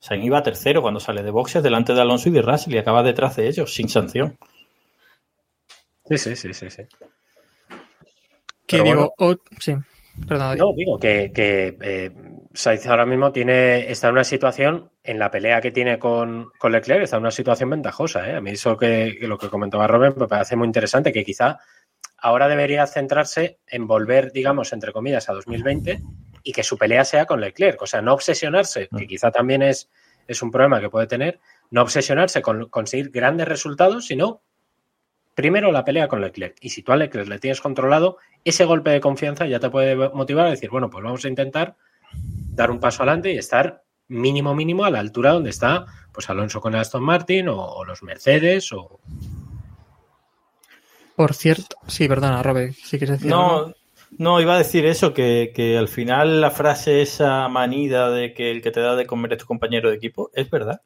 Sainz 0.00 0.24
iba 0.24 0.42
tercero 0.42 0.82
cuando 0.82 0.98
sale 0.98 1.22
de 1.22 1.30
boxes 1.30 1.62
delante 1.62 1.94
de 1.94 2.00
Alonso 2.00 2.30
y 2.30 2.32
de 2.32 2.42
Russell 2.42 2.74
y 2.74 2.78
acaba 2.78 3.04
detrás 3.04 3.36
de 3.36 3.46
ellos 3.46 3.72
sin 3.72 3.88
sanción. 3.88 4.36
Sí, 6.04 6.18
sí, 6.18 6.34
sí, 6.34 6.52
sí, 6.52 6.68
sí. 6.68 6.82
Que 8.66 8.82
digo, 8.82 9.14
oh, 9.18 9.36
sí, 9.60 9.74
perdón. 10.26 10.58
No, 10.58 10.72
digo 10.74 10.98
que, 10.98 11.30
que 11.32 11.76
eh, 11.80 12.12
Sainz 12.58 12.88
ahora 12.88 13.06
mismo 13.06 13.30
tiene, 13.30 13.88
está 13.88 14.08
en 14.08 14.14
una 14.14 14.24
situación, 14.24 14.90
en 15.04 15.20
la 15.20 15.30
pelea 15.30 15.60
que 15.60 15.70
tiene 15.70 16.00
con, 16.00 16.50
con 16.58 16.72
Leclerc, 16.72 17.04
está 17.04 17.14
en 17.14 17.22
una 17.22 17.30
situación 17.30 17.70
ventajosa. 17.70 18.28
¿eh? 18.28 18.34
A 18.34 18.40
mí 18.40 18.50
eso 18.50 18.76
que, 18.76 19.16
que 19.20 19.28
lo 19.28 19.38
que 19.38 19.48
comentaba 19.48 19.86
Robert 19.86 20.16
me 20.16 20.26
parece 20.26 20.56
muy 20.56 20.66
interesante, 20.66 21.12
que 21.12 21.24
quizá 21.24 21.60
ahora 22.16 22.48
debería 22.48 22.84
centrarse 22.88 23.60
en 23.64 23.86
volver, 23.86 24.32
digamos, 24.32 24.72
entre 24.72 24.90
comillas, 24.90 25.28
a 25.28 25.34
2020 25.34 26.02
y 26.42 26.52
que 26.52 26.64
su 26.64 26.76
pelea 26.76 27.04
sea 27.04 27.26
con 27.26 27.40
Leclerc. 27.40 27.80
O 27.80 27.86
sea, 27.86 28.02
no 28.02 28.12
obsesionarse, 28.12 28.88
que 28.88 29.06
quizá 29.06 29.30
también 29.30 29.62
es, 29.62 29.88
es 30.26 30.42
un 30.42 30.50
problema 30.50 30.80
que 30.80 30.90
puede 30.90 31.06
tener, 31.06 31.38
no 31.70 31.82
obsesionarse 31.82 32.42
con 32.42 32.68
conseguir 32.70 33.10
grandes 33.12 33.46
resultados, 33.46 34.06
sino 34.06 34.42
primero 35.36 35.70
la 35.70 35.84
pelea 35.84 36.08
con 36.08 36.20
Leclerc. 36.20 36.56
Y 36.60 36.70
si 36.70 36.82
tú 36.82 36.90
a 36.90 36.96
Leclerc 36.96 37.28
le 37.28 37.38
tienes 37.38 37.60
controlado, 37.60 38.16
ese 38.42 38.64
golpe 38.64 38.90
de 38.90 39.00
confianza 39.00 39.46
ya 39.46 39.60
te 39.60 39.70
puede 39.70 39.94
motivar 39.94 40.46
a 40.46 40.50
decir, 40.50 40.70
bueno, 40.70 40.90
pues 40.90 41.04
vamos 41.04 41.24
a 41.24 41.28
intentar 41.28 41.76
dar 42.58 42.70
un 42.70 42.80
paso 42.80 43.02
adelante 43.02 43.32
y 43.32 43.38
estar 43.38 43.82
mínimo, 44.08 44.54
mínimo 44.54 44.84
a 44.84 44.90
la 44.90 44.98
altura 44.98 45.32
donde 45.32 45.50
está 45.50 45.86
pues 46.12 46.28
Alonso 46.28 46.60
con 46.60 46.74
el 46.74 46.80
Aston 46.80 47.02
Martin 47.02 47.48
o, 47.48 47.56
o 47.56 47.84
los 47.84 48.02
Mercedes 48.02 48.72
o... 48.72 49.00
Por 51.14 51.34
cierto, 51.34 51.76
sí, 51.86 52.06
perdona, 52.08 52.42
Robert, 52.42 52.74
sí 52.74 52.98
quieres 52.98 53.20
decir. 53.20 53.32
algo? 53.32 53.68
No, 53.68 53.74
no, 54.18 54.40
iba 54.40 54.54
a 54.54 54.58
decir 54.58 54.86
eso, 54.86 55.12
que, 55.12 55.52
que 55.54 55.76
al 55.76 55.88
final 55.88 56.40
la 56.40 56.50
frase 56.50 57.02
esa 57.02 57.48
manida 57.48 58.10
de 58.10 58.34
que 58.34 58.50
el 58.50 58.62
que 58.62 58.70
te 58.70 58.80
da 58.80 58.94
de 58.94 59.06
comer 59.06 59.32
es 59.32 59.38
tu 59.38 59.46
compañero 59.46 59.90
de 59.90 59.96
equipo, 59.96 60.30
es 60.34 60.48
verdad. 60.48 60.80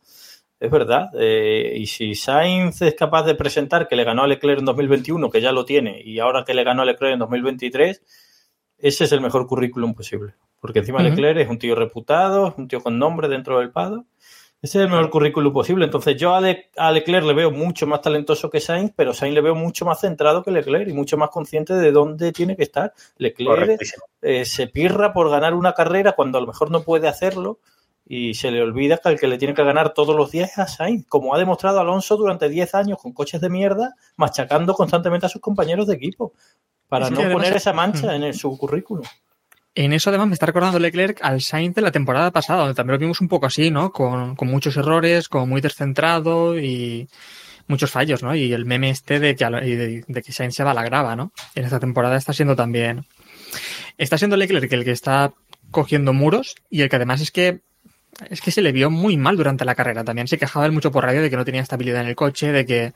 Es 0.59 0.70
verdad. 0.70 1.11
Eh, 1.18 1.74
y 1.76 1.86
si 1.86 2.14
Sainz 2.14 2.82
es 2.82 2.94
capaz 2.94 3.24
de 3.24 3.34
presentar 3.34 3.88
que 3.88 3.96
le 3.96 4.05
ganó 4.05 4.22
a 4.22 4.26
Leclerc 4.26 4.61
en 4.61 4.64
2021, 4.64 5.28
que 5.28 5.40
ya 5.40 5.53
lo 5.53 5.64
tiene, 5.64 6.01
y 6.03 6.18
ahora 6.18 6.44
que 6.44 6.55
le 6.55 6.64
ganó 6.64 6.82
a 6.82 6.84
Leclerc 6.84 7.14
en 7.14 7.18
2023, 7.18 8.03
ese 8.83 9.05
es 9.05 9.12
el 9.12 9.20
mejor 9.22 9.47
currículum 9.47 9.95
posible. 9.95 10.35
Porque 10.61 10.80
encima. 10.80 11.01
Leclerc 11.11 11.39
es 11.39 11.49
un 11.49 11.59
tío 11.59 11.74
reputado, 11.74 12.49
es 12.49 12.55
un 12.59 12.68
tío 12.68 12.83
con 12.83 12.99
nombre 12.99 13.28
dentro 13.28 13.59
del 13.59 13.70
pado. 13.70 14.05
Ese 14.61 14.78
es 14.78 14.85
el 14.85 14.91
mejor 14.91 15.11
currículum 15.11 15.53
posible. 15.53 15.85
Entonces, 15.87 16.16
yo 16.16 16.35
a, 16.37 16.41
Le- 16.41 16.70
a 16.76 16.93
Leclerc 16.93 17.24
le 17.26 17.35
veo 17.35 17.51
mucho 17.51 17.85
más 17.89 18.01
talentoso 18.01 18.49
que 18.49 18.61
Sainz, 18.61 18.93
pero 18.95 19.12
Sainz 19.12 19.35
le 19.35 19.41
veo 19.41 19.57
mucho 19.57 19.85
más 19.85 20.01
centrado 20.01 20.43
que 20.45 20.53
Leclerc 20.53 20.89
y 20.89 20.93
mucho 20.93 21.16
más 21.16 21.30
consciente 21.30 21.74
de 21.74 21.91
dónde 21.91 22.30
tiene 22.30 22.57
que 22.57 22.62
estar. 22.62 22.93
Leclerc 23.16 23.80
eh, 24.20 24.45
se 24.45 24.68
pirra 24.68 25.12
por 25.12 25.30
ganar 25.30 25.55
una 25.55 25.72
carrera 25.72 26.12
cuando 26.12 26.39
a 26.39 26.41
lo 26.41 26.47
mejor 26.47 26.70
no 26.70 26.83
puede 26.83 27.09
hacerlo 27.09 27.59
y 28.07 28.35
se 28.35 28.51
le 28.53 28.62
olvida 28.62 28.99
que 28.99 29.09
el 29.09 29.18
que 29.18 29.26
le 29.26 29.39
tiene 29.39 29.55
que 29.55 29.64
ganar 29.64 29.95
todos 29.95 30.14
los 30.14 30.30
días 30.30 30.53
es 30.53 30.59
a 30.59 30.66
Sainz, 30.68 31.07
como 31.09 31.35
ha 31.35 31.39
demostrado 31.39 31.80
Alonso 31.80 32.16
durante 32.16 32.49
10 32.49 32.74
años 32.76 32.99
con 33.03 33.12
coches 33.12 33.41
de 33.41 33.49
mierda, 33.49 33.95
machacando 34.16 34.74
constantemente 34.74 35.26
a 35.26 35.28
sus 35.28 35.41
compañeros 35.41 35.87
de 35.89 35.95
equipo, 35.95 36.35
para 36.93 37.11
no 37.11 37.18
además- 37.20 37.32
poner 37.34 37.57
esa 37.57 37.72
mancha 37.72 38.07
Mm. 38.09 38.11
en 38.16 38.22
el- 38.24 38.34
su 38.34 38.57
currículum. 38.59 39.05
En 39.74 39.95
eso 39.95 40.11
además 40.11 40.28
me 40.28 40.34
está 40.34 40.45
recordando 40.45 40.78
Leclerc 40.78 41.18
al 41.22 41.40
Sainz 41.40 41.74
de 41.74 41.80
la 41.80 41.90
temporada 41.90 42.30
pasada, 42.30 42.59
donde 42.61 42.74
también 42.74 42.93
lo 42.95 42.99
vimos 42.99 43.22
un 43.22 43.28
poco 43.28 43.47
así, 43.47 43.70
¿no? 43.70 43.90
Con, 43.90 44.36
con 44.36 44.49
muchos 44.49 44.76
errores, 44.76 45.30
como 45.30 45.47
muy 45.47 45.62
descentrado 45.62 46.59
y 46.59 47.09
muchos 47.68 47.90
fallos, 47.90 48.22
¿no? 48.22 48.34
Y 48.36 48.53
el 48.53 48.66
meme 48.66 48.90
este 48.90 49.18
de 49.18 49.34
que, 49.34 49.47
de, 49.47 50.05
de 50.07 50.22
que 50.22 50.32
Sainz 50.32 50.55
se 50.55 50.62
va 50.64 50.72
a 50.72 50.74
la 50.74 50.84
grava, 50.84 51.16
¿no? 51.16 51.32
En 51.55 51.64
esta 51.64 51.80
temporada 51.80 52.16
está 52.18 52.34
siendo 52.34 52.55
también... 52.55 53.07
Está 53.97 54.18
siendo 54.18 54.36
Leclerc 54.36 54.70
el 54.72 54.84
que 54.84 54.90
está 54.90 55.32
cogiendo 55.70 56.12
muros 56.12 56.55
y 56.68 56.82
el 56.82 56.90
que 56.90 56.97
además 56.97 57.22
es 57.22 57.30
que 57.30 57.61
es 58.28 58.43
que 58.43 58.51
se 58.51 58.61
le 58.61 58.72
vio 58.72 58.90
muy 58.90 59.16
mal 59.16 59.38
durante 59.38 59.64
la 59.64 59.74
carrera. 59.74 60.05
También 60.05 60.28
se 60.28 60.36
quejaba 60.36 60.66
él 60.66 60.72
mucho 60.72 60.93
por 60.93 61.03
radio 61.05 61.22
de 61.22 61.30
que 61.30 61.36
no 61.36 61.47
tenía 61.47 61.62
estabilidad 61.62 62.03
en 62.03 62.09
el 62.09 62.14
coche, 62.14 62.53
de 62.53 62.66
que, 62.66 62.93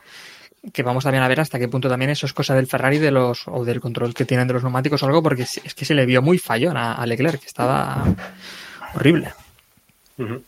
que 0.73 0.83
vamos 0.83 1.03
también 1.03 1.23
a 1.23 1.27
ver 1.27 1.39
hasta 1.39 1.59
qué 1.59 1.67
punto 1.67 1.89
también 1.89 2.11
eso 2.11 2.25
es 2.25 2.33
cosa 2.33 2.55
del 2.55 2.67
Ferrari 2.67 2.97
de 2.97 3.11
los, 3.11 3.47
o 3.47 3.63
del 3.63 3.79
control 3.79 4.13
que 4.13 4.25
tienen 4.25 4.47
de 4.47 4.53
los 4.53 4.63
neumáticos 4.63 5.01
o 5.03 5.05
algo, 5.05 5.23
porque 5.23 5.43
es 5.43 5.75
que 5.75 5.85
se 5.85 5.93
le 5.93 6.05
vio 6.05 6.21
muy 6.21 6.37
fallón 6.37 6.77
a, 6.77 6.93
a 6.93 7.05
Leclerc, 7.05 7.39
que 7.39 7.47
estaba 7.47 8.03
horrible. 8.95 9.33
Ujú. 10.17 10.43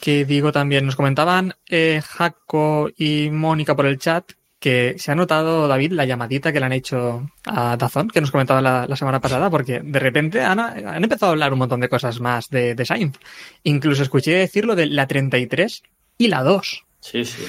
Que 0.00 0.24
digo 0.24 0.52
también, 0.52 0.86
nos 0.86 0.96
comentaban 0.96 1.54
eh, 1.68 2.00
Jaco 2.04 2.90
y 2.96 3.30
Mónica 3.30 3.74
por 3.74 3.86
el 3.86 3.98
chat 3.98 4.32
que 4.58 4.96
se 4.98 5.12
ha 5.12 5.14
notado, 5.14 5.68
David, 5.68 5.92
la 5.92 6.06
llamadita 6.06 6.52
que 6.52 6.60
le 6.60 6.66
han 6.66 6.72
hecho 6.72 7.30
a 7.44 7.76
Dazón, 7.76 8.08
que 8.08 8.20
nos 8.20 8.30
comentaba 8.30 8.62
la, 8.62 8.86
la 8.88 8.96
semana 8.96 9.20
pasada, 9.20 9.50
porque 9.50 9.80
de 9.80 9.98
repente 9.98 10.42
han, 10.42 10.58
han 10.58 11.02
empezado 11.02 11.30
a 11.30 11.32
hablar 11.32 11.52
un 11.52 11.58
montón 11.58 11.80
de 11.80 11.88
cosas 11.88 12.20
más 12.20 12.48
de, 12.48 12.74
de 12.74 12.86
Sainz. 12.86 13.18
Incluso 13.64 14.02
escuché 14.02 14.32
decirlo 14.32 14.74
de 14.74 14.86
la 14.86 15.06
33 15.06 15.82
y 16.18 16.28
la 16.28 16.42
2. 16.42 16.85
Sí, 17.08 17.24
sí. 17.24 17.44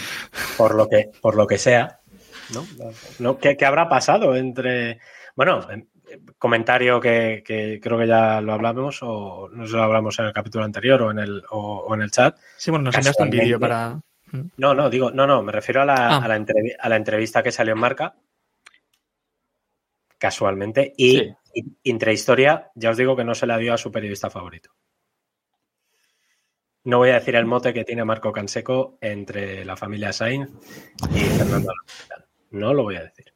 por 0.58 0.76
lo 0.76 0.88
que 0.88 1.10
por 1.22 1.36
lo 1.36 1.48
que 1.48 1.58
sea 1.58 2.00
¿no? 2.54 2.66
¿No? 3.20 3.38
¿Qué, 3.40 3.58
qué 3.58 3.66
habrá 3.66 3.90
pasado 3.90 4.36
entre 4.36 5.00
bueno 5.36 5.70
em, 5.72 5.88
comentario 6.38 7.02
que, 7.02 7.44
que 7.46 7.80
creo 7.82 7.98
que 7.98 8.08
ya 8.08 8.40
lo 8.40 8.54
hablamos 8.54 9.00
o 9.02 9.50
no 9.52 9.64
sé 9.66 9.72
si 9.72 9.76
lo 9.78 9.84
hablamos 9.84 10.18
en 10.20 10.26
el 10.26 10.34
capítulo 10.34 10.64
anterior 10.64 11.02
o 11.02 11.12
en 11.12 11.20
el 11.20 11.44
o, 11.50 11.86
o 11.88 11.94
en 11.96 12.02
el 12.04 12.12
chat 12.12 12.38
Sí, 12.58 12.70
bueno, 12.72 12.84
nos 12.86 12.96
enviaste 12.96 13.24
un 13.24 13.30
vídeo 13.32 13.60
para... 13.60 14.00
no 14.58 14.74
no 14.76 14.90
digo 14.90 15.10
no 15.12 15.26
no 15.26 15.42
me 15.42 15.52
refiero 15.52 15.82
a 15.82 15.86
la, 15.86 15.96
Ah. 15.96 16.18
a 16.24 16.28
la, 16.28 16.38
entrevi- 16.38 16.76
a 16.80 16.88
la 16.90 16.96
entrevista 16.96 17.42
que 17.44 17.52
salió 17.52 17.74
en 17.74 17.80
marca 17.80 18.16
casualmente 20.18 20.94
y, 20.98 21.18
Sí. 21.20 21.36
intrahistoria 21.84 22.70
ya 22.76 22.92
os 22.92 22.98
digo 22.98 23.16
que 23.16 23.24
no 23.24 23.34
se 23.36 23.48
la 23.48 23.58
dio 23.58 23.74
a 23.74 23.78
su 23.78 23.92
periodista 23.92 24.30
favorito 24.30 24.70
no 26.88 27.00
voy 27.00 27.10
a 27.10 27.16
decir 27.16 27.36
el 27.36 27.46
mote 27.46 27.74
que 27.74 27.84
tiene 27.84 28.06
Marco 28.06 28.32
Canseco 28.32 28.98
entre 29.02 29.66
la 29.66 29.76
familia 29.76 30.14
Sainz 30.14 30.50
y 31.14 31.20
Fernando 31.20 31.70
Alonso. 31.70 32.30
No 32.52 32.74
lo 32.74 32.84
voy 32.84 32.96
a 32.96 33.04
decir. 33.04 33.34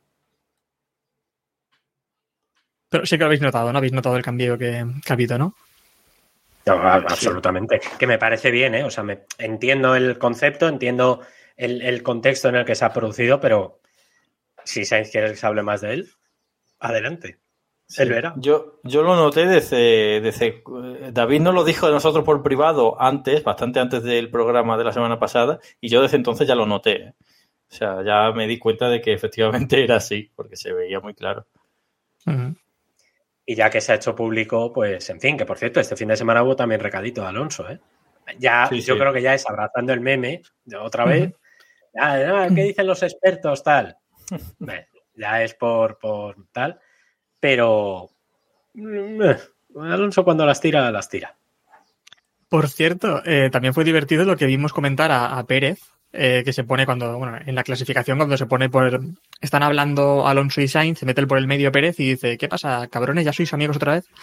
Pero 2.87 3.05
sí 3.05 3.17
que 3.17 3.19
lo 3.19 3.25
habéis 3.25 3.41
notado, 3.41 3.69
¿no? 3.69 3.77
Habéis 3.77 3.91
notado 3.91 4.15
el 4.15 4.23
cambio 4.23 4.57
que, 4.57 4.85
que 5.05 5.11
ha 5.11 5.13
habido, 5.13 5.37
¿no? 5.37 5.53
No, 6.65 6.75
absolutamente. 6.75 7.81
Que 7.99 8.07
me 8.07 8.17
parece 8.17 8.51
bien, 8.51 8.73
¿eh? 8.73 8.85
O 8.85 8.89
sea, 8.89 9.03
me, 9.03 9.25
entiendo 9.37 9.97
el 9.97 10.17
concepto, 10.17 10.69
entiendo 10.69 11.19
el, 11.57 11.81
el 11.81 12.03
contexto 12.03 12.47
en 12.47 12.55
el 12.55 12.63
que 12.63 12.75
se 12.75 12.85
ha 12.85 12.93
producido, 12.93 13.41
pero 13.41 13.81
si 14.63 14.85
Sainz 14.85 15.11
quiere 15.11 15.31
que 15.31 15.35
se 15.35 15.45
hable 15.45 15.61
más 15.61 15.81
de 15.81 15.93
él, 15.95 16.09
adelante. 16.79 17.37
Él 17.97 18.09
verá. 18.09 18.33
Yo, 18.37 18.79
yo 18.83 19.03
lo 19.03 19.15
noté 19.15 19.45
desde, 19.45 20.21
desde. 20.21 20.47
eh, 20.47 21.09
David 21.11 21.41
nos 21.41 21.53
lo 21.53 21.63
dijo 21.63 21.87
de 21.87 21.93
nosotros 21.93 22.23
por 22.23 22.41
privado 22.43 22.99
antes, 23.01 23.43
bastante 23.43 23.79
antes 23.79 24.03
del 24.03 24.29
programa 24.29 24.77
de 24.77 24.83
la 24.83 24.93
semana 24.93 25.19
pasada, 25.19 25.59
y 25.79 25.89
yo 25.89 26.01
desde 26.01 26.17
entonces 26.17 26.47
ya 26.47 26.55
lo 26.55 26.65
noté. 26.65 26.91
¿eh? 27.07 27.13
O 27.69 27.73
sea, 27.73 28.03
ya 28.03 28.31
me 28.31 28.47
di 28.47 28.59
cuenta 28.59 28.89
de 28.89 29.01
que 29.01 29.13
efectivamente 29.13 29.83
era 29.83 29.95
así, 29.97 30.31
porque 30.35 30.55
se 30.55 30.73
veía 30.73 30.99
muy 30.99 31.13
claro. 31.13 31.47
Y 33.45 33.55
ya 33.55 33.69
que 33.69 33.81
se 33.81 33.91
ha 33.91 33.95
hecho 33.95 34.15
público, 34.15 34.71
pues, 34.71 35.09
en 35.09 35.19
fin, 35.19 35.37
que 35.37 35.45
por 35.45 35.57
cierto, 35.57 35.79
este 35.79 35.95
fin 35.95 36.07
de 36.09 36.15
semana 36.17 36.43
hubo 36.43 36.55
también 36.55 36.79
recadito 36.81 37.21
de 37.21 37.27
Alonso, 37.27 37.69
¿eh? 37.69 37.79
Ya, 38.37 38.67
Sí, 38.69 38.81
yo 38.81 38.93
sí. 38.93 38.99
creo 38.99 39.11
que 39.11 39.21
ya 39.21 39.33
es 39.33 39.47
abrazando 39.49 39.91
el 39.93 39.99
meme 39.99 40.41
de 40.63 40.77
otra 40.77 41.05
vez. 41.05 41.33
Ya, 41.93 42.47
¿Qué 42.53 42.63
dicen 42.63 42.87
los 42.87 43.03
expertos? 43.03 43.63
Tal. 43.63 43.97
Bueno, 44.59 44.85
ya 45.15 45.43
es 45.43 45.53
por, 45.55 45.97
por 45.97 46.35
tal. 46.53 46.79
Pero 47.41 48.09
mm, 48.73 49.21
eh, 49.21 49.37
Alonso 49.81 50.23
cuando 50.23 50.45
las 50.45 50.61
tira, 50.61 50.89
las 50.91 51.09
tira. 51.09 51.35
Por 52.47 52.69
cierto, 52.69 53.21
eh, 53.25 53.49
también 53.51 53.73
fue 53.73 53.83
divertido 53.83 54.23
lo 54.23 54.37
que 54.37 54.45
vimos 54.45 54.71
comentar 54.71 55.11
a, 55.11 55.37
a 55.37 55.45
Pérez, 55.45 55.79
eh, 56.13 56.41
que 56.43 56.51
se 56.51 56.65
pone 56.65 56.85
cuando, 56.85 57.17
bueno, 57.17 57.37
en 57.45 57.55
la 57.55 57.63
clasificación, 57.63 58.17
cuando 58.17 58.37
se 58.37 58.45
pone 58.45 58.69
por. 58.69 58.99
Están 59.39 59.63
hablando 59.63 60.27
Alonso 60.27 60.61
y 60.61 60.67
Sainz, 60.67 60.99
se 60.99 61.05
mete 61.05 61.21
el 61.21 61.27
por 61.27 61.37
el 61.37 61.47
medio 61.47 61.71
Pérez 61.71 61.99
y 61.99 62.09
dice: 62.11 62.37
¿Qué 62.37 62.49
pasa, 62.49 62.87
cabrones? 62.87 63.25
¿Ya 63.25 63.33
sois 63.33 63.53
amigos 63.53 63.77
otra 63.77 63.93
vez? 63.93 64.05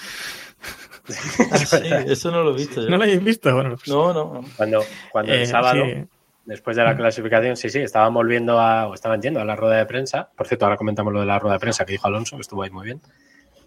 Sí, 1.09 1.89
eso 2.07 2.31
no 2.31 2.43
lo 2.43 2.51
he 2.51 2.59
visto 2.59 2.83
yo. 2.83 2.91
¿No 2.91 2.99
lo 2.99 3.05
habéis 3.05 3.25
visto? 3.25 3.55
Bueno, 3.55 3.71
pues, 3.71 3.89
No, 3.89 4.13
no. 4.13 4.45
Cuando, 4.59 4.85
cuando 5.11 5.33
eh, 5.33 5.41
el 5.41 5.47
sábado, 5.47 5.83
sí. 5.87 6.05
Después 6.49 6.77
de 6.79 6.83
la 6.83 6.97
clasificación, 6.97 7.57
sí, 7.57 7.69
sí, 7.69 7.81
estaban 7.81 8.15
volviendo 8.15 8.59
a, 8.59 8.89
o 8.89 8.95
estaban 8.95 9.21
yendo 9.21 9.39
a 9.39 9.45
la 9.45 9.55
rueda 9.55 9.77
de 9.77 9.85
prensa. 9.85 10.31
Por 10.35 10.49
cierto, 10.49 10.65
ahora 10.65 10.79
comentamos 10.79 11.13
lo 11.13 11.21
de 11.21 11.27
la 11.27 11.39
rueda 11.39 11.57
de 11.57 11.61
prensa 11.61 11.85
que 11.85 11.93
dijo 11.93 12.07
Alonso, 12.07 12.37
que 12.37 12.41
estuvo 12.41 12.63
ahí 12.63 12.71
muy 12.71 12.87
bien. 12.87 13.03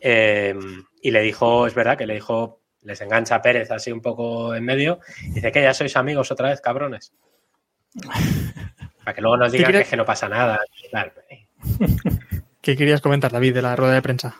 Eh, 0.01 0.55
y 0.99 1.11
le 1.11 1.21
dijo, 1.21 1.67
es 1.67 1.75
verdad 1.75 1.95
que 1.95 2.07
le 2.07 2.15
dijo, 2.15 2.59
les 2.81 2.99
engancha 3.01 3.35
a 3.35 3.41
Pérez 3.43 3.69
así 3.69 3.91
un 3.91 4.01
poco 4.01 4.55
en 4.55 4.65
medio, 4.65 4.99
y 5.21 5.33
dice 5.33 5.51
que 5.51 5.61
ya 5.61 5.75
sois 5.75 5.95
amigos 5.95 6.31
otra 6.31 6.49
vez, 6.49 6.59
cabrones. 6.59 7.13
Para 9.03 9.13
que 9.13 9.21
luego 9.21 9.37
nos 9.37 9.51
digan 9.51 9.71
que, 9.71 9.81
es 9.81 9.87
que 9.87 9.97
no 9.97 10.05
pasa 10.05 10.27
nada. 10.27 10.59
¿Qué 12.61 12.75
querías 12.75 13.01
comentar, 13.01 13.31
David, 13.31 13.53
de 13.53 13.61
la 13.61 13.75
rueda 13.75 13.93
de 13.93 14.01
prensa? 14.01 14.35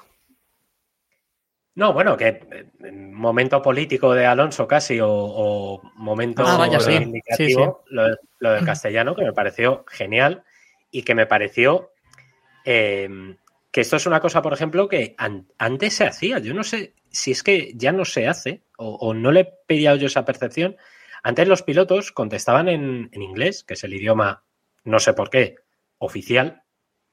No, 1.76 1.94
bueno, 1.94 2.18
que 2.18 2.28
eh, 2.52 2.92
momento 2.92 3.62
político 3.62 4.14
de 4.14 4.26
Alonso 4.26 4.68
casi, 4.68 5.00
o, 5.00 5.10
o 5.10 5.82
momento 5.96 6.44
Ah, 6.46 6.58
vaya, 6.58 6.80
sí. 6.80 6.88
reivindicativo, 6.90 7.84
Lo, 7.88 8.10
de- 8.10 8.18
lo 8.40 8.52
del 8.52 8.66
castellano, 8.66 9.16
que 9.16 9.24
me 9.24 9.34
pareció 9.34 9.86
genial 9.88 10.44
y 10.92 11.04
que 11.04 11.16
me 11.16 11.26
pareció 11.28 11.92
eh, 12.66 13.10
que 13.72 13.82
esto 13.82 13.96
es 13.96 14.06
una 14.06 14.20
cosa, 14.20 14.42
por 14.42 14.52
ejemplo, 14.54 14.90
que 14.90 15.16
an- 15.18 15.48
antes 15.58 15.94
se 15.96 16.06
hacía. 16.06 16.40
Yo 16.40 16.54
no 16.54 16.64
sé 16.64 16.94
si 17.10 17.32
es 17.32 17.42
que 17.44 17.72
ya 17.76 17.92
no 17.94 18.04
se 18.04 18.28
hace 18.28 18.64
o, 18.78 18.96
o 18.96 19.14
no 19.14 19.32
le 19.32 19.40
he 19.42 19.54
pillado 19.66 19.96
yo 19.98 20.08
esa 20.08 20.26
percepción. 20.26 20.76
Antes 21.24 21.48
los 21.48 21.64
pilotos 21.64 22.12
contestaban 22.12 22.68
en, 22.68 23.10
en 23.14 23.22
inglés, 23.22 23.64
que 23.64 23.76
es 23.76 23.84
el 23.86 23.94
idioma, 23.94 24.44
no 24.84 25.00
sé 25.00 25.14
por 25.14 25.30
qué, 25.30 25.56
oficial 26.00 26.64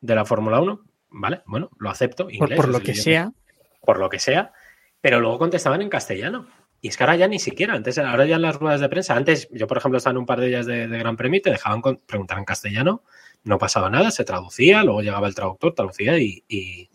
de 0.01 0.15
la 0.17 0.25
Fórmula 0.25 0.61
1. 0.61 0.83
¿Vale? 1.11 1.43
Bueno, 1.47 1.71
lo 1.79 1.89
acepto. 1.91 2.29
Inglés 2.29 2.57
por 2.57 2.69
lo 2.69 2.81
que 2.81 2.91
idioma 2.93 3.03
sea. 3.03 3.33
Por 3.81 3.99
lo 3.99 4.09
que 4.09 4.19
sea, 4.19 4.53
pero 5.01 5.21
luego 5.21 5.39
contestaban 5.39 5.83
en 5.83 5.89
castellano. 5.89 6.47
Y 6.81 6.89
es 6.89 6.97
que 6.97 7.03
ahora 7.03 7.17
ya 7.17 7.27
ni 7.27 7.39
siquiera, 7.41 7.75
antes, 7.75 7.99
ahora 7.99 8.25
ya 8.25 8.37
en 8.37 8.43
las 8.43 8.57
ruedas 8.57 8.81
de 8.81 8.89
prensa, 8.89 9.17
antes 9.17 9.49
yo 9.51 9.67
por 9.67 9.79
ejemplo 9.79 9.99
estaba 9.99 10.13
en 10.13 10.19
un 10.19 10.27
par 10.27 10.41
de 10.41 10.49
ellas 10.49 10.67
de, 10.67 10.87
Gran 10.87 11.17
Premio 11.17 11.39
y 11.39 11.43
te 11.43 11.51
dejaban 11.51 11.83
preguntar 12.07 12.39
en 12.39 12.45
castellano, 12.45 13.03
no 13.43 13.59
pasaba 13.59 13.91
nada, 13.91 14.11
se 14.13 14.25
traducía, 14.25 14.85
luego 14.85 15.03
llegaba 15.03 15.27
el 15.27 15.35
traductor, 15.35 15.75
traducía 15.75 16.19
y, 16.19 16.45
y- 16.49 16.89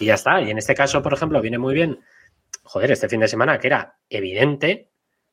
ya 0.00 0.14
está. 0.14 0.40
Y 0.42 0.50
en 0.50 0.58
este 0.58 0.74
caso, 0.74 1.02
por 1.02 1.12
ejemplo, 1.12 1.40
viene 1.40 1.58
muy 1.58 1.74
bien, 1.74 2.00
joder, 2.64 2.90
este 2.92 3.08
fin 3.08 3.20
de 3.20 3.28
semana 3.28 3.58
que 3.58 3.66
era 3.68 3.98
evidente 4.10 4.90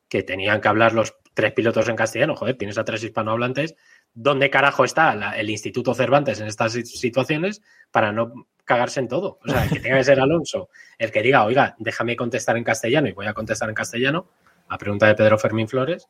que 0.08 0.22
tenían 0.22 0.60
que 0.60 0.68
hablar 0.68 0.92
los 0.92 1.16
tres 1.34 1.52
pilotos 1.52 1.88
en 1.88 1.96
castellano, 1.96 2.36
joder, 2.36 2.56
tienes 2.56 2.78
a 2.78 2.84
tres 2.84 3.02
hispanohablantes, 3.02 3.74
¿dónde 4.14 4.50
carajo 4.50 4.84
está 4.84 5.34
el 5.36 5.50
Instituto 5.50 5.94
Cervantes 5.94 6.40
en 6.40 6.46
estas 6.46 6.74
sit- 6.76 6.84
situaciones 6.86 7.60
para 7.90 8.12
no 8.12 8.46
cagarse 8.66 9.00
en 9.00 9.08
todo? 9.08 9.38
O 9.42 9.48
sea, 9.48 9.66
que 9.66 9.80
tenga 9.80 9.96
que 9.96 10.04
ser 10.04 10.20
Alonso 10.20 10.68
el 10.98 11.10
que 11.10 11.22
diga, 11.22 11.44
oiga, 11.44 11.74
déjame 11.78 12.16
contestar 12.16 12.56
en 12.58 12.64
castellano 12.64 13.08
y 13.08 13.12
voy 13.12 13.26
a 13.26 13.32
contestar 13.32 13.70
en 13.70 13.74
castellano 13.74 14.26
a 14.68 14.76
pregunta 14.76 15.06
de 15.06 15.14
Pedro 15.14 15.38
Fermín 15.38 15.68
Flores, 15.68 16.08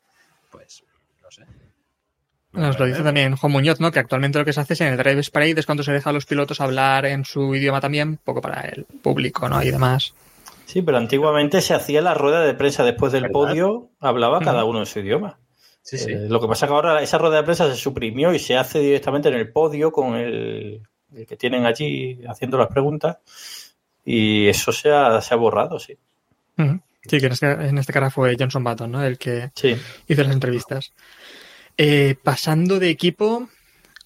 pues 0.50 0.82
no 1.22 1.30
sé. 1.30 1.44
Nos 2.52 2.78
lo 2.78 2.86
dice 2.86 3.02
también 3.02 3.36
Juan 3.36 3.52
Muñoz, 3.52 3.80
¿no? 3.80 3.92
Que 3.92 3.98
actualmente 3.98 4.38
lo 4.38 4.44
que 4.44 4.52
se 4.52 4.60
hace 4.60 4.72
es 4.72 4.80
en 4.80 4.88
el 4.88 4.96
Drive 4.96 5.22
Spray 5.22 5.52
es 5.56 5.66
cuando 5.66 5.84
se 5.84 5.92
deja 5.92 6.10
a 6.10 6.12
los 6.12 6.24
pilotos 6.24 6.60
hablar 6.60 7.04
en 7.04 7.24
su 7.24 7.54
idioma 7.54 7.80
también, 7.80 8.16
poco 8.16 8.40
para 8.40 8.62
el 8.62 8.84
público, 8.84 9.48
¿no? 9.48 9.62
Y 9.62 9.70
demás. 9.70 10.14
Sí, 10.64 10.82
pero 10.82 10.96
antiguamente 10.96 11.60
se 11.60 11.74
hacía 11.74 12.00
la 12.00 12.14
rueda 12.14 12.40
de 12.40 12.54
prensa 12.54 12.82
después 12.82 13.12
del 13.12 13.24
¿Verdad? 13.24 13.32
podio, 13.32 13.90
hablaba 14.00 14.40
cada 14.40 14.64
uno 14.64 14.80
en 14.80 14.86
su 14.86 15.00
idioma. 15.00 15.38
Sí, 15.82 15.98
sí. 15.98 16.10
Eh, 16.10 16.26
lo 16.28 16.40
que 16.40 16.48
pasa 16.48 16.66
es 16.66 16.70
que 16.70 16.74
ahora 16.74 17.02
esa 17.02 17.18
rueda 17.18 17.36
de 17.36 17.42
prensa 17.44 17.70
se 17.70 17.76
suprimió 17.76 18.34
y 18.34 18.40
se 18.40 18.56
hace 18.56 18.80
directamente 18.80 19.28
en 19.28 19.34
el 19.34 19.52
podio 19.52 19.92
con 19.92 20.16
el, 20.16 20.34
el 20.34 20.82
que 21.28 21.36
tienen 21.36 21.66
allí 21.66 22.20
haciendo 22.28 22.58
las 22.58 22.68
preguntas 22.68 23.18
y 24.04 24.46
eso 24.48 24.72
se 24.72 24.90
ha, 24.92 25.20
se 25.20 25.34
ha 25.34 25.36
borrado, 25.36 25.78
sí. 25.78 25.96
Sí, 27.08 27.18
que 27.20 27.26
en 27.26 27.32
este, 27.32 27.50
en 27.52 27.78
este 27.78 27.92
caso 27.92 28.10
fue 28.10 28.36
Johnson 28.38 28.64
Button, 28.64 28.90
¿no? 28.90 29.04
El 29.04 29.16
que 29.18 29.50
Sí. 29.54 29.76
hizo 30.08 30.22
las 30.24 30.32
entrevistas. 30.32 30.92
Eh, 31.76 32.16
pasando 32.22 32.78
de 32.80 32.88
equipo, 32.90 33.48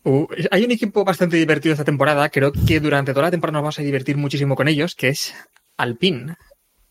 uh, 0.04 0.26
hay 0.50 0.64
un 0.64 0.70
equipo 0.70 1.04
bastante 1.04 1.36
divertido 1.36 1.72
esta 1.72 1.84
temporada. 1.84 2.28
Creo 2.28 2.52
que 2.52 2.80
durante 2.80 3.12
toda 3.12 3.26
la 3.26 3.30
temporada 3.30 3.54
nos 3.54 3.62
vamos 3.62 3.78
a 3.78 3.82
divertir 3.82 4.16
muchísimo 4.16 4.54
con 4.56 4.68
ellos, 4.68 4.94
que 4.94 5.08
es 5.08 5.34
Alpine. 5.78 6.34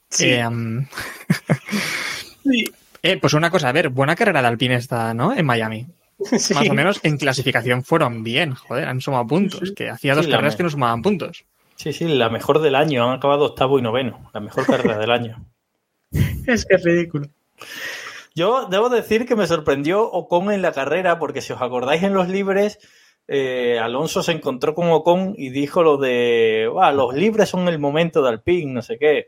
Sí. 0.09 0.29
Eh, 0.31 0.47
um, 0.47 0.85
eh, 3.03 3.17
pues 3.17 3.33
una 3.33 3.49
cosa, 3.51 3.69
a 3.69 3.73
ver, 3.73 3.89
buena 3.89 4.15
carrera 4.15 4.41
de 4.41 4.47
Alpine 4.47 4.75
esta, 4.75 5.13
¿no? 5.13 5.35
En 5.35 5.45
Miami. 5.45 5.85
Sí. 6.37 6.53
Más 6.53 6.69
o 6.69 6.73
menos 6.73 6.99
en 7.03 7.17
clasificación 7.17 7.83
fueron 7.83 8.23
bien, 8.23 8.53
joder, 8.53 8.87
han 8.87 8.99
sumado 8.99 9.25
puntos, 9.25 9.71
que 9.71 9.89
hacía 9.89 10.15
dos 10.15 10.27
carreras 10.27 10.55
que 10.55 10.63
no 10.63 10.69
sumaban 10.69 11.01
puntos. 11.01 11.45
Sí, 11.75 11.93
sí, 11.93 12.07
la 12.09 12.29
mejor 12.29 12.59
del 12.59 12.75
año. 12.75 13.05
Han 13.05 13.17
acabado 13.17 13.45
octavo 13.45 13.79
y 13.79 13.81
noveno. 13.81 14.29
La 14.33 14.41
mejor 14.41 14.65
carrera 14.65 14.97
del 14.97 15.11
año. 15.11 15.45
Es 16.47 16.65
que 16.65 16.75
es 16.75 16.83
ridículo. 16.83 17.27
Yo 18.35 18.65
debo 18.65 18.89
decir 18.89 19.25
que 19.25 19.35
me 19.35 19.47
sorprendió 19.47 20.03
Ocon 20.03 20.51
en 20.51 20.61
la 20.61 20.71
carrera, 20.71 21.19
porque 21.19 21.41
si 21.41 21.53
os 21.53 21.61
acordáis 21.61 22.03
en 22.03 22.13
los 22.13 22.27
libres, 22.27 22.79
eh, 23.27 23.79
Alonso 23.79 24.23
se 24.23 24.31
encontró 24.31 24.73
con 24.73 24.89
Ocon 24.89 25.35
y 25.37 25.51
dijo 25.51 25.83
lo 25.83 25.97
de, 25.97 26.67
"Buah, 26.71 26.91
los 26.91 27.13
libres 27.13 27.49
son 27.49 27.67
el 27.67 27.79
momento 27.79 28.21
de 28.23 28.29
Alpine, 28.29 28.73
no 28.73 28.81
sé 28.81 28.97
qué. 28.97 29.27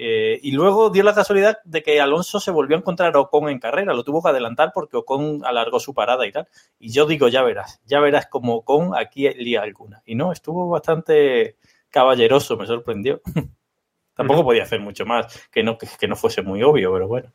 Eh, 0.00 0.38
y 0.44 0.52
luego 0.52 0.90
dio 0.90 1.02
la 1.02 1.12
casualidad 1.12 1.58
de 1.64 1.82
que 1.82 2.00
Alonso 2.00 2.38
se 2.38 2.52
volvió 2.52 2.76
a 2.76 2.78
encontrar 2.78 3.16
a 3.16 3.18
Ocon 3.18 3.48
en 3.48 3.58
carrera, 3.58 3.94
lo 3.94 4.04
tuvo 4.04 4.22
que 4.22 4.28
adelantar 4.28 4.70
porque 4.72 4.96
Ocon 4.96 5.40
alargó 5.44 5.80
su 5.80 5.92
parada 5.92 6.24
y 6.24 6.30
tal. 6.30 6.46
Y 6.78 6.92
yo 6.92 7.04
digo, 7.04 7.26
ya 7.26 7.42
verás, 7.42 7.80
ya 7.84 7.98
verás 7.98 8.28
como 8.28 8.54
Ocon 8.54 8.96
aquí 8.96 9.28
lía 9.30 9.62
alguna. 9.62 10.00
Y 10.06 10.14
no, 10.14 10.30
estuvo 10.30 10.68
bastante 10.68 11.56
caballeroso, 11.90 12.56
me 12.56 12.64
sorprendió. 12.64 13.20
Tampoco 14.14 14.44
podía 14.44 14.62
hacer 14.62 14.78
mucho 14.78 15.04
más, 15.04 15.48
que 15.50 15.64
no, 15.64 15.76
que, 15.76 15.88
que 15.98 16.06
no 16.06 16.14
fuese 16.14 16.42
muy 16.42 16.62
obvio, 16.62 16.92
pero 16.92 17.08
bueno. 17.08 17.32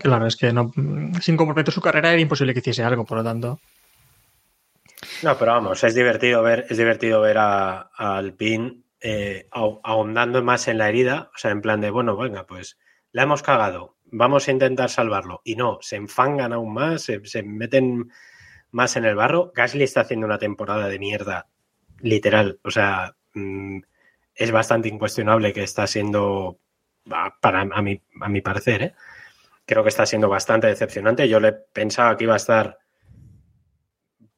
Claro, 0.00 0.26
es 0.26 0.34
que 0.34 0.52
no, 0.52 0.72
sin 1.20 1.36
comprometer 1.36 1.72
su 1.72 1.80
carrera 1.80 2.10
era 2.10 2.20
imposible 2.20 2.54
que 2.54 2.58
hiciese 2.58 2.82
algo, 2.82 3.04
por 3.04 3.18
lo 3.18 3.22
tanto. 3.22 3.60
No, 5.22 5.38
pero 5.38 5.52
vamos, 5.52 5.84
es 5.84 5.94
divertido 5.94 6.42
ver, 6.42 6.66
es 6.68 6.76
divertido 6.76 7.20
ver 7.20 7.38
a, 7.38 7.88
a 7.94 8.16
Alpine 8.16 8.79
eh, 9.00 9.48
aho- 9.52 9.80
ahondando 9.84 10.42
más 10.42 10.68
en 10.68 10.78
la 10.78 10.88
herida, 10.88 11.30
o 11.34 11.38
sea, 11.38 11.50
en 11.50 11.60
plan 11.62 11.80
de, 11.80 11.90
bueno, 11.90 12.16
venga, 12.16 12.46
pues 12.46 12.78
la 13.12 13.22
hemos 13.24 13.42
cagado, 13.42 13.96
vamos 14.06 14.48
a 14.48 14.52
intentar 14.52 14.90
salvarlo. 14.90 15.40
Y 15.44 15.56
no, 15.56 15.78
se 15.80 15.96
enfangan 15.96 16.52
aún 16.52 16.72
más, 16.74 17.02
se, 17.02 17.42
meten 17.42 18.10
más 18.70 18.96
en 18.96 19.04
el 19.04 19.16
barro. 19.16 19.52
Gasly 19.54 19.84
está 19.84 20.02
haciendo 20.02 20.26
una 20.26 20.38
temporada 20.38 20.88
de 20.88 20.98
mierda, 20.98 21.48
literal, 22.00 22.60
o 22.64 22.70
sea, 22.70 23.16
mm, 23.34 23.80
es 24.34 24.50
bastante 24.52 24.88
incuestionable 24.88 25.52
que 25.52 25.62
está 25.64 25.86
siendo, 25.86 26.58
para 27.40 27.62
a 27.62 27.82
mi, 27.82 28.02
a 28.20 28.28
mi 28.28 28.40
parecer, 28.40 28.82
¿eh? 28.82 28.94
creo 29.66 29.82
que 29.82 29.88
está 29.90 30.06
siendo 30.06 30.28
bastante 30.28 30.66
decepcionante. 30.66 31.28
Yo 31.28 31.40
le 31.40 31.52
pensaba 31.52 32.16
que 32.16 32.24
iba 32.24 32.34
a 32.34 32.38
estar 32.38 32.78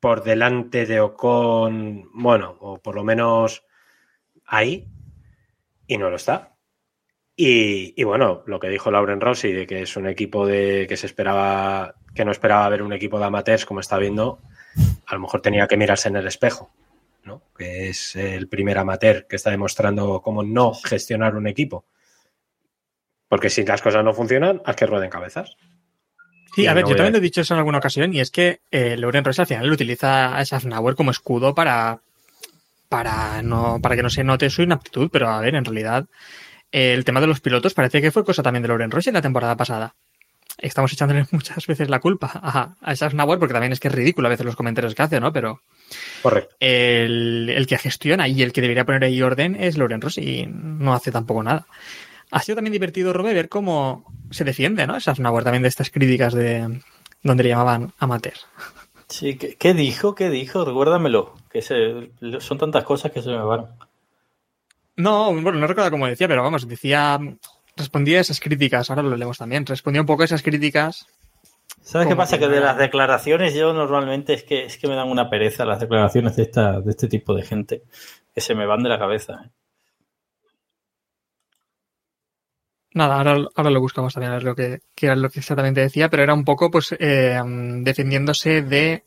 por 0.00 0.22
delante 0.24 0.84
de 0.86 1.00
Ocon, 1.00 2.10
bueno, 2.12 2.56
o 2.60 2.78
por 2.78 2.94
lo 2.96 3.04
menos 3.04 3.64
ahí, 4.52 4.86
y 5.86 5.96
no 5.98 6.10
lo 6.10 6.16
está. 6.16 6.54
Y, 7.34 7.94
y 8.00 8.04
bueno, 8.04 8.42
lo 8.46 8.60
que 8.60 8.68
dijo 8.68 8.90
Lauren 8.90 9.20
Rossi 9.20 9.50
de 9.52 9.66
que 9.66 9.82
es 9.82 9.96
un 9.96 10.06
equipo 10.06 10.46
de 10.46 10.86
que 10.88 10.96
se 10.98 11.06
esperaba, 11.06 11.94
que 12.14 12.24
no 12.24 12.30
esperaba 12.30 12.68
ver 12.68 12.82
un 12.82 12.92
equipo 12.92 13.18
de 13.18 13.24
amateurs 13.24 13.64
como 13.64 13.80
está 13.80 13.96
viendo, 13.98 14.40
a 15.06 15.14
lo 15.14 15.20
mejor 15.20 15.40
tenía 15.40 15.66
que 15.66 15.78
mirarse 15.78 16.08
en 16.08 16.16
el 16.16 16.26
espejo, 16.26 16.70
¿no? 17.24 17.42
Que 17.56 17.88
es 17.88 18.14
el 18.16 18.48
primer 18.48 18.76
amateur 18.78 19.26
que 19.26 19.36
está 19.36 19.50
demostrando 19.50 20.20
cómo 20.20 20.42
no 20.42 20.74
gestionar 20.74 21.34
un 21.34 21.46
equipo. 21.46 21.86
Porque 23.28 23.48
si 23.48 23.64
las 23.64 23.80
cosas 23.80 24.04
no 24.04 24.12
funcionan, 24.12 24.60
haz 24.66 24.76
que 24.76 24.86
rueden 24.86 25.08
cabezas. 25.08 25.56
Sí, 26.54 26.66
a 26.66 26.74
ver, 26.74 26.82
no 26.84 26.90
yo 26.90 26.94
a- 26.94 26.96
también 26.98 27.16
he 27.16 27.20
dicho 27.20 27.40
eso 27.40 27.54
en 27.54 27.58
alguna 27.58 27.78
ocasión, 27.78 28.12
y 28.12 28.20
es 28.20 28.30
que 28.30 28.60
eh, 28.70 28.94
Lauren 28.98 29.24
Ross 29.24 29.38
al 29.38 29.46
final 29.46 29.72
utiliza 29.72 30.36
a 30.36 30.44
Schaffnauer 30.44 30.94
como 30.94 31.10
escudo 31.10 31.54
para, 31.54 32.02
para, 32.92 33.40
no, 33.40 33.80
para 33.80 33.96
que 33.96 34.02
no 34.02 34.10
se 34.10 34.22
note 34.22 34.50
su 34.50 34.60
inaptitud, 34.60 35.08
pero 35.10 35.30
a 35.30 35.40
ver, 35.40 35.54
en 35.54 35.64
realidad, 35.64 36.04
eh, 36.70 36.92
el 36.92 37.06
tema 37.06 37.22
de 37.22 37.26
los 37.26 37.40
pilotos 37.40 37.72
parece 37.72 38.02
que 38.02 38.10
fue 38.10 38.22
cosa 38.22 38.42
también 38.42 38.60
de 38.60 38.68
Lauren 38.68 38.90
Ross 38.90 39.06
en 39.06 39.14
la 39.14 39.22
temporada 39.22 39.56
pasada. 39.56 39.94
Estamos 40.58 40.92
echándole 40.92 41.24
muchas 41.30 41.66
veces 41.66 41.88
la 41.88 42.00
culpa 42.00 42.30
a, 42.34 42.74
a 42.82 42.94
Schaffnauer, 42.94 43.38
porque 43.38 43.54
también 43.54 43.72
es 43.72 43.80
que 43.80 43.88
es 43.88 43.94
ridículo 43.94 44.28
a 44.28 44.28
veces 44.28 44.44
los 44.44 44.56
comentarios 44.56 44.94
que 44.94 45.00
hace, 45.00 45.20
¿no? 45.20 45.32
Pero 45.32 45.62
Correcto. 46.20 46.54
el, 46.60 47.48
el 47.48 47.66
que 47.66 47.78
gestiona 47.78 48.28
y 48.28 48.42
el 48.42 48.52
que 48.52 48.60
debería 48.60 48.84
poner 48.84 49.04
ahí 49.04 49.22
orden 49.22 49.56
es 49.58 49.78
Lauren 49.78 50.02
Ross 50.02 50.18
y 50.18 50.46
no 50.46 50.92
hace 50.92 51.10
tampoco 51.10 51.42
nada. 51.42 51.66
Ha 52.30 52.42
sido 52.42 52.56
también 52.56 52.72
divertido, 52.74 53.14
Robe, 53.14 53.32
ver 53.32 53.48
cómo 53.48 54.04
se 54.30 54.44
defiende, 54.44 54.86
¿no? 54.86 55.00
Schaffnauer 55.00 55.44
también 55.44 55.62
de 55.62 55.70
estas 55.70 55.88
críticas 55.88 56.34
de 56.34 56.82
donde 57.22 57.42
le 57.42 57.48
llamaban 57.48 57.94
amateur. 57.98 58.36
Sí, 59.12 59.36
¿qué, 59.36 59.56
qué 59.56 59.74
dijo? 59.74 60.14
¿Qué 60.14 60.30
dijo? 60.30 60.64
Recuérdamelo, 60.64 61.34
que 61.50 61.60
se, 61.60 62.12
son 62.40 62.56
tantas 62.56 62.82
cosas 62.82 63.12
que 63.12 63.20
se 63.20 63.28
me 63.28 63.42
van. 63.42 63.66
No, 64.96 65.26
bueno, 65.34 65.58
no 65.58 65.66
recuerdo 65.66 65.90
cómo 65.90 66.06
decía, 66.06 66.28
pero 66.28 66.42
vamos, 66.42 66.66
decía, 66.66 67.20
respondía 67.76 68.16
a 68.16 68.20
esas 68.22 68.40
críticas, 68.40 68.88
ahora 68.88 69.02
lo 69.02 69.14
leemos 69.14 69.36
también, 69.36 69.66
respondía 69.66 70.00
un 70.00 70.06
poco 70.06 70.22
a 70.22 70.24
esas 70.24 70.42
críticas. 70.42 71.06
¿Sabes 71.82 72.08
qué 72.08 72.16
pasa? 72.16 72.38
que 72.38 72.46
Que 72.46 72.52
de 72.52 72.60
las 72.60 72.78
declaraciones 72.78 73.54
yo 73.54 73.74
normalmente 73.74 74.32
es 74.32 74.44
que 74.44 74.64
es 74.64 74.78
que 74.78 74.88
me 74.88 74.94
dan 74.94 75.10
una 75.10 75.28
pereza 75.28 75.66
las 75.66 75.80
declaraciones 75.80 76.34
de 76.36 76.44
esta, 76.44 76.80
de 76.80 76.90
este 76.90 77.06
tipo 77.06 77.34
de 77.34 77.42
gente, 77.42 77.82
que 78.34 78.40
se 78.40 78.54
me 78.54 78.64
van 78.64 78.82
de 78.82 78.88
la 78.88 78.98
cabeza. 78.98 79.42
¿eh? 79.44 79.50
Nada, 82.94 83.16
ahora, 83.16 83.46
ahora 83.54 83.70
lo 83.70 83.80
buscamos 83.80 84.12
también 84.12 84.32
a 84.32 84.36
ver 84.36 84.44
lo 84.44 84.54
que, 84.54 84.80
qué 84.94 85.06
era 85.06 85.16
lo 85.16 85.30
que 85.30 85.40
exactamente 85.40 85.80
decía, 85.80 86.10
pero 86.10 86.22
era 86.22 86.34
un 86.34 86.44
poco, 86.44 86.70
pues, 86.70 86.94
eh, 86.98 87.40
defendiéndose 87.80 88.62
de, 88.62 89.04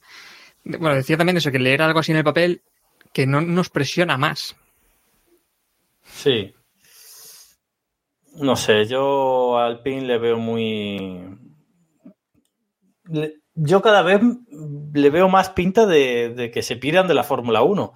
bueno, 0.63 0.95
decía 0.95 1.17
también 1.17 1.37
eso, 1.37 1.51
que 1.51 1.59
leer 1.59 1.81
algo 1.81 1.99
así 1.99 2.11
en 2.11 2.17
el 2.17 2.23
papel 2.23 2.63
que 3.13 3.27
no 3.27 3.41
nos 3.41 3.69
presiona 3.69 4.17
más. 4.17 4.55
Sí. 6.03 6.53
No 8.33 8.55
sé, 8.55 8.85
yo 8.85 9.57
al 9.57 9.81
PIN 9.81 10.07
le 10.07 10.17
veo 10.17 10.37
muy... 10.37 11.37
Yo 13.53 13.81
cada 13.81 14.01
vez 14.01 14.19
le 14.93 15.09
veo 15.11 15.29
más 15.29 15.51
pinta 15.51 15.85
de, 15.85 16.33
de 16.35 16.51
que 16.51 16.61
se 16.61 16.75
piran 16.75 17.07
de 17.07 17.13
la 17.13 17.23
Fórmula 17.23 17.61
1. 17.61 17.93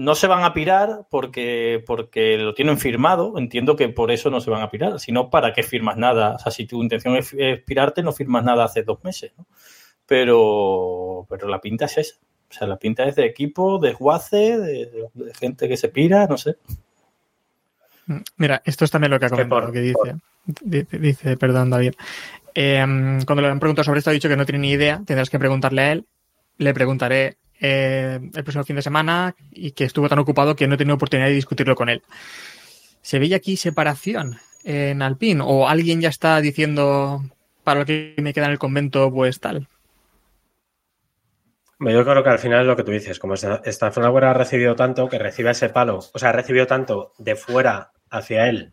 No 0.00 0.14
se 0.14 0.28
van 0.28 0.44
a 0.44 0.54
pirar 0.54 1.06
porque, 1.10 1.82
porque 1.84 2.36
lo 2.38 2.54
tienen 2.54 2.78
firmado. 2.78 3.36
Entiendo 3.36 3.74
que 3.74 3.88
por 3.88 4.12
eso 4.12 4.30
no 4.30 4.40
se 4.40 4.48
van 4.48 4.62
a 4.62 4.70
pirar. 4.70 5.00
Si 5.00 5.10
no, 5.10 5.28
¿para 5.28 5.52
qué 5.52 5.64
firmas 5.64 5.96
nada? 5.96 6.36
O 6.36 6.38
sea, 6.38 6.52
si 6.52 6.66
tu 6.66 6.80
intención 6.82 7.16
es, 7.16 7.34
es 7.36 7.60
pirarte, 7.62 8.02
no 8.04 8.12
firmas 8.12 8.44
nada 8.44 8.64
hace 8.64 8.84
dos 8.84 9.02
meses. 9.02 9.32
¿no? 9.36 9.46
Pero, 10.06 11.26
pero 11.28 11.48
la 11.48 11.60
pinta 11.60 11.86
es 11.86 11.98
esa. 11.98 12.16
O 12.48 12.52
sea, 12.54 12.68
la 12.68 12.78
pinta 12.78 13.04
es 13.04 13.16
de 13.16 13.26
equipo, 13.26 13.78
desguace, 13.80 14.58
de, 14.58 15.08
de 15.14 15.34
gente 15.34 15.68
que 15.68 15.76
se 15.76 15.88
pira, 15.88 16.26
no 16.28 16.38
sé. 16.38 16.56
Mira, 18.36 18.62
esto 18.64 18.84
es 18.84 18.90
también 18.90 19.10
lo 19.10 19.18
que 19.20 19.26
ha 19.26 19.30
comentado, 19.30 19.62
por- 19.62 19.72
que 19.72 19.80
dice, 19.80 20.16
dice, 20.62 20.98
dice, 20.98 21.36
perdón, 21.36 21.70
David. 21.70 21.94
Eh, 22.54 22.78
cuando 23.26 23.42
le 23.42 23.48
han 23.48 23.60
preguntado 23.60 23.84
sobre 23.84 23.98
esto, 23.98 24.10
ha 24.10 24.14
dicho 24.14 24.28
que 24.28 24.36
no 24.36 24.46
tiene 24.46 24.60
ni 24.60 24.70
idea, 24.70 25.02
tendrás 25.04 25.28
que 25.28 25.38
preguntarle 25.38 25.82
a 25.82 25.92
él. 25.92 26.06
Le 26.56 26.72
preguntaré 26.72 27.36
eh, 27.60 28.20
el 28.22 28.44
próximo 28.44 28.64
fin 28.64 28.76
de 28.76 28.82
semana 28.82 29.34
y 29.50 29.72
que 29.72 29.84
estuvo 29.84 30.08
tan 30.08 30.18
ocupado 30.18 30.56
que 30.56 30.66
no 30.66 30.74
he 30.74 30.78
tenido 30.78 30.96
oportunidad 30.96 31.28
de 31.28 31.34
discutirlo 31.34 31.74
con 31.74 31.88
él. 31.88 32.02
¿Se 33.02 33.18
veía 33.18 33.36
aquí 33.36 33.56
separación 33.56 34.38
en 34.64 35.02
Alpine? 35.02 35.42
¿O 35.44 35.68
alguien 35.68 36.00
ya 36.00 36.08
está 36.08 36.40
diciendo 36.40 37.24
para 37.64 37.80
lo 37.80 37.86
que 37.86 38.14
me 38.18 38.32
queda 38.32 38.46
en 38.46 38.52
el 38.52 38.58
convento, 38.58 39.12
pues 39.12 39.40
tal? 39.40 39.66
Yo 41.80 42.04
creo 42.04 42.24
que 42.24 42.30
al 42.30 42.40
final 42.40 42.62
es 42.62 42.66
lo 42.66 42.76
que 42.76 42.82
tú 42.82 42.90
dices, 42.90 43.20
como 43.20 43.34
Stanford 43.34 44.24
ha 44.24 44.34
recibido 44.34 44.74
tanto, 44.74 45.08
que 45.08 45.18
recibe 45.18 45.52
ese 45.52 45.68
palo, 45.68 46.00
o 46.12 46.18
sea, 46.18 46.30
ha 46.30 46.32
recibido 46.32 46.66
tanto 46.66 47.12
de 47.18 47.36
fuera 47.36 47.92
hacia 48.10 48.48
él 48.48 48.72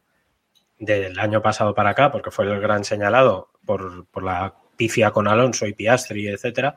del 0.79 1.19
año 1.19 1.41
pasado 1.41 1.75
para 1.75 1.91
acá, 1.91 2.11
porque 2.11 2.31
fue 2.31 2.45
el 2.45 2.59
gran 2.59 2.83
señalado 2.83 3.49
por, 3.63 4.07
por 4.07 4.23
la 4.23 4.55
pifia 4.75 5.11
con 5.11 5.27
Alonso 5.27 5.67
y 5.67 5.73
Piastri, 5.73 6.27
etcétera, 6.27 6.75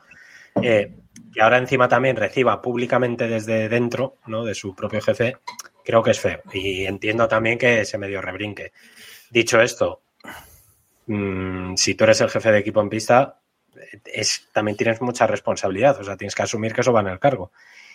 eh, 0.63 0.95
y 1.33 1.39
ahora 1.39 1.57
encima 1.57 1.87
también 1.87 2.15
reciba 2.15 2.61
públicamente 2.61 3.27
desde 3.27 3.69
dentro, 3.69 4.17
¿no? 4.27 4.43
De 4.43 4.55
su 4.55 4.75
propio 4.75 5.01
jefe, 5.01 5.37
creo 5.83 6.03
que 6.03 6.11
es 6.11 6.19
feo. 6.19 6.41
Y 6.53 6.85
entiendo 6.85 7.27
también 7.27 7.57
que 7.57 7.85
se 7.85 7.97
medio 7.97 8.21
rebrinque. 8.21 8.71
Dicho 9.29 9.61
esto, 9.61 10.01
mmm, 11.07 11.75
si 11.75 11.95
tú 11.95 12.03
eres 12.03 12.21
el 12.21 12.29
jefe 12.29 12.51
de 12.51 12.59
equipo 12.59 12.81
en 12.81 12.89
pista, 12.89 13.39
es, 14.05 14.47
también 14.51 14.77
tienes 14.77 15.01
mucha 15.01 15.27
responsabilidad, 15.27 15.99
o 15.99 16.03
sea, 16.03 16.17
tienes 16.17 16.35
que 16.35 16.43
asumir 16.43 16.73
que 16.73 16.81
eso 16.81 16.93
va 16.93 17.01
en 17.01 17.07
el 17.07 17.19
cargo. 17.19 17.51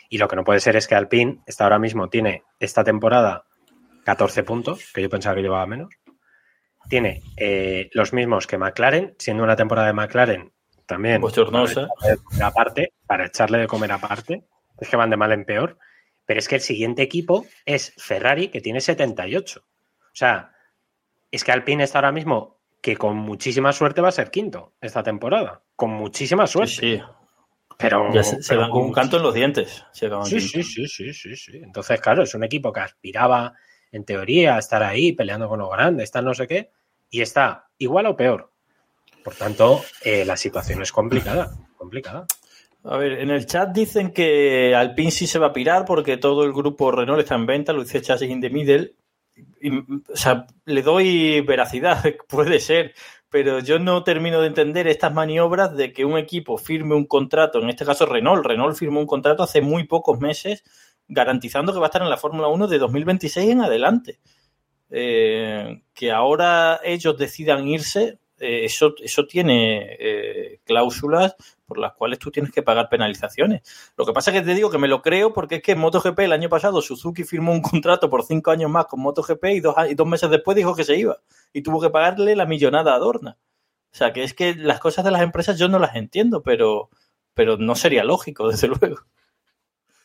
Y 0.09 0.19
lo 0.19 0.29
que 0.29 0.37
no 0.37 0.45
puede 0.45 0.61
ser 0.61 0.77
es 0.77 0.87
que 0.87 0.95
Alpine 0.95 1.41
está 1.47 1.65
ahora 1.65 1.79
mismo, 1.79 2.09
tiene 2.09 2.45
esta 2.61 2.85
temporada 2.85 3.45
14 4.05 4.45
puntos, 4.45 4.93
que 4.93 5.03
yo 5.03 5.11
pensaba 5.11 5.35
que 5.35 5.43
llevaba 5.43 5.67
menos. 5.67 5.95
Tiene 6.89 7.23
eh, 7.37 7.89
los 7.93 8.13
mismos 8.13 8.47
que 8.47 8.59
McLaren, 8.59 9.15
siendo 9.19 9.43
una 9.43 9.57
temporada 9.57 9.89
de 9.89 9.95
McLaren 9.95 10.54
también. 10.87 11.21
Bochornosa. 11.21 11.89
Comer 11.89 12.43
aparte, 12.43 12.93
para 13.07 13.27
echarle 13.27 13.59
de 13.59 13.67
comer 13.67 13.93
aparte. 13.93 14.45
Es 14.79 14.89
que 14.89 14.97
van 14.97 15.11
de 15.11 15.17
mal 15.17 15.33
en 15.33 15.45
peor. 15.45 15.79
Pero 16.27 16.39
es 16.39 16.49
que 16.49 16.57
el 16.57 16.61
siguiente 16.61 17.03
equipo 17.03 17.47
es 17.65 17.93
Ferrari, 17.97 18.49
que 18.49 18.61
tiene 18.61 18.81
78. 18.81 19.61
O 19.61 20.17
sea, 20.17 20.53
es 21.31 21.45
que 21.45 21.53
Alpine 21.53 21.85
está 21.85 21.99
ahora 21.99 22.13
mismo 22.13 22.59
que 22.81 22.97
con 22.97 23.17
muchísima 23.17 23.73
suerte 23.73 24.01
va 24.01 24.09
a 24.09 24.13
ser 24.13 24.31
quinto 24.31 24.75
esta 24.81 25.03
temporada. 25.03 25.63
Con 25.75 25.91
muchísima 25.91 26.47
suerte. 26.47 26.73
Sí, 26.73 26.97
sí. 26.97 27.03
Pero, 27.79 28.13
Ya 28.13 28.23
se, 28.23 28.43
se 28.43 28.51
pero 28.51 28.61
van 28.63 28.71
con 28.71 28.83
un 28.83 28.93
canto 28.93 29.17
en 29.17 29.23
los 29.23 29.35
dientes. 29.35 29.85
Sí, 29.93 30.09
sí, 30.41 30.63
sí, 30.63 30.87
sí, 30.87 31.13
sí, 31.13 31.37
sí. 31.37 31.57
Entonces, 31.57 32.01
claro, 32.01 32.23
es 32.23 32.35
un 32.35 32.45
equipo 32.45 32.73
que 32.73 32.81
aspiraba, 32.81 33.55
en 33.91 34.05
teoría, 34.05 34.57
a 34.57 34.59
estar 34.59 34.83
ahí 34.83 35.13
peleando 35.13 35.49
con 35.49 35.59
los 35.59 35.71
grandes, 35.71 36.05
está 36.05 36.23
no 36.23 36.35
sé 36.35 36.47
qué, 36.47 36.71
y 37.11 37.21
está 37.21 37.69
igual 37.79 38.07
o 38.07 38.17
peor. 38.17 38.53
Por 39.25 39.35
tanto, 39.35 39.83
eh, 40.03 40.25
la 40.27 40.37
situación 40.37 40.83
es 40.83 40.93
complicada, 40.93 41.51
complicada. 41.79 42.27
A 42.85 42.99
ver, 42.99 43.13
en 43.13 43.31
el 43.31 43.47
chat 43.47 43.71
dicen 43.71 44.13
que 44.13 44.75
Alpine 44.75 45.11
sí 45.11 45.27
se 45.27 45.39
va 45.39 45.47
a 45.47 45.53
pirar 45.55 45.87
porque 45.87 46.19
todo 46.19 46.45
el 46.45 46.53
grupo 46.53 46.91
Renault 46.91 47.21
está 47.21 47.35
en 47.35 47.47
venta, 47.47 47.73
lo 47.73 47.83
dice 47.83 48.03
Chassis 48.03 48.29
in 48.29 48.43
the 48.43 48.51
Middle. 48.51 48.95
Y, 49.63 49.79
o 49.79 50.17
sea, 50.17 50.47
le 50.67 50.83
doy 50.83 51.41
veracidad, 51.41 52.05
puede 52.29 52.61
ser, 52.61 52.95
pero 53.31 53.61
yo 53.61 53.79
no 53.79 54.05
termino 54.05 54.43
de 54.43 54.49
entender 54.49 54.87
estas 54.87 55.15
maniobras 55.15 55.75
de 55.75 55.95
que 55.95 56.05
un 56.05 56.19
equipo 56.19 56.59
firme 56.59 56.95
un 56.95 57.07
contrato, 57.07 57.63
en 57.63 57.71
este 57.71 57.87
caso 57.87 58.05
Renault, 58.05 58.45
Renault 58.45 58.77
firmó 58.77 59.01
un 59.01 59.07
contrato 59.07 59.43
hace 59.43 59.63
muy 59.63 59.85
pocos 59.85 60.21
meses 60.21 60.63
garantizando 61.09 61.73
que 61.73 61.79
va 61.79 61.87
a 61.87 61.89
estar 61.89 62.03
en 62.03 62.11
la 62.11 62.19
Fórmula 62.19 62.49
1 62.49 62.69
de 62.69 62.79
2026 62.79 63.51
en 63.51 63.63
adelante. 63.63 64.21
Eh, 64.91 65.83
que 65.95 66.13
ahora 66.13 66.79
ellos 66.85 67.17
decidan 67.17 67.67
irse, 67.67 68.21
eh, 68.41 68.65
eso, 68.65 68.95
eso 69.03 69.27
tiene 69.27 69.97
eh, 69.99 70.61
cláusulas 70.65 71.37
por 71.67 71.79
las 71.79 71.93
cuales 71.93 72.19
tú 72.19 72.31
tienes 72.31 72.53
que 72.53 72.63
pagar 72.63 72.89
penalizaciones. 72.89 73.63
Lo 73.97 74.05
que 74.05 74.13
pasa 74.13 74.31
es 74.31 74.41
que 74.41 74.47
te 74.47 74.55
digo 74.55 74.71
que 74.71 74.79
me 74.79 74.89
lo 74.89 75.03
creo 75.03 75.33
porque 75.33 75.57
es 75.57 75.63
que 75.63 75.77
MotoGP 75.77 76.19
el 76.21 76.33
año 76.33 76.49
pasado 76.49 76.83
Suzuki 76.83 77.25
firmó 77.25 77.53
un 77.53 77.63
contrato 77.63 78.11
por 78.11 78.25
cinco 78.25 78.51
años 78.51 78.71
más 78.71 78.87
con 78.87 79.01
MotoGP 79.01 79.45
y 79.47 79.61
dos, 79.61 79.75
y 79.89 79.95
dos 79.95 80.07
meses 80.07 80.31
después 80.31 80.57
dijo 80.57 80.75
que 80.75 80.85
se 80.85 80.97
iba 80.97 81.19
y 81.53 81.63
tuvo 81.63 81.81
que 81.81 81.91
pagarle 81.91 82.37
la 82.37 82.47
millonada 82.47 82.95
a 82.95 82.99
Dorna. 82.99 83.39
O 83.93 83.97
sea, 83.97 84.13
que 84.13 84.25
es 84.25 84.35
que 84.35 84.57
las 84.57 84.81
cosas 84.81 85.05
de 85.05 85.13
las 85.13 85.23
empresas 85.23 85.57
yo 85.57 85.69
no 85.69 85.79
las 85.79 85.95
entiendo, 85.95 86.43
pero, 86.43 86.91
pero 87.33 87.57
no 87.57 87.77
sería 87.77 88.03
lógico, 88.03 88.49
desde 88.51 88.67
luego. 88.69 88.99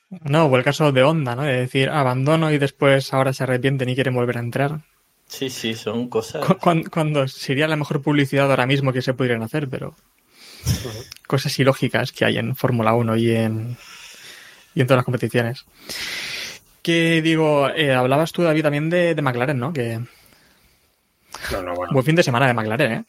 No, 0.10 0.46
o 0.46 0.56
el 0.56 0.64
caso 0.64 0.92
de 0.92 1.04
Honda, 1.04 1.36
¿no? 1.36 1.44
De 1.44 1.58
decir, 1.58 1.90
abandono 1.90 2.52
y 2.52 2.58
después 2.58 3.14
ahora 3.14 3.34
se 3.34 3.44
arrepienten 3.44 3.90
y 3.90 3.96
quieren 3.96 4.16
volver 4.16 4.38
a 4.38 4.42
entrar. 4.42 4.82
Sí, 5.30 5.50
sí, 5.50 5.76
son 5.76 6.10
cosas. 6.10 6.46
Cu- 6.46 6.58
Cuando, 6.58 6.90
cuando 6.90 7.28
sería 7.28 7.68
la 7.68 7.76
mejor 7.78 8.02
publicidad 8.02 8.50
ahora 8.50 8.66
mismo 8.66 8.92
que 8.92 9.02
se 9.02 9.14
pudieran 9.14 9.44
hacer, 9.44 9.70
pero 9.70 9.96
cosas 11.28 11.58
ilógicas 11.60 12.12
que 12.12 12.26
hay 12.26 12.38
en 12.38 12.56
Fórmula 12.56 12.94
1 12.94 13.16
y 13.16 13.32
en, 13.32 13.78
y 14.76 14.82
en 14.82 14.88
todas 14.88 14.98
las 14.98 15.06
competiciones. 15.06 15.66
Que 16.82 17.22
digo, 17.22 17.70
eh, 17.70 17.94
hablabas 17.94 18.32
tú, 18.32 18.42
David, 18.42 18.64
también 18.64 18.90
de, 18.90 19.14
de 19.16 19.22
McLaren, 19.22 19.60
¿no? 19.60 19.72
Que 19.72 20.00
No, 21.52 21.62
no, 21.62 21.76
bueno. 21.76 21.94
buen 21.94 22.06
fin 22.06 22.16
de 22.16 22.24
semana 22.24 22.48
de 22.48 22.54
McLaren, 22.54 22.92
¿eh? 22.92 23.06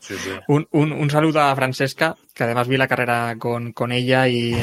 Sí, 0.00 0.14
sí. 0.18 0.30
Un, 0.48 0.66
un, 0.72 0.92
un 0.92 1.10
saludo 1.10 1.40
a 1.40 1.54
Francesca, 1.56 2.16
que 2.34 2.44
además 2.44 2.68
vi 2.68 2.76
la 2.76 2.88
carrera 2.88 3.36
con, 3.38 3.72
con 3.72 3.92
ella 3.92 4.28
y, 4.28 4.56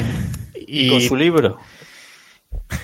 y 0.54 0.88
Con 0.90 1.00
su 1.00 1.16
libro. 1.16 1.58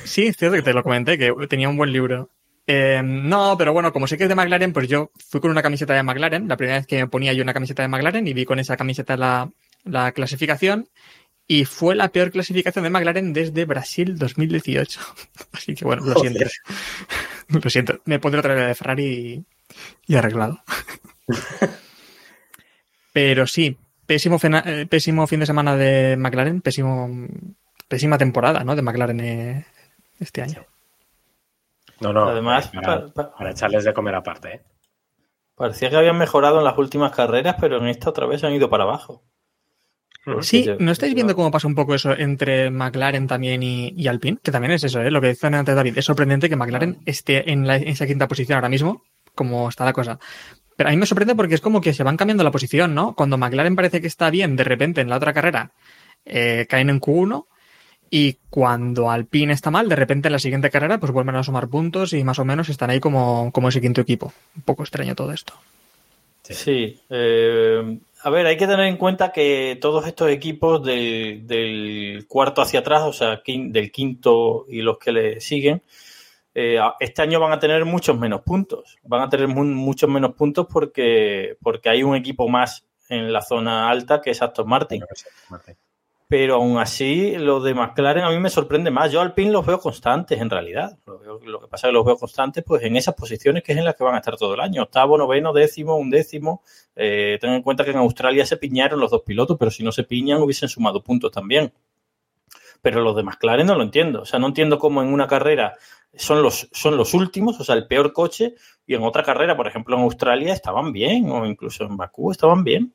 Sí, 0.05 0.26
es 0.26 0.36
cierto 0.36 0.57
que 0.57 0.62
te 0.62 0.72
lo 0.72 0.82
comenté, 0.82 1.18
que 1.18 1.32
tenía 1.49 1.68
un 1.68 1.76
buen 1.76 1.92
libro. 1.92 2.30
Eh, 2.67 3.03
no, 3.05 3.57
pero 3.59 3.73
bueno, 3.75 3.93
como 3.93 4.07
sé 4.07 4.17
que 4.17 4.23
es 4.25 4.29
de 4.29 4.35
McLaren, 4.35 4.73
pues 4.73 4.89
yo 4.89 5.11
fui 5.29 5.41
con 5.41 5.51
una 5.51 5.62
camiseta 5.62 5.93
de 5.95 6.03
McLaren, 6.03 6.49
la 6.49 6.57
primera 6.57 6.79
vez 6.79 6.87
que 6.87 6.97
me 6.97 7.09
ponía 7.09 7.33
yo 7.35 7.43
una 7.43 7.53
camiseta 7.53 7.83
de 7.83 7.89
McLaren 7.89 8.27
y 8.27 8.33
vi 8.33 8.45
con 8.47 8.59
esa 8.59 8.77
camiseta 8.77 9.17
la, 9.19 9.51
la 9.85 10.12
clasificación 10.12 10.89
y 11.47 11.67
fue 11.67 11.95
la 11.95 12.09
peor 12.09 12.31
clasificación 12.31 12.85
de 12.85 12.91
McLaren 12.91 13.35
desde 13.35 13.67
Brasil 13.67 14.17
2018. 14.17 15.01
Así 15.53 15.75
que 15.75 15.85
bueno, 15.85 16.05
lo 16.07 16.15
Joder. 16.15 16.33
siento. 16.33 16.51
Lo 17.62 17.69
siento, 17.71 18.01
me 18.07 18.19
pondré 18.19 18.39
otra 18.41 18.55
vez 18.55 18.69
de 18.69 18.75
Ferrari 18.75 19.05
y, 19.05 19.45
y 20.12 20.17
arreglado. 20.17 20.62
Pero 23.12 23.47
sí, 23.47 23.77
pésimo, 24.07 24.39
fena- 24.39 24.62
eh, 24.67 24.87
pésimo 24.87 25.27
fin 25.27 25.41
de 25.41 25.47
semana 25.47 25.77
de 25.77 26.17
McLaren, 26.17 26.61
pésimo, 26.62 27.09
pésima 27.89 28.19
temporada 28.19 28.65
¿no? 28.65 28.75
de 28.75 28.83
McLaren 28.83 29.21
eh, 29.21 29.67
este 30.19 30.43
año. 30.43 30.65
No, 32.05 32.13
no. 32.13 32.29
Además, 32.29 32.69
para, 32.69 33.07
pa- 33.07 33.13
pa- 33.13 33.35
para 33.37 33.51
echarles 33.51 33.85
de 33.85 33.93
comer 33.95 34.15
aparte, 34.15 34.49
¿eh? 34.55 34.63
Parecía 35.57 35.89
que 35.91 35.97
habían 35.97 36.19
mejorado 36.19 36.59
en 36.59 36.65
las 36.65 36.77
últimas 36.79 37.13
carreras, 37.13 37.57
pero 37.61 37.79
en 37.79 37.87
esta 37.87 38.11
otra 38.11 38.27
vez 38.27 38.43
han 38.45 38.53
ido 38.53 38.69
para 38.69 38.85
abajo. 38.85 39.23
Porque 40.25 40.43
Sí, 40.43 40.65
yo- 40.65 40.77
¿no 40.81 40.91
estáis 40.91 41.13
yo- 41.13 41.17
viendo 41.17 41.35
cómo 41.37 41.51
pasa 41.51 41.69
un 41.69 41.75
poco 41.75 41.95
eso 41.95 42.13
entre 42.13 42.71
McLaren 42.71 43.27
también 43.27 43.63
y, 43.63 43.89
y 43.97 44.09
Alpine? 44.09 44.39
Que 44.43 44.51
también 44.51 44.73
es 44.73 44.83
eso, 44.85 45.01
¿eh? 45.01 45.11
lo 45.11 45.21
que 45.21 45.29
decían 45.29 45.55
antes 45.55 45.75
David. 45.75 45.99
Es 45.99 46.05
sorprendente 46.07 46.49
que 46.49 46.57
McLaren 46.57 46.99
esté 47.07 47.53
en, 47.53 47.67
la- 47.67 47.77
en 47.77 47.89
esa 47.89 48.07
quinta 48.07 48.27
posición 48.27 48.57
ahora 48.57 48.69
mismo, 48.71 49.05
como 49.35 49.69
está 49.69 49.85
la 49.85 49.93
cosa. 49.93 50.19
Pero 50.77 50.89
a 50.89 50.93
mí 50.93 50.97
me 50.99 51.07
sorprende 51.07 51.37
porque 51.37 51.55
es 51.55 51.61
como 51.61 51.81
que 51.81 51.93
se 51.93 52.03
van 52.03 52.17
cambiando 52.17 52.43
la 52.43 52.51
posición, 52.51 52.95
¿no? 52.95 53.15
Cuando 53.15 53.39
McLaren 53.39 53.77
parece 53.77 54.01
que 54.01 54.07
está 54.09 54.31
bien, 54.31 54.57
de 54.57 54.65
repente 54.65 55.01
en 55.03 55.09
la 55.11 55.17
otra 55.19 55.33
carrera 55.33 55.73
eh, 56.25 56.67
caen 56.69 56.91
en 56.91 57.01
Q1 57.01 57.47
y 58.17 58.37
cuando 58.49 59.11
Alpine 59.11 59.53
está 59.53 59.71
mal, 59.73 59.89
de 59.89 59.97
repente 59.97 60.29
en 60.29 60.33
la 60.33 60.39
siguiente 60.39 60.71
carrera 60.71 60.99
pues 60.99 61.11
vuelven 61.11 61.35
a 61.35 61.43
sumar 61.43 61.67
puntos 61.69 62.12
y 62.12 62.23
más 62.23 62.39
o 62.39 62.45
menos 62.45 62.69
están 62.69 62.91
ahí 62.91 63.01
como, 63.01 63.51
como 63.51 63.69
ese 63.71 63.81
quinto 63.81 64.01
equipo. 64.01 64.33
Un 64.55 64.62
poco 64.62 64.85
extraño 64.85 65.15
todo 65.17 65.33
esto. 65.33 65.53
Sí. 66.43 67.01
eh, 67.11 67.99
a 68.23 68.31
ver, 68.31 68.47
hay 68.47 68.57
que 68.57 68.67
tener 68.67 68.87
en 68.87 68.97
cuenta 68.99 69.33
que 69.33 69.79
todos 69.81 70.07
estos 70.07 70.31
equipos 70.31 70.85
del, 70.85 71.47
del 71.47 72.27
cuarto 72.29 72.62
hacia 72.62 72.81
atrás, 72.81 73.03
o 73.03 73.12
sea, 73.12 73.43
quin- 73.43 73.73
del 73.73 73.91
quinto 73.91 74.67
y 74.69 74.81
los 74.83 74.99
que 74.99 75.11
le 75.12 75.41
siguen, 75.41 75.83
eh, 76.55 76.79
este 77.01 77.21
año 77.23 77.41
van 77.41 77.53
a 77.53 77.59
tener 77.59 77.85
muchos 77.85 78.17
menos 78.19 78.43
puntos. 78.43 78.97
Van 79.03 79.23
a 79.23 79.29
tener 79.29 79.49
mu- 79.49 79.65
muchos 79.65 80.09
menos 80.09 80.35
puntos 80.35 80.67
porque, 80.73 81.57
porque 81.62 81.89
hay 81.89 82.03
un 82.03 82.15
equipo 82.15 82.49
más 82.49 82.85
en 83.09 83.33
la 83.33 83.43
zona 83.43 83.91
alta 83.91 84.21
que 84.23 84.31
es 84.31 84.41
Aston 84.41 84.69
Martin. 84.69 85.03
Sé, 85.15 85.29
Martín. 85.51 85.75
Pero 86.37 86.57
aún 86.57 86.78
así, 86.78 87.37
lo 87.39 87.61
de 87.61 87.74
McLaren 87.74 88.24
a 88.24 88.30
mí 88.30 88.41
me 88.41 88.51
sorprende 88.51 88.91
más. 88.91 89.12
Yo 89.12 89.20
Alpine 89.20 89.53
los 89.53 89.64
veo 89.64 89.78
constantes, 89.78 90.41
en 90.41 90.51
realidad. 90.51 90.99
Lo, 91.07 91.39
lo 91.39 91.61
que 91.61 91.68
pasa 91.68 91.87
es 91.87 91.91
que 91.91 91.95
los 91.95 92.05
veo 92.05 92.16
constantes 92.16 92.64
pues 92.64 92.82
en 92.82 92.97
esas 92.97 93.14
posiciones 93.14 93.62
que 93.62 93.70
es 93.70 93.78
en 93.78 93.85
las 93.85 93.95
que 93.95 94.03
van 94.03 94.16
a 94.16 94.18
estar 94.18 94.37
todo 94.37 94.55
el 94.55 94.61
año. 94.61 94.82
Octavo, 94.82 95.16
noveno, 95.16 95.53
décimo, 95.53 95.95
undécimo. 95.95 96.64
Eh, 96.97 97.39
ten 97.41 97.53
en 97.53 97.62
cuenta 97.62 97.85
que 97.85 97.93
en 97.93 97.99
Australia 97.99 98.45
se 98.45 98.57
piñaron 98.57 98.99
los 98.99 99.12
dos 99.12 99.22
pilotos, 99.22 99.57
pero 99.57 99.70
si 99.70 99.85
no 99.85 99.93
se 99.93 100.03
piñan 100.03 100.43
hubiesen 100.43 100.68
sumado 100.68 101.05
puntos 101.05 101.30
también. 101.30 101.72
Pero 102.82 103.01
los 103.03 103.14
de 103.14 103.22
McLaren 103.22 103.68
no 103.68 103.76
lo 103.76 103.85
entiendo. 103.85 104.22
O 104.22 104.26
sea, 104.26 104.41
no 104.41 104.49
entiendo 104.49 104.80
cómo 104.80 105.03
en 105.03 105.12
una 105.12 105.28
carrera 105.28 105.76
son 106.16 106.43
los, 106.43 106.68
son 106.72 106.97
los 106.97 107.14
últimos, 107.14 107.61
o 107.61 107.62
sea, 107.62 107.76
el 107.76 107.87
peor 107.87 108.12
coche, 108.12 108.57
y 108.89 108.97
en 108.97 109.05
otra 109.05 109.22
carrera, 109.22 109.57
por 109.57 109.68
ejemplo, 109.68 109.95
en 109.95 110.03
Australia 110.03 110.53
estaban 110.53 110.91
bien, 110.91 111.30
o 111.30 111.47
incluso 111.47 111.85
en 111.85 111.97
Bakú 111.97 112.32
estaban 112.32 112.64
bien. 112.64 112.93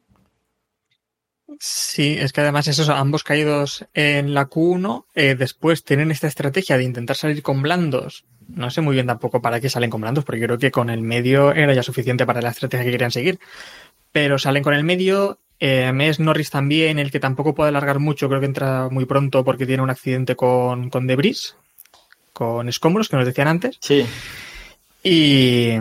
Sí, 1.60 2.16
es 2.20 2.32
que 2.32 2.42
además 2.42 2.68
esos 2.68 2.90
ambos 2.90 3.24
caídos 3.24 3.86
en 3.94 4.34
la 4.34 4.50
Q1, 4.50 5.06
eh, 5.16 5.36
después 5.36 5.84
tienen 5.84 6.12
esta 6.12 6.28
estrategia 6.28 6.78
de 6.78 6.84
intentar 6.84 7.16
salir 7.16 7.42
con 7.42 7.62
blandos. 7.62 8.26
No 8.48 8.70
sé 8.70 8.82
muy 8.82 8.96
bien 8.96 9.08
tampoco 9.08 9.42
para 9.42 9.60
qué 9.60 9.70
salen 9.70 9.90
con 9.90 10.02
blandos, 10.02 10.26
porque 10.26 10.42
creo 10.42 10.58
que 10.58 10.72
con 10.72 10.90
el 10.90 11.02
medio 11.02 11.52
era 11.54 11.74
ya 11.74 11.84
suficiente 11.84 12.26
para 12.26 12.42
la 12.42 12.50
estrategia 12.50 12.86
que 12.86 12.92
querían 12.92 13.12
seguir. 13.12 13.40
Pero 14.12 14.40
salen 14.40 14.64
con 14.64 14.74
el 14.74 14.84
medio, 14.84 15.40
eh, 15.60 15.92
es 16.02 16.20
Norris 16.20 16.50
también, 16.50 17.00
el 17.00 17.12
que 17.12 17.20
tampoco 17.20 17.54
puede 17.54 17.70
alargar 17.70 18.00
mucho, 18.00 18.28
creo 18.28 18.40
que 18.40 18.48
entra 18.48 18.90
muy 18.90 19.06
pronto 19.06 19.44
porque 19.44 19.66
tiene 19.66 19.84
un 19.84 19.90
accidente 19.90 20.36
con, 20.36 20.90
con 20.90 21.08
Debris, 21.08 21.56
con 22.34 22.70
escombros, 22.70 23.10
que 23.10 23.18
nos 23.18 23.26
decían 23.26 23.48
antes. 23.48 23.78
Sí. 23.82 24.06
Y, 25.04 25.74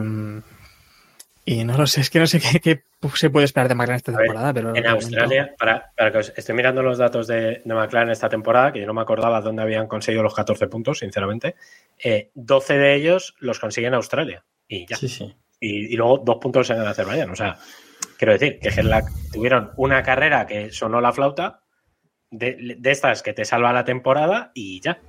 y 1.51 1.65
no 1.65 1.77
lo 1.79 1.87
sé, 1.87 2.01
es 2.03 2.11
que 2.11 2.19
no 2.19 2.27
sé 2.27 2.41
qué, 2.41 2.61
qué 2.61 2.83
se 3.15 3.31
puede 3.31 3.45
esperar 3.47 3.69
de 3.69 3.75
McLaren 3.75 3.97
esta 3.97 4.13
ver, 4.13 4.21
temporada, 4.27 4.53
pero... 4.53 4.69
En 4.69 4.75
momento- 4.75 4.91
Australia, 4.91 5.55
para, 5.59 5.93
para 5.97 6.13
que 6.13 6.19
os 6.19 6.33
estoy 6.37 6.55
mirando 6.55 6.83
los 6.83 6.99
datos 6.99 7.27
de, 7.27 7.63
de 7.65 7.75
McLaren 7.75 8.11
esta 8.11 8.29
temporada, 8.29 8.73
que 8.73 8.81
yo 8.81 8.87
no 8.87 8.95
me 8.95 9.01
acordaba 9.01 9.41
dónde 9.41 9.63
habían 9.63 9.87
conseguido 9.87 10.23
los 10.23 10.35
14 10.35 10.67
puntos, 10.69 10.99
sinceramente. 10.99 11.55
Eh, 12.03 12.31
12 12.35 12.79
de 12.79 12.95
ellos 12.95 13.35
los 13.41 13.59
consiguen 13.59 13.89
en 13.89 13.95
Australia. 13.95 14.45
Y 14.69 14.87
ya. 14.87 14.97
Sí, 14.97 15.09
sí. 15.09 15.35
Y, 15.61 15.93
y 15.93 15.97
luego 15.97 16.19
dos 16.19 16.37
puntos 16.41 16.69
en 16.71 16.81
Azerbaiyán. 16.81 17.31
O 17.31 17.37
sea, 17.37 17.57
quiero 18.19 18.33
decir 18.35 18.59
que 18.61 18.71
Gerlach 18.71 19.07
tuvieron 19.33 19.73
una 19.77 20.03
carrera 20.03 20.47
que 20.47 20.71
sonó 20.71 21.01
la 21.01 21.13
flauta, 21.13 21.61
de, 22.31 22.77
de 22.79 22.91
estas 22.91 23.23
que 23.23 23.33
te 23.33 23.45
salva 23.45 23.73
la 23.73 23.85
temporada 23.85 24.51
y 24.55 24.81
ya. 24.81 25.01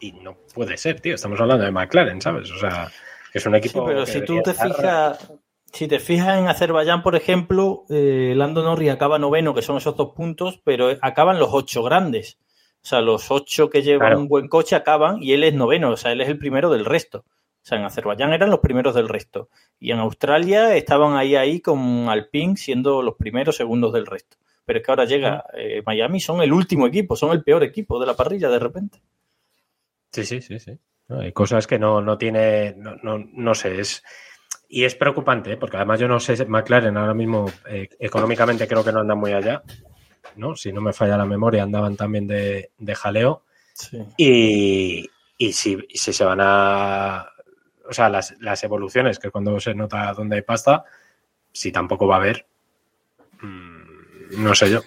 Y 0.00 0.12
no 0.12 0.36
puede 0.54 0.76
ser, 0.76 1.00
tío. 1.00 1.14
Estamos 1.14 1.40
hablando 1.40 1.64
de 1.64 1.70
McLaren, 1.70 2.20
¿sabes? 2.20 2.50
O 2.50 2.58
sea, 2.58 2.90
que 3.36 3.40
es 3.40 3.46
un 3.46 3.52
Sí, 3.52 3.58
equipo. 3.58 3.84
pero 3.84 4.04
que 4.06 4.12
si 4.12 4.20
tú 4.24 4.40
te 4.42 4.52
estar- 4.52 4.72
fijas, 4.74 5.32
si 5.72 5.88
te 5.88 5.98
fijas 5.98 6.38
en 6.38 6.48
Azerbaiyán, 6.48 7.02
por 7.02 7.16
ejemplo, 7.16 7.84
eh, 7.90 8.32
Lando 8.34 8.62
Norris 8.62 8.90
acaba 8.90 9.18
noveno, 9.18 9.52
que 9.54 9.60
son 9.60 9.76
esos 9.76 9.94
dos 9.94 10.14
puntos, 10.14 10.58
pero 10.64 10.88
acaban 11.02 11.38
los 11.38 11.50
ocho 11.52 11.82
grandes. 11.82 12.38
O 12.82 12.88
sea, 12.88 13.02
los 13.02 13.30
ocho 13.30 13.68
que 13.68 13.82
llevan 13.82 14.08
Claro. 14.08 14.20
un 14.20 14.28
buen 14.28 14.48
coche 14.48 14.74
acaban 14.74 15.22
y 15.22 15.32
él 15.34 15.44
es 15.44 15.52
noveno, 15.52 15.90
o 15.90 15.96
sea, 15.98 16.12
él 16.12 16.20
es 16.22 16.28
el 16.28 16.38
primero 16.38 16.70
del 16.70 16.84
resto. 16.86 17.18
O 17.28 17.68
sea, 17.68 17.76
en 17.78 17.84
Azerbaiyán 17.84 18.32
eran 18.32 18.48
los 18.48 18.60
primeros 18.60 18.94
del 18.94 19.08
resto. 19.08 19.48
Y 19.78 19.90
en 19.90 19.98
Australia 19.98 20.74
estaban 20.76 21.14
ahí, 21.16 21.34
ahí 21.36 21.60
con 21.60 22.08
Alpine 22.08 22.56
siendo 22.56 23.02
los 23.02 23.16
primeros, 23.16 23.56
segundos 23.56 23.92
del 23.92 24.06
resto. 24.06 24.36
Pero 24.64 24.78
es 24.78 24.84
que 24.86 24.92
ahora 24.92 25.04
llega 25.04 25.44
eh, 25.54 25.82
Miami, 25.84 26.20
son 26.20 26.40
el 26.42 26.52
último 26.52 26.86
equipo, 26.86 27.16
son 27.16 27.32
el 27.32 27.42
peor 27.42 27.62
equipo 27.64 27.98
de 28.00 28.06
la 28.06 28.14
parrilla 28.14 28.48
de 28.48 28.58
repente. 28.60 29.02
Sí, 30.12 30.24
sí, 30.24 30.40
sí, 30.40 30.58
sí. 30.58 30.78
No, 31.08 31.20
hay 31.20 31.32
cosas 31.32 31.66
que 31.66 31.78
no, 31.78 32.00
no 32.00 32.18
tiene, 32.18 32.74
no, 32.76 32.96
no, 33.02 33.18
no 33.18 33.54
sé, 33.54 33.80
es, 33.80 34.02
Y 34.68 34.84
es 34.84 34.94
preocupante, 34.94 35.52
¿eh? 35.52 35.56
porque 35.56 35.76
además 35.76 36.00
yo 36.00 36.08
no 36.08 36.18
sé, 36.18 36.44
McLaren 36.46 36.96
ahora 36.96 37.14
mismo 37.14 37.50
eh, 37.68 37.88
económicamente 38.00 38.66
creo 38.66 38.84
que 38.84 38.92
no 38.92 39.00
andan 39.00 39.18
muy 39.18 39.32
allá, 39.32 39.62
¿no? 40.36 40.56
Si 40.56 40.72
no 40.72 40.80
me 40.80 40.92
falla 40.92 41.16
la 41.16 41.24
memoria, 41.24 41.62
andaban 41.62 41.96
también 41.96 42.26
de, 42.26 42.70
de 42.78 42.94
jaleo. 42.94 43.44
Sí. 43.74 43.98
Y, 44.16 45.10
y 45.38 45.52
si, 45.52 45.78
si 45.94 46.12
se 46.12 46.24
van 46.24 46.40
a. 46.40 47.26
O 47.88 47.92
sea, 47.92 48.08
las, 48.08 48.34
las 48.40 48.64
evoluciones, 48.64 49.18
que 49.18 49.30
cuando 49.30 49.60
se 49.60 49.74
nota 49.74 50.12
dónde 50.12 50.36
hay 50.36 50.42
pasta, 50.42 50.84
si 51.52 51.70
tampoco 51.70 52.06
va 52.06 52.16
a 52.16 52.18
haber, 52.18 52.46
mm, 53.40 54.42
no 54.42 54.54
sé 54.54 54.70
yo. 54.70 54.80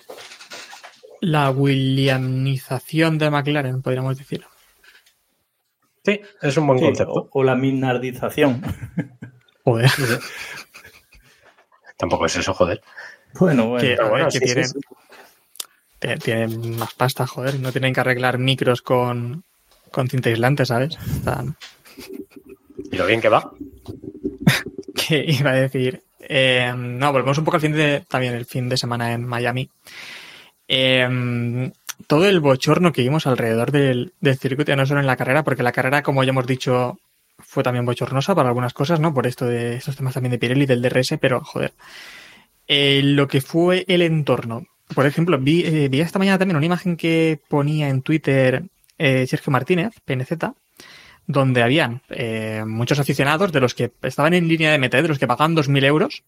La 1.22 1.50
Williamización 1.52 3.18
de 3.18 3.30
McLaren, 3.30 3.82
podríamos 3.82 4.18
decir. 4.18 4.46
Sí, 6.14 6.22
es 6.42 6.58
un 6.58 6.68
buen 6.68 6.80
Sí, 6.80 6.86
concepto. 6.86 7.14
o, 7.14 7.30
o 7.32 7.44
la 7.44 7.56
minardización. 7.56 8.62
Joder. 9.64 9.90
Tampoco 11.98 12.26
es 12.26 12.36
eso, 12.38 12.54
joder. 12.54 12.82
Bueno, 13.40 13.68
bueno. 13.70 13.82
que, 13.88 14.02
bueno, 14.10 14.32
sí, 14.32 14.40
tienen, 14.40 14.68
sí. 14.68 14.80
te- 16.00 16.18
tienen 16.18 16.78
más 16.78 16.94
pasta, 16.94 17.28
joder. 17.28 17.60
No 17.60 17.72
tienen 17.72 17.94
que 17.94 18.00
arreglar 18.00 18.38
micros 18.38 18.82
con, 18.82 19.44
con 19.92 20.08
cinta 20.08 20.30
aislante, 20.30 20.66
¿sabes? 20.66 20.98
Están- 21.18 21.56
Y 22.92 22.96
lo 22.96 23.06
bien 23.06 23.22
que 23.22 23.30
va. 23.30 23.52
que 24.96 25.26
iba 25.28 25.52
a 25.52 25.56
decir. 25.56 26.02
Eh, 26.22 26.74
no, 26.76 27.12
volvemos 27.12 27.38
un 27.38 27.44
poco 27.46 27.58
al 27.58 27.62
fin 27.62 27.74
de 27.74 28.04
también 28.08 28.34
el 28.34 28.46
fin 28.46 28.70
de 28.70 28.78
semana 28.78 29.12
en 29.14 29.26
Miami. 29.26 29.70
Eh, 30.68 31.72
todo 32.08 32.28
el 32.28 32.40
bochorno 32.40 32.92
que 32.94 33.02
vimos 33.02 33.28
alrededor 33.28 33.72
del, 33.72 34.14
del 34.20 34.38
circuito, 34.38 34.72
ya 34.72 34.76
no 34.76 34.86
solo 34.86 35.00
en 35.00 35.08
la 35.08 35.18
carrera, 35.18 35.44
porque 35.44 35.64
la 35.64 35.72
carrera, 35.72 36.04
como 36.04 36.24
ya 36.24 36.30
hemos 36.30 36.48
dicho, 36.48 37.00
fue 37.38 37.64
también 37.64 37.86
bochornosa 37.86 38.36
para 38.36 38.50
algunas 38.50 38.74
cosas, 38.74 39.00
¿no? 39.00 39.14
Por 39.14 39.28
esto 39.28 39.46
de 39.46 39.76
estos 39.76 39.96
temas 39.96 40.14
también 40.14 40.32
de 40.32 40.40
Pirelli, 40.40 40.66
del 40.66 40.82
DRS, 40.82 41.16
pero 41.20 41.42
joder. 41.42 41.74
Eh, 42.68 43.02
lo 43.04 43.28
que 43.28 43.42
fue 43.42 43.86
el 43.88 44.02
entorno. 44.02 44.66
Por 44.94 45.06
ejemplo, 45.06 45.38
vi, 45.40 45.64
eh, 45.66 45.88
vi 45.90 46.02
esta 46.02 46.20
mañana 46.20 46.38
también 46.38 46.58
una 46.58 46.66
imagen 46.66 46.98
que 46.98 47.40
ponía 47.48 47.90
en 47.90 48.02
Twitter 48.02 48.64
eh, 48.98 49.26
Sergio 49.28 49.52
Martínez, 49.52 49.94
PNZ, 50.06 50.34
donde 51.26 51.62
habían 51.62 52.02
muchos 52.66 53.00
aficionados 53.00 53.52
de 53.52 53.60
los 53.60 53.76
que 53.76 53.92
estaban 54.02 54.34
en 54.34 54.48
línea 54.48 54.76
de 54.76 54.84
¿eh? 54.84 54.90
de 54.90 55.08
los 55.08 55.20
que 55.20 55.28
pagaban 55.28 55.56
2.000 55.56 55.86
euros, 55.86 56.24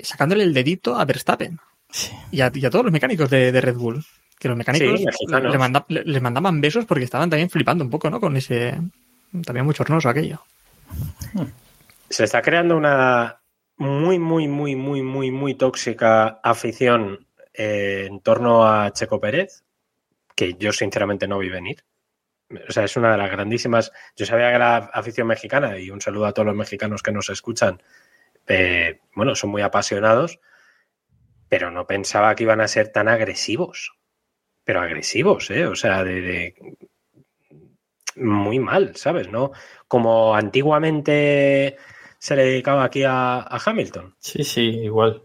sacándole 0.00 0.44
el 0.44 0.54
dedito 0.54 0.96
a 0.96 1.04
Verstappen 1.04 1.58
Sí. 1.90 2.12
y 2.30 2.40
a, 2.40 2.50
y 2.54 2.64
a 2.64 2.70
todos 2.70 2.84
los 2.84 2.92
mecánicos 2.92 3.30
de, 3.30 3.50
de 3.52 3.60
Red 3.60 3.76
Bull. 3.76 4.04
Que 4.38 4.48
los 4.48 4.56
mecánicos 4.56 4.98
Sí, 5.00 5.06
mexicanos. 5.06 5.52
le 5.52 5.58
manda- 5.58 5.84
le- 5.88 6.04
les 6.04 6.22
mandaban 6.22 6.60
besos 6.60 6.84
porque 6.84 7.04
estaban 7.04 7.30
también 7.30 7.48
flipando 7.50 7.82
un 7.84 7.90
poco, 7.90 8.10
¿no? 8.10 8.20
Con 8.20 8.36
ese... 8.36 8.78
También 9.44 9.64
muy 9.66 9.74
chornoso 9.74 10.08
aquello. 10.08 10.40
Se 12.08 12.24
está 12.24 12.42
creando 12.42 12.76
una 12.76 13.40
muy, 13.78 14.18
muy, 14.18 14.48
muy, 14.48 14.76
muy, 14.76 15.02
muy, 15.02 15.30
muy 15.30 15.54
tóxica 15.54 16.40
afición 16.42 17.26
eh, 17.52 18.04
en 18.08 18.20
torno 18.20 18.66
a 18.66 18.92
Checo 18.92 19.20
Pérez, 19.20 19.64
que 20.34 20.54
yo 20.54 20.72
sinceramente 20.72 21.26
no 21.26 21.38
vi 21.38 21.48
venir. 21.50 21.84
O 22.68 22.72
sea, 22.72 22.84
es 22.84 22.96
una 22.96 23.10
de 23.12 23.18
las 23.18 23.30
grandísimas. 23.30 23.90
Yo 24.16 24.24
sabía 24.24 24.52
que 24.52 24.58
la 24.58 24.76
afición 24.76 25.26
mexicana, 25.26 25.78
y 25.78 25.90
un 25.90 26.00
saludo 26.00 26.26
a 26.26 26.32
todos 26.32 26.46
los 26.46 26.54
mexicanos 26.54 27.02
que 27.02 27.10
nos 27.12 27.28
escuchan, 27.28 27.82
eh, 28.46 29.00
bueno, 29.14 29.34
son 29.34 29.50
muy 29.50 29.62
apasionados, 29.62 30.38
pero 31.48 31.70
no 31.70 31.86
pensaba 31.86 32.34
que 32.34 32.44
iban 32.44 32.60
a 32.60 32.68
ser 32.68 32.88
tan 32.88 33.08
agresivos. 33.08 33.94
Pero 34.66 34.80
agresivos, 34.82 35.48
¿eh? 35.50 35.64
O 35.66 35.74
sea, 35.76 36.04
de, 36.04 36.20
de- 36.20 36.54
muy 38.16 38.58
mal, 38.58 38.96
¿sabes? 38.96 39.30
¿No? 39.30 39.52
Como 39.88 40.34
antiguamente 40.34 41.76
se 42.18 42.34
le 42.34 42.44
dedicaba 42.44 42.84
aquí 42.84 43.04
a, 43.04 43.38
a 43.38 43.60
Hamilton. 43.64 44.14
Sí, 44.18 44.42
sí, 44.42 44.62
igual. 44.62 45.22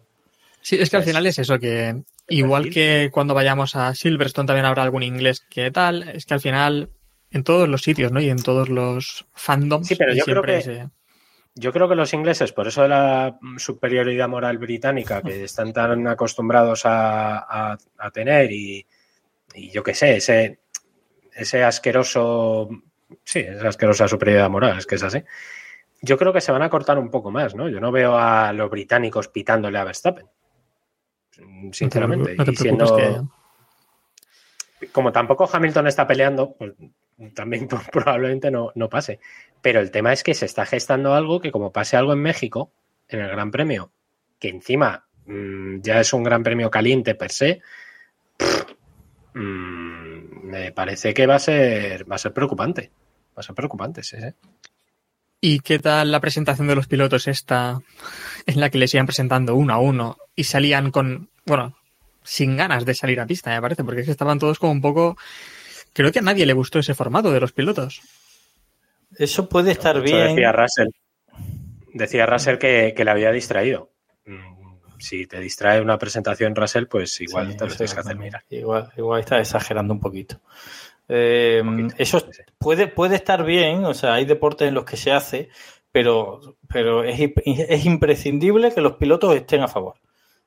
Sí, 0.61 0.75
es 0.79 0.89
que 0.91 0.97
al 0.97 1.03
final 1.03 1.25
es 1.25 1.39
eso, 1.39 1.57
que 1.57 2.03
igual 2.27 2.69
que 2.69 3.09
cuando 3.11 3.33
vayamos 3.33 3.75
a 3.75 3.95
Silverstone 3.95 4.45
también 4.45 4.65
habrá 4.65 4.83
algún 4.83 5.01
inglés 5.01 5.41
que 5.49 5.71
tal, 5.71 6.07
es 6.09 6.25
que 6.27 6.35
al 6.35 6.39
final 6.41 6.89
en 7.31 7.43
todos 7.43 7.67
los 7.67 7.81
sitios, 7.81 8.11
¿no? 8.11 8.19
Y 8.21 8.29
en 8.29 8.43
todos 8.43 8.69
los 8.69 9.25
fandoms 9.33 9.87
Sí, 9.87 9.95
pero 9.95 10.13
yo 10.13 10.23
creo 10.23 10.35
siempre 10.43 10.53
que- 10.53 10.59
ese- 10.59 10.89
Yo 11.55 11.73
creo 11.73 11.89
que 11.89 11.95
los 11.95 12.13
ingleses, 12.13 12.51
por 12.53 12.67
eso 12.67 12.83
de 12.83 12.89
la 12.89 13.39
superioridad 13.57 14.29
moral 14.29 14.57
británica 14.59 15.21
que 15.23 15.43
están 15.45 15.73
tan 15.73 16.05
acostumbrados 16.07 16.85
a, 16.85 17.39
a- 17.71 17.77
a 17.97 18.11
tener 18.11 18.51
y, 18.51 18.85
y 19.55 19.69
yo 19.71 19.83
qué 19.83 19.93
sé, 19.93 20.17
ese, 20.17 20.59
ese 21.33 21.63
asqueroso, 21.63 22.69
sí, 23.23 23.39
esa 23.39 23.67
asquerosa 23.69 24.07
superioridad 24.07 24.49
moral, 24.49 24.77
es 24.77 24.85
que 24.85 24.95
es 24.95 25.03
así. 25.03 25.23
Yo 26.01 26.17
creo 26.17 26.33
que 26.33 26.41
se 26.41 26.51
van 26.51 26.63
a 26.63 26.69
cortar 26.69 26.97
un 26.97 27.11
poco 27.11 27.29
más, 27.31 27.53
¿no? 27.53 27.69
Yo 27.69 27.79
no 27.79 27.91
veo 27.91 28.17
a 28.17 28.51
los 28.53 28.69
británicos 28.69 29.27
pitándole 29.27 29.77
a 29.77 29.83
Verstappen. 29.83 30.25
Sinceramente. 31.71 32.35
No 32.35 32.43
te 32.45 32.51
y 32.51 32.55
siendo- 32.55 33.29
como 34.91 35.11
tampoco 35.11 35.47
Hamilton 35.51 35.87
está 35.87 36.07
peleando, 36.07 36.55
pues 36.57 36.73
también 37.35 37.67
probablemente 37.91 38.49
no, 38.49 38.71
no 38.75 38.89
pase. 38.89 39.19
Pero 39.61 39.79
el 39.79 39.91
tema 39.91 40.11
es 40.11 40.23
que 40.23 40.33
se 40.33 40.45
está 40.45 40.65
gestando 40.65 41.13
algo 41.13 41.39
que 41.39 41.51
como 41.51 41.71
pase 41.71 41.97
algo 41.97 42.13
en 42.13 42.21
México, 42.21 42.71
en 43.07 43.19
el 43.21 43.29
Gran 43.29 43.51
Premio, 43.51 43.91
que 44.39 44.49
encima 44.49 45.05
mm, 45.25 45.81
ya 45.81 45.99
es 45.99 46.13
un 46.13 46.23
Gran 46.23 46.41
Premio 46.41 46.71
caliente 46.71 47.13
per 47.13 47.31
se, 47.31 47.61
pff, 48.37 48.73
mm, 49.33 50.47
me 50.49 50.71
parece 50.71 51.13
que 51.13 51.27
va 51.27 51.35
a 51.35 51.39
ser 51.39 52.09
va 52.09 52.15
a 52.15 52.19
ser 52.19 52.33
preocupante. 52.33 52.91
Va 53.29 53.39
a 53.39 53.43
ser 53.43 53.55
preocupante, 53.55 54.03
sí, 54.03 54.17
sí. 54.17 54.27
¿Y 55.43 55.59
qué 55.61 55.79
tal 55.79 56.11
la 56.11 56.19
presentación 56.19 56.67
de 56.67 56.75
los 56.75 56.87
pilotos 56.87 57.27
esta 57.27 57.81
en 58.45 58.59
la 58.59 58.69
que 58.69 58.77
les 58.77 58.93
iban 58.93 59.07
presentando 59.07 59.55
uno 59.55 59.73
a 59.73 59.79
uno 59.79 60.17
y 60.35 60.43
salían 60.43 60.91
con, 60.91 61.29
bueno, 61.45 61.75
sin 62.23 62.55
ganas 62.57 62.85
de 62.85 62.93
salir 62.93 63.19
a 63.19 63.25
pista, 63.25 63.49
me 63.49 63.61
parece, 63.61 63.83
porque 63.83 64.01
es 64.01 64.05
que 64.05 64.11
estaban 64.11 64.37
todos 64.37 64.59
como 64.59 64.71
un 64.71 64.81
poco... 64.81 65.17
Creo 65.93 66.11
que 66.11 66.19
a 66.19 66.21
nadie 66.21 66.45
le 66.45 66.53
gustó 66.53 66.79
ese 66.79 66.93
formato 66.93 67.31
de 67.31 67.39
los 67.39 67.51
pilotos. 67.51 68.01
Eso 69.17 69.49
puede 69.49 69.71
estar 69.71 69.99
bien. 70.01 70.35
Decía 70.35 70.51
Russell, 70.51 70.89
decía 71.93 72.25
Russell 72.25 72.57
que, 72.57 72.93
que 72.95 73.03
le 73.03 73.11
había 73.11 73.31
distraído. 73.31 73.91
Si 75.01 75.25
te 75.27 75.39
distrae 75.39 75.81
una 75.81 75.97
presentación, 75.97 76.55
Russell, 76.55 76.85
pues 76.85 77.19
igual 77.21 77.51
Sí, 77.51 77.57
te 77.57 77.65
lo 77.65 77.75
tienes 77.75 77.93
que 77.93 77.99
hacer 77.99 78.17
mirar. 78.17 78.43
Igual, 78.49 78.91
igual 78.97 79.19
está 79.19 79.39
exagerando 79.39 79.93
un 79.93 79.99
poquito. 79.99 80.39
Eh, 81.09 81.61
Un 81.63 81.87
poquito, 81.87 81.95
eso 81.97 82.19
sí, 82.19 82.41
puede, 82.57 82.87
puede 82.87 83.15
estar 83.15 83.43
bien, 83.43 83.83
o 83.85 83.93
sea, 83.93 84.13
hay 84.13 84.25
deportes 84.25 84.67
en 84.67 84.75
los 84.75 84.85
que 84.85 84.97
se 84.97 85.11
hace, 85.11 85.49
pero, 85.91 86.55
pero 86.67 87.03
es, 87.03 87.19
es 87.45 87.85
imprescindible 87.85 88.73
que 88.73 88.81
los 88.81 88.93
pilotos 88.93 89.35
estén 89.35 89.61
a 89.61 89.67
favor. 89.67 89.95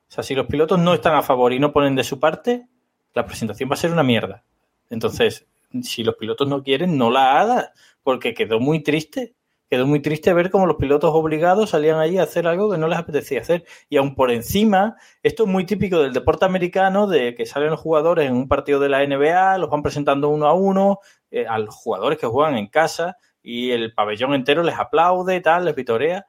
O 0.08 0.12
sea, 0.14 0.22
si 0.22 0.34
los 0.34 0.46
pilotos 0.46 0.78
no 0.78 0.94
están 0.94 1.14
a 1.16 1.22
favor 1.22 1.52
y 1.52 1.58
no 1.58 1.72
ponen 1.72 1.96
de 1.96 2.04
su 2.04 2.20
parte, 2.20 2.68
la 3.14 3.26
presentación 3.26 3.68
va 3.68 3.74
a 3.74 3.78
ser 3.78 3.90
una 3.90 4.02
mierda. 4.02 4.44
Entonces, 4.90 5.46
si 5.82 6.04
los 6.04 6.14
pilotos 6.14 6.48
no 6.48 6.62
quieren, 6.62 6.96
no 6.96 7.10
la 7.10 7.40
hagas, 7.40 7.70
porque 8.02 8.34
quedó 8.34 8.60
muy 8.60 8.82
triste. 8.82 9.34
Quedó 9.70 9.86
muy 9.86 10.00
triste 10.00 10.32
ver 10.34 10.50
cómo 10.50 10.66
los 10.66 10.76
pilotos 10.76 11.10
obligados 11.14 11.70
salían 11.70 11.98
allí 11.98 12.18
a 12.18 12.24
hacer 12.24 12.46
algo 12.46 12.70
que 12.70 12.78
no 12.78 12.86
les 12.86 12.98
apetecía 12.98 13.40
hacer. 13.40 13.64
Y 13.88 13.96
aún 13.96 14.14
por 14.14 14.30
encima, 14.30 14.96
esto 15.22 15.44
es 15.44 15.48
muy 15.48 15.64
típico 15.64 16.00
del 16.00 16.12
deporte 16.12 16.44
americano, 16.44 17.06
de 17.06 17.34
que 17.34 17.46
salen 17.46 17.70
los 17.70 17.80
jugadores 17.80 18.28
en 18.28 18.36
un 18.36 18.48
partido 18.48 18.78
de 18.78 18.88
la 18.90 19.04
NBA, 19.06 19.58
los 19.58 19.70
van 19.70 19.82
presentando 19.82 20.28
uno 20.28 20.46
a 20.46 20.54
uno, 20.54 20.98
eh, 21.30 21.46
a 21.46 21.58
los 21.58 21.74
jugadores 21.74 22.18
que 22.18 22.26
juegan 22.26 22.56
en 22.56 22.68
casa, 22.68 23.16
y 23.42 23.70
el 23.70 23.94
pabellón 23.94 24.34
entero 24.34 24.62
les 24.62 24.78
aplaude, 24.78 25.40
tal, 25.40 25.64
les 25.64 25.74
vitorea. 25.74 26.26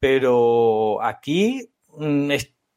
Pero 0.00 1.02
aquí, 1.02 1.70
mm, 1.96 2.30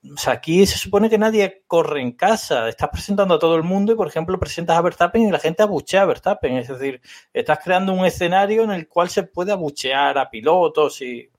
o 0.04 0.18
sea, 0.18 0.34
aquí 0.34 0.66
se 0.66 0.78
supone 0.78 1.10
que 1.10 1.18
nadie 1.18 1.64
corre 1.68 2.02
en 2.02 2.12
casa. 2.12 2.70
Estás 2.70 2.90
presentando 2.90 3.34
a 3.36 3.40
todo 3.40 3.56
el 3.56 3.64
mundo 3.64 3.92
y, 3.92 3.96
por 3.96 4.08
ejemplo, 4.08 4.40
presentas 4.40 4.78
a 4.78 4.82
Verstappen 4.82 5.24
y 5.24 5.32
la 5.32 5.40
gente 5.40 5.64
abuchea 5.64 6.04
a 6.04 6.06
Verstappen. 6.06 6.58
Es 6.58 6.68
decir, 6.68 7.02
estás 7.34 7.60
creando 7.64 7.94
un 7.94 8.06
escenario 8.06 8.64
en 8.64 8.72
el 8.72 8.88
cual 8.88 9.10
se 9.10 9.24
puede 9.24 9.52
abuchear 9.52 10.18
a 10.18 10.30
pilotos 10.30 11.02
y. 11.02 11.30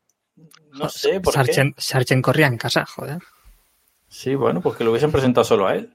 No 0.73 0.89
sé 0.89 1.21
por 1.21 1.35
qué. 1.45 1.73
Sargent, 1.77 2.25
corría 2.25 2.47
en 2.47 2.59
casa, 2.59 2.85
joder. 2.85 3.19
Sí, 4.09 4.35
bueno, 4.35 4.61
pues 4.61 4.77
que 4.77 4.85
lo 4.85 4.91
hubiesen 4.91 5.13
presentado 5.13 5.45
solo 5.45 5.67
a 5.67 5.75
él. 5.75 5.95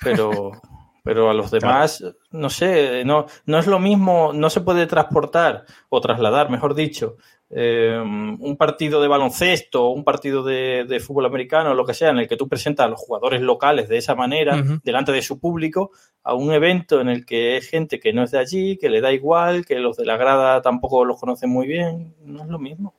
Pero, 0.00 0.52
pero 1.04 1.30
a 1.30 1.34
los 1.34 1.50
demás, 1.50 2.04
no 2.30 2.50
sé, 2.50 3.04
no, 3.04 3.26
no 3.46 3.58
es 3.58 3.66
lo 3.66 3.78
mismo, 3.78 4.32
no 4.32 4.50
se 4.50 4.60
puede 4.60 4.86
transportar 4.86 5.64
o 5.88 6.00
trasladar, 6.00 6.50
mejor 6.50 6.74
dicho, 6.74 7.16
eh, 7.50 7.98
un 7.98 8.56
partido 8.58 9.00
de 9.00 9.08
baloncesto 9.08 9.88
un 9.88 10.04
partido 10.04 10.42
de, 10.42 10.84
de 10.86 11.00
fútbol 11.00 11.24
americano 11.24 11.72
lo 11.74 11.86
que 11.86 11.94
sea, 11.94 12.10
en 12.10 12.18
el 12.18 12.28
que 12.28 12.36
tú 12.36 12.46
presentas 12.46 12.84
a 12.84 12.88
los 12.90 13.00
jugadores 13.00 13.40
locales 13.40 13.88
de 13.88 13.96
esa 13.96 14.14
manera, 14.14 14.62
delante 14.84 15.12
de 15.12 15.22
su 15.22 15.38
público, 15.38 15.92
a 16.22 16.34
un 16.34 16.52
evento 16.52 17.00
en 17.00 17.08
el 17.08 17.24
que 17.24 17.56
es 17.56 17.68
gente 17.68 17.98
que 18.00 18.12
no 18.12 18.22
es 18.22 18.32
de 18.32 18.38
allí, 18.38 18.76
que 18.76 18.90
le 18.90 19.00
da 19.00 19.12
igual, 19.12 19.64
que 19.64 19.76
los 19.76 19.96
de 19.96 20.04
la 20.04 20.16
grada 20.16 20.60
tampoco 20.60 21.04
los 21.04 21.18
conocen 21.18 21.48
muy 21.50 21.66
bien, 21.66 22.14
no 22.24 22.42
es 22.42 22.48
lo 22.48 22.58
mismo. 22.58 22.94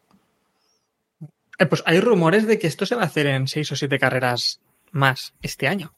Eh, 1.59 1.65
pues 1.65 1.83
hay 1.85 1.99
rumores 1.99 2.47
de 2.47 2.57
que 2.57 2.67
esto 2.67 2.85
se 2.85 2.95
va 2.95 3.03
a 3.03 3.05
hacer 3.05 3.27
en 3.27 3.47
seis 3.47 3.71
o 3.71 3.75
siete 3.75 3.99
carreras 3.99 4.61
más 4.91 5.33
este 5.41 5.67
año. 5.67 5.93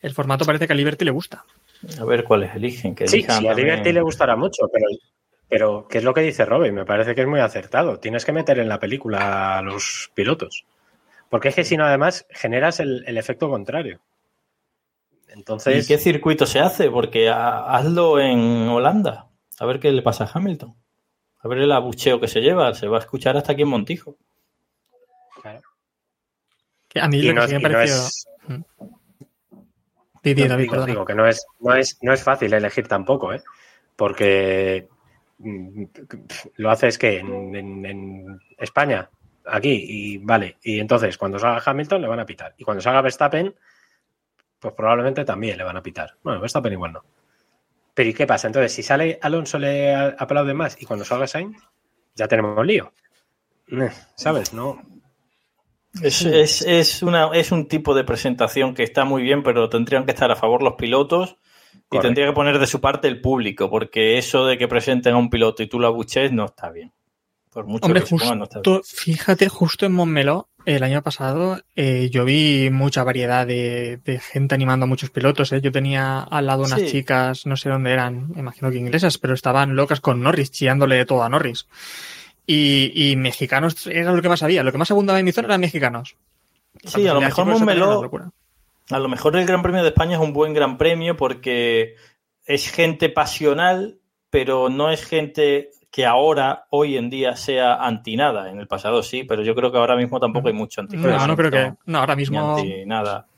El 0.00 0.12
formato 0.12 0.44
parece 0.44 0.66
que 0.66 0.72
a 0.72 0.76
Liberty 0.76 1.04
le 1.04 1.12
gusta. 1.12 1.44
A 1.98 2.04
ver 2.04 2.24
cuáles 2.24 2.54
eligen. 2.54 2.94
Que 2.94 3.06
Sí, 3.06 3.22
sí, 3.22 3.46
a 3.46 3.54
Liberty 3.54 3.92
le 3.92 4.02
gustará 4.02 4.34
mucho, 4.36 4.68
pero, 4.72 4.86
Pero, 5.52 5.86
¿qué 5.86 5.98
es 5.98 6.04
lo 6.04 6.14
que 6.14 6.22
dice 6.22 6.46
Robin? 6.46 6.74
Me 6.74 6.86
parece 6.86 7.14
que 7.14 7.20
es 7.20 7.26
muy 7.26 7.40
acertado. 7.40 7.98
Tienes 7.98 8.24
que 8.24 8.32
meter 8.32 8.58
en 8.58 8.70
la 8.70 8.80
película 8.80 9.58
a 9.58 9.62
los 9.62 10.10
pilotos. 10.14 10.64
Porque 11.28 11.48
es 11.48 11.54
que 11.54 11.64
si 11.64 11.76
no, 11.76 11.84
además, 11.84 12.26
generas 12.30 12.80
el, 12.80 13.04
el 13.06 13.18
efecto 13.18 13.50
contrario. 13.50 14.00
Entonces. 15.28 15.84
¿Y 15.84 15.88
qué 15.88 15.98
circuito 15.98 16.46
se 16.46 16.60
hace? 16.60 16.90
Porque 16.90 17.28
ha- 17.28 17.76
hazlo 17.76 18.18
en 18.18 18.66
Holanda. 18.68 19.28
A 19.58 19.66
ver 19.66 19.78
qué 19.78 19.92
le 19.92 20.00
pasa 20.00 20.24
a 20.24 20.30
Hamilton. 20.32 20.74
A 21.40 21.48
ver 21.48 21.58
el 21.58 21.72
abucheo 21.72 22.18
que 22.18 22.28
se 22.28 22.40
lleva. 22.40 22.72
Se 22.74 22.88
va 22.88 22.96
a 22.96 23.00
escuchar 23.00 23.36
hasta 23.36 23.52
aquí 23.52 23.62
en 23.62 23.68
Montijo. 23.68 24.16
Que 26.88 27.00
A 27.00 27.08
mí 27.08 27.18
y 27.18 27.22
lo 27.22 27.34
no, 27.34 27.42
que 27.42 27.48
sí 27.48 27.54
me 27.54 27.68
no 27.68 27.68
pareció... 27.68 27.96
es, 27.96 28.26
di, 30.22 30.34
No, 30.34 30.48
David, 30.48 30.62
digo, 30.62 30.70
perdona. 30.72 30.86
digo 30.92 31.04
que 31.04 31.14
no 31.14 31.26
es, 31.26 31.44
no 31.60 31.74
es, 31.74 31.98
no 32.02 32.12
es 32.12 32.22
fácil 32.22 32.52
elegir 32.54 32.88
tampoco, 32.88 33.32
¿eh? 33.32 33.42
Porque 33.96 34.88
mm, 34.90 34.91
lo 36.56 36.70
haces 36.70 36.98
que 36.98 37.18
en, 37.18 38.40
España, 38.58 39.08
aquí, 39.46 39.84
y 39.88 40.18
vale. 40.18 40.56
Y 40.62 40.80
entonces 40.80 41.18
cuando 41.18 41.38
salga 41.38 41.62
Hamilton 41.64 42.02
le 42.02 42.08
van 42.08 42.20
a 42.20 42.26
pitar. 42.26 42.54
Y 42.58 42.64
cuando 42.64 42.80
salga 42.80 43.02
Verstappen, 43.02 43.54
pues 44.58 44.74
probablemente 44.74 45.24
también 45.24 45.58
le 45.58 45.64
van 45.64 45.76
a 45.76 45.82
pitar. 45.82 46.16
Bueno, 46.22 46.40
Verstappen 46.40 46.72
igual 46.72 46.92
no. 46.92 47.04
Pero 47.94 48.08
¿y 48.08 48.14
qué 48.14 48.26
pasa? 48.26 48.46
Entonces, 48.46 48.72
si 48.72 48.82
sale 48.82 49.18
Alonso 49.20 49.58
le 49.58 49.94
aplaude 49.94 50.54
más 50.54 50.80
y 50.80 50.86
cuando 50.86 51.04
salga 51.04 51.26
Sainz, 51.26 51.58
ya 52.14 52.28
tenemos 52.28 52.64
lío. 52.64 52.92
Eh, 53.68 53.90
¿Sabes? 54.14 54.52
No. 54.54 54.80
Es, 56.02 56.22
es, 56.22 56.62
es, 56.62 57.02
una, 57.02 57.30
es 57.34 57.52
un 57.52 57.68
tipo 57.68 57.94
de 57.94 58.04
presentación 58.04 58.74
que 58.74 58.82
está 58.82 59.04
muy 59.04 59.22
bien, 59.22 59.42
pero 59.42 59.68
tendrían 59.68 60.06
que 60.06 60.12
estar 60.12 60.30
a 60.30 60.36
favor 60.36 60.62
los 60.62 60.74
pilotos 60.74 61.36
y 61.90 61.98
tendría 62.00 62.26
que 62.26 62.32
poner 62.32 62.58
de 62.58 62.66
su 62.66 62.80
parte 62.80 63.08
el 63.08 63.20
público, 63.20 63.68
porque 63.70 64.18
eso 64.18 64.46
de 64.46 64.56
que 64.58 64.68
presenten 64.68 65.14
a 65.14 65.18
un 65.18 65.30
piloto 65.30 65.62
y 65.62 65.66
tú 65.68 65.78
lo 65.78 65.86
abuches 65.88 66.32
no 66.32 66.46
está 66.46 66.70
bien. 66.70 66.92
Por 67.50 67.66
mucho 67.66 67.84
Hombre, 67.84 68.02
que 68.02 68.08
ponga, 68.08 68.34
no 68.34 68.44
está 68.44 68.60
bien. 68.60 68.76
justo, 68.78 68.96
fíjate, 68.96 69.48
justo 69.50 69.84
en 69.84 69.92
Montmeló, 69.92 70.48
el 70.64 70.82
año 70.84 71.02
pasado, 71.02 71.60
eh, 71.76 72.08
yo 72.10 72.24
vi 72.24 72.70
mucha 72.70 73.04
variedad 73.04 73.46
de, 73.46 73.98
de 73.98 74.20
gente 74.20 74.54
animando 74.54 74.84
a 74.84 74.86
muchos 74.86 75.10
pilotos. 75.10 75.52
¿eh? 75.52 75.60
Yo 75.60 75.70
tenía 75.70 76.20
al 76.20 76.46
lado 76.46 76.62
unas 76.64 76.80
Sí. 76.80 76.86
chicas, 76.86 77.44
no 77.46 77.56
sé 77.56 77.68
dónde 77.68 77.90
eran, 77.92 78.32
imagino 78.36 78.70
que 78.70 78.78
inglesas, 78.78 79.18
pero 79.18 79.34
estaban 79.34 79.76
locas 79.76 80.00
con 80.00 80.22
Norris, 80.22 80.50
chillándole 80.50 81.04
todo 81.04 81.24
a 81.24 81.28
Norris. 81.28 81.66
Y, 82.46 82.90
y 82.94 83.16
mexicanos 83.16 83.86
era 83.86 84.12
lo 84.12 84.22
que 84.22 84.28
más 84.30 84.42
había. 84.42 84.62
Lo 84.62 84.72
que 84.72 84.78
más 84.78 84.90
abundaba 84.90 85.18
en 85.18 85.24
mi 85.26 85.32
zona 85.32 85.48
eran 85.48 85.60
mexicanos. 85.60 86.16
Sí, 86.84 87.06
a 87.06 87.14
lo 87.14 87.20
mejor 87.20 87.44
Montmeló. 87.46 88.10
A 88.92 88.98
lo 88.98 89.08
mejor 89.08 89.36
el 89.36 89.46
Gran 89.46 89.62
Premio 89.62 89.82
de 89.82 89.88
España 89.88 90.16
es 90.16 90.22
un 90.22 90.32
buen 90.32 90.54
Gran 90.54 90.78
Premio 90.78 91.16
porque 91.16 91.96
es 92.44 92.70
gente 92.70 93.08
pasional, 93.08 94.00
pero 94.30 94.68
no 94.68 94.90
es 94.90 95.04
gente 95.04 95.70
que 95.90 96.06
ahora, 96.06 96.66
hoy 96.70 96.96
en 96.96 97.10
día, 97.10 97.36
sea 97.36 97.74
anti 97.74 98.16
nada. 98.16 98.50
En 98.50 98.58
el 98.58 98.66
pasado 98.66 99.02
sí, 99.02 99.24
pero 99.24 99.42
yo 99.42 99.54
creo 99.54 99.70
que 99.70 99.78
ahora 99.78 99.94
mismo 99.94 100.18
tampoco 100.18 100.48
hay 100.48 100.54
mucho 100.54 100.80
anti 100.80 100.96
No, 100.96 101.26
no 101.26 101.36
creo 101.36 101.50
que. 101.50 101.74
No, 101.84 101.98
ahora 101.98 102.16
mismo. 102.16 102.56
anti 102.56 102.86
nada. 102.86 103.28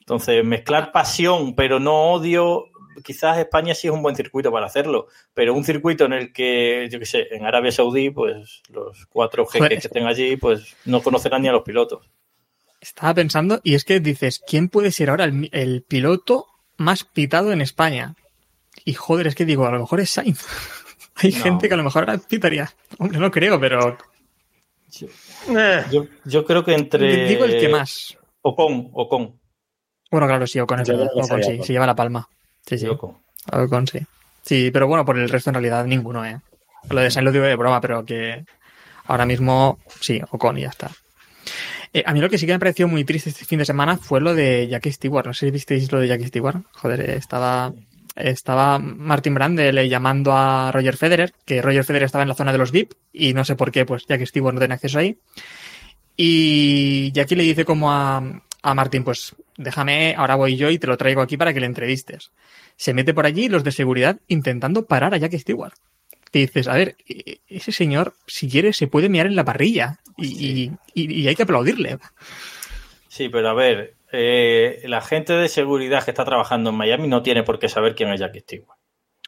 Entonces, 0.00 0.44
mezclar 0.44 0.90
pasión, 0.90 1.54
pero 1.54 1.78
no 1.78 2.12
odio. 2.12 2.64
Quizás 3.04 3.38
España 3.38 3.74
sí 3.74 3.86
es 3.86 3.94
un 3.94 4.02
buen 4.02 4.16
circuito 4.16 4.50
para 4.52 4.66
hacerlo, 4.66 5.06
pero 5.32 5.54
un 5.54 5.64
circuito 5.64 6.04
en 6.04 6.12
el 6.12 6.32
que, 6.32 6.88
yo 6.90 6.98
qué 6.98 7.06
sé, 7.06 7.28
en 7.30 7.46
Arabia 7.46 7.72
Saudí, 7.72 8.10
pues 8.10 8.62
los 8.68 9.06
cuatro 9.06 9.46
jeques 9.46 9.80
que 9.80 9.86
estén 9.86 10.06
allí, 10.06 10.36
pues 10.36 10.76
no 10.84 11.00
conocerán 11.02 11.40
ni 11.40 11.48
a 11.48 11.52
los 11.52 11.62
pilotos. 11.62 12.10
Estaba 12.82 13.14
pensando, 13.14 13.60
y 13.62 13.74
es 13.74 13.84
que 13.84 14.00
dices, 14.00 14.42
¿quién 14.46 14.68
puede 14.68 14.90
ser 14.90 15.08
ahora 15.08 15.24
el, 15.24 15.48
el 15.52 15.82
piloto 15.82 16.46
más 16.76 17.04
pitado 17.04 17.52
en 17.52 17.60
España? 17.60 18.16
Y 18.84 18.94
joder, 18.94 19.28
es 19.28 19.36
que 19.36 19.44
digo, 19.44 19.64
a 19.66 19.70
lo 19.70 19.78
mejor 19.78 20.00
es 20.00 20.10
Sainz. 20.10 20.44
Hay 21.14 21.30
No. 21.30 21.42
gente 21.44 21.68
que 21.68 21.74
a 21.74 21.76
lo 21.76 21.84
mejor 21.84 22.08
ahora 22.10 22.20
pitaría. 22.26 22.72
Hombre, 22.98 23.18
no 23.20 23.30
creo, 23.30 23.60
pero 23.60 23.96
Yo, 25.90 26.06
yo 26.24 26.44
creo 26.44 26.64
que 26.64 26.74
entre. 26.74 27.28
digo 27.28 27.44
el 27.44 27.60
que 27.60 27.68
más. 27.68 28.16
Ocon, 28.42 28.90
Ocon. 28.92 29.38
Bueno, 30.10 30.26
claro, 30.26 30.46
sí, 30.46 30.58
Ocon 30.60 30.80
es 30.80 30.88
verdad. 30.88 31.08
Ocon 31.14 31.42
sí, 31.42 31.60
se 31.62 31.72
lleva 31.72 31.86
la 31.86 31.94
palma. 31.94 32.28
Sí, 32.66 32.78
sí. 32.78 32.86
Ocon. 32.86 33.16
Ocon 33.52 33.86
sí. 33.86 34.00
Sí, 34.42 34.70
pero 34.72 34.88
bueno, 34.88 35.04
por 35.04 35.18
el 35.18 35.28
resto 35.28 35.50
en 35.50 35.54
realidad 35.54 35.84
ninguno, 35.86 36.24
¿eh? 36.26 36.40
Lo 36.90 37.00
de 37.00 37.10
Sainz 37.10 37.24
lo 37.26 37.32
digo 37.32 37.44
de 37.44 37.54
broma, 37.56 37.80
pero 37.80 38.04
que 38.04 38.44
ahora 39.06 39.24
mismo 39.24 39.78
sí, 40.00 40.20
Ocon 40.32 40.58
y 40.58 40.62
ya 40.62 40.68
está. 40.70 40.90
Eh, 41.92 42.02
a 42.06 42.12
mí 42.12 42.20
lo 42.20 42.30
que 42.30 42.38
sí 42.38 42.46
que 42.46 42.52
me 42.52 42.58
pareció 42.58 42.88
muy 42.88 43.04
triste 43.04 43.30
este 43.30 43.44
fin 43.44 43.58
de 43.58 43.64
semana 43.64 43.96
fue 43.98 44.20
lo 44.20 44.34
de 44.34 44.68
Jackie 44.68 44.92
Stewart. 44.92 45.26
No 45.26 45.34
sé 45.34 45.46
si 45.46 45.50
visteis 45.50 45.92
lo 45.92 46.00
de 46.00 46.08
Jackie 46.08 46.26
Stewart. 46.26 46.62
Joder, 46.72 47.00
eh, 47.00 47.16
estaba, 47.16 47.72
estaba 48.16 48.78
Martin 48.78 49.34
Brandle 49.34 49.88
llamando 49.88 50.32
a 50.32 50.72
Roger 50.72 50.96
Federer, 50.96 51.34
que 51.44 51.60
Roger 51.60 51.84
Federer 51.84 52.06
estaba 52.06 52.22
en 52.22 52.28
la 52.28 52.34
zona 52.34 52.52
de 52.52 52.58
los 52.58 52.72
VIP 52.72 52.92
y 53.12 53.34
no 53.34 53.44
sé 53.44 53.56
por 53.56 53.70
qué, 53.70 53.84
pues 53.84 54.06
Jackie 54.06 54.26
Stewart 54.26 54.54
no 54.54 54.60
tenía 54.60 54.76
acceso 54.76 54.98
ahí. 54.98 55.18
Y 56.16 57.10
Jackie 57.12 57.36
le 57.36 57.42
dice 57.42 57.64
como 57.64 57.90
a, 57.92 58.22
a 58.62 58.74
Martin, 58.74 59.04
pues 59.04 59.34
déjame, 59.56 60.14
ahora 60.16 60.36
voy 60.36 60.56
yo 60.56 60.70
y 60.70 60.78
te 60.78 60.86
lo 60.86 60.96
traigo 60.96 61.20
aquí 61.20 61.36
para 61.36 61.52
que 61.52 61.60
le 61.60 61.66
entrevistes. 61.66 62.30
Se 62.76 62.94
mete 62.94 63.12
por 63.12 63.26
allí 63.26 63.48
los 63.48 63.64
de 63.64 63.72
seguridad 63.72 64.18
intentando 64.28 64.86
parar 64.86 65.14
a 65.14 65.18
Jackie 65.18 65.38
Stewart. 65.38 65.74
Dices, 66.32 66.66
a 66.68 66.74
ver, 66.74 66.96
e- 67.06 67.40
ese 67.48 67.72
señor, 67.72 68.14
si 68.26 68.48
quiere, 68.48 68.72
se 68.72 68.86
puede 68.86 69.08
mirar 69.08 69.26
en 69.26 69.36
la 69.36 69.44
parrilla 69.44 69.98
y, 70.16 70.26
y- 70.26 70.70
y- 70.94 71.22
y 71.22 71.28
hay 71.28 71.34
que 71.36 71.42
aplaudirle. 71.42 71.98
Sí, 73.08 73.28
pero 73.28 73.50
a 73.50 73.54
ver, 73.54 73.94
eh, 74.12 74.80
la 74.84 75.02
gente 75.02 75.34
de 75.34 75.48
seguridad 75.48 76.04
que 76.04 76.10
está 76.12 76.24
trabajando 76.24 76.70
en 76.70 76.76
Miami 76.76 77.08
no 77.08 77.22
tiene 77.22 77.42
por 77.42 77.58
qué 77.58 77.68
saber 77.68 77.94
quién 77.94 78.10
es 78.10 78.20
Jackie 78.20 78.40
Stewart. 78.40 78.78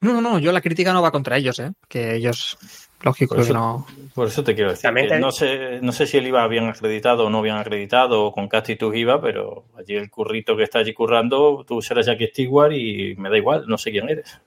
No, 0.01 0.13
no, 0.15 0.21
no, 0.21 0.39
yo 0.39 0.53
la 0.53 0.61
crítica 0.61 0.93
no 0.93 1.03
va 1.03 1.11
contra 1.13 1.37
ellos, 1.37 1.59
¿eh? 1.59 1.73
Que 1.89 2.17
ellos, 2.17 2.59
lógico, 3.03 3.35
Por 3.35 3.45
que 3.45 3.51
eso- 3.51 3.55
no. 3.55 3.87
Por 4.15 4.29
eso 4.29 4.43
te 4.45 4.55
quiero 4.55 4.71
decir. 4.71 4.83
También 4.83 5.09
que 5.09 5.15
te- 5.15 5.21
no, 5.21 5.31
sé, 5.33 5.81
no 5.83 5.93
sé 5.93 6.07
si 6.07 6.17
él 6.19 6.27
iba 6.27 6.47
bien 6.49 6.69
acreditado 6.69 7.27
o 7.27 7.31
no 7.31 7.43
bien 7.43 7.57
acreditado 7.57 8.25
o 8.25 8.33
con 8.33 8.49
qué 8.49 8.57
actitud 8.57 8.95
iba, 8.95 9.21
pero 9.21 9.67
allí 9.79 9.95
el 9.97 10.11
currito 10.11 10.57
que 10.57 10.63
está 10.65 10.79
allí 10.81 10.93
currando, 10.95 11.65
tú 11.67 11.81
serás 11.83 12.07
Jackie 12.07 12.29
Stewart 12.29 12.73
y 12.73 13.15
me 13.17 13.29
da 13.31 13.37
igual, 13.39 13.65
no 13.67 13.77
sé 13.79 13.91
quién 13.91 14.09
eres. 14.09 14.39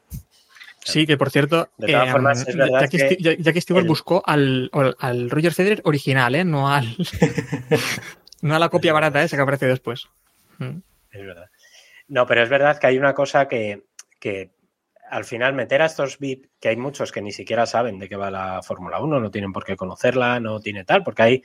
Sí, 0.92 1.06
que 1.06 1.18
por 1.18 1.30
cierto, 1.30 1.70
De 1.78 1.88
todas 1.88 2.08
em, 2.08 2.12
formas, 2.12 2.48
es 2.48 2.56
Jackie, 2.56 2.98
que 2.98 3.38
Jackie 3.40 3.62
Stewart 3.62 3.84
el- 3.84 3.88
buscó 3.90 4.24
al, 4.26 4.70
al- 4.74 4.96
al 5.00 5.30
Roger 5.30 5.54
Federer 5.54 5.82
original, 5.86 6.36
¿eh? 6.36 6.44
No 6.46 6.70
al. 6.72 6.96
no 8.42 8.56
a 8.56 8.60
la 8.60 8.70
copia 8.70 8.94
barata 8.94 9.24
esa 9.24 9.36
que 9.36 9.42
aparece 9.44 9.66
después. 9.68 10.08
Mm. 10.60 10.78
Es 11.12 11.26
verdad. 11.26 11.50
No, 12.08 12.26
pero 12.26 12.44
es 12.44 12.50
verdad 12.50 12.80
que 12.80 12.88
hay 12.88 12.98
una 12.98 13.14
cosa 13.14 13.48
que, 13.48 13.84
que 14.20 14.50
al 15.10 15.26
final 15.26 15.54
meter 15.54 15.82
a 15.82 15.86
estos 15.88 16.20
VIP, 16.20 16.46
que 16.60 16.70
hay 16.70 16.78
muchos 16.78 17.12
que 17.12 17.22
ni 17.22 17.32
siquiera 17.32 17.66
saben 17.66 18.00
de 18.00 18.08
qué 18.10 18.16
va 18.16 18.32
la 18.32 18.62
Fórmula 18.64 19.00
1, 19.00 19.20
no 19.20 19.32
tienen 19.32 19.52
por 19.54 19.66
qué 19.66 19.76
conocerla, 19.76 20.40
no 20.40 20.60
tiene 20.60 20.84
tal, 20.86 21.04
porque 21.04 21.22
hay. 21.24 21.44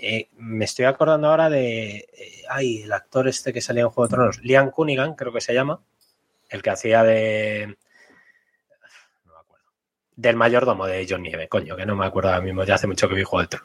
eh, 0.00 0.28
me 0.38 0.64
estoy 0.64 0.86
acordando 0.86 1.28
ahora 1.28 1.48
de. 1.50 1.96
eh, 1.96 2.42
ay, 2.48 2.82
el 2.82 2.92
actor 2.92 3.28
este 3.28 3.52
que 3.52 3.60
salía 3.60 3.82
en 3.82 3.90
Juego 3.90 4.08
de 4.08 4.14
Tronos, 4.14 4.40
Liam 4.42 4.70
Cunningham, 4.70 5.14
creo 5.14 5.32
que 5.32 5.40
se 5.40 5.54
llama, 5.54 5.80
el 6.48 6.62
que 6.62 6.70
hacía 6.70 7.02
de. 7.04 7.76
Del 10.16 10.36
mayordomo 10.36 10.86
de 10.86 11.06
John 11.08 11.22
Nieve, 11.22 11.48
coño, 11.48 11.76
que 11.76 11.86
no 11.86 11.96
me 11.96 12.06
acuerdo 12.06 12.30
ahora 12.30 12.40
mismo, 12.40 12.62
ya 12.64 12.76
hace 12.76 12.86
mucho 12.86 13.08
que 13.08 13.16
vi 13.16 13.24
Juego 13.24 13.48
de. 13.48 13.58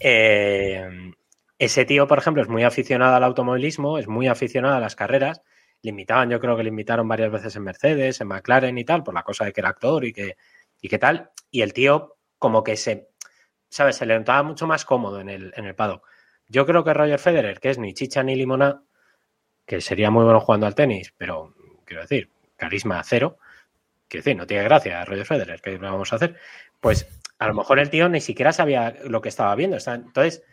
Eh, 0.00 1.12
ese 1.58 1.84
tío, 1.84 2.06
por 2.06 2.18
ejemplo, 2.18 2.42
es 2.42 2.48
muy 2.48 2.64
aficionado 2.64 3.14
al 3.14 3.24
automovilismo, 3.24 3.96
es 3.96 4.08
muy 4.08 4.26
aficionado 4.26 4.74
a 4.74 4.80
las 4.80 4.96
carreras. 4.96 5.42
Le 5.80 5.90
invitaban, 5.90 6.28
yo 6.28 6.40
creo 6.40 6.56
que 6.56 6.62
le 6.64 6.70
invitaron 6.70 7.08
varias 7.08 7.30
veces 7.30 7.54
en 7.56 7.62
Mercedes, 7.62 8.20
en 8.20 8.28
McLaren 8.28 8.76
y 8.76 8.84
tal, 8.84 9.02
por 9.02 9.14
la 9.14 9.22
cosa 9.22 9.44
de 9.44 9.52
que 9.52 9.60
era 9.60 9.70
actor 9.70 10.04
y 10.04 10.12
que, 10.12 10.36
y 10.80 10.88
tal. 10.98 11.30
Y 11.50 11.62
el 11.62 11.72
tío, 11.72 12.16
como 12.38 12.64
que 12.64 12.76
se, 12.76 13.08
¿sabes? 13.68 13.96
Se 13.96 14.06
le 14.06 14.18
notaba 14.18 14.42
mucho 14.42 14.66
más 14.66 14.84
cómodo 14.84 15.20
en 15.20 15.28
el, 15.28 15.52
en 15.56 15.64
el 15.64 15.74
paddock. 15.74 16.06
Yo 16.48 16.66
creo 16.66 16.84
que 16.84 16.92
Roger 16.92 17.18
Federer, 17.18 17.60
que 17.60 17.70
es 17.70 17.78
ni 17.78 17.94
chicha 17.94 18.22
ni 18.22 18.34
limona, 18.34 18.82
que 19.64 19.80
sería 19.80 20.10
muy 20.10 20.24
bueno 20.24 20.40
jugando 20.40 20.66
al 20.66 20.74
tenis, 20.74 21.14
pero 21.16 21.54
quiero 21.84 22.02
decir, 22.02 22.30
carisma 22.56 23.02
cero. 23.04 23.38
Quiero 24.12 24.24
decir, 24.24 24.36
no 24.36 24.46
tiene 24.46 24.64
gracia 24.64 25.06
Roger 25.06 25.24
Federer, 25.24 25.62
¿qué 25.62 25.78
vamos 25.78 26.12
a 26.12 26.16
hacer? 26.16 26.36
Pues 26.80 27.08
a 27.38 27.46
lo 27.46 27.54
mejor 27.54 27.78
el 27.78 27.88
tío 27.88 28.10
ni 28.10 28.20
siquiera 28.20 28.52
sabía 28.52 28.94
lo 29.06 29.22
que 29.22 29.30
estaba 29.30 29.54
viendo. 29.54 29.78
Entonces, 29.78 30.44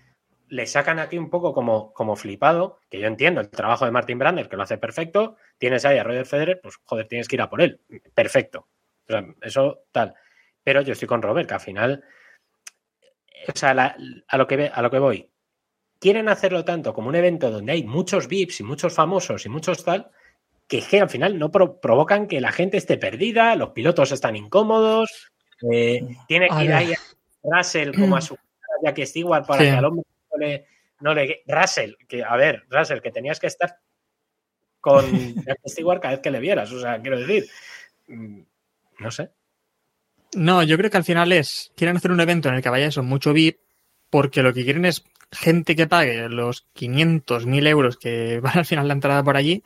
le 0.47 0.65
sacan 0.65 0.97
aquí 0.97 1.17
un 1.17 1.29
poco 1.29 1.53
como, 1.53 1.91
como 1.91 2.15
flipado, 2.15 2.79
que 2.89 3.01
yo 3.01 3.07
entiendo 3.07 3.41
el 3.41 3.49
trabajo 3.49 3.83
de 3.83 3.91
Martin 3.91 4.17
Brander, 4.17 4.47
que 4.47 4.55
lo 4.55 4.63
hace 4.63 4.77
perfecto. 4.77 5.35
Tienes 5.57 5.83
ahí 5.83 5.97
a 5.97 6.05
Roger 6.05 6.25
Federer, 6.25 6.61
pues 6.63 6.77
joder, 6.85 7.09
tienes 7.09 7.27
que 7.27 7.35
ir 7.35 7.41
a 7.41 7.49
por 7.49 7.61
él. 7.61 7.81
Perfecto. 8.13 8.69
Eso 9.41 9.83
tal. 9.91 10.13
Pero 10.63 10.79
yo 10.79 10.93
estoy 10.93 11.09
con 11.09 11.21
Robert, 11.21 11.49
que 11.49 11.55
al 11.55 11.59
final, 11.59 12.05
o 13.45 13.57
sea, 13.57 13.71
a, 13.71 14.37
lo 14.37 14.47
que, 14.47 14.71
a 14.73 14.81
lo 14.81 14.89
que 14.89 14.99
voy, 14.99 15.29
quieren 15.99 16.29
hacerlo 16.29 16.63
tanto 16.63 16.93
como 16.93 17.09
un 17.09 17.15
evento 17.15 17.51
donde 17.51 17.73
hay 17.73 17.83
muchos 17.83 18.29
VIPs 18.29 18.61
y 18.61 18.63
muchos 18.63 18.95
famosos 18.95 19.45
y 19.45 19.49
muchos 19.49 19.83
tal, 19.83 20.11
que, 20.69 20.77
es 20.77 20.87
que 20.87 21.01
al 21.01 21.09
final 21.09 21.37
no 21.37 21.51
pro- 21.51 21.81
provocan 21.81 22.27
que 22.27 22.39
la 22.39 22.53
gente 22.53 22.77
esté 22.77 22.97
perdida, 22.97 23.55
los 23.57 23.71
pilotos 23.71 24.13
están 24.13 24.37
incómodos, 24.37 25.31
eh, 25.69 26.01
tiene 26.27 26.47
A 26.49 26.57
que 26.59 26.63
ir 26.63 26.69
ver. 26.69 26.77
ahí 26.77 26.93
a 26.93 26.97
Russell 27.43 27.91
como 27.99 28.15
a 28.15 28.21
su 28.21 28.37
ya 28.83 28.93
que 28.93 29.05
Stewart 29.05 29.45
para 29.45 29.63
Sí. 29.63 29.69
que 29.71 29.75
al 29.75 29.83
hombre 29.85 30.05
no 30.31 30.37
le, 30.37 30.65
no 31.01 31.13
le- 31.13 31.41
Russell, 31.47 31.95
que 32.07 32.23
a 32.23 32.37
ver, 32.37 32.63
Russell, 32.69 33.01
que 33.01 33.11
tenías 33.11 33.39
que 33.39 33.47
estar 33.47 33.75
con 34.79 35.05
Jack 35.45 35.59
Stewart 35.67 35.99
cada 36.01 36.13
vez 36.13 36.21
que 36.21 36.31
le 36.31 36.39
vieras, 36.39 36.71
o 36.71 36.79
sea, 36.79 37.01
quiero 37.01 37.19
decir, 37.19 37.45
mm, 38.07 38.39
no 38.99 39.11
sé. 39.11 39.31
No, 40.35 40.61
yo 40.63 40.77
creo 40.77 40.91
que 40.91 40.97
al 40.97 41.03
final 41.03 41.31
es, 41.31 41.71
quieren 41.75 41.97
hacer 41.97 42.11
un 42.11 42.19
evento 42.21 42.47
en 42.49 42.55
el 42.55 42.61
que 42.61 42.69
vaya 42.69 42.85
eso, 42.85 43.01
mucho 43.03 43.33
VIP, 43.33 43.59
porque 44.11 44.43
lo 44.43 44.53
que 44.53 44.63
quieren 44.63 44.85
es 44.85 45.03
gente 45.31 45.75
que 45.75 45.87
pague 45.87 46.29
los 46.29 46.67
500, 46.73 47.45
1000 47.45 47.67
euros 47.67 47.97
que 47.97 48.39
van 48.43 48.59
al 48.59 48.65
final 48.65 48.87
la 48.87 48.93
entrada 48.93 49.23
por 49.23 49.35
allí 49.35 49.63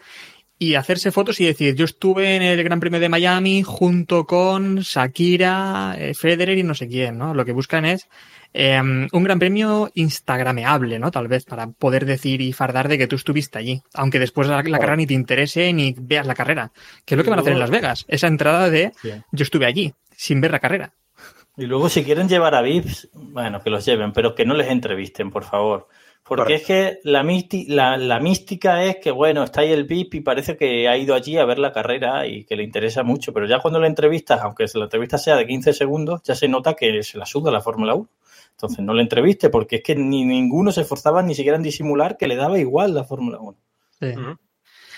y 0.59 0.75
hacerse 0.75 1.11
fotos 1.11 1.39
y 1.41 1.45
decir, 1.45 1.75
yo 1.75 1.85
estuve 1.85 2.35
en 2.35 2.41
el 2.41 2.63
Gran 2.63 2.79
Premio 2.79 2.99
de 2.99 3.09
Miami 3.09 3.63
junto 3.63 4.25
con 4.25 4.77
Shakira, 4.77 5.95
eh, 5.97 6.13
Federer 6.13 6.57
y 6.57 6.63
no 6.63 6.73
sé 6.73 6.87
quién, 6.87 7.17
¿no? 7.17 7.33
Lo 7.33 7.43
que 7.43 7.51
buscan 7.51 7.85
es 7.85 8.07
eh, 8.53 8.79
un 8.79 9.23
Gran 9.23 9.39
Premio 9.39 9.89
instagrameable, 9.95 10.99
¿no? 10.99 11.11
Tal 11.11 11.27
vez 11.27 11.43
para 11.45 11.67
poder 11.67 12.05
decir 12.05 12.39
y 12.41 12.53
fardar 12.53 12.87
de 12.87 12.97
que 12.97 13.07
tú 13.07 13.15
estuviste 13.15 13.57
allí, 13.57 13.81
aunque 13.93 14.19
después 14.19 14.47
la, 14.47 14.61
la 14.61 14.79
carrera 14.79 14.95
ni 14.95 15.07
te 15.07 15.13
interese 15.13 15.73
ni 15.73 15.95
veas 15.97 16.27
la 16.27 16.35
carrera, 16.35 16.71
que 17.03 17.15
es 17.15 17.17
lo 17.17 17.23
que 17.23 17.29
van 17.29 17.39
a 17.39 17.41
hacer 17.41 17.53
en 17.53 17.59
Las 17.59 17.71
Vegas, 17.71 18.05
esa 18.07 18.27
entrada 18.27 18.69
de 18.69 18.93
yo 19.31 19.43
estuve 19.43 19.65
allí, 19.65 19.93
sin 20.15 20.39
ver 20.39 20.51
la 20.51 20.59
carrera. 20.59 20.93
Y 21.55 21.65
luego, 21.65 21.87
si 21.87 22.03
quieren 22.03 22.27
llevar 22.27 22.55
a 22.55 22.61
VIPs, 22.61 23.09
bueno, 23.13 23.61
que 23.61 23.69
los 23.69 23.85
lleven, 23.85 24.11
pero 24.11 24.33
que 24.33 24.45
no 24.45 24.55
les 24.55 24.69
entrevisten, 24.69 25.29
por 25.29 25.43
favor. 25.43 25.87
Porque 26.25 26.55
es 26.55 26.65
que 26.65 26.99
la, 27.03 27.21
misti- 27.23 27.67
la, 27.67 27.97
la 27.97 28.19
mística 28.19 28.83
es 28.83 28.97
que, 28.97 29.11
bueno, 29.11 29.43
está 29.43 29.61
ahí 29.61 29.71
el 29.71 29.83
VIP 29.83 30.15
y 30.15 30.21
parece 30.21 30.55
que 30.55 30.87
ha 30.87 30.97
ido 30.97 31.15
allí 31.15 31.37
a 31.37 31.45
ver 31.45 31.59
la 31.59 31.73
carrera 31.73 32.25
y 32.25 32.45
que 32.45 32.55
le 32.55 32.63
interesa 32.63 33.03
mucho, 33.03 33.33
pero 33.33 33.45
ya 33.45 33.59
cuando 33.59 33.79
la 33.79 33.87
entrevistas, 33.87 34.39
aunque 34.41 34.65
la 34.73 34.85
entrevista 34.85 35.17
sea 35.17 35.35
de 35.35 35.45
15 35.45 35.73
segundos, 35.73 36.21
ya 36.23 36.33
se 36.33 36.47
nota 36.47 36.75
que 36.75 37.03
se 37.03 37.17
la 37.17 37.25
suda 37.25 37.51
la 37.51 37.61
Fórmula 37.61 37.93
1. 37.95 38.09
Entonces 38.51 38.79
no 38.79 38.93
le 38.93 39.01
entreviste, 39.01 39.49
porque 39.49 39.77
es 39.77 39.83
que 39.83 39.95
ni 39.95 40.23
ninguno 40.23 40.71
se 40.71 40.81
esforzaba 40.81 41.21
ni 41.23 41.35
siquiera 41.35 41.57
en 41.57 41.63
disimular 41.63 42.17
que 42.17 42.27
le 42.27 42.35
daba 42.35 42.57
igual 42.59 42.93
la 42.93 43.03
Fórmula 43.03 43.39
1. 43.39 43.57
Sí. 43.99 44.05
Ujú. 44.17 44.37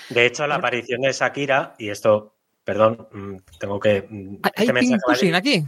De 0.10 0.26
hecho, 0.28 0.46
la 0.46 0.56
aparición 0.56 1.02
de 1.02 1.12
Shakira, 1.12 1.74
y 1.80 1.90
esto, 1.90 2.36
perdón, 2.64 3.08
mm, 3.12 3.36
tengo 3.60 3.80
que. 3.80 4.06
mm, 4.08 4.36
¿Hay, 4.44 4.52
este 4.68 4.72
hay 4.72 4.80
ping 4.88 4.98
pushing 5.08 5.36
aquí? 5.36 5.64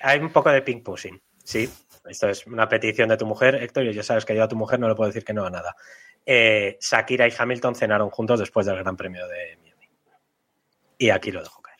Hay 0.00 0.18
un 0.20 0.30
poco 0.30 0.50
de 0.50 0.60
ping 0.62 0.82
pushing, 0.82 1.18
sí. 1.42 1.68
Esto 2.04 2.28
es 2.28 2.46
una 2.46 2.68
petición 2.68 3.08
de 3.08 3.16
tu 3.16 3.26
mujer, 3.26 3.54
Héctor, 3.56 3.84
y 3.86 3.94
ya 3.94 4.02
sabes 4.02 4.24
que 4.24 4.34
yo 4.34 4.42
a 4.42 4.48
tu 4.48 4.56
mujer 4.56 4.80
no 4.80 4.88
le 4.88 4.94
puedo 4.94 5.08
decir 5.08 5.24
que 5.24 5.32
no 5.32 5.46
a 5.46 5.50
nada. 5.50 5.76
Eh, 6.26 6.78
Shakira 6.80 7.28
y 7.28 7.32
Hamilton 7.36 7.74
cenaron 7.74 8.10
juntos 8.10 8.40
después 8.40 8.66
del 8.66 8.76
Gran 8.78 8.96
Premio 8.96 9.26
de 9.28 9.56
Miami. 9.62 9.88
Y 10.98 11.10
aquí 11.10 11.30
lo 11.30 11.42
dejo 11.42 11.62
caer. 11.62 11.78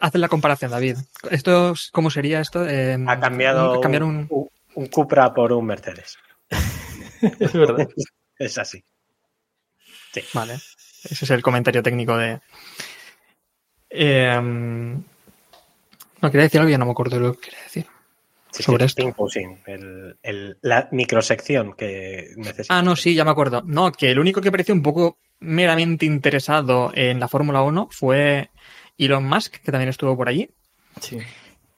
Haz 0.00 0.14
la 0.14 0.28
comparación, 0.28 0.70
David. 0.70 0.96
Esto, 1.30 1.72
es- 1.72 1.90
¿cómo 1.92 2.10
sería 2.10 2.40
esto? 2.40 2.66
Eh, 2.68 2.96
Ha 3.06 3.20
cambiado 3.20 3.80
cambiar 3.80 4.02
un, 4.04 4.16
un- 4.16 4.26
un- 4.30 4.48
un 4.74 4.86
Cupra 4.86 5.32
por 5.34 5.52
un 5.52 5.66
Mercedes. 5.66 6.16
Es 7.40 7.52
verdad. 7.52 7.88
Es 8.38 8.56
así. 8.56 8.84
Vale. 10.32 10.54
Ese 10.54 11.24
es 11.24 11.30
el 11.30 11.42
comentario 11.42 11.82
técnico 11.82 12.16
de. 12.16 12.40
Eh, 13.90 14.40
no, 14.40 15.02
quería 16.30 16.42
decir 16.44 16.60
algo 16.60 16.70
ya 16.70 16.78
no 16.78 16.84
me 16.86 16.92
acuerdo 16.92 17.16
de 17.16 17.22
lo 17.22 17.32
que 17.34 17.40
quería 17.50 17.62
decir. 17.64 17.86
Sí, 18.50 18.62
Sobre 18.62 18.88
sí, 18.88 18.94
esto. 19.02 19.12
pushing, 19.14 19.58
el- 19.66 20.18
el- 20.22 20.58
la 20.62 20.88
microsección 20.92 21.74
que 21.74 22.28
necesita. 22.36 22.78
Ah, 22.78 22.82
no, 22.82 22.96
sí, 22.96 23.14
ya 23.14 23.24
me 23.24 23.30
acuerdo. 23.30 23.62
No, 23.66 23.92
que 23.92 24.10
el 24.10 24.18
único 24.18 24.40
que 24.40 24.50
pareció 24.50 24.74
un 24.74 24.82
poco 24.82 25.18
meramente 25.40 26.06
interesado 26.06 26.90
en 26.94 27.20
la 27.20 27.28
Fórmula 27.28 27.62
1 27.62 27.88
fue 27.90 28.50
Elon 28.96 29.24
Musk, 29.28 29.56
que 29.62 29.70
también 29.70 29.90
estuvo 29.90 30.16
por 30.16 30.28
allí. 30.28 30.48
Sí. 31.00 31.18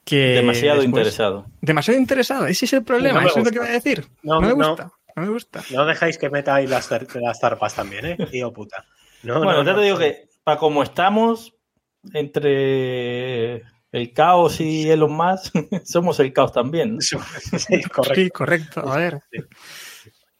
Que 0.05 0.17
Demasiado 0.35 0.77
después- 0.81 0.85
interesado. 0.87 1.45
Demasiado 1.61 1.99
interesado, 1.99 2.47
ese 2.47 2.65
es 2.65 2.73
el 2.73 2.83
problema, 2.83 3.15
No 3.19 3.21
me 3.21 3.27
eso 3.29 3.39
es 3.39 3.45
lo 3.45 3.51
que 3.51 3.59
gusta. 3.59 3.69
iba 3.71 3.77
a 3.77 3.79
decir. 3.81 4.05
No, 4.23 4.41
No, 4.41 4.47
me 4.47 4.53
gusta, 4.53 4.91
no 5.15 5.21
me 5.23 5.29
gusta. 5.29 5.63
No 5.71 5.85
dejéis 5.85 6.17
que 6.17 6.29
meta 6.29 6.55
ahí 6.55 6.67
las, 6.67 6.89
las 6.89 7.39
zarpas 7.39 7.75
también, 7.75 8.05
¿eh? 8.05 8.17
Tío 8.31 8.51
puta. 8.51 8.85
No, 9.23 9.35
bueno, 9.43 9.59
no, 9.59 9.63
ya 9.65 9.73
no. 9.73 9.79
te 9.79 9.85
digo 9.85 9.97
que, 9.99 10.27
para 10.43 10.57
como 10.57 10.81
estamos, 10.83 11.53
entre 12.13 13.61
el 13.91 14.13
caos 14.13 14.59
y 14.61 14.89
Elon 14.89 15.13
Musk, 15.13 15.53
somos 15.85 16.19
el 16.19 16.31
caos 16.33 16.53
también. 16.53 16.95
¿no? 16.95 16.99
Sí, 17.59 17.81
correcto. 17.83 18.15
Sí, 18.15 18.29
correcto. 18.29 18.89
A 18.91 18.97
ver. 18.97 19.19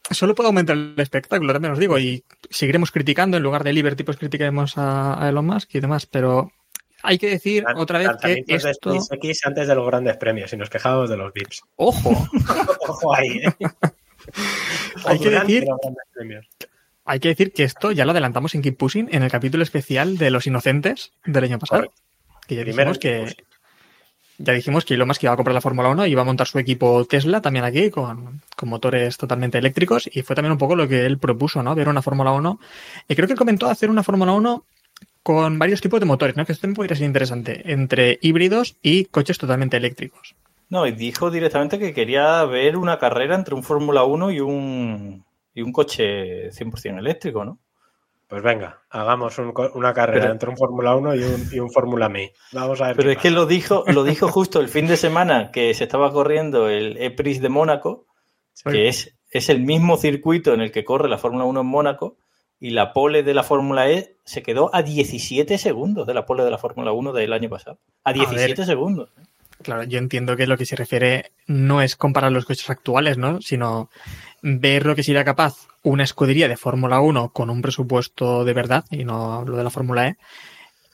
Solo 0.10 0.36
puede 0.36 0.47
aumentar 0.47 0.76
el 0.76 0.95
espectáculo, 0.97 1.54
también 1.54 1.72
os 1.74 1.80
digo, 1.80 1.97
y 1.97 2.24
seguiremos 2.49 2.91
criticando, 2.91 3.38
en 3.38 3.43
lugar 3.43 3.64
de 3.64 3.72
Liberty, 3.72 4.04
pues 4.04 4.18
criticaremos 4.18 4.78
a, 4.78 5.24
a 5.24 5.30
Elon 5.30 5.45
Musk 5.45 5.74
y 5.76 5.80
demás, 5.80 6.06
pero 6.06 6.52
hay 7.02 7.18
que 7.18 7.30
decir 7.30 7.64
Lan- 7.64 7.78
otra 7.78 7.99
vez 7.99 8.10
que 8.22 8.43
de 8.45 8.70
esto... 8.70 8.93
Antes 9.45 9.68
de 9.68 9.76
los 9.76 9.88
grandes 9.88 10.18
premios 10.18 10.52
y 10.52 10.58
nos 10.58 10.70
quejamos 10.70 11.10
de 11.10 11.16
los 11.18 11.32
VIPs. 11.34 11.64
¡Ojo! 11.78 12.28
Ojo 12.88 13.16
ahí, 13.16 13.38
¿eh? 13.38 13.54
Hay 15.06 15.20
que 15.20 15.30
decir-. 15.30 15.66
Hay 17.06 17.20
que 17.20 17.30
decir 17.30 17.54
que 17.54 17.64
esto 17.64 17.91
ya 17.91 18.06
lo 18.06 18.12
adelantamos 18.12 18.54
en 18.54 18.62
Keep 18.62 18.78
Pushing 18.78 19.10
en 19.12 19.24
el 19.24 19.32
capítulo 19.32 19.64
especial 19.64 20.18
de 20.18 20.30
Los 20.30 20.45
Inocentes 20.45 21.14
del 21.26 21.45
año 21.45 21.58
pasado. 21.60 21.84
Correcto. 21.84 22.02
Que 22.48 22.56
ya 22.56 22.64
dijimos 22.64 23.00
que... 23.00 23.36
Ya 24.38 24.54
dijimos 24.54 24.86
que 24.86 24.96
Elon 24.96 25.08
Musk 25.08 25.22
iba 25.22 25.34
a 25.34 25.36
comprar 25.36 25.54
la 25.54 25.62
Fórmula 25.62 25.89
1 25.89 26.08
y 26.08 26.12
iba 26.12 26.24
a 26.24 26.26
montar 26.26 26.48
su 26.48 26.58
equipo 26.58 27.06
Tesla 27.06 27.42
también 27.42 27.64
aquí 27.64 27.92
con, 27.92 28.42
con 28.56 28.70
motores 28.70 29.16
totalmente 29.16 29.60
eléctricos 29.60 30.10
y 30.12 30.24
fue 30.24 30.36
también 30.36 30.54
un 30.54 30.58
poco 30.58 30.76
lo 30.76 30.88
que 30.88 31.06
él 31.06 31.20
propuso, 31.20 31.62
¿no? 31.62 31.76
Ver 31.76 31.88
una 31.88 32.02
Fórmula 32.02 32.32
1. 32.32 32.60
Y 33.08 33.16
creo 33.16 33.28
que 33.28 33.34
él 33.34 33.38
comentó 33.38 33.70
hacer 33.70 33.92
una 33.92 34.02
Fórmula 34.02 34.32
1 34.32 34.66
con 35.24 35.60
varios 35.60 35.82
tipos 35.82 36.00
de 36.00 36.06
motores, 36.06 36.36
¿no? 36.36 36.46
Que 36.46 36.54
esto 36.54 36.62
también 36.62 36.76
podría 36.76 36.96
ser 36.96 37.06
interesante, 37.06 37.72
entre 37.72 38.18
híbridos 38.22 38.78
y 38.82 39.06
coches 39.06 39.38
totalmente 39.38 39.78
eléctricos. 39.78 40.36
No, 40.70 40.88
y 40.88 40.94
dijo 40.94 41.30
directamente 41.30 41.78
que 41.78 41.94
quería 41.94 42.44
ver 42.46 42.78
una 42.78 42.98
carrera 42.98 43.36
entre 43.36 43.56
un 43.56 43.64
Fórmula 43.64 44.04
1 44.04 44.32
y 44.32 44.39
un, 44.39 45.26
y 45.54 45.62
un 45.62 45.72
coche 45.72 46.50
100% 46.52 46.98
eléctrico, 46.98 47.46
¿no? 47.46 47.60
Pues 48.32 48.43
venga, 48.43 48.79
hagamos 48.89 49.38
un 49.39 49.53
una 49.73 49.93
carrera 49.93 50.21
Pero- 50.21 50.32
entre 50.32 50.49
un 50.49 50.55
Fórmula 50.55 50.95
1 50.95 51.15
y 51.15 51.23
un, 51.23 51.49
y 51.51 51.59
un 51.59 51.69
Fórmula 51.69 52.07
Me. 52.07 52.32
Vamos 52.53 52.79
a 52.79 52.88
ver. 52.88 52.95
Pero 52.95 53.11
es 53.11 53.17
que 53.17 53.29
lo 53.29 53.45
dijo, 53.45 53.84
lo 53.88 54.05
dijo 54.05 54.27
justo 54.32 54.61
el 54.61 54.69
fin 54.69 54.88
de 54.88 54.95
semana 54.95 55.51
que 55.51 55.73
se 55.73 55.84
estaba 55.84 56.13
corriendo 56.13 56.69
el 56.69 56.95
EPRIS 56.95 57.41
de 57.41 57.49
Mónaco, 57.49 58.05
que 58.63 58.88
es, 58.88 59.17
es 59.32 59.49
el 59.49 59.59
mismo 59.59 59.97
circuito 59.97 60.53
en 60.53 60.61
el 60.61 60.71
que 60.71 60.86
corre 60.86 61.09
la 61.09 61.17
Fórmula 61.17 61.43
1 61.43 61.59
en 61.59 61.67
Mónaco, 61.67 62.15
y 62.57 62.69
la 62.69 62.93
pole 62.93 63.23
de 63.23 63.34
la 63.34 63.43
Fórmula 63.43 63.89
E 63.89 64.15
se 64.23 64.41
quedó 64.43 64.73
a 64.73 64.82
17 64.82 65.57
segundos 65.57 66.07
de 66.07 66.13
la 66.13 66.25
pole 66.25 66.45
de 66.45 66.51
la 66.51 66.57
Fórmula 66.57 66.93
1 66.93 67.11
del 67.11 67.34
año 67.34 67.49
pasado. 67.49 67.79
A 68.05 68.13
17 68.13 68.53
ver. 68.61 68.65
segundos. 68.65 69.09
Claro, 69.61 69.84
yo 69.84 69.97
entiendo 69.97 70.38
que 70.38 70.47
lo 70.47 70.55
que 70.57 70.65
se 70.65 70.77
refiere 70.77 71.34
no 71.47 71.82
es 71.82 71.97
comparar 71.97 72.32
los 72.32 72.45
coches 72.45 72.69
actuales, 72.69 73.17
¿no? 73.17 73.41
Sino 73.41 73.89
ver 74.41 74.86
lo 74.86 74.95
que 74.95 75.03
sería 75.03 75.25
capaz 75.25 75.67
una 75.84 76.03
escudería 76.03 76.47
de 76.47 76.57
Fórmula 76.57 77.01
1 77.01 77.32
con 77.32 77.49
un 77.49 77.61
presupuesto 77.61 78.43
de 78.45 78.53
verdad, 78.53 78.86
y 78.91 79.03
no 79.03 79.34
hablo 79.34 79.57
de 79.57 79.63
la 79.63 79.69
Fórmula 79.69 80.07
E, 80.07 80.17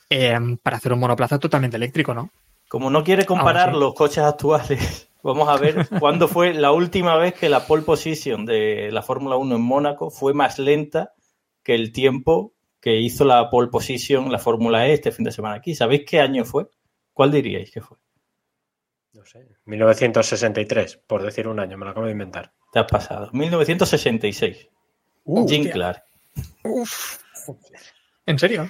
eh, 0.10 0.38
para 0.64 0.78
hacer 0.78 0.94
un 0.94 1.00
monoplaza 1.00 1.40
totalmente 1.40 1.78
eléctrico, 1.78 2.14
¿no? 2.14 2.32
Como 2.70 2.90
no 2.90 3.04
quiere 3.04 3.26
comparar 3.26 3.76
los 3.76 3.94
coches 3.94 4.24
actuales, 4.24 5.10
vamos 5.24 5.48
a 5.50 5.58
ver 5.58 5.88
cuándo 6.00 6.28
fue 6.28 6.54
la 6.54 6.72
última 6.72 7.16
vez 7.18 7.34
que 7.34 7.50
la 7.50 7.66
pole 7.66 7.84
position 7.84 8.46
de 8.46 8.90
la 8.92 9.02
Fórmula 9.02 9.38
1 9.38 9.56
en 9.56 9.62
Mónaco 9.62 10.10
fue 10.10 10.34
más 10.34 10.60
lenta 10.60 11.14
que 11.64 11.76
el 11.76 11.92
tiempo 11.92 12.54
que 12.80 13.00
hizo 13.00 13.26
la 13.26 13.50
pole 13.50 13.70
position 13.70 14.32
la 14.32 14.40
Fórmula 14.40 14.88
E 14.88 14.94
este 14.94 15.12
fin 15.12 15.26
de 15.26 15.32
semana 15.32 15.56
aquí. 15.56 15.76
¿Sabéis 15.76 16.04
qué 16.08 16.22
año 16.22 16.46
fue? 16.46 16.68
¿Cuál 17.14 17.32
diríais 17.32 17.72
que 17.72 17.82
fue? 17.82 17.98
No 19.14 19.26
sé. 19.26 19.48
1963, 19.66 20.98
por 21.08 21.24
decir 21.24 21.48
un 21.48 21.60
año, 21.60 21.78
me 21.78 21.86
lo 21.86 21.92
acabo 21.92 22.06
de 22.06 22.12
inventar. 22.12 22.54
Te 22.72 22.80
has 22.80 22.86
pasado. 22.86 23.30
1966. 23.34 24.70
Uh, 25.28 25.46
Jim. 25.48 25.70
Clark. 25.70 26.04
Uf. 26.64 27.18
¿En 28.26 28.40
serio? 28.40 28.70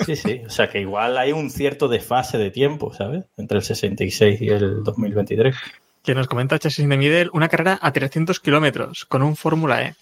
Sí, 0.00 0.16
sí. 0.16 0.42
O 0.44 0.50
sea 0.50 0.68
que 0.68 0.80
igual 0.80 1.16
hay 1.16 1.32
un 1.32 1.50
cierto 1.50 1.86
desfase 1.86 2.36
de 2.36 2.50
tiempo, 2.50 2.92
¿sabes? 2.92 3.24
Entre 3.36 3.58
el 3.58 3.64
66 3.64 4.40
y 4.42 4.48
el 4.48 4.82
2023. 4.82 5.54
Que 6.02 6.14
nos 6.14 6.26
comenta 6.26 6.58
Chasis 6.58 6.88
de 6.88 6.96
Middle, 6.96 7.30
una 7.32 7.48
carrera 7.48 7.78
a 7.80 7.92
300 7.92 8.40
kilómetros 8.40 9.04
con 9.04 9.22
un 9.22 9.36
Fórmula 9.36 9.82
E. 9.82 9.94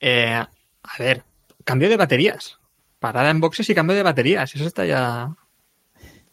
Eh, 0.00 0.34
a 0.34 0.98
ver, 0.98 1.22
cambio 1.64 1.88
de 1.88 1.96
baterías. 1.96 2.58
Parada 2.98 3.30
en 3.30 3.40
boxes 3.40 3.70
y 3.70 3.74
cambio 3.74 3.96
de 3.96 4.02
baterías. 4.02 4.52
Eso 4.52 4.66
está 4.66 4.84
ya... 4.84 5.32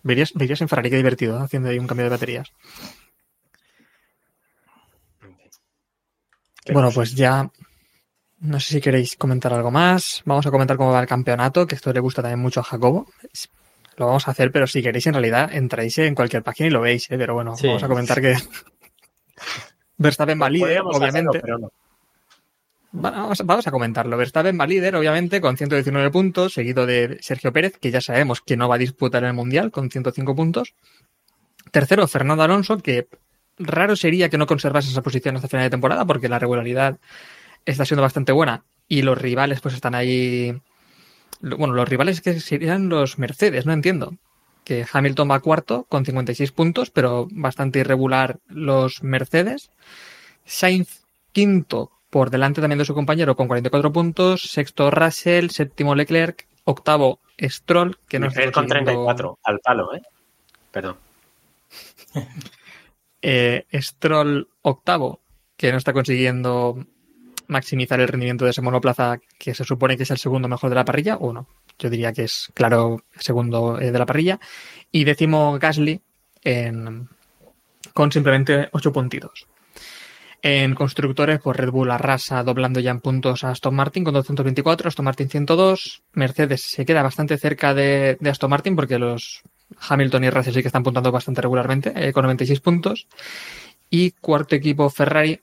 Verías, 0.02 0.34
verías 0.34 0.60
en 0.62 0.70
Ferrari 0.70 0.90
qué 0.90 0.98
divertido 0.98 1.40
haciendo 1.40 1.70
ahí 1.70 1.78
un 1.78 1.88
cambio 1.88 2.06
de 2.06 2.10
baterías. 2.10 2.52
Bueno, 6.72 6.90
pues 6.92 7.14
ya... 7.14 7.52
No 8.44 8.60
sé 8.60 8.74
si 8.74 8.82
queréis 8.82 9.16
comentar 9.16 9.54
algo 9.54 9.72
más. 9.72 10.22
Vamos 10.26 10.46
a 10.46 10.52
comentar 10.52 10.76
cómo 10.78 10.92
va 10.92 11.00
el 11.00 11.08
campeonato, 11.08 11.66
que 11.66 11.76
esto 11.76 11.94
le 11.94 12.00
gusta 12.02 12.22
también 12.22 12.40
mucho 12.40 12.60
a 12.60 12.64
Jacobo. 12.64 13.08
Lo 13.96 14.08
vamos 14.08 14.28
a 14.28 14.32
hacer, 14.32 14.52
pero 14.52 14.68
si 14.68 14.82
queréis, 14.82 15.08
en 15.08 15.14
realidad, 15.14 15.50
entráis 15.54 15.98
en 16.00 16.14
cualquier 16.16 16.44
página 16.44 16.68
y 16.68 16.72
lo 16.72 16.82
veis, 16.82 17.10
¿eh? 17.10 17.18
Pero 17.18 17.36
bueno, 17.36 17.56
Sí. 17.56 17.68
vamos 17.68 17.84
a 17.84 17.88
comentar 17.88 18.20
que 18.22 18.36
Verstappen 19.98 20.42
va 20.42 20.50
líder, 20.50 20.82
obviamente. 20.82 21.20
hacerlo, 21.20 21.32
pero 21.42 21.58
no. 21.60 21.72
Vamos, 22.92 23.42
vamos 23.46 23.66
a 23.66 23.72
comentarlo. 23.72 24.18
Verstappen 24.18 24.60
va 24.60 24.68
líder, 24.68 24.96
obviamente, 24.96 25.40
con 25.42 25.56
119 25.58 26.12
puntos, 26.12 26.54
seguido 26.54 26.86
de 26.86 27.18
Sergio 27.22 27.54
Pérez, 27.54 27.78
que 27.80 27.92
ya 27.92 28.02
sabemos 28.02 28.42
que 28.42 28.58
no 28.58 28.68
va 28.68 28.76
a 28.76 28.80
disputar 28.80 29.24
el 29.24 29.34
Mundial, 29.34 29.72
con 29.72 29.90
105 29.90 30.36
puntos. 30.36 30.76
Tercero, 31.72 32.08
Fernando 32.08 32.44
Alonso, 32.44 32.78
que 32.78 33.08
raro 33.58 33.96
sería 33.96 34.30
que 34.30 34.38
no 34.38 34.46
conservase 34.48 34.90
esa 34.90 35.02
posición 35.02 35.36
hasta 35.38 35.48
final 35.48 35.66
de 35.66 35.70
temporada, 35.72 36.06
porque 36.06 36.28
la 36.30 36.40
regularidad 36.40 37.00
está 37.66 37.86
siendo 37.86 38.02
bastante 38.02 38.32
buena 38.32 38.64
y 38.88 39.02
los 39.02 39.18
rivales 39.18 39.62
pues 39.62 39.74
están 39.76 39.96
ahí... 39.96 40.60
Bueno, 41.42 41.74
los 41.74 41.88
rivales 41.90 42.22
que 42.22 42.40
serían 42.40 42.88
los 42.90 43.20
Mercedes, 43.20 43.66
no 43.66 43.74
entiendo. 43.74 44.16
que 44.64 44.86
Hamilton 44.92 45.30
va 45.32 45.40
cuarto 45.42 45.84
con 45.90 46.06
56 46.06 46.52
puntos, 46.54 46.90
pero 46.90 47.28
bastante 47.32 47.80
irregular 47.80 48.40
los 48.48 49.04
Mercedes. 49.04 49.70
Sainz 50.46 51.02
quinto 51.34 51.92
por 52.10 52.30
delante 52.30 52.62
también 52.62 52.78
de 52.80 52.86
su 52.86 52.94
compañero 52.94 53.36
con 53.36 53.48
44 53.48 53.92
puntos, 53.92 54.44
sexto 54.44 54.90
Russell, 54.92 55.50
séptimo 55.50 55.96
Leclerc, 55.96 56.48
octavo 56.64 57.20
Stroll, 57.42 57.98
que 58.08 58.20
no 58.20 58.28
está 58.28 58.44
con 58.52 58.66
consiguiendo- 58.68 58.92
34, 58.92 59.40
al 59.44 59.60
palo, 59.60 59.96
¿eh? 59.96 60.02
Perdón. 60.72 60.98
eh, 63.22 63.66
Stroll 63.74 64.48
octavo, 64.62 65.22
que 65.58 65.72
no 65.72 65.78
está 65.78 65.94
consiguiendo 65.94 66.86
maximizar 67.48 68.00
el 68.00 68.08
rendimiento 68.08 68.46
de 68.46 68.52
ese 68.52 68.62
monoplaza 68.62 69.20
que 69.38 69.54
se 69.54 69.64
supone 69.64 69.98
que 69.98 70.04
es 70.04 70.12
el 70.12 70.18
segundo 70.18 70.48
mejor 70.48 70.70
de 70.70 70.76
la 70.76 70.86
parrilla, 70.86 71.18
o 71.18 71.34
no, 71.34 71.48
yo 71.80 71.90
diría 71.90 72.14
que 72.14 72.24
es 72.24 72.50
claro 72.54 73.04
segundo 73.18 73.80
eh, 73.80 73.92
de 73.92 74.00
la 74.00 74.06
parrilla, 74.06 74.40
y 74.92 75.04
décimo 75.04 75.58
Gasly 75.60 76.02
en- 76.44 77.08
con 77.94 78.12
simplemente 78.12 78.70
ocho 78.72 78.92
puntitos. 78.92 79.46
En 80.46 80.76
constructores, 80.76 81.40
pues 81.42 81.56
Red 81.56 81.70
Bull 81.72 81.90
arrasa 81.92 82.44
doblando 82.44 82.82
ya 82.82 82.92
en 82.92 83.00
puntos 83.00 83.46
a 83.46 83.52
Aston 83.52 83.74
Martin 83.76 84.04
con 84.04 84.14
224, 84.14 84.90
Aston 84.90 85.06
Martin 85.06 85.30
102, 85.30 86.02
Mercedes 86.14 86.62
se 86.64 86.86
queda 86.86 87.02
bastante 87.02 87.38
cerca 87.38 87.74
de, 87.74 88.18
de 88.20 88.30
Aston 88.30 88.50
Martin 88.50 88.76
porque 88.76 89.00
los 89.00 89.42
Hamilton 89.88 90.26
y 90.26 90.30
Russell 90.30 90.54
sí 90.54 90.62
que 90.62 90.68
están 90.68 90.84
puntando 90.84 91.14
bastante 91.14 91.42
regularmente 91.42 91.94
eh, 91.96 92.12
con 92.12 92.24
96 92.24 92.60
puntos. 92.60 93.08
Y 93.90 94.12
cuarto 94.12 94.56
equipo 94.56 94.90
Ferrari 94.90 95.40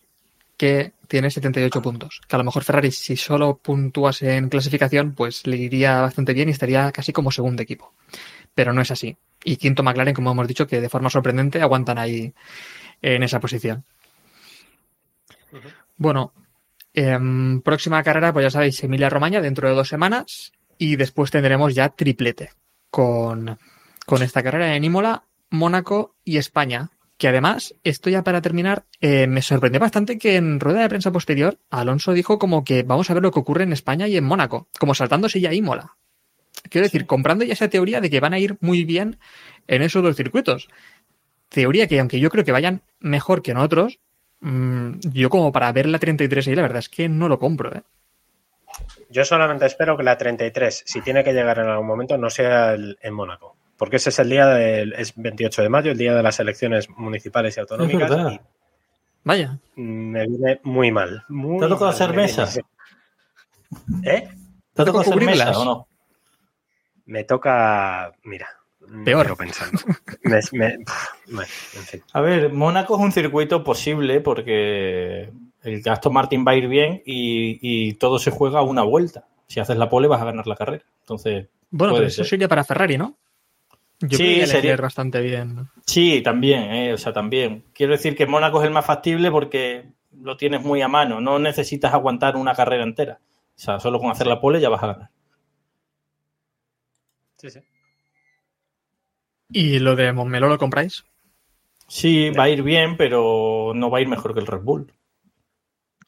que 0.61 0.93
tiene 1.09 1.31
78 1.31 1.81
puntos. 1.81 2.21
Que 2.29 2.37
a 2.37 2.39
lo 2.39 2.45
mejor 2.45 2.65
Ferrari 2.65 2.91
si 2.91 3.17
solo 3.17 3.57
puntuase 3.57 4.37
en 4.37 4.51
clasificación 4.51 5.15
pues 5.15 5.47
le 5.47 5.57
iría 5.57 6.03
bastante 6.03 6.35
bien 6.35 6.51
y 6.51 6.53
estaría 6.53 6.93
casi 6.93 7.15
como 7.15 7.31
segundo 7.31 7.63
equipo. 7.63 7.95
Pero 8.55 8.75
no 8.75 8.83
es 8.83 8.91
así. 8.91 9.17
Y 9.43 9.57
quinto 9.57 9.83
McLaren, 9.83 10.13
como 10.13 10.33
hemos 10.33 10.47
dicho, 10.47 10.67
que 10.67 10.83
de 10.83 10.91
forma 10.91 11.09
sorprendente 11.09 11.63
aguantan 11.63 11.97
ahí 11.97 12.35
en 13.01 13.23
esa 13.23 13.41
posición. 13.41 13.87
Bueno, 15.97 16.35
em, 16.93 17.63
próxima 17.63 18.03
carrera, 18.03 18.31
pues 18.35 18.45
ya 18.45 18.51
sabéis, 18.51 18.85
Emilia 18.85 19.09
Romagna 19.09 19.41
dentro 19.41 19.67
de 19.67 19.75
dos 19.75 19.89
semanas 19.89 20.53
y 20.77 20.97
después 20.97 21.31
tendremos 21.31 21.75
ya 21.75 21.89
triplete 21.89 22.51
con, 22.91 23.59
con 24.05 24.23
esta 24.23 24.43
carrera 24.43 24.77
en 24.77 24.85
Imola, 24.85 25.25
Mónaco 25.49 26.17
y 26.23 26.37
España. 26.37 26.91
Que 27.21 27.29
además, 27.29 27.75
esto 27.85 28.09
ya 28.09 28.25
para 28.25 28.41
terminar, 28.41 28.85
eh, 29.03 29.27
me 29.27 29.43
sorprendió 29.43 29.79
bastante 29.79 30.17
que 30.19 30.37
en 30.37 30.59
rueda 30.59 30.81
de 30.81 30.89
prensa 30.89 31.13
posterior 31.13 31.59
Alonso 31.69 32.15
dijo 32.15 32.39
como 32.39 32.65
que 32.65 32.83
vamos 32.83 33.11
a 33.11 33.15
ver 33.15 33.23
lo 33.23 33.31
que 33.31 33.39
ocurre 33.41 33.65
en 33.65 33.75
España 33.75 34.09
y 34.09 34.17
en 34.17 34.25
Mónaco, 34.25 34.69
como 34.79 34.95
saltándose 34.95 35.39
ya 35.39 35.53
Imola. 35.53 35.97
Quiero 36.71 36.87
decir, 36.87 37.05
comprando 37.05 37.45
ya 37.45 37.53
esa 37.53 37.69
teoría 37.69 38.01
de 38.01 38.09
que 38.09 38.21
van 38.21 38.33
a 38.33 38.39
ir 38.39 38.57
muy 38.61 38.85
bien 38.85 39.19
en 39.67 39.83
esos 39.83 40.03
dos 40.03 40.17
circuitos. 40.17 40.69
Teoría 41.51 41.87
que, 41.87 42.01
aunque 42.01 42.21
yo 42.21 42.31
creo 42.31 42.43
que 42.43 42.53
vayan 42.53 42.81
mejor 43.01 43.43
que 43.43 43.51
en 43.51 43.59
otros, 43.59 43.99
mm, 44.41 44.93
yo 45.13 45.29
como 45.29 45.53
para 45.53 45.71
ver 45.73 45.85
la 45.91 45.99
33 45.99 46.49
ahí, 46.49 46.55
la 46.55 46.63
verdad 46.63 46.79
es 46.79 46.89
que 46.89 47.11
no 47.11 47.29
lo 47.29 47.39
compro, 47.39 47.77
¿eh? 47.77 47.83
Yo 49.11 49.27
solamente 49.27 49.67
espero 49.67 49.95
que 49.99 50.05
la 50.05 50.17
33, 50.17 50.85
si 50.87 51.03
tiene 51.03 51.23
que 51.23 51.35
llegar 51.35 51.59
en 51.59 51.67
algún 51.69 51.87
momento, 51.87 52.17
no 52.17 52.31
sea 52.31 52.73
el- 52.73 52.97
en 53.03 53.13
Mónaco. 53.13 53.57
Porque 53.81 53.97
ese 53.97 54.11
es 54.11 54.19
el 54.21 54.29
día 54.31 54.47
del 54.47 54.93
es 54.93 55.15
28 55.17 55.63
de 55.63 55.69
mayo, 55.71 55.91
el 55.91 55.97
día 55.99 56.15
de 56.15 56.23
las 56.23 56.39
elecciones 56.39 56.89
municipales 56.91 57.57
y 57.57 57.61
autonómicas. 57.61 58.11
y 58.33 58.41
Vaya. 59.25 59.59
me 59.75 60.27
viene 60.29 60.61
muy 60.63 60.93
mal. 60.93 61.25
Muy 61.29 61.59
¿Te 61.59 61.65
ha 61.65 61.69
tocado 61.69 61.91
hacer 61.91 62.11
me 62.11 62.17
viene. 62.27 62.33
mesa? 62.37 62.61
¿Eh? 64.05 64.29
¿Te 64.75 64.83
ha 64.83 64.85
tocado 64.85 65.01
hacer 65.01 65.13
cubrirlas? 65.15 65.49
mesa 65.49 65.59
o 65.61 65.65
no? 65.65 65.89
Me 67.07 67.25
toca. 67.25 68.13
Mira. 68.23 68.49
Peor. 69.05 69.37
Pensando. 69.37 69.81
Me- 70.25 70.41
me- 70.53 70.79
pf, 70.79 71.09
bueno, 71.33 71.51
en 71.77 71.83
fin. 71.83 72.03
A 72.13 72.21
ver, 72.21 72.53
Mónaco 72.53 72.97
es 72.97 73.01
un 73.03 73.13
circuito 73.13 73.63
posible 73.65 74.21
porque 74.21 75.31
el 75.63 75.83
Aston 75.89 76.13
Martin 76.13 76.45
va 76.47 76.53
a 76.53 76.57
ir 76.57 76.69
bien 76.69 77.03
y, 77.07 77.59
y 77.63 77.95
todo 77.95 78.19
se 78.19 78.31
juega 78.31 78.59
a 78.59 78.63
una 78.63 78.83
vuelta. 78.83 79.27
Si 79.47 79.59
haces 79.61 79.77
la 79.77 79.89
pole 79.89 80.07
vas 80.09 80.21
a 80.23 80.27
ganar 80.27 80.47
la 80.47 80.57
carrera. 80.57 80.85
Entonces, 81.01 81.49
Bueno, 81.71 81.95
pero 81.95 82.07
eso 82.07 82.17
ser. 82.17 82.27
sería 82.27 82.49
para 82.49 82.65
Ferrari, 82.65 82.99
¿no? 82.99 83.17
Yo 84.03 84.17
Sí, 84.17 84.25
creo 84.25 84.41
que 84.41 84.47
sería- 84.47 84.77
bastante 84.77 85.21
bien. 85.21 85.69
sí, 85.87 86.23
también, 86.23 86.63
eh, 86.73 86.93
o 86.95 86.99
sea, 86.99 87.13
también. 87.13 87.65
Quiero 87.75 87.93
decir 87.93 88.17
que 88.17 88.27
Mónaco 88.27 88.61
es 88.61 88.67
el 88.67 88.73
más 88.73 88.87
factible 88.87 89.31
porque 89.31 89.91
lo 90.23 90.37
tienes 90.37 90.63
muy 90.63 90.81
a 90.83 90.89
mano. 90.89 91.21
No 91.21 91.39
necesitas 91.39 91.93
aguantar 91.93 92.37
una 92.37 92.55
carrera 92.55 92.83
entera. 92.83 93.21
O 93.57 93.59
sea, 93.63 93.79
solo 93.79 93.99
con 94.01 94.11
hacer 94.11 94.27
la 94.27 94.41
pole 94.41 94.61
ya 94.61 94.71
vas 94.71 94.83
a 94.83 94.87
ganar. 94.87 95.11
Sí, 97.37 97.51
sí. 97.51 97.61
¿Y 99.51 99.79
lo 99.81 99.97
de 99.97 100.13
Montmeló 100.13 100.49
lo 100.49 100.59
compráis? 100.59 101.05
Sí, 101.89 102.31
va 102.31 102.45
a 102.45 102.49
ir 102.49 102.63
bien, 102.63 102.97
pero 102.97 103.73
no 103.75 103.91
va 103.91 103.99
a 103.99 104.01
ir 104.01 104.09
mejor 104.09 104.33
que 104.33 104.41
el 104.41 104.47
Red 104.47 104.61
Bull. 104.63 104.93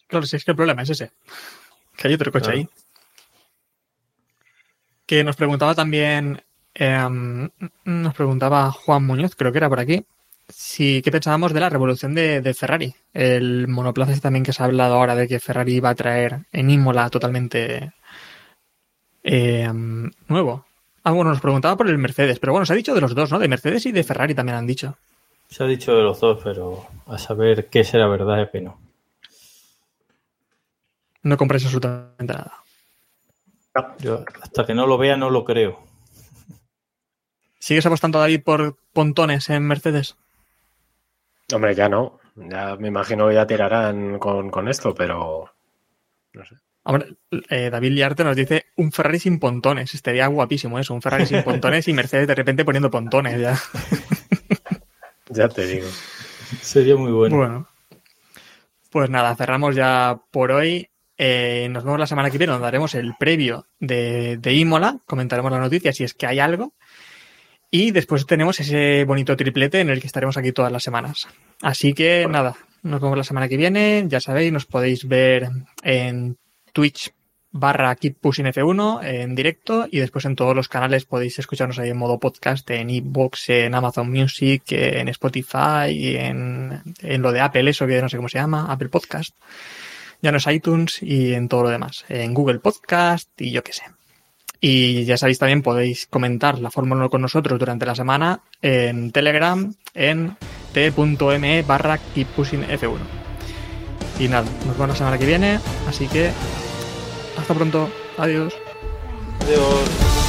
Claro, 0.06 0.24
si 0.26 0.36
es 0.36 0.44
que 0.44 0.52
el 0.52 0.56
problema 0.56 0.82
es 0.82 0.90
ese. 0.90 1.10
Que 1.96 2.08
hay 2.08 2.14
otro 2.14 2.30
coche 2.32 2.44
Claro. 2.44 2.58
ahí. 2.58 2.68
Que 5.06 5.24
nos 5.24 5.36
preguntaba 5.36 5.74
también, 5.74 6.42
em, 6.74 7.48
nos 7.84 8.14
preguntaba 8.14 8.70
Juan 8.72 9.04
Muñoz, 9.04 9.34
creo 9.36 9.52
que 9.52 9.58
era 9.58 9.68
por 9.68 9.80
aquí, 9.80 10.04
si 10.48 11.02
qué 11.02 11.10
pensábamos 11.10 11.52
de 11.52 11.60
la 11.60 11.70
revolución 11.70 12.14
de, 12.14 12.40
de 12.40 12.54
Ferrari. 12.54 12.94
El 13.12 13.68
monoplaza 13.68 14.18
también 14.20 14.44
que 14.44 14.52
se 14.52 14.62
ha 14.62 14.66
hablado 14.66 14.94
ahora 14.94 15.14
de 15.14 15.28
que 15.28 15.40
Ferrari 15.40 15.80
va 15.80 15.90
a 15.90 15.94
traer 15.94 16.40
en 16.52 16.70
Imola 16.70 17.10
totalmente 17.10 17.92
em, 19.22 20.10
nuevo. 20.28 20.66
Ah, 21.04 21.12
bueno, 21.12 21.30
nos 21.30 21.40
preguntaba 21.40 21.76
por 21.76 21.88
el 21.88 21.98
Mercedes, 21.98 22.38
pero 22.38 22.52
bueno, 22.52 22.66
se 22.66 22.72
ha 22.72 22.76
dicho 22.76 22.94
de 22.94 23.00
los 23.00 23.14
dos, 23.14 23.30
¿no? 23.30 23.38
De 23.38 23.48
Mercedes 23.48 23.86
y 23.86 23.92
de 23.92 24.04
Ferrari 24.04 24.34
también 24.34 24.58
han 24.58 24.66
dicho. 24.66 24.96
Se 25.48 25.64
ha 25.64 25.66
dicho 25.66 25.94
de 25.94 26.02
los 26.02 26.20
dos, 26.20 26.40
pero 26.42 26.86
a 27.06 27.18
saber 27.18 27.68
qué 27.68 27.84
será 27.84 28.06
verdad 28.06 28.42
es 28.42 28.50
que 28.50 28.60
no. 28.60 28.78
No 31.22 31.36
compráis 31.36 31.64
absolutamente 31.64 32.32
nada. 32.32 32.52
Yo 34.00 34.24
hasta 34.42 34.66
que 34.66 34.74
no 34.74 34.86
lo 34.86 34.98
vea 34.98 35.16
no 35.16 35.30
lo 35.30 35.44
creo. 35.44 35.91
¿Sigues 37.62 37.86
apostando, 37.86 38.18
David, 38.18 38.42
por 38.42 38.76
pontones 38.92 39.48
en 39.48 39.62
Mercedes? 39.62 40.16
Hombre, 41.54 41.76
ya 41.76 41.88
no. 41.88 42.18
Ya 42.34 42.74
me 42.74 42.88
imagino 42.88 43.28
que 43.28 43.34
ya 43.34 43.46
tirarán 43.46 44.18
con, 44.18 44.50
con 44.50 44.66
esto, 44.66 44.92
pero. 44.96 45.48
No 46.32 46.44
sé. 46.44 46.56
Hombre, 46.82 47.14
eh, 47.50 47.70
David 47.70 47.92
Liarte 47.92 48.24
nos 48.24 48.34
dice 48.34 48.66
un 48.74 48.90
Ferrari 48.90 49.20
sin 49.20 49.38
pontones. 49.38 49.94
Estaría 49.94 50.26
guapísimo 50.26 50.80
eso, 50.80 50.92
un 50.92 51.02
Ferrari 51.02 51.24
sin 51.24 51.44
pontones 51.44 51.86
y 51.86 51.92
Mercedes 51.92 52.26
de 52.26 52.34
repente 52.34 52.64
poniendo 52.64 52.90
pontones 52.90 53.40
ya. 53.40 53.56
Ya 55.28 55.48
te 55.48 55.64
digo. 55.64 55.86
Sería 56.60 56.96
muy 56.96 57.12
bueno. 57.12 57.36
Bueno. 57.36 57.68
Pues 58.90 59.08
nada, 59.08 59.36
cerramos 59.36 59.76
ya 59.76 60.20
por 60.32 60.50
hoy. 60.50 60.90
Eh, 61.16 61.68
nos 61.70 61.84
vemos 61.84 62.00
la 62.00 62.08
semana 62.08 62.28
que 62.28 62.38
viene, 62.38 62.52
donde 62.52 62.66
haremos 62.66 62.96
el 62.96 63.14
previo 63.18 63.66
de, 63.78 64.36
de 64.38 64.52
Imola. 64.52 64.98
Comentaremos 65.06 65.52
la 65.52 65.60
noticia 65.60 65.92
si 65.92 66.02
es 66.02 66.12
que 66.12 66.26
hay 66.26 66.40
algo. 66.40 66.74
Y 67.74 67.90
después 67.90 68.26
tenemos 68.26 68.60
ese 68.60 69.02
bonito 69.04 69.34
triplete 69.34 69.80
en 69.80 69.88
el 69.88 69.98
que 69.98 70.06
estaremos 70.06 70.36
aquí 70.36 70.52
todas 70.52 70.70
las 70.70 70.82
semanas. 70.82 71.26
Así 71.62 71.94
que 71.94 72.26
nada, 72.28 72.54
nos 72.82 73.00
vemos 73.00 73.16
la 73.16 73.24
semana 73.24 73.48
que 73.48 73.56
viene. 73.56 74.04
Ya 74.08 74.20
sabéis, 74.20 74.52
nos 74.52 74.66
podéis 74.66 75.08
ver 75.08 75.48
en 75.82 76.36
Twitch 76.74 77.14
barra 77.50 77.96
Keep 77.96 78.18
Pushing 78.20 78.44
F1 78.44 79.02
en 79.04 79.34
directo 79.34 79.88
y 79.90 80.00
después 80.00 80.26
en 80.26 80.36
todos 80.36 80.54
los 80.54 80.68
canales 80.68 81.06
podéis 81.06 81.38
escucharnos 81.38 81.78
ahí 81.78 81.88
en 81.88 81.96
modo 81.96 82.20
podcast, 82.20 82.68
en 82.70 82.90
iBox, 82.90 83.48
en 83.48 83.74
Amazon 83.74 84.10
Music, 84.10 84.64
en 84.72 85.08
Spotify, 85.08 86.16
en, 86.18 86.82
en 87.00 87.22
lo 87.22 87.32
de 87.32 87.40
Apple, 87.40 87.70
eso 87.70 87.86
que 87.86 88.02
no 88.02 88.10
sé 88.10 88.18
cómo 88.18 88.28
se 88.28 88.38
llama, 88.38 88.70
Apple 88.70 88.90
Podcast. 88.90 89.34
Ya 90.20 90.30
no 90.30 90.36
es 90.36 90.46
iTunes 90.46 91.02
y 91.02 91.32
en 91.32 91.48
todo 91.48 91.62
lo 91.62 91.68
demás, 91.70 92.04
en 92.10 92.34
Google 92.34 92.58
Podcast 92.58 93.30
y 93.40 93.50
yo 93.50 93.64
qué 93.64 93.72
sé. 93.72 93.84
Y 94.64 95.04
ya 95.04 95.16
sabéis 95.16 95.40
también 95.40 95.60
podéis 95.60 96.06
comentar 96.06 96.60
la 96.60 96.70
Fórmula 96.70 97.00
1 97.00 97.10
con 97.10 97.20
nosotros 97.20 97.58
durante 97.58 97.84
la 97.84 97.96
semana 97.96 98.42
en 98.62 99.10
Telegram 99.10 99.74
en 99.92 100.36
t.me 100.72 101.62
barra 101.62 101.98
Keep 101.98 102.28
Pushing 102.28 102.62
F1. 102.68 102.98
Y 104.20 104.28
nada, 104.28 104.46
nos 104.64 104.76
vemos 104.76 104.90
la 104.90 104.94
semana 104.94 105.18
que 105.18 105.26
viene, 105.26 105.58
así 105.88 106.06
que 106.06 106.30
hasta 107.36 107.54
pronto, 107.54 107.88
adiós. 108.16 108.54
Adiós. 109.40 110.21